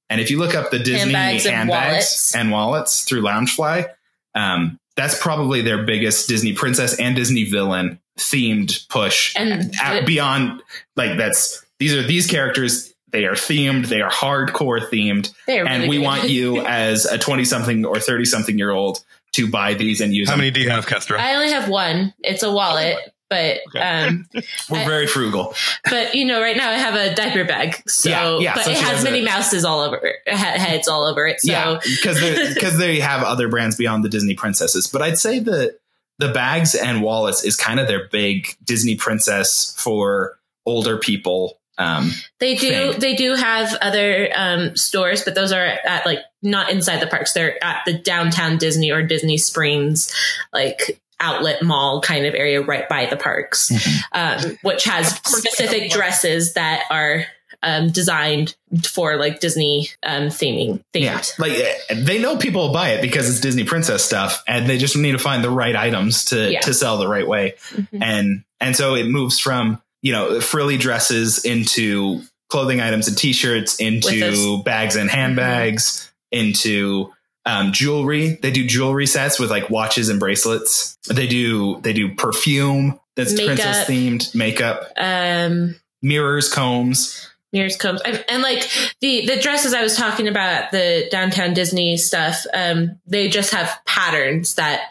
And 0.09 0.19
if 0.21 0.29
you 0.29 0.39
look 0.39 0.55
up 0.55 0.71
the 0.71 0.79
Disney 0.79 1.13
Handbags 1.13 1.45
handbags, 1.45 1.45
and 1.45 1.69
wallets. 1.69 2.35
and 2.35 2.51
wallets 2.51 3.03
through 3.03 3.21
Loungefly, 3.21 3.89
um, 4.35 4.77
that's 4.95 5.19
probably 5.19 5.61
their 5.61 5.83
biggest 5.83 6.27
Disney 6.27 6.53
princess 6.53 6.97
and 6.99 7.15
Disney 7.15 7.45
villain 7.45 7.99
themed 8.19 8.87
push. 8.89 9.33
And 9.37 9.73
At- 9.81 10.01
the- 10.01 10.05
beyond 10.05 10.61
like 10.95 11.17
that's 11.17 11.63
these 11.79 11.93
are 11.93 12.03
these 12.03 12.27
characters. 12.27 12.93
They 13.11 13.25
are 13.25 13.33
themed. 13.33 13.87
They 13.87 14.01
are 14.01 14.09
hardcore 14.09 14.79
themed, 14.89 15.33
They're 15.47 15.65
and 15.67 15.83
really 15.83 15.89
we 15.89 15.97
good. 15.97 16.03
want 16.05 16.29
you 16.29 16.61
as 16.65 17.05
a 17.05 17.17
twenty 17.17 17.43
something 17.45 17.85
or 17.85 17.99
thirty 17.99 18.25
something 18.25 18.57
year 18.57 18.71
old 18.71 19.03
to 19.33 19.49
buy 19.49 19.73
these 19.73 19.99
and 20.01 20.13
use 20.13 20.27
How 20.27 20.33
them. 20.33 20.39
many 20.39 20.51
do 20.51 20.59
you 20.61 20.69
have, 20.69 20.85
Kestra? 20.85 21.17
I 21.17 21.35
only 21.35 21.51
have 21.51 21.67
one. 21.69 22.13
It's 22.19 22.43
a 22.43 22.51
wallet, 22.51 22.97
but 23.31 23.59
um, 23.81 24.27
We're 24.69 24.79
I- 24.79 24.85
very 24.85 25.07
frugal. 25.07 25.55
but 25.89 26.13
you 26.13 26.25
know, 26.25 26.39
right 26.41 26.55
now 26.55 26.69
I 26.69 26.75
have 26.75 26.93
a 26.93 27.15
diaper 27.15 27.45
bag, 27.45 27.81
so 27.89 28.09
Yeah, 28.09 28.37
yeah, 28.39 28.53
but 28.53 28.65
so 28.65 28.71
it 28.71 28.77
has 28.77 28.89
has 28.97 29.03
Minnie 29.03 29.23
Mouses 29.25 29.65
all 29.65 29.79
over, 29.79 29.99
it, 30.03 30.19
heads 30.37 30.87
all 30.87 31.07
over 31.07 31.25
it. 31.25 31.39
So 31.39 31.51
yeah, 31.51 31.79
because 31.83 32.19
because 32.53 32.77
they 32.77 32.99
have 32.99 33.23
other 33.23 33.47
brands 33.47 33.75
beyond 33.77 34.03
the 34.03 34.09
Disney 34.09 34.35
princesses. 34.35 34.85
But 34.87 35.01
I'd 35.01 35.17
say 35.17 35.39
that 35.39 35.79
the 36.19 36.29
bags 36.29 36.75
and 36.75 37.01
wallets 37.01 37.43
is 37.43 37.55
kind 37.55 37.79
of 37.79 37.87
their 37.87 38.07
big 38.11 38.55
Disney 38.63 38.95
princess 38.95 39.73
for 39.79 40.37
older 40.67 40.97
people. 40.99 41.57
Um, 41.77 42.11
They 42.39 42.53
do. 42.55 42.69
thing. 42.91 42.99
They 42.99 43.15
do 43.15 43.33
have 43.33 43.73
other 43.81 44.29
um, 44.35 44.75
stores, 44.75 45.23
but 45.23 45.33
those 45.33 45.51
are 45.51 45.65
at 45.65 46.05
like 46.05 46.19
not 46.43 46.69
inside 46.69 46.99
the 47.01 47.07
parks. 47.07 47.33
They're 47.33 47.63
at 47.63 47.81
the 47.87 47.93
downtown 47.97 48.57
Disney 48.57 48.91
or 48.91 49.01
Disney 49.01 49.37
Springs, 49.39 50.13
like 50.53 51.00
outlet 51.21 51.61
mall 51.63 52.01
kind 52.01 52.25
of 52.25 52.33
area 52.33 52.61
right 52.61 52.87
by 52.89 53.05
the 53.05 53.15
parks, 53.17 53.71
um, 54.11 54.57
which 54.63 54.83
has 54.85 55.15
specific 55.17 55.91
dresses 55.91 56.53
that 56.53 56.83
are 56.89 57.23
um, 57.63 57.89
designed 57.91 58.55
for 58.83 59.17
like 59.17 59.39
Disney 59.39 59.89
um, 60.03 60.23
theming. 60.29 60.83
Themed. 60.93 61.01
yeah, 61.03 61.21
like 61.37 61.51
eh, 61.53 62.03
they 62.03 62.19
know 62.19 62.35
people 62.37 62.67
will 62.67 62.73
buy 62.73 62.89
it 62.93 63.01
because 63.03 63.29
it's 63.29 63.39
Disney 63.39 63.63
princess 63.65 64.03
stuff, 64.03 64.43
and 64.47 64.67
they 64.67 64.77
just 64.79 64.97
need 64.97 65.11
to 65.11 65.19
find 65.19 65.43
the 65.43 65.49
right 65.51 65.75
items 65.75 66.25
to 66.25 66.51
Yeah. 66.51 66.61
to 66.61 66.73
sell 66.73 66.97
the 66.97 67.07
right 67.07 67.27
way. 67.27 67.53
Mhm. 67.75 68.01
and 68.01 68.43
and 68.59 68.75
so 68.75 68.95
it 68.95 69.05
moves 69.07 69.39
from 69.39 69.79
you 70.01 70.11
know 70.11 70.41
frilly 70.41 70.77
dresses 70.77 71.45
into 71.45 72.21
clothing 72.49 72.81
items 72.81 73.07
and 73.07 73.17
t-shirts 73.17 73.75
into 73.79 74.07
With 74.09 74.19
those- 74.19 74.37
Mm-hmm. 74.39 74.61
bags 74.63 74.95
and 74.95 75.09
handbags 75.09 76.11
into 76.31 77.11
um, 77.45 77.71
jewelry. 77.73 78.37
They 78.41 78.51
do 78.51 78.65
jewelry 78.65 79.07
sets 79.07 79.39
with 79.39 79.49
like 79.49 79.69
watches 79.69 80.09
and 80.09 80.19
bracelets. 80.19 80.97
They 81.09 81.27
do 81.27 81.79
they 81.81 81.93
do 81.93 82.15
perfume 82.15 82.99
that's 83.15 83.33
Makeup. 83.33 83.45
princess 83.47 83.85
themed 83.89 84.35
makeup. 84.35 84.91
Um, 84.97 85.75
mirrors 86.01 86.51
combs. 86.53 87.27
Mirrors 87.53 87.75
combs. 87.77 88.01
And, 88.01 88.23
and 88.29 88.41
like 88.41 88.69
the 89.01 89.25
the 89.25 89.37
dresses 89.41 89.73
i 89.73 89.81
was 89.81 89.97
talking 89.97 90.27
about 90.29 90.71
the 90.71 91.07
downtown 91.11 91.53
disney 91.53 91.97
stuff 91.97 92.45
um 92.53 92.97
they 93.07 93.27
just 93.27 93.51
have 93.53 93.77
patterns 93.85 94.55
that 94.55 94.83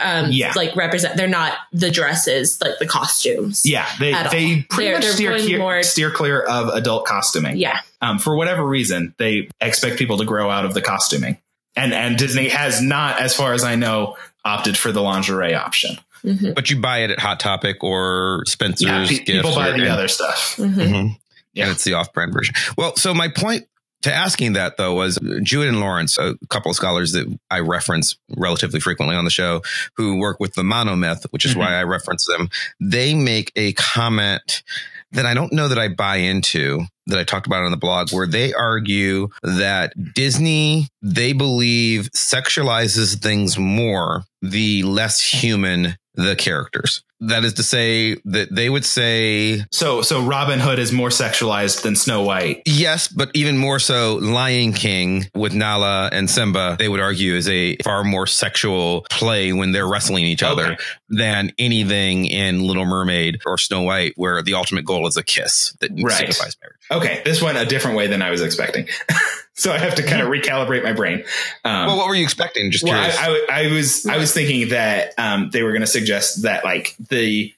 um 0.00 0.30
Yeah. 0.30 0.52
like 0.54 0.76
represent 0.76 1.16
they're 1.16 1.26
not 1.26 1.54
the 1.72 1.90
dresses 1.90 2.60
like 2.60 2.78
the 2.78 2.86
costumes 2.86 3.62
yeah 3.64 3.88
they 3.98 4.12
they 4.30 4.62
pretty 4.70 4.84
They're- 4.90 4.92
much 4.94 5.02
they're 5.02 5.12
steer, 5.12 5.38
clear, 5.38 5.58
more- 5.58 5.82
steer 5.82 6.10
clear 6.12 6.40
of 6.42 6.68
adult 6.68 7.04
costuming. 7.06 7.56
Yeah. 7.56 7.80
Um, 8.00 8.20
for 8.20 8.36
whatever 8.36 8.64
reason, 8.64 9.12
they 9.18 9.48
expect 9.60 9.98
people 9.98 10.18
to 10.18 10.24
grow 10.24 10.48
out 10.50 10.64
of 10.64 10.72
the 10.74 10.80
costuming. 10.82 11.38
And 11.76 11.92
and 11.94 12.16
Disney 12.16 12.48
has 12.48 12.80
not, 12.82 13.20
as 13.20 13.34
far 13.34 13.52
as 13.52 13.64
I 13.64 13.74
know, 13.76 14.16
opted 14.44 14.76
for 14.76 14.92
the 14.92 15.00
lingerie 15.02 15.54
option. 15.54 15.98
Mhm. 16.24 16.52
but 16.52 16.68
you 16.68 16.80
buy 16.80 16.98
it 17.04 17.12
at 17.12 17.20
Hot 17.20 17.38
Topic 17.38 17.84
or 17.84 18.42
Spencer's. 18.48 18.88
Yeah, 18.88 19.06
pe- 19.06 19.24
people 19.24 19.54
buy 19.54 19.68
or- 19.68 19.78
the 19.78 19.88
other 19.88 20.08
stuff. 20.08 20.56
Mhm. 20.58 20.74
Mhm. 20.74 21.16
Yeah. 21.54 21.64
And 21.66 21.72
it's 21.72 21.84
the 21.84 21.94
off-brand 21.94 22.32
version. 22.32 22.56
Well, 22.76 22.96
so 22.96 23.14
my 23.14 23.28
point 23.28 23.68
to 24.02 24.12
asking 24.12 24.54
that 24.54 24.76
though 24.78 24.94
was 24.94 25.16
Jewett 25.44 25.68
and 25.68 25.78
Lawrence, 25.78 26.18
a 26.18 26.34
couple 26.50 26.70
of 26.72 26.76
scholars 26.76 27.12
that 27.12 27.26
I 27.52 27.60
reference 27.60 28.16
relatively 28.36 28.80
frequently 28.80 29.14
on 29.14 29.24
the 29.24 29.30
show, 29.30 29.62
who 29.94 30.16
work 30.18 30.40
with 30.40 30.54
the 30.54 30.62
monomyth, 30.62 31.24
which 31.30 31.44
is 31.44 31.54
Mhm. 31.54 31.58
why 31.58 31.74
I 31.74 31.84
reference 31.84 32.26
them. 32.26 32.50
They 32.80 33.14
make 33.14 33.52
a 33.54 33.72
comment 33.74 34.64
that 35.12 35.24
I 35.24 35.34
don't 35.34 35.52
know 35.52 35.68
that 35.68 35.78
I 35.78 35.86
buy 35.86 36.16
into 36.16 36.86
that 37.08 37.18
I 37.18 37.24
talked 37.24 37.46
about 37.46 37.64
on 37.64 37.70
the 37.70 37.76
blog 37.76 38.12
where 38.12 38.26
they 38.26 38.52
argue 38.52 39.28
that 39.42 39.92
Disney, 40.14 40.88
they 41.02 41.32
believe 41.32 42.10
sexualizes 42.12 43.20
things 43.20 43.58
more 43.58 44.24
the 44.40 44.82
less 44.84 45.20
human 45.20 45.96
the 46.14 46.36
characters. 46.36 47.02
That 47.20 47.44
is 47.44 47.54
to 47.54 47.62
say 47.64 48.14
that 48.26 48.54
they 48.54 48.70
would 48.70 48.84
say 48.84 49.64
So 49.72 50.02
so 50.02 50.22
Robin 50.22 50.60
Hood 50.60 50.78
is 50.78 50.92
more 50.92 51.08
sexualized 51.08 51.82
than 51.82 51.96
Snow 51.96 52.22
White. 52.22 52.62
Yes, 52.64 53.08
but 53.08 53.30
even 53.34 53.58
more 53.58 53.78
so, 53.80 54.16
Lion 54.16 54.72
King 54.72 55.26
with 55.34 55.52
Nala 55.52 56.10
and 56.12 56.30
Simba, 56.30 56.76
they 56.78 56.88
would 56.88 57.00
argue 57.00 57.34
is 57.34 57.48
a 57.48 57.76
far 57.84 58.04
more 58.04 58.26
sexual 58.26 59.04
play 59.10 59.52
when 59.52 59.72
they're 59.72 59.88
wrestling 59.88 60.24
each 60.24 60.42
other 60.44 60.76
than 61.08 61.52
anything 61.58 62.26
in 62.26 62.60
Little 62.60 62.84
Mermaid 62.84 63.40
or 63.46 63.58
Snow 63.58 63.82
White, 63.82 64.12
where 64.16 64.40
the 64.42 64.54
ultimate 64.54 64.84
goal 64.84 65.06
is 65.08 65.16
a 65.16 65.22
kiss 65.24 65.72
that 65.80 65.90
Right. 65.90 66.12
signifies 66.18 66.56
marriage. 66.62 66.76
Okay, 67.04 67.22
this 67.24 67.42
went 67.42 67.58
a 67.58 67.66
different 67.66 67.96
way 67.96 68.06
than 68.06 68.22
I 68.22 68.30
was 68.30 68.42
expecting. 68.42 68.86
so 69.54 69.72
I 69.72 69.78
have 69.78 69.96
to 69.96 70.02
kind 70.02 70.22
of 70.22 70.28
recalibrate 70.28 70.84
my 70.84 70.92
brain. 70.92 71.24
Um, 71.64 71.86
Well, 71.86 71.96
what 71.98 72.06
were 72.08 72.14
you 72.14 72.22
expecting? 72.22 72.70
Just 72.70 72.84
Well, 72.84 72.92
curious. 72.94 73.18
I, 73.18 73.28
I, 73.28 73.64
I 73.64 73.72
was 73.72 74.06
I 74.06 74.16
was 74.18 74.32
thinking 74.32 74.68
that 74.70 75.14
um, 75.18 75.50
they 75.50 75.62
were 75.62 75.70
going 75.72 75.80
to 75.82 75.86
suggest 75.86 76.42
that 76.42 76.64
like 76.64 76.94
the 77.08 77.52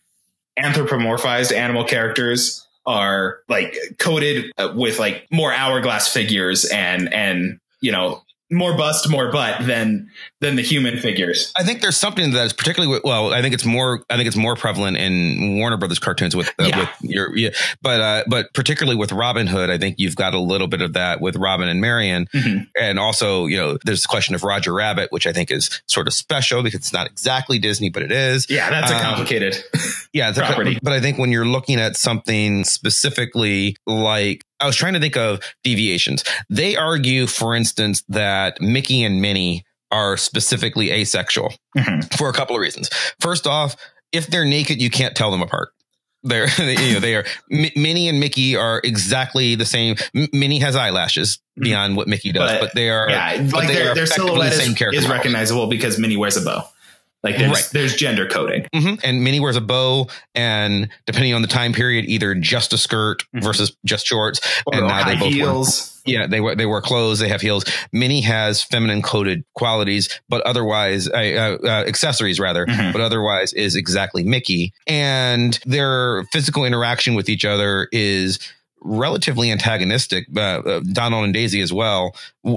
anthropomorphized 0.58 1.52
animal 1.52 1.84
characters 1.84 2.66
are 2.86 3.40
like 3.48 3.76
coated 3.98 4.52
uh, 4.58 4.72
with 4.74 4.98
like 4.98 5.26
more 5.30 5.52
hourglass 5.52 6.12
figures 6.12 6.64
and 6.66 7.12
and 7.12 7.60
you 7.80 7.92
know 7.92 8.22
more 8.50 8.76
bust 8.76 9.08
more 9.08 9.30
butt 9.30 9.64
than 9.66 10.10
than 10.40 10.56
the 10.56 10.62
human 10.62 10.98
figures. 10.98 11.52
I 11.56 11.62
think 11.62 11.80
there's 11.82 11.96
something 11.96 12.32
that 12.32 12.46
is 12.46 12.52
particularly 12.52 13.00
well. 13.04 13.32
I 13.32 13.42
think 13.42 13.54
it's 13.54 13.64
more. 13.64 14.02
I 14.10 14.16
think 14.16 14.26
it's 14.26 14.36
more 14.36 14.56
prevalent 14.56 14.96
in 14.96 15.56
Warner 15.58 15.76
Brothers 15.76 15.98
cartoons 15.98 16.34
with 16.34 16.48
uh, 16.58 16.64
Yeah. 16.64 16.78
with 16.80 16.88
your. 17.02 17.36
Yeah, 17.36 17.50
but 17.82 18.00
uh, 18.00 18.24
but 18.28 18.52
particularly 18.54 18.96
with 18.98 19.12
Robin 19.12 19.46
Hood, 19.46 19.70
I 19.70 19.78
think 19.78 19.96
you've 19.98 20.16
got 20.16 20.34
a 20.34 20.38
little 20.40 20.66
bit 20.66 20.82
of 20.82 20.94
that 20.94 21.20
with 21.20 21.36
Robin 21.36 21.68
and 21.68 21.80
Marian, 21.80 22.26
Mhm. 22.34 22.66
and 22.80 22.98
also 22.98 23.46
you 23.46 23.56
know 23.56 23.78
there's 23.84 24.02
the 24.02 24.08
question 24.08 24.34
of 24.34 24.42
Roger 24.42 24.72
Rabbit, 24.72 25.12
which 25.12 25.26
I 25.26 25.32
think 25.32 25.50
is 25.50 25.80
sort 25.86 26.06
of 26.08 26.12
special 26.14 26.62
because 26.62 26.80
it's 26.80 26.92
not 26.92 27.06
exactly 27.06 27.58
Disney, 27.58 27.90
but 27.90 28.02
it 28.02 28.10
is. 28.12 28.46
Yeah, 28.50 28.68
that's 28.70 28.90
a 28.90 28.96
Um, 28.96 29.02
complicated. 29.02 29.62
Yeah, 30.12 30.30
it's 30.30 30.38
a- 30.38 30.42
property. 30.44 30.78
but 30.82 30.92
I 30.92 31.00
think 31.00 31.18
when 31.18 31.30
you're 31.30 31.46
looking 31.46 31.78
at 31.78 31.96
something 31.96 32.64
specifically 32.64 33.76
like 33.86 34.44
I 34.60 34.66
was 34.66 34.76
trying 34.76 34.94
to 34.94 35.00
think 35.00 35.16
of 35.16 35.40
deviations. 35.64 36.24
They 36.48 36.76
argue, 36.76 37.26
for 37.26 37.54
instance, 37.54 38.02
that 38.08 38.60
Mickey 38.60 39.02
and 39.04 39.20
Minnie 39.22 39.64
are 39.90 40.16
specifically 40.16 40.90
asexual 40.92 41.52
Mhm. 41.76 42.16
for 42.16 42.28
a 42.28 42.32
couple 42.32 42.54
of 42.56 42.60
reasons. 42.62 42.90
First 43.20 43.46
off, 43.46 43.74
if 44.12 44.26
they're 44.28 44.44
naked, 44.44 44.80
you 44.80 44.90
can't 44.90 45.16
tell 45.16 45.30
them 45.30 45.42
apart. 45.42 45.70
They're, 46.22 46.48
you 46.58 46.92
know, 46.94 47.00
they 47.00 47.14
are, 47.16 47.24
Mi- 47.48 47.72
Minnie 47.74 48.08
and 48.08 48.20
Mickey 48.20 48.54
are 48.54 48.80
exactly 48.84 49.54
the 49.54 49.64
same. 49.64 49.96
M- 50.14 50.28
Minnie 50.32 50.58
has 50.58 50.76
eyelashes 50.76 51.38
beyond 51.58 51.96
what 51.96 52.08
Mickey 52.08 52.30
does, 52.30 52.50
But, 52.50 52.60
but, 52.60 52.74
they 52.74 52.90
are, 52.90 53.08
yeah, 53.08 53.42
but 53.42 53.52
like 53.52 53.68
they 53.68 53.74
their, 53.74 53.92
are 53.92 53.94
their 53.94 54.04
effectively 54.04 54.28
silhouette 54.30 54.52
the 54.54 54.62
is, 54.62 54.74
character 54.74 54.98
is 55.00 55.08
recognizable 55.08 55.66
because 55.68 55.98
Minnie 55.98 56.16
wears 56.18 56.36
a 56.36 56.42
bow. 56.42 56.68
Like 57.22 57.36
there's 57.36 57.50
Right. 57.52 57.68
there's 57.72 57.96
gender 57.96 58.26
coding. 58.26 58.66
hmm 58.74 58.94
And 59.04 59.22
Minnie 59.22 59.40
wears 59.40 59.56
a 59.56 59.60
bow, 59.60 60.08
and 60.34 60.88
depending 61.06 61.34
on 61.34 61.42
the 61.42 61.48
time 61.48 61.72
period, 61.72 62.06
either 62.06 62.34
just 62.34 62.72
a 62.72 62.78
skirt 62.78 63.24
Mhm. 63.36 63.42
versus 63.42 63.76
just 63.84 64.06
shorts. 64.06 64.40
Or 64.66 64.74
and 64.74 64.86
now 64.86 65.02
high 65.02 65.10
they 65.10 65.16
both 65.16 65.22
wear 65.22 65.30
heels. 65.32 65.86
Yeah, 66.06 66.26
they 66.26 66.40
wear 66.40 66.54
they 66.54 66.64
wear 66.64 66.80
clothes. 66.80 67.18
They 67.18 67.28
have 67.28 67.42
heels. 67.42 67.64
Minnie 67.92 68.22
has 68.22 68.62
feminine 68.62 69.02
coded 69.02 69.44
qualities, 69.54 70.08
but 70.30 70.40
otherwise, 70.46 71.08
uh, 71.08 71.12
uh, 71.62 71.66
uh, 71.66 71.84
accessories 71.86 72.40
rather. 72.40 72.64
Mhm. 72.64 72.92
But 72.92 73.02
otherwise, 73.02 73.52
is 73.52 73.76
exactly 73.76 74.22
Mickey. 74.24 74.72
And 74.86 75.58
their 75.66 76.24
physical 76.32 76.64
interaction 76.64 77.14
with 77.14 77.28
each 77.28 77.44
other 77.44 77.86
is 77.92 78.38
relatively 78.82 79.50
antagonistic. 79.50 80.26
Uh, 80.34 80.40
uh, 80.40 80.80
Donald 80.92 81.24
and 81.24 81.34
Daisy 81.34 81.60
as 81.60 81.72
well, 81.72 82.14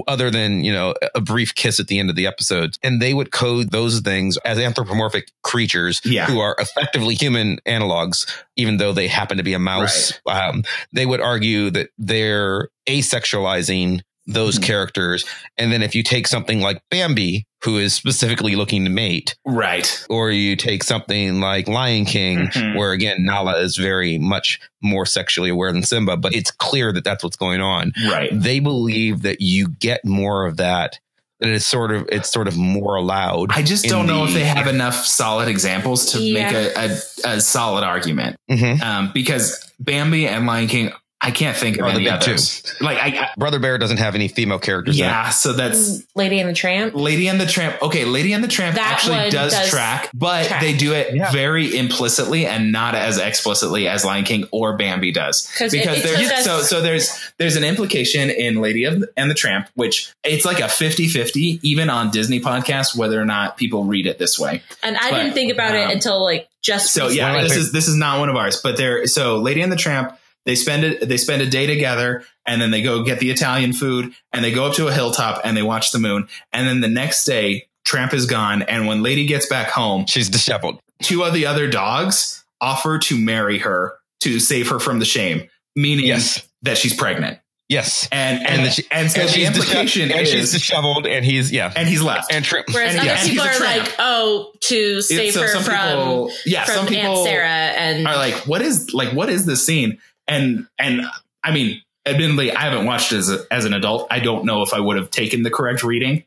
other 0.08 0.30
than 0.30 0.64
you 0.64 0.72
know 0.72 0.94
a 1.14 1.20
brief 1.20 1.54
kiss 1.54 1.78
at 1.80 1.86
the 1.88 1.98
end 1.98 2.10
of 2.10 2.16
the 2.16 2.26
episode. 2.26 2.78
And 2.82 3.00
they 3.00 3.14
would 3.14 3.30
code 3.32 3.70
those 3.70 4.00
things 4.00 4.36
as 4.38 4.58
anthropomorphic 4.58 5.30
creatures 5.42 6.00
Yeah. 6.04 6.26
who 6.26 6.40
are 6.40 6.56
effectively 6.58 7.14
human 7.14 7.58
analogs, 7.66 8.28
even 8.56 8.78
though 8.78 8.92
they 8.92 9.08
happen 9.08 9.36
to 9.36 9.42
be 9.42 9.54
a 9.54 9.58
mouse. 9.58 10.12
Um, 10.26 10.64
they 10.92 11.06
would 11.06 11.20
argue 11.20 11.70
that 11.70 11.90
they're 11.98 12.68
asexualizing 12.88 14.00
those 14.26 14.58
Mhm. 14.58 14.62
characters. 14.62 15.24
And 15.58 15.70
then 15.72 15.82
if 15.82 15.94
you 15.94 16.02
take 16.02 16.26
something 16.26 16.60
like 16.60 16.80
Bambi, 16.90 17.46
who 17.62 17.78
is 17.78 17.94
specifically 17.94 18.56
looking 18.56 18.84
to 18.84 18.90
mate, 18.90 19.34
Right. 19.46 20.04
or 20.08 20.30
you 20.30 20.56
take 20.56 20.82
something 20.84 21.40
like 21.40 21.68
Lion 21.68 22.04
King, 22.04 22.46
Mhm. 22.48 22.76
where 22.76 22.92
again, 22.92 23.24
Nala 23.24 23.58
is 23.60 23.76
very 23.76 24.18
much 24.18 24.60
more 24.82 25.06
sexually 25.06 25.50
aware 25.50 25.72
than 25.72 25.82
Simba, 25.82 26.16
but 26.16 26.34
it's 26.34 26.50
clear 26.50 26.92
that 26.92 27.04
that's 27.04 27.22
what's 27.24 27.36
going 27.36 27.60
on. 27.60 27.92
Right. 28.08 28.28
They 28.32 28.60
believe 28.60 29.22
that 29.22 29.40
you 29.40 29.68
get 29.80 30.04
more 30.04 30.46
of 30.46 30.56
that. 30.58 30.98
That 31.40 31.50
it's 31.50 31.66
sort 31.66 31.90
of 31.90 32.08
it's 32.12 32.30
sort 32.32 32.48
of 32.48 32.56
more 32.56 32.94
allowed. 32.96 33.50
I 33.52 33.62
just 33.62 33.86
don't 33.86 34.06
know 34.06 34.20
the- 34.24 34.28
if 34.28 34.34
they 34.34 34.44
have 34.44 34.66
enough 34.68 35.04
solid 35.04 35.48
examples 35.48 36.12
to 36.12 36.20
Yeah. 36.20 36.44
make 36.44 36.52
a, 36.54 36.98
a, 37.26 37.30
a 37.36 37.40
solid 37.40 37.82
argument. 37.84 38.36
Mhm. 38.50 38.80
Um, 38.82 39.10
because 39.12 39.70
Bambi 39.80 40.26
and 40.28 40.46
Lion 40.46 40.68
King, 40.68 40.92
I 41.26 41.30
can't 41.30 41.56
think 41.56 41.78
of 41.78 41.82
Or 41.86 41.88
the 41.90 41.94
any 41.96 42.04
big 42.04 42.12
others. 42.12 42.62
Like 42.80 42.98
I, 42.98 43.06
I 43.24 43.30
Brother 43.36 43.58
Bear 43.58 43.78
doesn't 43.78 43.96
have 43.96 44.14
any 44.14 44.28
female 44.28 44.58
characters. 44.58 44.96
in 44.98 45.04
yeah, 45.04 45.30
so 45.30 45.52
that's 45.54 46.02
Lady 46.14 46.38
and 46.40 46.48
the 46.48 46.52
Tramp. 46.54 46.94
Lady 46.94 47.28
and 47.28 47.40
the 47.40 47.46
Tramp. 47.46 47.80
Okay, 47.82 48.04
Lady 48.04 48.32
and 48.32 48.44
the 48.44 48.48
Tramp 48.48 48.76
That 48.76 48.92
actually 48.92 49.30
does, 49.30 49.52
does 49.52 49.70
track, 49.70 50.10
but 50.12 50.46
track. 50.46 50.60
they 50.60 50.76
do 50.76 50.92
it 50.92 51.14
Yeah. 51.14 51.32
very 51.32 51.76
implicitly 51.76 52.46
and 52.46 52.72
not 52.72 52.94
as 52.94 53.18
explicitly 53.18 53.88
as 53.88 54.04
Lion 54.04 54.24
King 54.24 54.46
or 54.50 54.76
Bambi 54.76 55.12
does. 55.12 55.50
'Cause 55.58 55.72
Because 55.72 55.98
it 55.98 56.02
there's 56.04 56.30
us- 56.30 56.44
so 56.44 56.60
so 56.62 56.80
there's 56.82 57.10
there's 57.38 57.56
an 57.56 57.64
implication 57.64 58.30
in 58.30 58.60
Lady 58.60 58.84
of, 58.84 59.02
and 59.16 59.30
the 59.30 59.34
Tramp, 59.34 59.68
which 59.74 60.10
it's 60.24 60.44
like 60.44 60.60
a 60.60 60.68
50-50, 60.68 61.58
even 61.62 61.90
on 61.90 62.10
Disney 62.10 62.40
podcasts, 62.40 62.94
whether 62.96 63.20
or 63.20 63.24
not 63.24 63.56
people 63.56 63.84
read 63.84 64.06
it 64.06 64.18
this 64.18 64.38
way. 64.38 64.62
And 64.82 64.96
I 64.96 65.10
But, 65.10 65.16
didn't 65.22 65.32
think 65.34 65.52
about 65.52 65.74
it 65.74 65.84
um, 65.86 65.90
until 65.90 66.22
like 66.22 66.48
just 66.62 66.92
So 66.92 67.04
recently. 67.04 67.16
yeah, 67.18 67.24
One 67.30 67.30
of 67.30 67.36
my 67.36 67.42
this 67.48 67.52
fav- 67.56 67.60
is 67.60 67.72
this 67.72 67.88
is 67.88 67.96
not 67.96 68.20
one 68.20 68.28
of 68.28 68.36
ours, 68.36 68.60
but 68.62 68.76
they're 68.76 69.06
so 69.06 69.38
Lady 69.38 69.60
and 69.62 69.72
the 69.72 69.76
Tramp. 69.76 70.16
They 70.46 70.54
spend 70.54 70.84
it. 70.84 71.08
They 71.08 71.16
spend 71.16 71.40
a 71.42 71.46
day 71.46 71.66
together, 71.66 72.24
and 72.46 72.60
then 72.60 72.70
they 72.70 72.82
go 72.82 73.02
get 73.04 73.18
the 73.18 73.30
Italian 73.30 73.72
food, 73.72 74.12
and 74.32 74.44
they 74.44 74.52
go 74.52 74.66
up 74.66 74.74
to 74.74 74.88
a 74.88 74.92
hilltop 74.92 75.40
and 75.44 75.56
they 75.56 75.62
watch 75.62 75.90
the 75.92 75.98
moon. 75.98 76.28
And 76.52 76.66
then 76.68 76.80
the 76.80 76.88
next 76.88 77.24
day, 77.24 77.68
Tramp 77.84 78.12
is 78.14 78.26
gone, 78.26 78.62
and 78.62 78.86
when 78.86 79.02
Lady 79.02 79.26
gets 79.26 79.46
back 79.46 79.68
home, 79.70 80.06
She's 80.06 80.28
disheveled. 80.28 80.80
two 81.02 81.22
of 81.24 81.32
the 81.34 81.46
other 81.46 81.68
dogs 81.68 82.44
offer 82.60 82.98
to 82.98 83.18
marry 83.18 83.58
her 83.58 83.94
to 84.22 84.38
save 84.40 84.68
her 84.68 84.78
from 84.80 84.98
the 84.98 85.04
shame, 85.04 85.48
meaning 85.76 86.06
Yes. 86.06 86.46
that 86.62 86.78
she's 86.78 86.94
pregnant. 86.94 87.38
Yes. 87.68 88.06
And 88.12 88.38
and 88.40 88.46
And, 88.46 88.60
and, 88.60 88.66
the, 88.66 88.70
she- 88.70 88.82
so 88.82 88.88
and 88.92 89.10
the 89.10 89.28
she's 89.28 89.46
implication 89.48 90.08
dishe- 90.10 90.14
and 90.18 90.26
she's 90.28 90.44
is, 90.44 90.52
disheveled, 90.52 91.06
and 91.06 91.24
he's 91.24 91.50
yeah, 91.50 91.72
and 91.74 91.88
he's 91.88 92.02
left. 92.02 92.30
and 92.32 92.44
Tramp. 92.44 92.66
Whereas 92.70 92.90
and- 92.94 93.00
other 93.00 93.08
yeah, 93.08 93.22
people 93.24 93.44
are 93.44 93.60
like, 93.60 93.94
oh, 93.98 94.52
to 94.60 95.00
save 95.00 95.32
so 95.32 95.40
her 95.42 95.48
some 95.48 95.62
from 95.62 95.74
people, 95.74 96.30
yeah, 96.46 96.64
from 96.66 96.74
some 96.74 96.86
people 96.86 97.16
Aunt 97.16 97.26
Sarah 97.26 97.48
and 97.48 98.06
are 98.06 98.16
like, 98.16 98.34
what 98.46 98.60
is 98.62 98.92
like 98.94 99.12
what 99.14 99.30
is 99.30 99.46
this 99.46 99.64
scene? 99.64 99.98
And 100.26 100.66
and 100.78 101.02
I 101.42 101.52
mean, 101.52 101.82
admittedly, 102.06 102.52
I 102.52 102.60
haven't 102.62 102.86
watched 102.86 103.12
as 103.12 103.30
a, 103.30 103.40
as 103.50 103.64
an 103.64 103.74
adult. 103.74 104.08
I 104.10 104.20
don't 104.20 104.44
know 104.44 104.62
if 104.62 104.72
I 104.74 104.80
would 104.80 104.96
have 104.96 105.10
taken 105.10 105.42
the 105.42 105.50
correct 105.50 105.82
reading, 105.82 106.24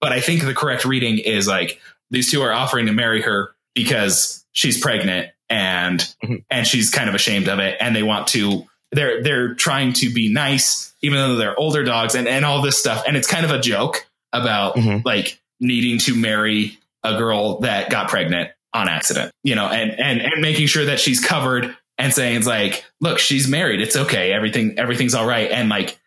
but 0.00 0.12
I 0.12 0.20
think 0.20 0.42
the 0.44 0.54
correct 0.54 0.84
reading 0.84 1.18
is 1.18 1.46
like 1.48 1.80
these 2.10 2.30
two 2.30 2.42
are 2.42 2.52
offering 2.52 2.86
to 2.86 2.92
marry 2.92 3.22
her 3.22 3.54
because 3.74 4.44
she's 4.52 4.80
pregnant 4.80 5.30
and 5.48 6.00
Mhm. 6.24 6.44
and 6.50 6.66
she's 6.66 6.90
kind 6.90 7.08
of 7.08 7.14
ashamed 7.14 7.48
of 7.48 7.58
it, 7.58 7.76
and 7.80 7.94
they 7.94 8.02
want 8.02 8.28
to. 8.28 8.66
They're 8.92 9.22
they're 9.22 9.54
trying 9.54 9.92
to 9.94 10.12
be 10.12 10.32
nice, 10.32 10.92
even 11.02 11.18
though 11.18 11.36
they're 11.36 11.58
older 11.58 11.82
dogs, 11.84 12.14
and 12.14 12.26
and 12.28 12.44
all 12.44 12.62
this 12.62 12.78
stuff, 12.78 13.04
and 13.06 13.16
it's 13.16 13.28
kind 13.28 13.44
of 13.44 13.50
a 13.50 13.58
joke 13.60 14.06
about 14.32 14.76
Mhm. 14.76 15.04
like 15.04 15.40
needing 15.60 15.98
to 16.00 16.14
marry 16.14 16.78
a 17.02 17.16
girl 17.18 17.60
that 17.60 17.90
got 17.90 18.08
pregnant 18.08 18.50
on 18.72 18.88
accident, 18.88 19.32
you 19.42 19.54
know, 19.56 19.66
and 19.66 19.90
and 19.98 20.20
and 20.20 20.40
making 20.42 20.66
sure 20.68 20.84
that 20.86 21.00
she's 21.00 21.18
covered 21.24 21.76
and 22.00 22.12
saying 22.12 22.36
it's 22.36 22.46
like, 22.46 22.84
look, 23.00 23.18
she's 23.18 23.46
married, 23.48 23.80
it's 23.80 23.96
okay, 23.96 24.32
everything 24.32 24.78
everything's 24.78 25.14
all 25.14 25.26
right, 25.26 25.50
and 25.50 25.68
like, 25.68 25.98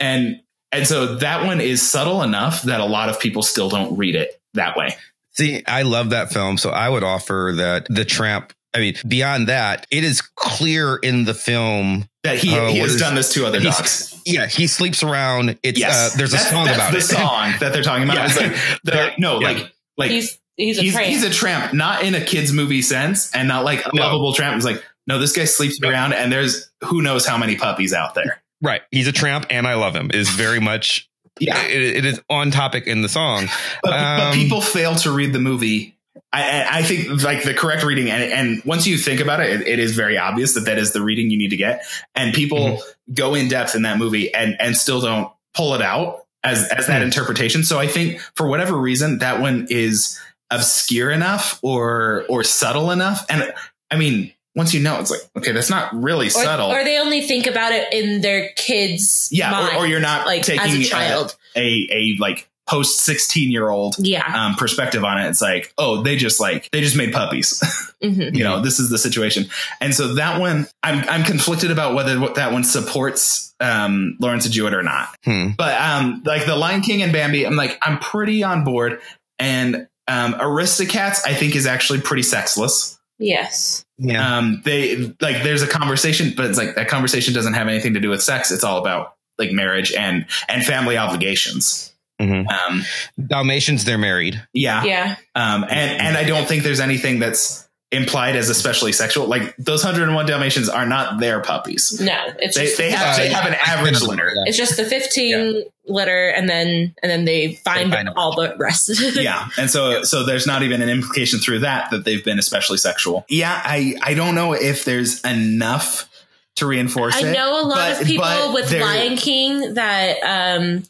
and 0.00 0.40
and 0.72 0.86
so 0.86 1.16
that 1.16 1.46
one 1.46 1.60
is 1.60 1.88
subtle 1.88 2.22
enough 2.22 2.62
that 2.62 2.80
a 2.80 2.84
lot 2.84 3.08
of 3.08 3.18
people 3.20 3.42
still 3.42 3.68
don't 3.70 3.96
read 3.96 4.14
it 4.14 4.38
that 4.54 4.76
way. 4.76 4.94
See, 5.32 5.62
I 5.66 5.82
love 5.82 6.10
that 6.10 6.32
film, 6.32 6.58
so 6.58 6.70
I 6.70 6.88
would 6.88 7.04
offer 7.04 7.52
that 7.56 7.86
the 7.88 8.04
Tramp. 8.04 8.52
I 8.74 8.80
mean, 8.80 8.94
beyond 9.06 9.48
that, 9.48 9.86
it 9.90 10.04
is 10.04 10.20
clear 10.20 10.96
in 10.96 11.24
the 11.24 11.32
film. 11.32 12.06
That 12.22 12.36
he 12.36 12.54
Oh, 12.54 12.68
he 12.68 12.78
has 12.80 12.94
is- 12.96 13.00
done 13.00 13.14
this 13.14 13.32
to 13.32 13.46
other 13.46 13.60
dogs. 13.60 14.20
Yeah, 14.26 14.46
he 14.46 14.66
sleeps 14.66 15.02
around. 15.02 15.58
It's 15.62 15.78
Yes, 15.80 16.14
uh, 16.14 16.18
there's 16.18 16.34
a 16.34 16.38
song 16.38 16.66
that's 16.66 16.76
about 16.76 16.90
the 16.92 16.98
it. 16.98 17.02
song 17.02 17.54
that 17.60 17.72
they're 17.72 17.82
talking 17.82 18.04
about. 18.04 18.16
Yeah. 18.16 18.26
It's 18.26 18.36
like 18.36 18.52
the, 18.84 19.12
no, 19.18 19.40
Yeah. 19.40 19.48
like 19.52 19.72
like 19.96 20.10
he's 20.10 20.38
he's 20.56 20.78
a 20.78 20.82
he's, 20.82 20.92
tramp. 20.92 21.08
he's 21.08 21.24
a 21.24 21.30
tramp, 21.30 21.72
not 21.72 22.02
in 22.04 22.14
a 22.14 22.20
kids 22.20 22.52
movie 22.52 22.82
sense, 22.82 23.32
and 23.34 23.48
not 23.48 23.64
like 23.64 23.86
a 23.86 23.90
No. 23.94 24.02
lovable 24.02 24.34
tramp. 24.34 24.56
It's 24.56 24.66
like 24.66 24.84
no, 25.08 25.18
this 25.18 25.32
guy 25.34 25.44
sleeps 25.46 25.80
around, 25.82 26.12
and 26.12 26.30
there's 26.30 26.70
who 26.84 27.02
knows 27.02 27.26
how 27.26 27.36
many 27.38 27.56
puppies 27.56 27.92
out 27.92 28.14
there. 28.14 28.40
Right, 28.62 28.82
he's 28.92 29.08
a 29.08 29.12
tramp, 29.12 29.46
and 29.50 29.66
I 29.66 29.74
love 29.74 29.96
him. 29.96 30.10
Is 30.12 30.28
very 30.30 30.60
much. 30.60 31.08
Yeah. 31.40 31.60
it, 31.66 31.82
it 31.82 32.04
is 32.04 32.20
on 32.28 32.50
topic 32.50 32.86
in 32.88 33.02
the 33.02 33.08
song. 33.08 33.46
But, 33.82 33.90
but 33.90 34.20
Um, 34.28 34.34
people 34.34 34.60
fail 34.60 34.94
to 34.96 35.12
read 35.12 35.32
the 35.32 35.38
movie. 35.38 35.96
I, 36.32 36.66
I 36.80 36.82
think 36.82 37.22
like 37.22 37.44
the 37.44 37.54
correct 37.54 37.84
reading, 37.84 38.10
and, 38.10 38.22
and 38.24 38.62
once 38.64 38.86
you 38.88 38.98
think 38.98 39.20
about 39.20 39.40
it, 39.40 39.60
it, 39.60 39.68
it 39.68 39.78
is 39.78 39.94
very 39.94 40.18
obvious 40.18 40.54
that 40.54 40.64
that 40.66 40.76
is 40.78 40.92
the 40.92 41.00
reading 41.00 41.30
you 41.30 41.38
need 41.38 41.50
to 41.50 41.56
get. 41.56 41.82
And 42.14 42.34
people 42.34 42.58
Mm-hmm. 42.58 43.12
go 43.14 43.34
in 43.34 43.48
depth 43.48 43.74
in 43.76 43.82
that 43.82 43.98
movie 43.98 44.34
and 44.34 44.56
and 44.60 44.76
still 44.76 45.00
don't 45.00 45.32
pull 45.54 45.74
it 45.74 45.80
out 45.80 46.26
as 46.44 46.68
as 46.68 46.88
that 46.88 46.98
Hmm. 47.00 47.06
interpretation. 47.06 47.62
So 47.64 47.78
I 47.78 47.86
think 47.86 48.20
for 48.34 48.46
whatever 48.48 48.76
reason, 48.76 49.18
that 49.18 49.40
one 49.40 49.68
is 49.70 50.18
obscure 50.50 51.10
enough 51.10 51.60
or 51.62 52.24
or 52.28 52.42
subtle 52.44 52.90
enough. 52.90 53.24
And 53.30 53.54
I 53.90 53.96
mean, 53.96 54.32
once 54.58 54.74
you 54.74 54.80
know, 54.80 55.00
it's 55.00 55.10
like 55.10 55.20
okay, 55.38 55.52
that's 55.52 55.70
not 55.70 55.94
really 55.94 56.26
or, 56.26 56.30
subtle. 56.30 56.70
or 56.70 56.84
they 56.84 56.98
only 56.98 57.22
think 57.22 57.46
about 57.46 57.72
it 57.72 57.90
in 57.94 58.20
their 58.20 58.50
kids' 58.56 59.30
yeah, 59.32 59.50
mind, 59.50 59.76
or, 59.76 59.80
or 59.80 59.86
you're 59.86 60.00
not 60.00 60.26
like 60.26 60.42
taking 60.42 60.60
as 60.66 60.74
a 60.74 60.80
a- 60.80 60.84
child. 60.84 61.36
a 61.56 61.88
a 61.90 62.16
like 62.20 62.46
post 62.66 63.00
sixteen 63.00 63.50
year 63.50 63.70
old 63.70 63.94
yeah, 63.98 64.26
um, 64.46 64.54
perspective 64.56 65.02
on 65.02 65.18
it. 65.18 65.28
It's 65.30 65.40
like, 65.40 65.72
oh, 65.78 66.02
they 66.02 66.16
just 66.16 66.38
like 66.40 66.68
they 66.72 66.82
just 66.82 66.96
made 66.96 67.12
puppies. 67.14 67.62
Mhm. 67.98 68.36
you 68.36 68.44
know, 68.44 68.60
this 68.62 68.78
is 68.78 68.90
the 68.90 68.96
situation. 68.98 69.46
And 69.80 69.92
so 69.92 70.14
that 70.14 70.38
one, 70.40 70.68
I'm 70.84 71.00
I'm 71.08 71.24
conflicted 71.24 71.72
about 71.72 71.94
whether 71.94 72.20
what- 72.20 72.36
that 72.36 72.52
one 72.52 72.62
supports 72.62 73.52
um, 73.58 74.16
Lawrence 74.20 74.46
of 74.46 74.52
Jewett 74.52 74.72
or 74.72 74.84
not. 74.84 75.08
Hmm. 75.24 75.48
But 75.58 75.80
um, 75.80 76.22
like 76.24 76.46
the 76.46 76.54
Lion 76.54 76.80
King 76.82 77.02
and 77.02 77.12
Bambi, 77.12 77.44
I'm 77.44 77.56
like 77.56 77.76
I'm 77.82 77.98
pretty 77.98 78.44
on 78.44 78.62
board. 78.62 79.00
And 79.40 79.88
um, 80.06 80.34
Aristocats, 80.34 81.26
I 81.26 81.34
think, 81.34 81.56
is 81.56 81.66
actually 81.66 82.00
pretty 82.00 82.22
sexless. 82.22 82.96
yes, 83.18 83.84
Yeah, 83.98 84.38
Um, 84.38 84.62
they 84.64 84.96
like 85.20 85.42
there's 85.42 85.62
a 85.62 85.66
conversation, 85.66 86.32
but 86.36 86.46
it's 86.46 86.56
like 86.58 86.76
that 86.76 86.88
conversation 86.88 87.34
doesn't 87.34 87.54
have 87.54 87.68
anything 87.68 87.94
to 87.94 88.00
do 88.00 88.10
with 88.10 88.22
sex. 88.22 88.50
It's 88.50 88.64
all 88.64 88.78
about 88.78 89.14
like 89.38 89.50
marriage 89.52 89.92
and 89.92 90.26
and 90.48 90.64
family 90.64 90.96
obligations. 90.96 91.92
Mhm. 92.20 92.46
Um, 92.50 92.84
Dalmatians, 93.24 93.84
they're 93.84 93.98
married. 93.98 94.42
yeah, 94.52 94.82
yeah, 94.84 95.16
Um, 95.36 95.64
and 95.64 96.00
and 96.00 96.16
I 96.16 96.24
don't 96.24 96.46
think 96.48 96.62
there's 96.64 96.80
anything 96.80 97.18
that's 97.20 97.67
implied 97.90 98.36
as 98.36 98.50
especially 98.50 98.92
sexual. 98.92 99.26
Like 99.26 99.56
those 99.56 99.82
101 99.84 100.26
Dalmatians 100.26 100.68
are 100.68 100.84
not 100.86 101.20
their 101.20 101.40
puppies. 101.40 101.98
no, 102.00 102.14
it's 102.38 102.54
They 102.56 102.64
just 102.66 102.76
they 102.78 102.90
the 102.90 102.96
have, 102.96 103.16
they 103.16 103.22
15. 103.30 103.34
have 103.42 103.46
an 103.52 103.58
average 103.64 104.02
litter. 104.02 104.30
it's 104.46 104.58
just 104.58 104.76
the 104.76 104.84
fifteen 104.84 105.64
litter, 105.86 106.28
and 106.28 106.48
then 106.50 106.94
and 107.02 107.10
then 107.10 107.24
they 107.24 107.54
find, 107.64 107.90
They 107.90 107.96
find 107.96 108.10
all 108.14 108.34
the 108.36 108.54
rest. 108.58 108.90
Yeah, 109.16 109.48
and 109.56 109.70
so 109.70 110.02
so 110.02 110.24
there's 110.26 110.46
not 110.46 110.62
even 110.62 110.82
an 110.82 110.90
implication 110.90 111.38
through 111.38 111.60
that 111.60 111.90
that 111.90 112.04
they've 112.04 112.22
been 112.24 112.38
especially 112.38 112.76
sexual. 112.78 113.24
Yeah, 113.28 113.58
I 113.64 113.96
I 114.02 114.12
don't 114.14 114.34
know 114.34 114.52
if 114.52 114.84
there's 114.84 115.22
enough 115.24 116.08
to 116.56 116.66
reinforce 116.66 117.16
it. 117.16 117.24
I 117.24 117.28
it. 117.30 117.32
know 117.32 117.60
a 117.60 117.64
lot 117.66 117.76
but- 117.92 118.00
of 118.02 118.06
people 118.06 118.52
with 118.52 118.70
Lion 118.72 119.16
King 119.16 119.74
that 119.74 120.18
um 120.22 120.82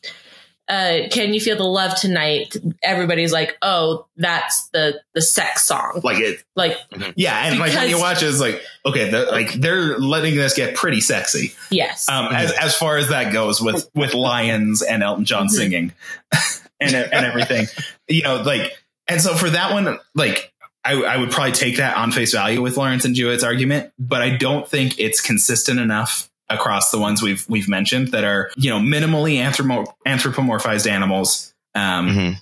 uh 0.68 1.08
can 1.10 1.32
you 1.32 1.40
feel 1.40 1.56
the 1.56 1.64
love 1.64 1.94
tonight 1.98 2.56
everybody's 2.82 3.32
like 3.32 3.56
oh 3.62 4.06
that's 4.16 4.68
the 4.68 5.00
the 5.14 5.22
sex 5.22 5.66
song 5.66 6.00
like 6.04 6.18
it. 6.20 6.42
like 6.56 6.76
Yeah, 7.16 7.46
and 7.46 7.58
like 7.58 7.72
when 7.74 7.88
you 7.88 7.98
watch 7.98 8.22
it, 8.22 8.26
it's 8.26 8.40
like 8.40 8.62
okay, 8.84 9.10
they're, 9.10 9.26
like 9.26 9.52
they're 9.54 9.98
letting 9.98 10.36
this 10.36 10.54
get 10.54 10.74
pretty 10.74 11.00
sexy. 11.00 11.54
yes 11.70 12.08
Um, 12.08 12.26
as 12.34 12.52
as 12.52 12.74
far 12.74 12.96
as 12.96 13.08
that 13.08 13.32
goes 13.32 13.60
with 13.60 13.88
with 13.94 14.14
lions 14.14 14.82
and 14.82 15.02
Elton 15.02 15.24
John 15.24 15.46
Mm-hmm. 15.46 15.54
singing 15.56 15.92
and 16.80 16.94
and 16.94 17.26
everything, 17.26 17.66
you 18.08 18.22
know, 18.22 18.42
like 18.42 18.72
and 19.06 19.20
so 19.20 19.34
for 19.34 19.48
that 19.50 19.72
one, 19.72 19.98
like 20.14 20.52
I, 20.84 20.94
I 21.02 21.16
would 21.18 21.30
probably 21.30 21.52
take 21.52 21.76
that 21.78 21.96
on 21.96 22.12
face 22.12 22.32
value 22.32 22.62
with 22.62 22.76
Lawrence 22.76 23.04
and 23.04 23.14
Jewett's 23.14 23.42
argument, 23.44 23.92
but 23.98 24.22
I 24.22 24.36
don't 24.36 24.66
think 24.66 24.98
it's 24.98 25.20
consistent 25.20 25.80
enough 25.80 26.30
across 26.51 26.90
the 26.90 26.99
ones 26.99 27.22
we've 27.22 27.44
we've 27.49 27.68
mentioned 27.68 28.09
that 28.09 28.24
are 28.24 28.51
you 28.57 28.70
know 28.70 28.78
minimally 28.78 29.36
anthropomorphized 30.07 30.90
animals. 30.90 31.55
Um, 31.74 32.09
Mhm. 32.09 32.40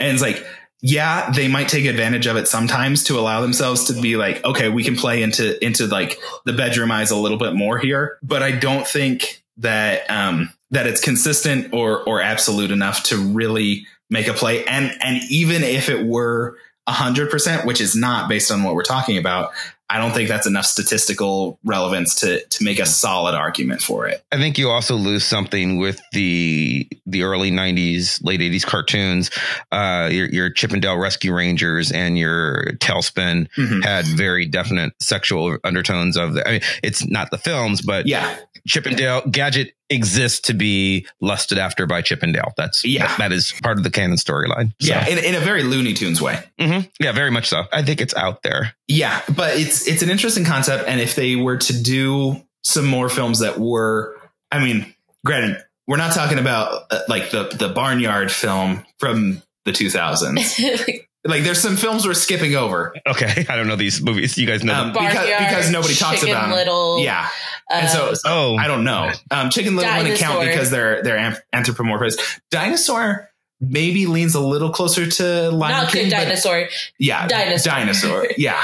and 0.00 0.12
it's 0.12 0.22
like 0.22 0.46
yeah 0.80 1.30
they 1.30 1.46
might 1.48 1.68
take 1.68 1.84
advantage 1.84 2.26
of 2.26 2.36
it 2.36 2.48
sometimes 2.48 3.04
to 3.04 3.18
allow 3.18 3.40
themselves 3.40 3.84
to 3.84 4.00
be 4.00 4.16
like 4.16 4.44
okay 4.44 4.68
we 4.68 4.82
can 4.82 4.96
play 4.96 5.22
into 5.22 5.62
into 5.64 5.86
like 5.86 6.18
the 6.44 6.52
bedroom 6.52 6.90
eyes 6.90 7.10
a 7.12 7.16
little 7.16 7.38
bit 7.38 7.54
more 7.54 7.78
here 7.78 8.18
but 8.22 8.42
i 8.42 8.50
don't 8.50 8.86
think 8.86 9.44
that 9.58 10.08
um 10.10 10.52
that 10.72 10.86
it's 10.88 11.00
consistent 11.00 11.72
or 11.72 12.02
or 12.04 12.20
absolute 12.20 12.70
enough 12.72 13.02
to 13.04 13.16
really 13.16 13.86
make 14.10 14.26
a 14.26 14.32
play 14.32 14.64
and 14.64 14.92
and 15.02 15.20
even 15.30 15.62
if 15.62 15.88
it 15.88 16.04
were 16.04 16.56
100% 16.88 17.64
which 17.64 17.80
is 17.80 17.94
not 17.94 18.28
based 18.28 18.50
on 18.50 18.64
what 18.64 18.74
we're 18.74 18.82
talking 18.82 19.16
about 19.18 19.50
i 19.92 19.98
don't 19.98 20.12
think 20.12 20.28
that's 20.28 20.46
enough 20.46 20.64
statistical 20.64 21.58
relevance 21.64 22.14
to 22.16 22.42
to 22.46 22.64
make 22.64 22.78
a 22.78 22.86
solid 22.86 23.34
argument 23.34 23.80
for 23.82 24.06
it 24.08 24.24
I 24.32 24.38
think 24.38 24.56
you 24.58 24.70
also 24.70 24.94
lose 24.96 25.24
something 25.24 25.76
with 25.76 26.00
the 26.12 26.88
the 27.06 27.22
early 27.24 27.50
'90s, 27.50 28.24
late 28.24 28.40
'80s 28.40 28.64
cartoons. 28.64 29.30
Uh, 29.70 30.08
your 30.10 30.26
your 30.30 30.48
Chip 30.50 30.72
'n 30.72 30.80
Dale 30.80 30.96
Rescue 30.96 31.34
Rangers 31.34 31.92
and 31.92 32.16
your 32.16 32.64
TaleSpin 32.78 33.48
Mhm. 33.58 33.84
had 33.84 34.06
very 34.06 34.46
definite 34.46 34.94
sexual 35.00 35.58
undertones 35.64 36.16
of 36.16 36.32
the. 36.34 36.48
I 36.48 36.52
mean, 36.52 36.60
it's 36.82 37.06
not 37.06 37.30
the 37.30 37.36
films, 37.38 37.82
but 37.82 38.06
yeah 38.06 38.34
Chip 38.66 38.86
'n 38.86 38.94
Dale 38.96 39.22
Gadget 39.30 39.74
exists 39.92 40.40
to 40.40 40.54
be 40.54 41.06
lusted 41.20 41.58
after 41.58 41.86
by 41.86 42.02
Chip 42.02 42.22
'n 42.22 42.32
Dale. 42.32 42.52
That's 42.56 42.84
Yeah. 42.84 43.06
that, 43.06 43.18
that 43.18 43.32
is 43.32 43.52
part 43.62 43.78
of 43.78 43.84
the 43.84 43.90
canon 43.90 44.16
storyline. 44.16 44.72
So, 44.80 44.88
yeah 44.88 45.06
in, 45.06 45.18
in 45.18 45.34
a 45.34 45.40
very 45.40 45.62
looney 45.62 45.94
tunes 45.94 46.20
way 46.20 46.42
mhm. 46.58 46.90
yeah, 46.98 47.12
very 47.12 47.30
much 47.30 47.48
so. 47.48 47.64
I 47.72 47.82
think 47.82 48.00
it's 48.00 48.14
out 48.14 48.42
there. 48.42 48.74
Yeah, 48.88 49.20
but 49.34 49.56
it's 49.56 49.86
it's 49.86 50.02
an 50.02 50.10
interesting 50.10 50.44
concept, 50.44 50.88
and 50.88 51.00
if 51.00 51.14
they 51.14 51.36
were 51.36 51.58
to 51.58 51.82
do 51.82 52.42
some 52.64 52.86
more 52.86 53.08
films 53.08 53.40
that 53.40 53.58
were. 53.58 54.16
I 54.50 54.62
mean, 54.62 54.94
granted, 55.24 55.62
we're 55.86 55.96
not 55.96 56.12
talking 56.12 56.38
about 56.38 56.82
uh, 56.90 57.00
like 57.08 57.30
the 57.30 57.44
the 57.44 57.68
Barnyard 57.68 58.30
film 58.30 58.84
from 58.98 59.42
the 59.64 59.72
2000s. 59.72 60.98
like, 61.24 61.44
there's 61.44 61.60
some 61.60 61.76
films 61.76 62.06
we're 62.06 62.14
skipping 62.14 62.54
over 62.56 62.94
Okay, 63.06 63.46
I 63.48 63.56
don't 63.56 63.66
know 63.68 63.76
these 63.76 64.02
movies. 64.02 64.36
You 64.38 64.46
guys 64.46 64.64
know. 64.64 64.74
um, 64.74 64.92
them. 64.92 65.04
because 65.04 65.14
Barnyard, 65.14 65.38
because 65.48 65.70
nobody 65.70 65.94
talks 65.94 66.22
about. 66.22 66.28
Chicken 66.28 66.34
about 66.36 66.50
'em. 66.50 66.56
Little, 66.56 66.98
Yeah, 67.00 67.28
and 67.70 67.88
so, 67.88 68.06
uh, 68.10 68.14
so 68.14 68.20
Oh. 68.30 68.56
I 68.56 68.66
don't 68.66 68.84
know. 68.84 69.10
Um, 69.30 69.50
Chicken 69.50 69.76
Little 69.76 69.96
wouldn't 69.96 70.18
count 70.18 70.40
because 70.44 70.70
they're 70.70 71.02
they're 71.02 71.36
anthropomorphized. 71.54 72.40
Dinosaur 72.50 73.28
maybe 73.60 74.06
leans 74.06 74.34
a 74.34 74.40
little 74.40 74.70
closer 74.70 75.06
to 75.08 75.50
Lion 75.52 75.82
not 75.82 75.92
King, 75.92 76.04
good 76.08 76.10
but- 76.16 76.22
dinosaur. 76.24 76.68
yeah, 76.98 77.28
Dinosaur. 77.28 77.72
dinosaur, 77.72 78.26
yeah. 78.36 78.60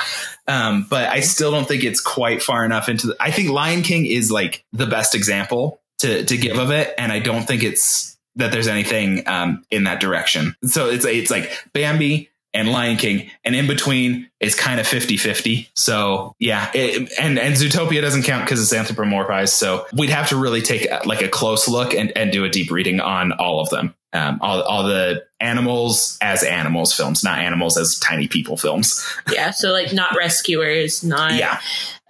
Um, 0.48 0.86
but 0.90 1.08
I 1.08 1.20
still 1.20 1.50
don't 1.52 1.68
think 1.68 1.84
it's 1.84 2.00
quite 2.00 2.42
far 2.42 2.64
enough 2.64 2.88
into. 2.88 3.08
The, 3.08 3.16
I 3.20 3.30
think 3.30 3.50
Lion 3.50 3.82
King 3.82 4.06
is 4.06 4.30
like 4.32 4.64
the 4.72 4.86
best 4.86 5.14
example 5.14 5.80
to 5.98 6.24
to 6.24 6.36
give 6.36 6.58
of 6.58 6.70
it, 6.72 6.92
and 6.98 7.12
I 7.12 7.18
don't 7.20 7.44
think 7.46 7.62
it's 7.62 8.16
that 8.36 8.50
there's 8.52 8.66
anything 8.68 9.26
um, 9.28 9.64
in 9.70 9.84
that 9.84 10.00
direction. 10.00 10.56
So 10.64 10.88
it's 10.88 11.04
it's 11.04 11.30
like 11.30 11.50
Bambi 11.72 12.30
and 12.58 12.70
Lion 12.70 12.96
King, 12.96 13.30
and 13.44 13.54
in 13.54 13.66
between 13.66 14.28
is 14.40 14.54
kind 14.54 14.80
of 14.80 14.86
50-50. 14.86 15.68
So 15.74 16.34
yeah, 16.38 16.70
it, 16.74 17.12
and 17.18 17.38
and 17.38 17.54
Zootopia 17.54 18.00
doesn't 18.02 18.24
count 18.24 18.44
because 18.44 18.60
it's 18.60 18.72
anthropomorphized. 18.74 19.50
So 19.50 19.86
we'd 19.92 20.10
have 20.10 20.28
to 20.30 20.36
really 20.36 20.60
take 20.62 20.88
like 21.06 21.22
a 21.22 21.28
close 21.28 21.68
look 21.68 21.94
and 21.94 22.12
and 22.16 22.32
do 22.32 22.44
a 22.44 22.48
deep 22.48 22.70
reading 22.70 23.00
on 23.00 23.32
all 23.32 23.60
of 23.60 23.70
them. 23.70 23.94
Um, 24.10 24.38
all, 24.40 24.62
all 24.62 24.84
the 24.84 25.26
animals 25.38 26.16
as 26.22 26.42
animals 26.42 26.94
films, 26.94 27.22
not 27.22 27.40
animals 27.40 27.76
as 27.76 27.98
tiny 27.98 28.26
people 28.26 28.56
films. 28.56 29.04
Yeah, 29.32 29.50
so 29.50 29.70
like 29.72 29.92
not 29.92 30.16
rescuers, 30.16 31.04
not 31.04 31.34
Yeah. 31.34 31.60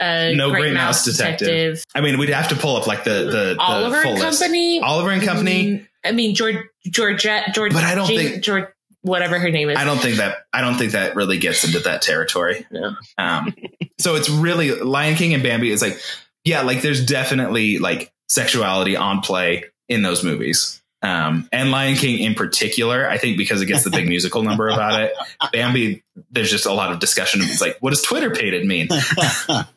uh, 0.00 0.30
No 0.34 0.50
Great 0.50 0.72
Mouse 0.74 1.04
Detective. 1.04 1.82
I 1.96 2.00
mean, 2.00 2.16
we'd 2.18 2.28
have 2.28 2.48
to 2.50 2.54
pull 2.56 2.76
up 2.76 2.86
like 2.86 3.02
the 3.02 3.10
the, 3.24 3.54
the 3.54 3.56
Oliver 3.58 4.00
full 4.02 4.12
and 4.12 4.20
list. 4.20 4.40
Company. 4.40 4.80
Oliver 4.80 5.10
and 5.10 5.22
Company. 5.22 5.86
I 6.04 6.12
mean 6.12 6.36
George 6.36 6.56
Georgette 6.86 7.52
George, 7.54 7.72
But 7.72 7.82
I 7.84 7.94
don't 7.96 8.06
think- 8.06 8.44
George 8.44 8.66
whatever 9.02 9.38
her 9.38 9.50
name 9.50 9.70
is. 9.70 9.76
I 9.76 9.84
don't 9.84 9.98
think 9.98 10.16
that 10.16 10.38
I 10.52 10.60
don't 10.60 10.76
think 10.76 10.92
that 10.92 11.16
really 11.16 11.38
gets 11.38 11.64
into 11.64 11.80
that 11.80 12.02
territory. 12.02 12.66
No. 12.70 12.94
Um, 13.16 13.54
so 13.98 14.14
it's 14.14 14.28
really 14.28 14.72
Lion 14.72 15.16
King 15.16 15.34
and 15.34 15.42
Bambi 15.42 15.70
is 15.70 15.82
like, 15.82 16.00
yeah, 16.44 16.62
like 16.62 16.82
there's 16.82 17.04
definitely 17.04 17.78
like 17.78 18.12
sexuality 18.28 18.96
on 18.96 19.20
play 19.20 19.64
in 19.88 20.02
those 20.02 20.22
movies. 20.22 20.82
Um, 21.00 21.48
and 21.52 21.70
Lion 21.70 21.96
King 21.96 22.18
in 22.18 22.34
particular, 22.34 23.08
I 23.08 23.18
think 23.18 23.38
because 23.38 23.62
it 23.62 23.66
gets 23.66 23.84
the 23.84 23.90
big 23.90 24.08
musical 24.08 24.42
number 24.42 24.68
about 24.68 25.00
it. 25.02 25.12
Bambi, 25.52 26.02
there's 26.30 26.50
just 26.50 26.66
a 26.66 26.72
lot 26.72 26.90
of 26.90 26.98
discussion. 26.98 27.40
It's 27.42 27.60
like, 27.60 27.76
what 27.80 27.90
does 27.90 28.02
twitterpated 28.02 28.66
mean? 28.66 28.88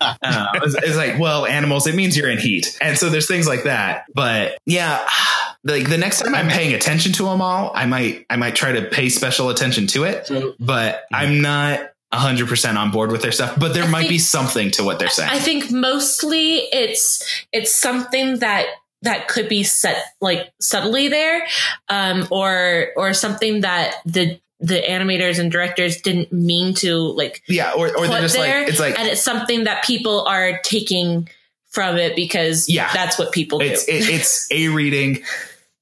Uh, 0.01 0.47
it's, 0.55 0.75
it's 0.75 0.95
like, 0.95 1.19
well, 1.19 1.45
animals, 1.45 1.87
it 1.87 1.95
means 1.95 2.15
you're 2.17 2.29
in 2.29 2.37
heat. 2.37 2.77
And 2.81 2.97
so 2.97 3.09
there's 3.09 3.27
things 3.27 3.47
like 3.47 3.63
that. 3.63 4.05
But 4.13 4.57
yeah, 4.65 5.07
like 5.63 5.89
the 5.89 5.97
next 5.97 6.21
time 6.21 6.35
I'm 6.35 6.47
paying 6.47 6.73
attention 6.73 7.13
to 7.13 7.23
them 7.23 7.41
all, 7.41 7.71
I 7.73 7.85
might, 7.85 8.25
I 8.29 8.35
might 8.35 8.55
try 8.55 8.73
to 8.73 8.83
pay 8.83 9.09
special 9.09 9.49
attention 9.49 9.87
to 9.87 10.03
it, 10.03 10.27
So 10.27 10.55
but 10.59 11.03
I'm 11.11 11.41
not 11.41 11.91
hundred 12.13 12.47
percent 12.49 12.77
on 12.77 12.91
board 12.91 13.11
with 13.11 13.21
their 13.21 13.31
stuff, 13.31 13.57
but 13.57 13.73
there 13.73 13.85
I 13.85 13.87
might 13.89 14.09
be 14.09 14.19
something 14.19 14.71
to 14.71 14.83
what 14.83 14.99
they're 14.99 15.09
saying. 15.09 15.29
I 15.31 15.39
think 15.39 15.71
mostly 15.71 16.55
it's 16.57 17.45
it's 17.53 17.73
something 17.73 18.39
that 18.39 18.67
that 19.03 19.27
could 19.27 19.49
be 19.49 19.63
set 19.63 20.03
like 20.21 20.51
subtly 20.59 21.07
there, 21.07 21.47
um, 21.89 22.27
or 22.31 22.89
or 22.95 23.13
something 23.13 23.61
that 23.61 23.95
the 24.05 24.39
the 24.59 24.79
animators 24.79 25.39
and 25.39 25.51
directors 25.51 26.01
didn't 26.01 26.31
mean 26.31 26.75
to 26.75 26.95
like 26.95 27.41
yeah. 27.47 27.71
Or, 27.75 27.87
or 27.97 28.07
they're 28.07 28.21
just 28.21 28.35
there, 28.35 28.59
like, 28.59 28.69
it's 28.69 28.79
like, 28.79 28.99
and 28.99 29.07
it's 29.07 29.21
something 29.21 29.63
that 29.63 29.83
people 29.83 30.23
are 30.27 30.59
taking 30.63 31.27
from 31.71 31.97
it 31.97 32.15
because 32.15 32.69
Yeah. 32.69 32.91
that's 32.93 33.17
what 33.17 33.31
people 33.31 33.57
do. 33.57 33.65
it's, 33.65 33.87
it, 33.87 34.07
it's 34.07 34.47
a 34.51 34.67
reading. 34.67 35.23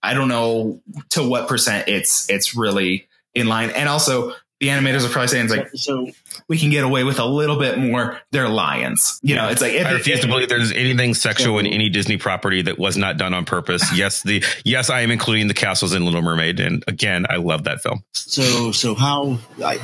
I 0.02 0.14
don't 0.14 0.30
know 0.30 0.80
to 1.10 1.28
what 1.28 1.50
percent 1.50 1.90
it's, 1.90 2.30
it's 2.30 2.56
really 2.56 3.10
in 3.36 3.48
line. 3.48 3.72
And 3.72 3.90
also 3.90 4.34
the 4.60 4.68
animators 4.68 5.06
are 5.06 5.10
probably 5.10 5.28
saying 5.30 5.46
it's 5.46 5.56
like, 5.56 5.70
so 5.76 6.08
we 6.48 6.58
can 6.58 6.70
get 6.70 6.84
away 6.84 7.04
with 7.04 7.20
a 7.20 7.26
little 7.26 7.58
bit 7.58 7.78
more. 7.78 8.20
They're 8.32 8.50
lions. 8.50 9.20
You 9.24 9.36
know, 9.36 9.48
it's 9.50 9.62
like, 9.62 9.74
if 9.74 9.86
I 9.86 9.92
it- 9.92 9.94
refuse 9.94 10.20
to 10.22 10.28
believe 10.28 10.50
there's 10.50 10.72
anything 10.72 11.14
sexual 11.14 11.60
in 11.60 11.66
any 11.66 11.90
Disney 11.90 12.18
property 12.18 12.62
that 12.64 12.78
was 12.78 12.98
not 12.98 13.18
done 13.18 13.34
on 13.34 13.46
purpose. 13.46 13.84
Yes, 13.96 14.22
the 14.24 14.44
yes, 14.66 14.90
I 14.90 15.02
am 15.02 15.12
including 15.12 15.48
the 15.48 15.54
castles 15.54 15.94
in 15.94 16.06
Little 16.06 16.22
Mermaid, 16.22 16.60
and 16.60 16.84
again, 16.88 17.26
I 17.30 17.38
love 17.38 17.64
that 17.66 17.82
film. 17.82 18.04
so 18.14 18.72
so 18.72 18.96
how 18.96 19.40
I, 19.64 19.78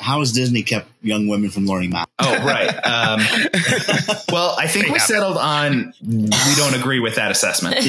how 0.00 0.20
has 0.20 0.32
Disney 0.32 0.62
kept 0.62 0.88
young 1.02 1.28
women 1.28 1.50
from 1.50 1.66
learning 1.66 1.90
math? 1.90 2.08
Oh, 2.18 2.44
right. 2.44 2.68
Um, 2.68 3.20
well, 4.32 4.56
I 4.58 4.66
think 4.66 4.86
we 4.86 4.92
have. 4.92 5.02
settled 5.02 5.36
on 5.36 5.92
we 6.04 6.54
don't 6.56 6.74
agree 6.74 7.00
with 7.00 7.16
that 7.16 7.30
assessment. 7.30 7.76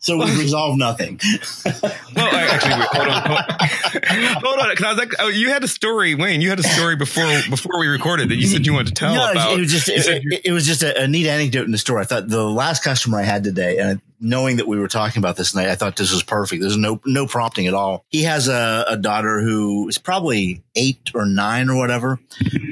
so 0.00 0.16
we 0.16 0.24
resolve 0.38 0.76
nothing. 0.76 1.18
Well, 1.64 1.74
I, 2.16 2.48
actually, 2.50 2.78
wait, 2.78 2.88
hold 2.92 3.08
on, 3.08 3.22
hold, 3.22 4.44
hold 4.44 4.58
on, 4.60 4.70
because 4.70 4.84
I 4.84 4.88
was 4.90 4.98
like, 4.98 5.12
oh, 5.18 5.28
you 5.28 5.50
had 5.50 5.64
a 5.64 5.68
story, 5.68 6.14
Wayne. 6.14 6.40
You 6.40 6.50
had 6.50 6.60
a 6.60 6.64
story 6.64 6.96
before 6.96 7.40
before 7.48 7.78
we 7.78 7.86
recorded 7.88 8.28
that 8.30 8.36
you 8.36 8.46
said 8.46 8.66
you 8.66 8.72
wanted 8.72 8.88
to 8.88 8.94
tell 8.94 9.14
no, 9.14 9.30
about. 9.30 9.56
it 9.56 9.60
was 9.60 9.70
just 9.70 9.88
it, 9.88 10.06
it- 10.06 10.40
it 10.44 10.52
was 10.52 10.66
just 10.66 10.82
a, 10.82 11.02
a 11.02 11.08
neat 11.08 11.26
anecdote 11.26 11.64
in 11.64 11.70
the 11.70 11.78
store. 11.78 11.98
I 12.00 12.04
thought 12.04 12.28
the 12.28 12.42
last 12.42 12.82
customer 12.82 13.18
I 13.18 13.22
had 13.22 13.44
today, 13.44 13.78
and 13.78 14.00
knowing 14.20 14.56
that 14.56 14.68
we 14.68 14.78
were 14.78 14.88
talking 14.88 15.20
about 15.20 15.36
this 15.36 15.54
night, 15.54 15.68
I 15.68 15.74
thought 15.74 15.96
this 15.96 16.12
was 16.12 16.22
perfect. 16.22 16.60
There's 16.60 16.76
no 16.76 17.00
no 17.04 17.26
prompting 17.26 17.66
at 17.66 17.74
all. 17.74 18.04
He 18.08 18.24
has 18.24 18.48
a, 18.48 18.84
a 18.88 18.96
daughter 18.96 19.40
who 19.40 19.88
is 19.88 19.98
probably 19.98 20.62
eight 20.76 21.10
or 21.14 21.26
nine 21.26 21.68
or 21.68 21.76
whatever. 21.76 22.20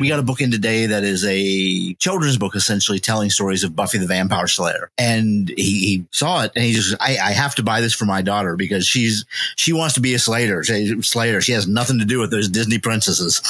We 0.01 0.09
got 0.09 0.19
a 0.19 0.23
book 0.23 0.41
in 0.41 0.51
today 0.51 0.87
that 0.87 1.05
is 1.05 1.25
a 1.25 1.95
children's 1.95 2.39
book, 2.39 2.55
essentially 2.55 2.99
telling 2.99 3.31
stories 3.31 3.65
of 3.65 3.75
Buffy 3.75 3.99
the 3.99 4.07
Vampire 4.07 4.47
Slayer. 4.47 4.91
And 4.99 5.49
he, 5.49 5.57
he 5.57 6.07
saw 6.11 6.45
it 6.45 6.53
and 6.55 6.65
he 6.65 6.73
just, 6.73 6.95
I, 7.01 7.19
I 7.19 7.33
have 7.33 7.55
to 7.57 7.63
buy 7.63 7.81
this 7.81 7.95
for 7.95 8.05
my 8.05 8.23
daughter 8.23 8.57
because 8.57 8.87
she's 8.87 9.25
she 9.57 9.73
wants 9.73 9.95
to 9.95 10.01
be 10.01 10.15
a 10.15 10.19
Slayer. 10.19 10.63
She, 10.63 11.03
Slayer. 11.03 11.41
She 11.41 11.53
has 11.53 11.67
nothing 11.67 11.99
to 11.99 12.05
do 12.05 12.21
with 12.21 12.31
those 12.31 12.49
Disney 12.49 12.79
princesses. 12.79 13.43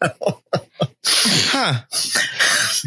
huh? 1.04 1.80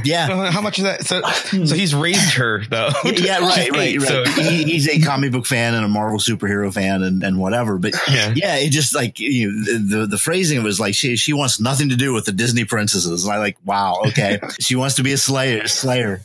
yeah. 0.04 0.28
So 0.28 0.36
how 0.52 0.62
much 0.62 0.78
is 0.80 0.84
that? 0.86 1.06
So, 1.06 1.22
hmm. 1.26 1.66
so 1.66 1.76
he's 1.76 1.94
raised 1.94 2.34
her 2.36 2.64
though. 2.66 2.90
yeah, 3.06 3.40
right, 3.40 3.72
right, 3.72 3.98
right. 4.00 4.02
So- 4.02 4.24
he, 4.26 4.64
he's 4.64 4.88
a 4.88 5.00
comic 5.02 5.32
book 5.32 5.46
fan 5.46 5.74
and 5.74 5.84
a 5.86 5.88
Marvel 5.88 6.20
superhero 6.20 6.74
fan 6.74 7.04
and, 7.04 7.24
and 7.24 7.40
whatever. 7.40 7.78
But 7.78 7.94
Yeah. 8.10 8.34
yeah, 8.36 8.56
it 8.58 8.70
just 8.70 8.96
like 8.96 9.20
you 9.20 9.52
know, 9.52 9.64
the, 9.66 9.98
the 9.98 10.06
the 10.08 10.18
phrasing 10.18 10.64
was 10.64 10.80
like 10.80 10.94
she 10.96 11.16
she 11.16 11.34
wants 11.34 11.60
nothing 11.60 11.90
to 11.90 11.96
do 11.96 12.14
with 12.14 12.26
the 12.26 12.32
Disney 12.32 12.66
princesses. 12.66 13.24
And 13.26 13.34
I 13.34 13.38
like, 13.40 13.58
wow, 13.66 14.02
okay, 14.08 14.40
she 14.60 14.76
wants 14.76 14.96
to 14.96 15.04
be 15.04 15.14
a 15.14 15.18
Slayer. 15.18 15.68
Slayer. 15.68 16.22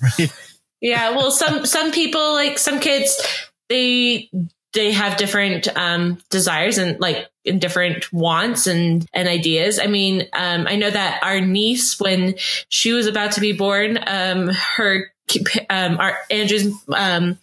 Yeah, 0.81 1.11
well, 1.17 1.31
some 1.31 1.67
some 1.67 1.91
people 1.93 2.33
like 2.33 2.59
some 2.59 2.81
kids 2.81 3.21
they 3.69 4.31
they 4.77 4.93
have 4.93 5.17
different 5.17 5.69
um, 5.77 6.19
desires 6.31 6.79
and 6.79 7.01
like 7.01 7.29
and 7.45 7.61
different 7.61 8.13
wants 8.13 8.67
and 8.67 9.07
and 9.13 9.29
ideas. 9.29 9.79
I 9.79 9.87
mean, 9.87 10.29
um, 10.33 10.67
I 10.69 10.77
know 10.77 10.91
that 10.91 11.21
our 11.23 11.41
niece 11.41 11.99
when 11.99 12.35
she 12.69 12.93
was 12.93 13.07
about 13.07 13.33
to 13.33 13.41
be 13.41 13.53
born, 13.53 13.99
um, 14.07 14.49
her 14.49 15.11
um, 15.71 15.99
our 15.99 16.17
Andrew's 16.31 16.73
um, 16.95 17.39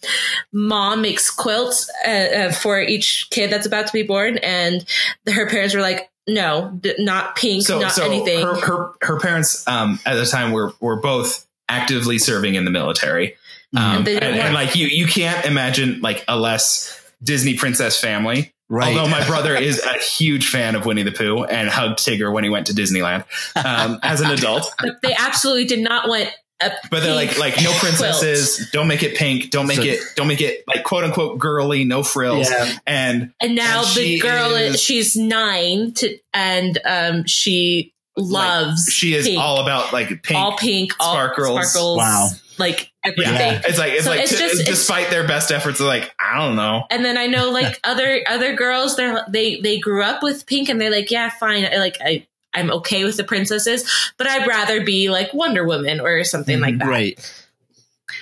mom 0.52 1.02
makes 1.02 1.30
quilts 1.30 1.90
uh, 2.06 2.10
uh, 2.10 2.52
for 2.52 2.80
each 2.80 3.28
kid 3.30 3.50
that's 3.50 3.66
about 3.66 3.88
to 3.88 3.92
be 3.92 4.02
born, 4.04 4.38
and 4.38 4.84
her 5.26 5.48
parents 5.50 5.74
were 5.74 5.82
like, 5.82 6.10
"No, 6.26 6.78
d- 6.80 6.94
not 6.98 7.36
pink, 7.36 7.64
so 7.64 7.80
not 7.80 7.92
so 7.92 8.06
anything." 8.06 8.42
her, 8.42 8.54
her 8.54 8.92
her 9.02 9.20
parents 9.20 9.66
um 9.68 9.98
at 10.06 10.14
the 10.14 10.24
time 10.24 10.52
were 10.52 10.72
were 10.80 11.00
both 11.00 11.46
actively 11.68 12.18
serving 12.18 12.54
in 12.54 12.64
the 12.64 12.70
military 12.70 13.36
um, 13.76 13.98
And 13.98 14.08
and, 14.08 14.36
and 14.36 14.54
like 14.54 14.76
you 14.76 14.86
you 14.86 15.06
can't 15.06 15.44
imagine 15.44 16.00
like 16.00 16.24
a 16.28 16.38
less 16.38 17.00
disney 17.24 17.54
princess 17.56 18.00
family 18.00 18.50
Right. 18.70 18.96
Although 18.96 19.10
my 19.10 19.24
brother 19.26 19.54
is 19.70 19.78
a 19.84 19.98
huge 19.98 20.48
fan 20.48 20.74
of 20.74 20.86
Winnie 20.86 21.02
the 21.02 21.12
Pooh 21.12 21.44
and 21.44 21.68
hugged 21.68 21.98
Tigger 21.98 22.32
when 22.32 22.44
he 22.44 22.50
went 22.50 22.68
to 22.68 22.72
Disneyland 22.72 23.24
um, 23.62 23.98
as 24.02 24.22
an 24.22 24.30
adult, 24.30 24.72
but 24.78 25.02
they 25.02 25.14
absolutely 25.14 25.66
did 25.66 25.80
not 25.80 26.08
want. 26.08 26.30
A 26.62 26.70
but 26.90 27.02
they're 27.02 27.14
like 27.14 27.38
like 27.38 27.56
no 27.58 27.68
quilt. 27.72 27.80
princesses, 27.80 28.70
don't 28.72 28.88
make 28.88 29.02
it 29.02 29.16
pink, 29.18 29.50
don't 29.50 29.66
make 29.66 29.76
So- 29.76 29.82
it 29.82 30.00
don't 30.16 30.28
make 30.28 30.40
it 30.40 30.64
like 30.66 30.82
quote 30.82 31.04
unquote 31.04 31.38
girly, 31.38 31.84
no 31.84 32.02
frills, 32.02 32.48
Yeah. 32.50 32.72
and 32.86 33.32
And 33.38 33.54
now 33.54 33.84
And 33.86 33.96
the 33.96 34.18
girl 34.20 34.52
is- 34.54 34.76
is, 34.76 34.80
she's 34.80 35.14
nine 35.14 35.92
to 35.96 36.16
and 36.32 36.78
um 36.86 37.26
she 37.26 37.92
loves 38.16 38.86
she 38.90 39.14
is 39.14 39.26
pink. 39.26 39.38
all 39.38 39.60
about 39.60 39.92
like 39.92 40.22
pink, 40.22 40.40
all 40.40 40.56
pink 40.56 40.92
all 41.00 41.12
sparkles. 41.12 41.70
sparkles 41.70 41.98
Wow. 41.98 42.28
like 42.58 42.90
Yeah, 43.16 43.60
it's 43.64 43.78
like 43.78 43.92
it's 43.92 44.04
So 44.04 44.10
like 44.10 44.20
it's 44.20 44.30
t- 44.32 44.38
just- 44.38 44.60
it's- 44.60 44.66
despite 44.68 45.10
their 45.10 45.26
best 45.26 45.50
efforts, 45.52 45.78
they're 45.78 45.86
like 45.88 46.12
I 46.18 46.38
don't 46.38 46.56
know. 46.56 46.84
and 46.90 47.04
then 47.04 47.16
I 47.18 47.26
know 47.26 47.50
like 47.50 47.78
other 47.84 48.22
other 48.26 48.54
girls 48.54 48.96
they're 48.96 49.24
they 49.28 49.60
they 49.60 49.78
grew 49.78 50.02
up 50.02 50.22
with 50.22 50.46
pink 50.46 50.68
and 50.68 50.80
they're 50.80 50.90
like 50.90 51.10
yeah 51.10 51.30
fine 51.30 51.64
I, 51.66 51.76
like 51.76 51.98
I 52.00 52.26
I'm 52.54 52.70
okay 52.70 53.04
with 53.04 53.16
the 53.16 53.24
princesses 53.24 54.12
but 54.16 54.26
I'd 54.28 54.46
rather 54.46 54.84
be 54.84 55.10
like 55.10 55.34
Wonder 55.34 55.64
Woman 55.66 56.00
or 56.00 56.24
something 56.24 56.54
mm-hmm. 56.56 56.62
like 56.64 56.78
that 56.78 56.88
Right. 56.88 57.44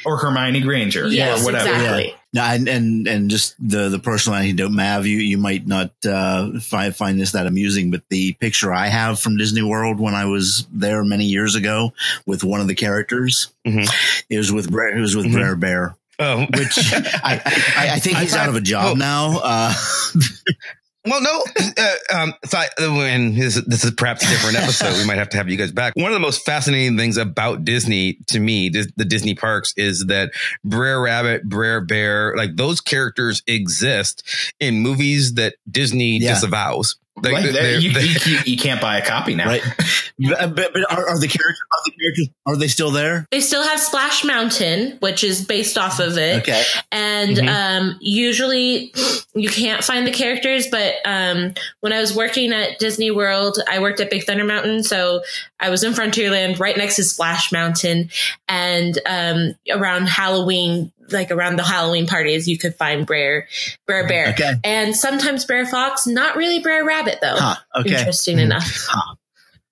or 0.05 0.17
Hermione 0.19 0.61
Granger 0.63 1.07
yes 1.09 1.43
or 1.43 1.45
whatever. 1.45 1.69
exactly 1.71 2.15
No, 2.35 2.41
and, 2.43 2.67
and 2.67 3.07
and 3.07 3.29
just 3.31 3.55
the 3.59 3.91
the 3.91 3.99
personal 3.99 4.39
anecdote, 4.39 4.71
Mav, 4.71 5.07
you 5.07 5.19
you 5.19 5.37
might 5.37 5.67
not 5.67 5.91
uh, 6.07 6.59
find 6.61 6.97
find 6.97 7.21
this 7.21 7.33
that 7.33 7.47
amusing, 7.47 7.91
but 7.91 8.03
the 8.09 8.33
picture 8.35 8.73
I 8.73 8.87
have 8.87 9.21
from 9.21 9.37
Disney 9.37 9.61
World 9.63 10.01
when 10.01 10.15
I 10.15 10.25
was 10.25 10.67
there 10.73 11.05
many 11.05 11.27
years 11.27 11.55
ago 11.57 11.93
with 12.25 12.43
one 12.43 12.63
of 12.63 12.69
the 12.69 12.75
characters, 12.75 13.53
Mhm. 13.67 13.87
it 14.31 14.39
was 14.39 14.51
with 14.51 14.69
it 14.73 15.01
was 15.01 15.15
with 15.15 15.27
Mhm. 15.27 15.33
Brer 15.33 15.57
Bear, 15.57 15.95
Oh, 16.19 16.47
which 16.57 16.79
I, 16.95 17.43
I 17.77 17.89
I 17.95 17.99
think 17.99 18.17
he's 18.17 18.31
thought- 18.31 18.41
out 18.41 18.49
of 18.49 18.57
a 18.57 18.61
job 18.63 18.85
well- 18.85 18.97
now. 18.97 19.39
Uh, 19.43 19.75
Well, 21.05 21.21
no, 21.21 21.45
uh, 21.79 22.17
um, 22.17 22.35
so 22.45 22.59
I, 22.59 22.69
and 22.79 23.37
this, 23.37 23.61
this 23.67 23.85
is 23.85 23.91
perhaps 23.93 24.25
a 24.25 24.29
different 24.29 24.57
episode. 24.63 24.97
we 24.99 25.05
might 25.07 25.19
have 25.19 25.31
to 25.31 25.37
have 25.37 25.49
you 25.49 25.57
guys 25.57 25.73
back. 25.73 25.95
One 25.97 26.07
of 26.07 26.13
the 26.15 26.21
most 26.21 26.45
fascinating 26.45 26.97
things 26.97 27.17
about 27.17 27.65
Disney 27.65 28.19
to 28.29 28.39
me, 28.39 28.69
the, 28.69 28.87
the 28.97 29.05
Disney 29.05 29.35
parks, 29.35 29.75
is 29.77 30.07
that 30.07 30.31
Brer 30.65 31.01
Rabbit, 31.03 31.45
Brer 31.45 31.81
Bear, 31.81 32.37
like 32.37 32.55
those 32.57 32.81
characters 32.81 33.43
exist 33.49 34.23
in 34.61 34.81
movies 34.81 35.35
that 35.35 35.57
Disney 35.69 36.19
Yeah. 36.19 36.35
disavows. 36.35 36.97
Like, 37.23 37.33
Like, 37.35 37.53
they're- 37.53 37.79
you, 37.79 37.93
they're- 37.93 38.03
you, 38.03 38.39
you 38.47 38.57
can't 38.59 38.81
buy 38.81 38.99
a 38.99 39.07
copy 39.07 39.35
now. 39.35 39.47
right, 39.47 39.63
but, 40.19 40.55
but, 40.57 40.73
but 40.73 40.93
are, 40.93 41.09
are 41.09 41.19
the 41.21 41.29
characters 41.29 41.61
are 41.73 41.83
the 41.85 41.93
characters 42.01 42.29
are 42.47 42.57
they 42.57 42.69
still 42.69 42.91
there? 42.91 43.27
They 43.31 43.41
still 43.41 43.63
have 43.63 43.79
Splash 43.81 44.25
Mountain, 44.25 44.99
which 45.01 45.23
is 45.25 45.45
based 45.45 45.79
off 45.79 46.01
of 46.01 46.19
it. 46.19 46.43
Okay, 46.43 46.63
And 46.91 47.37
Mhm. 47.37 47.49
um, 47.49 47.99
usually 48.01 48.93
you 49.35 49.49
can't 49.49 49.83
find 49.85 50.07
the 50.07 50.11
characters, 50.13 50.67
but 50.69 50.95
um, 51.05 51.55
when 51.81 51.93
I 51.93 52.01
was 52.01 52.15
working 52.15 52.53
at 52.53 52.79
Disney 52.79 53.11
World, 53.11 53.59
I 53.71 53.79
worked 53.79 54.01
at 54.01 54.11
Big 54.11 54.25
Thunder 54.25 54.45
Mountain. 54.45 54.83
So 54.83 55.23
I 55.61 55.71
was 55.71 55.85
in 55.85 55.93
Frontierland 55.93 56.59
right 56.59 56.77
next 56.77 56.97
to 56.97 57.05
Splash 57.05 57.53
Mountain. 57.53 58.11
And 58.49 58.99
um, 59.07 59.55
around 59.71 60.09
Halloween, 60.09 60.93
like 61.13 61.31
around 61.31 61.57
the 61.57 61.65
Halloween 61.65 62.07
parties, 62.07 62.49
you 62.49 62.59
could 62.59 62.75
find 62.75 63.07
Brer, 63.07 63.47
Brer 63.87 64.07
Bear. 64.07 64.29
okay, 64.31 64.53
And 64.65 64.97
sometimes 64.97 65.45
Brer 65.45 65.67
Fox, 65.67 66.07
not 66.07 66.37
really 66.37 66.61
Brer 66.61 66.85
Rabbit, 66.85 67.19
though. 67.23 67.37
huh, 67.37 67.57
okay. 67.81 67.99
Interesting 67.99 68.39
enough. 68.39 68.89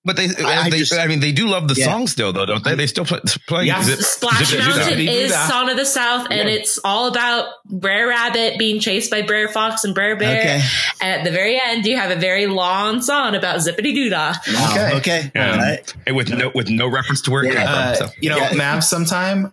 but 0.03 0.17
they, 0.17 0.29
I- 0.43 0.63
I 0.65 0.71
they 0.71 0.79
just- 0.79 0.95
I 0.95 1.07
mean, 1.07 1.21
they 1.21 1.31
do 1.33 1.47
love 1.47 1.69
the 1.69 1.75
Yeah. 1.75 1.85
song 1.85 2.07
still, 2.07 2.33
though, 2.33 2.47
don't 2.47 2.65
they? 2.65 2.75
They 2.75 2.87
still 2.87 3.05
play, 3.05 3.21
play 3.47 3.65
Yeah, 3.67 3.83
Zip- 3.83 3.99
Splash 4.01 4.47
Zip 4.49 4.59
It 4.59 4.63
Doo 4.63 4.69
Dah. 4.71 4.77
Mountain 4.79 4.99
Zippity 4.99 5.09
is 5.09 5.31
Doo 5.31 5.37
Song 5.51 5.69
of 5.71 5.77
the 5.77 5.85
South, 5.85 6.27
and 6.31 6.49
Yeah. 6.49 6.55
it's 6.55 6.79
all 6.83 7.07
about 7.09 7.49
Brer 7.67 8.09
Rabbit 8.09 8.59
being 8.59 8.81
chased 8.81 9.11
by 9.11 9.21
Brer 9.23 9.49
Fox 9.49 9.85
and 9.85 9.95
Brer 9.95 10.17
Bear. 10.17 10.41
Okay. 10.41 10.63
And 11.03 11.13
at 11.21 11.25
the 11.25 11.31
very 11.31 11.61
end, 11.63 11.85
you 11.85 11.97
have 11.99 12.11
a 12.11 12.17
very 12.17 12.47
long 12.47 13.03
song 13.03 13.35
about 13.35 13.59
Zippity 13.59 13.95
Doo 13.95 14.09
Dah. 14.09 14.35
Wow, 14.55 14.71
Okay. 14.73 14.97
okay, 14.97 15.31
Yeah. 15.35 15.51
all 15.53 15.59
right. 15.59 15.95
And 16.07 16.17
with 16.17 16.31
no 16.31 16.51
with 16.55 16.71
no 16.71 16.89
reference 16.89 17.21
to 17.23 17.31
where 17.31 17.45
it 17.45 17.53
Yeah. 17.53 17.59
came 17.67 17.69
Uh, 17.69 17.95
from. 17.95 18.09
So. 18.09 18.15
you 18.23 18.31
know, 18.31 18.39
Yeah. 18.39 18.53
Mav, 18.55 18.83
sometime 18.83 19.53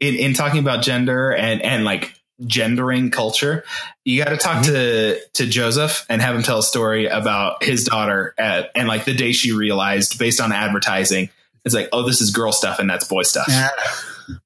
in, 0.00 0.14
in 0.14 0.34
talking 0.34 0.60
about 0.60 0.82
gender 0.82 1.30
and, 1.32 1.62
and 1.62 1.84
like 1.84 2.14
gendering 2.46 3.10
culture, 3.10 3.64
you 4.04 4.22
got 4.22 4.30
to 4.30 4.36
talk 4.36 4.64
to, 4.64 5.18
to 5.34 5.46
Joseph 5.46 6.06
and 6.08 6.22
have 6.22 6.34
him 6.36 6.42
tell 6.42 6.58
a 6.58 6.62
story 6.62 7.06
about 7.06 7.64
his 7.64 7.84
daughter 7.84 8.34
at, 8.38 8.70
and 8.74 8.88
like 8.88 9.04
the 9.04 9.14
day 9.14 9.32
she 9.32 9.52
realized 9.52 10.18
based 10.18 10.40
on 10.40 10.52
advertising, 10.52 11.30
it's 11.64 11.74
like, 11.74 11.88
oh, 11.92 12.06
this 12.06 12.20
is 12.20 12.30
girl 12.30 12.52
stuff 12.52 12.78
and 12.78 12.88
that's 12.88 13.06
boy 13.06 13.22
stuff. 13.22 13.46
Yeah. 13.48 13.70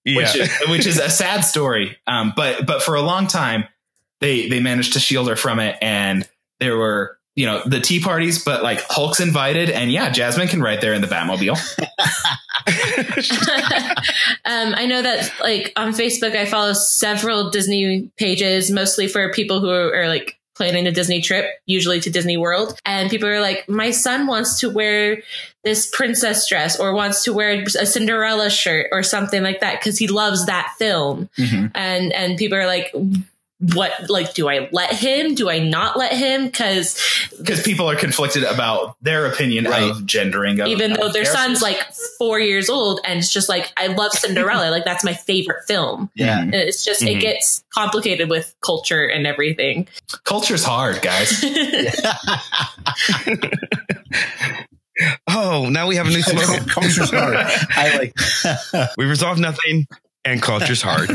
Yeah. 0.05 0.17
which 0.17 0.37
is 0.37 0.51
which 0.69 0.87
is 0.87 0.99
a 0.99 1.11
sad 1.11 1.41
story. 1.41 1.99
Um, 2.07 2.33
but 2.37 2.67
but 2.67 2.83
for 2.83 2.95
a 2.95 3.03
long 3.03 3.27
time, 3.27 3.65
they 4.21 4.49
they 4.49 4.61
managed 4.61 4.93
to 4.95 5.01
shield 5.01 5.29
her 5.29 5.37
from 5.37 5.59
it, 5.59 5.77
and 5.83 6.29
there 6.61 6.77
were 6.77 7.19
you 7.35 7.47
know 7.47 7.63
the 7.65 7.81
tea 7.81 8.01
parties, 8.01 8.45
but 8.45 8.63
like 8.63 8.81
Hulk's 8.89 9.21
invited, 9.21 9.71
and 9.71 9.91
yeah, 9.91 10.11
Jasmine 10.11 10.49
can 10.49 10.63
ride 10.63 10.81
there 10.81 10.95
in 10.95 11.01
the 11.01 11.07
Batmobile. 11.07 11.59
um, 14.45 14.75
I 14.75 14.87
know 14.87 15.03
that, 15.03 15.33
like, 15.41 15.73
on 15.77 15.93
Facebook, 15.93 16.37
I 16.37 16.47
follow 16.47 16.73
several 16.75 17.51
Disney 17.51 18.11
pages, 18.17 18.71
mostly 18.71 19.09
for 19.09 19.33
people 19.33 19.61
who 19.61 19.69
are, 19.69 20.03
are 20.03 20.09
like, 20.09 20.39
planning 20.55 20.87
a 20.87 20.93
Disney 20.93 21.21
trip, 21.21 21.47
usually 21.67 21.99
to 22.01 22.11
Disney 22.11 22.37
World. 22.37 22.79
And 22.85 23.11
people 23.11 23.29
are 23.29 23.41
like, 23.41 23.69
my 23.69 23.91
son 23.91 24.27
wants 24.27 24.61
to 24.61 24.71
wear 24.71 25.23
this 25.65 25.89
princess 25.91 26.49
dress 26.49 26.79
or 26.79 26.95
wants 26.95 27.25
to 27.25 27.33
wear 27.33 27.65
a 27.81 27.87
Cinderella 27.87 28.51
shirt 28.51 28.89
or 28.93 29.03
something 29.03 29.43
like 29.43 29.61
that 29.61 29.81
because 29.81 29.99
he 29.99 30.09
loves 30.09 30.47
that 30.47 30.73
film. 30.79 31.29
Mm-hmm. 31.39 31.67
And 31.75 32.13
and 32.13 32.37
people 32.37 32.59
are 32.59 32.67
like, 32.67 32.95
what 33.75 34.11
like 34.11 34.35
do 34.35 34.49
I 34.49 34.69
let 34.73 34.93
him? 34.93 35.37
Do 35.37 35.49
I 35.49 35.61
not 35.61 35.97
let 35.97 36.13
him? 36.13 36.47
Because 36.47 36.99
Because 37.39 37.63
people 37.63 37.89
are 37.89 37.95
conflicted 37.95 38.43
about 38.43 38.97
their 39.03 39.27
opinion 39.27 39.67
Right. 39.67 39.85
of 39.85 40.05
gendering. 40.05 40.59
Of, 40.59 40.67
even 40.69 40.95
though 40.95 41.07
of 41.07 41.13
their 41.13 41.25
son's 41.25 41.61
characters. 41.61 41.63
like 41.63 41.95
four 42.19 42.41
years 42.41 42.69
old 42.69 43.01
and 43.05 43.21
it's 43.21 43.33
just 43.33 43.49
like 43.49 43.73
I 43.77 43.87
love 43.87 44.11
Cinderella, 44.13 44.71
like 44.71 44.85
that's 44.85 45.05
my 45.05 45.15
favorite 45.15 45.65
film. 45.69 46.11
Yeah. 46.17 46.41
And 46.41 46.53
It's 46.55 46.85
just 46.85 47.03
Mhm. 47.03 47.17
it 47.17 47.21
gets 47.21 47.63
complicated 47.73 48.29
with 48.29 48.53
culture 48.65 49.05
and 49.07 49.27
everything. 49.29 49.87
culture's 50.25 50.65
hard, 50.65 51.01
guys. 51.01 51.45
oh, 55.29 55.69
now 55.71 55.87
we 55.87 55.97
have 55.97 56.07
a 56.07 56.11
new 56.11 56.23
slogan. 56.23 56.65
Culture's 56.69 57.11
hard. 57.11 57.37
I 57.37 57.97
like. 57.97 58.97
we 58.97 59.05
resolve 59.05 59.39
nothing 59.39 59.87
and 60.25 60.41
culture's 60.43 60.83
hard. 60.83 61.11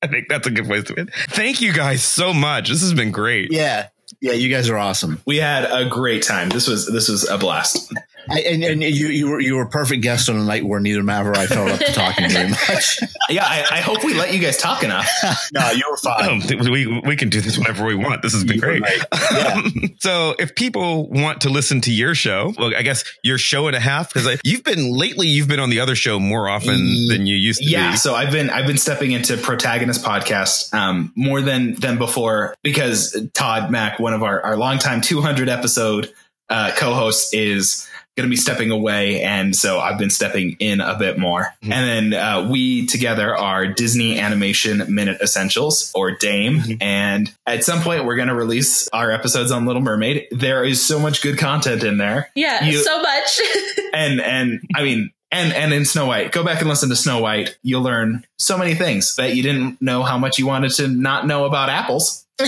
I 0.02 0.06
think 0.06 0.28
that's 0.28 0.46
a 0.46 0.50
good 0.50 0.66
place 0.66 0.84
to 0.84 0.96
end. 0.98 1.10
Thank 1.28 1.60
you 1.60 1.72
guys 1.72 2.02
so 2.02 2.32
much. 2.32 2.68
This 2.68 2.80
has 2.80 2.94
been 2.94 3.10
great. 3.10 3.52
Yeah, 3.52 3.88
yeah. 4.20 4.32
You 4.32 4.48
guys 4.48 4.68
are 4.68 4.78
awesome. 4.78 5.20
we 5.26 5.36
had 5.36 5.64
a 5.64 5.88
great 5.88 6.22
time. 6.22 6.48
This 6.48 6.66
was 6.66 6.86
this 6.90 7.08
was 7.08 7.28
a 7.28 7.36
blast. 7.38 7.92
I, 8.28 8.40
and 8.40 8.62
and 8.64 8.82
you 8.82 9.06
you 9.08 9.30
were 9.30 9.40
you 9.40 9.54
were 9.56 9.62
a 9.62 9.68
perfect 9.68 10.02
guest 10.02 10.28
on 10.28 10.36
a 10.36 10.44
night 10.44 10.64
where 10.64 10.80
neither 10.80 11.02
Mav 11.02 11.26
or 11.26 11.36
I 11.36 11.46
felt 11.46 11.70
up 11.70 11.78
to 11.80 11.92
talking 11.92 12.28
very 12.30 12.48
much. 12.68 12.98
Yeah, 13.28 13.44
I, 13.44 13.64
I 13.70 13.80
hope 13.80 14.02
we 14.04 14.14
let 14.14 14.32
you 14.34 14.40
guys 14.40 14.56
talk 14.56 14.82
enough. 14.82 15.08
no, 15.52 15.70
you 15.70 15.82
were 15.90 15.96
fine. 15.96 16.42
Oh, 16.42 16.70
we 16.70 17.00
we 17.06 17.16
can 17.16 17.28
do 17.28 17.40
this 17.40 17.56
whenever 17.58 17.84
we 17.84 17.94
want. 17.94 18.22
This 18.22 18.32
has 18.32 18.44
been 18.44 18.56
You 18.56 18.60
great. 18.62 18.82
right. 18.82 19.00
Um, 19.50 19.96
so, 20.00 20.34
if 20.38 20.54
people 20.54 21.08
want 21.08 21.42
to 21.42 21.48
listen 21.50 21.80
to 21.82 21.92
your 21.92 22.14
show, 22.14 22.52
well, 22.58 22.72
I 22.76 22.82
guess 22.82 23.04
your 23.22 23.38
show 23.38 23.66
and 23.68 23.76
a 23.76 23.80
half, 23.80 24.12
because 24.12 24.40
you've 24.44 24.64
been 24.64 24.92
lately, 24.96 25.28
you've 25.28 25.48
been 25.48 25.60
on 25.60 25.70
the 25.70 25.80
other 25.80 25.94
show 25.94 26.18
more 26.18 26.48
often 26.48 27.06
than 27.08 27.26
you 27.26 27.36
used 27.36 27.60
to. 27.62 27.68
yeah 27.68 27.92
be. 27.92 27.96
so 27.96 28.14
i've 28.14 28.32
been 28.32 28.50
i've 28.50 28.66
been 28.66 28.76
stepping 28.78 29.12
into 29.12 29.36
protagonist 29.36 30.04
podcast 30.04 30.72
um 30.74 31.12
more 31.16 31.40
than 31.40 31.74
than 31.76 31.98
before 31.98 32.54
because 32.62 33.16
todd 33.34 33.70
mack 33.70 33.98
one 33.98 34.12
of 34.14 34.22
our 34.22 34.40
our 34.42 34.56
longtime 34.56 35.00
200 35.00 35.48
episode 35.48 36.12
uh 36.48 36.72
co-hosts 36.76 37.32
is 37.34 37.88
going 38.20 38.28
to 38.28 38.30
be 38.30 38.36
stepping 38.36 38.70
away 38.70 39.22
and 39.22 39.54
so 39.56 39.80
i've 39.80 39.98
been 39.98 40.10
stepping 40.10 40.56
in 40.60 40.80
a 40.80 40.96
bit 40.98 41.18
more 41.18 41.46
Mhm. 41.64 41.72
and 41.72 42.12
then 42.12 42.20
uh, 42.20 42.48
we 42.50 42.86
together 42.86 43.36
are 43.36 43.66
disney 43.66 44.18
animation 44.20 44.84
minute 44.94 45.20
essentials 45.22 45.90
or 45.94 46.12
dame 46.12 46.60
Mhm. 46.60 46.78
and 46.82 47.32
at 47.46 47.64
some 47.64 47.80
point 47.82 48.04
we're 48.04 48.16
going 48.16 48.28
to 48.28 48.34
release 48.34 48.88
our 48.92 49.10
episodes 49.10 49.50
on 49.50 49.66
little 49.66 49.82
mermaid 49.82 50.26
there 50.30 50.64
is 50.64 50.84
so 50.84 50.98
much 50.98 51.22
good 51.22 51.38
content 51.38 51.82
in 51.84 51.98
there 51.98 52.30
yeah, 52.34 52.64
You- 52.64 52.78
so 52.82 53.02
much. 53.02 53.40
and 53.94 54.20
and 54.20 54.60
I 54.76 54.82
mean 54.84 55.10
and 55.32 55.52
and 55.52 55.72
in 55.72 55.84
Snow 55.84 56.06
White, 56.06 56.32
go 56.32 56.42
back 56.42 56.60
and 56.60 56.68
listen 56.68 56.88
to 56.88 56.96
Snow 56.96 57.20
White. 57.20 57.56
You'll 57.62 57.82
learn 57.82 58.24
so 58.38 58.58
many 58.58 58.74
things 58.74 59.14
that 59.14 59.36
you 59.36 59.44
didn't 59.44 59.80
know 59.80 60.02
how 60.02 60.18
much 60.18 60.38
you 60.40 60.46
wanted 60.46 60.72
to 60.74 60.88
not 60.88 61.24
know 61.26 61.44
about 61.44 61.68
apples. 61.68 62.26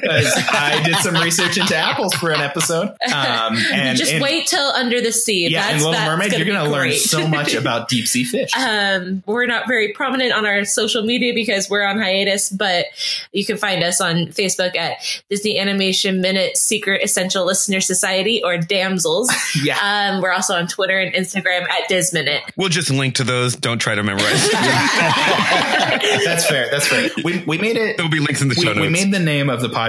'Cause 0.00 0.32
I 0.50 0.82
did 0.84 0.96
some 0.96 1.14
research 1.16 1.58
into 1.58 1.76
apples 1.76 2.14
for 2.14 2.30
an 2.30 2.40
episode. 2.40 2.88
Um, 2.88 3.56
and 3.72 3.96
just 3.98 4.12
and- 4.12 4.22
wait 4.22 4.46
till 4.46 4.60
Under 4.64 5.00
the 5.00 5.12
Sea. 5.12 5.48
Yeah, 5.48 5.62
that's, 5.62 5.72
in 5.74 5.78
Little 5.80 5.92
that's 5.92 6.06
Mermaid, 6.10 6.30
gonna 6.32 6.44
you're 6.44 6.54
going 6.54 6.64
to 6.66 6.70
learn 6.70 6.92
so 6.92 7.26
much 7.28 7.54
about 7.62 7.88
deep 7.88 8.06
sea 8.08 8.24
fish. 8.24 8.50
Um, 8.56 9.22
we're 9.26 9.46
not 9.46 9.66
very 9.68 9.92
prominent 9.92 10.32
on 10.32 10.46
our 10.46 10.64
social 10.64 11.02
media 11.02 11.34
because 11.34 11.68
we're 11.70 11.84
on 11.86 11.98
hiatus, 11.98 12.50
but 12.50 12.86
you 13.32 13.44
can 13.44 13.56
find 13.56 13.82
us 13.82 14.00
on 14.00 14.26
Facebook 14.28 14.76
at 14.76 14.98
Disney 15.30 15.58
Animation 15.58 16.20
Minute 16.20 16.56
Secret 16.56 17.02
Essential 17.02 17.44
Listener 17.44 17.80
Society 17.80 18.42
or 18.44 18.58
Damsels. 18.58 19.30
yeah, 19.62 19.78
Um, 20.14 20.22
we're 20.22 20.32
also 20.32 20.54
on 20.54 20.66
Twitter 20.66 20.98
and 20.98 21.14
Instagram 21.14 21.62
at 21.68 21.88
Disminute. 21.88 22.42
we'll 22.56 22.68
just 22.68 22.90
link 22.90 23.16
to 23.16 23.24
those. 23.24 23.56
Don't 23.56 23.78
try 23.78 23.94
to 23.94 24.02
memorize. 24.02 24.50
that's 26.24 26.46
fair. 26.46 26.68
That's 26.70 26.86
fair. 26.88 27.10
We 27.24 27.42
we 27.46 27.58
made 27.58 27.76
it. 27.76 27.96
There'll 27.96 28.10
be 28.10 28.20
links 28.20 28.40
in 28.42 28.48
the 28.48 28.54
We, 28.56 28.62
show 28.64 28.72
notes. 28.72 28.80
we 28.80 28.88
made 28.88 29.12
the 29.12 29.18
name 29.18 29.50
of 29.50 29.60
the 29.60 29.68
podcast 29.68 29.81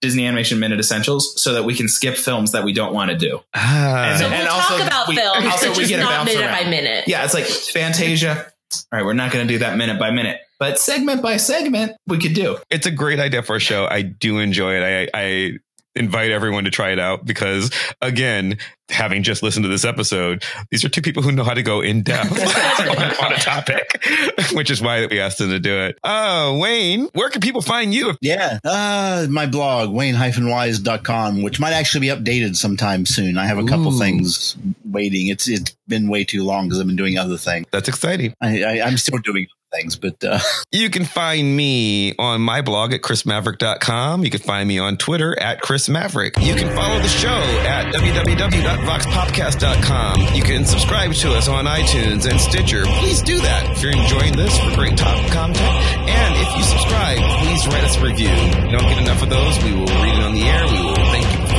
Disney 0.00 0.26
Animation 0.26 0.58
Minute 0.58 0.80
Essentials 0.80 1.40
so 1.40 1.54
that 1.54 1.64
we 1.64 1.74
can 1.74 1.88
skip 1.88 2.16
films 2.16 2.52
that 2.52 2.64
we 2.64 2.72
don't 2.72 2.92
want 2.94 3.10
to 3.10 3.16
do. 3.16 3.40
ah, 3.54 4.16
So 4.18 4.28
we'll 4.30 4.48
also 4.48 4.78
talk 4.78 4.86
about 4.86 5.08
we- 5.08 5.16
films, 5.16 5.36
and 5.38 5.46
also 5.46 5.68
we 5.70 5.74
just 5.76 5.88
get 5.88 5.96
to 5.96 6.02
not 6.02 6.10
bounce 6.10 6.28
minute 6.34 6.46
around. 6.46 6.64
by 6.64 6.70
minute. 6.70 7.04
Yeah, 7.06 7.24
it's 7.24 7.34
like 7.34 7.44
Fantasia. 7.46 8.46
All 8.92 8.98
right, 8.98 9.04
we're 9.04 9.14
not 9.14 9.32
going 9.32 9.46
to 9.46 9.52
do 9.52 9.58
that 9.58 9.76
minute 9.76 9.98
by 9.98 10.10
minute, 10.12 10.40
but 10.60 10.78
segment 10.78 11.22
by 11.22 11.38
segment, 11.38 11.92
we 12.06 12.18
could 12.18 12.34
do. 12.34 12.56
it's 12.70 12.86
a 12.86 12.90
great 12.92 13.18
idea 13.18 13.42
for 13.42 13.56
a 13.56 13.60
show. 13.60 13.86
I 13.90 14.02
do 14.02 14.38
enjoy 14.38 14.74
it. 14.80 15.08
I, 15.12 15.18
I 15.20 15.58
invite 15.94 16.30
everyone 16.30 16.64
to 16.64 16.70
try 16.70 16.90
it 16.90 16.98
out 16.98 17.24
because, 17.24 17.70
again, 18.00 18.58
having 18.88 19.22
just 19.22 19.42
listened 19.42 19.64
to 19.64 19.68
this 19.68 19.84
episode, 19.84 20.44
these 20.70 20.84
are 20.84 20.88
two 20.88 21.02
people 21.02 21.22
who 21.22 21.32
know 21.32 21.44
how 21.44 21.54
to 21.54 21.62
go 21.62 21.80
in 21.80 22.02
depth 22.02 22.32
on, 22.80 23.26
on 23.26 23.32
a 23.32 23.38
topic, 23.38 24.02
which 24.52 24.70
is 24.70 24.80
why 24.80 25.06
we 25.06 25.20
asked 25.20 25.38
them 25.38 25.50
to 25.50 25.58
do 25.58 25.80
it. 25.84 25.98
Oh, 26.04 26.58
Wayne, 26.58 27.08
where 27.12 27.30
can 27.30 27.40
people 27.40 27.62
find 27.62 27.92
you? 27.92 28.14
Yeah. 28.20 28.58
Uh, 28.64 29.26
my 29.30 29.46
blog, 29.46 29.90
wayne-wise.com, 29.90 31.42
which 31.42 31.60
might 31.60 31.72
actually 31.72 32.00
be 32.00 32.08
updated 32.08 32.56
sometime 32.56 33.06
soon. 33.06 33.38
I 33.38 33.46
have 33.46 33.58
a 33.58 33.64
couple 33.64 33.94
Ooh. 33.94 33.98
things 33.98 34.56
waiting. 34.84 35.28
It's 35.28 35.48
It's 35.48 35.76
been 35.88 36.08
way 36.08 36.24
too 36.24 36.44
long 36.44 36.66
because 36.66 36.80
I've 36.80 36.86
been 36.86 36.96
doing 36.96 37.18
other 37.18 37.36
things. 37.36 37.66
That's 37.70 37.88
exciting. 37.88 38.34
I, 38.40 38.62
I, 38.62 38.86
I'm 38.86 38.96
still 38.96 39.18
doing 39.18 39.46
things, 39.72 39.96
but 39.96 40.22
uh, 40.24 40.38
You 40.72 40.88
can 40.90 41.04
find 41.04 41.56
me 41.56 42.14
on 42.18 42.40
my 42.40 42.62
blog 42.62 42.92
at 42.92 43.02
chrismaverick.com. 43.02 44.22
You 44.24 44.30
can 44.30 44.40
find 44.40 44.68
me 44.68 44.78
on 44.78 44.96
Twitter 44.96 45.36
at 45.40 45.60
Chris 45.60 45.88
Maverick. 45.88 46.36
You 46.40 46.54
can 46.54 46.74
follow 46.76 46.98
the 47.00 47.08
show 47.08 47.28
at 47.28 47.92
www.voxpopcast.com. 47.92 50.34
You 50.34 50.42
can 50.42 50.64
subscribe 50.64 51.12
to 51.14 51.32
us 51.34 51.48
on 51.48 51.64
iTunes 51.66 52.28
and 52.30 52.40
Stitcher. 52.40 52.84
Please 52.84 53.22
do 53.22 53.38
that 53.40 53.70
if 53.72 53.82
you're 53.82 53.96
enjoying 53.96 54.36
this 54.36 54.56
for 54.60 54.74
great 54.76 54.96
top 54.96 55.16
content. 55.30 55.60
And 56.08 56.34
if 56.36 56.56
you 56.56 56.62
subscribe, 56.64 57.18
please 57.42 57.66
write 57.66 57.84
us 57.84 57.96
a 57.96 58.02
review. 58.02 58.28
We 58.30 58.70
don't 58.70 58.82
get 58.88 58.98
enough 59.02 59.22
of 59.22 59.30
those. 59.30 59.62
We 59.64 59.72
will 59.72 59.86
read 59.86 60.18
it 60.18 60.22
on 60.24 60.34
the 60.34 60.42
air. 60.42 60.64
We 60.66 60.80
will 60.80 60.94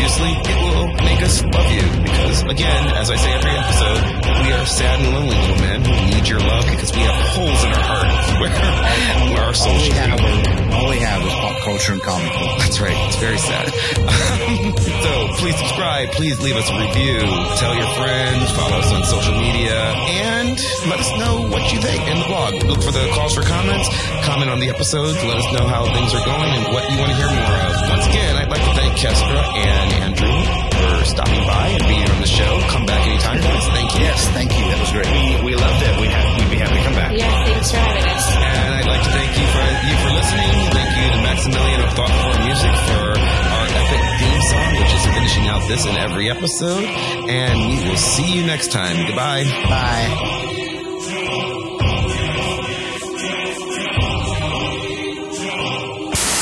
profusely. 0.02 0.34
It 0.34 0.58
will 0.66 0.88
make 1.06 1.22
us 1.22 1.44
love 1.46 1.70
you 1.70 1.86
because, 2.02 2.42
again, 2.44 2.88
as 2.98 3.12
I 3.12 3.16
say 3.16 3.32
every 3.34 3.52
episode, 3.52 4.02
we 4.42 4.52
are 4.52 4.66
sad 4.66 5.00
and 5.00 5.14
lonely 5.14 5.38
little 5.38 5.62
men 5.62 5.86
who 5.86 5.94
need 6.10 6.28
your 6.28 6.40
love 6.40 6.66
because 6.66 6.92
we 6.92 7.02
have 7.06 7.18
holes 7.38 7.62
in 7.64 7.70
our 7.70 7.86
heart 7.86 8.10
where, 8.42 9.34
where 9.34 9.44
our 9.46 9.54
souls 9.54 9.82
should 9.82 9.94
have, 9.94 10.18
be. 10.18 10.74
all 10.74 10.90
we 10.90 10.98
have 10.98 11.22
is 11.22 11.34
pop 11.34 11.58
culture 11.62 11.94
and 11.94 12.02
comic 12.02 12.34
book. 12.34 12.54
That's 12.58 12.82
right. 12.82 12.98
It's 13.08 13.18
very 13.22 13.38
sad. 13.38 13.70
so 15.06 15.12
please 15.38 15.58
subscribe. 15.58 16.10
Please 16.18 16.42
leave 16.42 16.56
us 16.56 16.70
a 16.70 16.78
review. 16.82 17.22
Tell 17.62 17.76
your 17.78 17.92
friends. 18.02 18.50
Follow 18.58 18.82
us 18.82 18.90
on 18.90 19.04
social 19.06 19.38
media. 19.38 19.78
And 20.18 20.58
let 20.90 20.98
us 20.98 21.12
know 21.22 21.46
what 21.54 21.72
you 21.72 21.80
think 21.80 22.02
in 22.10 22.18
the 22.18 22.26
blog. 22.26 22.58
Look 22.66 22.82
for 22.82 22.92
the 22.92 23.06
calls 23.14 23.36
for 23.36 23.44
comments. 23.46 23.86
Comment 24.26 24.50
on 24.50 24.60
the 24.60 24.70
episodes. 24.70 25.22
Let 25.22 25.38
us 25.38 25.48
know 25.54 25.68
how 25.68 25.86
things 25.94 26.10
are 26.18 26.26
going 26.26 26.50
and 26.58 26.74
what 26.74 26.90
you 26.90 26.98
want 26.98 27.14
to 27.14 27.18
hear 27.18 27.30
more 27.30 27.58
of. 27.70 27.74
Once 27.94 28.06
again, 28.10 28.34
I'd 28.38 28.50
like 28.50 28.66
to 28.66 28.74
thank 28.74 28.98
Kestra 28.98 29.42
and 29.62 29.91
Andrew 30.00 30.40
for 30.72 31.06
stopping 31.06 31.44
by 31.48 31.68
and 31.76 31.84
being 31.88 32.08
on 32.10 32.20
the 32.22 32.28
show. 32.28 32.52
Come 32.70 32.86
back 32.86 33.02
anytime, 33.08 33.40
guys. 33.42 33.66
Thank 33.68 33.90
you. 33.96 34.02
Yes, 34.02 34.20
thank 34.32 34.52
you. 34.56 34.64
That 34.72 34.80
was 34.80 34.92
great. 34.92 35.08
We, 35.12 35.52
we 35.52 35.54
loved 35.56 35.82
it. 35.84 35.94
We 36.02 36.08
have, 36.08 36.28
we'd 36.40 36.52
be 36.52 36.60
happy 36.62 36.78
to 36.80 36.84
come 36.86 36.96
back. 36.96 37.12
Yeah, 37.18 37.28
thanks 37.46 37.72
for 37.72 37.78
having 37.78 38.06
us. 38.08 38.26
And 38.36 38.72
I'd 38.80 38.88
like 38.88 39.04
to 39.04 39.12
thank 39.12 39.32
you 39.36 39.48
for 39.52 39.66
you 39.88 39.96
for 40.02 40.12
listening. 40.16 40.52
Thank 40.72 40.92
you 40.96 41.06
to 41.12 41.20
Maximilian 41.26 41.80
of 41.84 41.92
Thoughtful 41.94 42.34
Music 42.46 42.74
for 42.88 43.04
our 43.20 43.66
epic 43.82 44.02
theme 44.20 44.42
song, 44.52 44.72
which 44.80 44.94
is 44.96 45.04
finishing 45.12 45.46
out 45.48 45.62
this 45.68 45.84
and 45.86 45.98
every 45.98 46.30
episode. 46.30 46.84
And 47.28 47.56
we 47.70 47.78
will 47.90 47.98
see 47.98 48.30
you 48.38 48.46
next 48.46 48.72
time. 48.72 48.96
Goodbye. 49.06 49.44
Bye. 49.70 50.08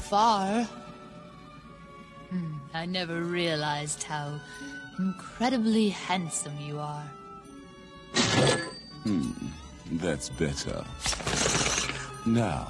Far? 0.09 0.67
I 2.73 2.85
never 2.85 3.21
realized 3.23 4.03
how 4.03 4.39
incredibly 4.99 5.89
handsome 5.89 6.53
you 6.59 6.79
are. 6.79 7.03
Hmm, 9.03 9.31
that's 9.93 10.29
better. 10.29 10.85
Now, 12.25 12.69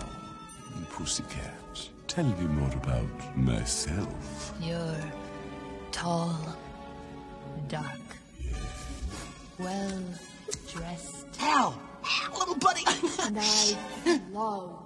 Pussycat, 0.92 1.90
tell 2.08 2.26
me 2.26 2.48
more 2.48 2.72
about 2.72 3.38
myself. 3.38 4.54
You're 4.62 4.96
tall, 5.92 6.38
dark, 7.68 8.00
well 9.58 10.04
dressed. 10.72 11.26
Ow! 11.42 11.78
Little 12.38 12.56
buddy! 12.56 12.84
And 13.28 13.38
I 13.38 13.76
love 14.32 14.86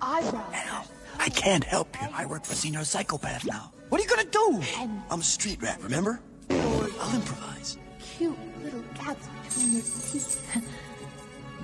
eyebrows. 0.00 0.88
I 1.18 1.28
can't 1.30 1.64
help 1.64 1.96
you. 2.00 2.08
I 2.12 2.26
work 2.26 2.44
for 2.44 2.54
Senior 2.54 2.84
Psychopath 2.84 3.44
now. 3.46 3.72
What 3.88 4.00
are 4.00 4.04
you 4.04 4.10
gonna 4.10 4.24
do? 4.24 4.62
I'm 5.10 5.20
a 5.20 5.22
street 5.22 5.62
rat, 5.62 5.82
remember? 5.82 6.20
I'll 6.50 7.14
improvise. 7.14 7.78
Cute 8.00 8.38
little 8.62 8.82
cats 8.94 9.28
between 9.44 9.72
your 9.74 9.82
teeth. 9.82 10.64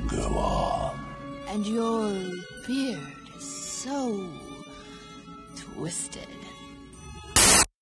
Go 0.09 0.39
on. 0.39 0.99
And 1.49 1.67
your 1.67 2.11
beard 2.67 3.01
is 3.37 3.45
so 3.45 4.29
twisted. 5.57 6.29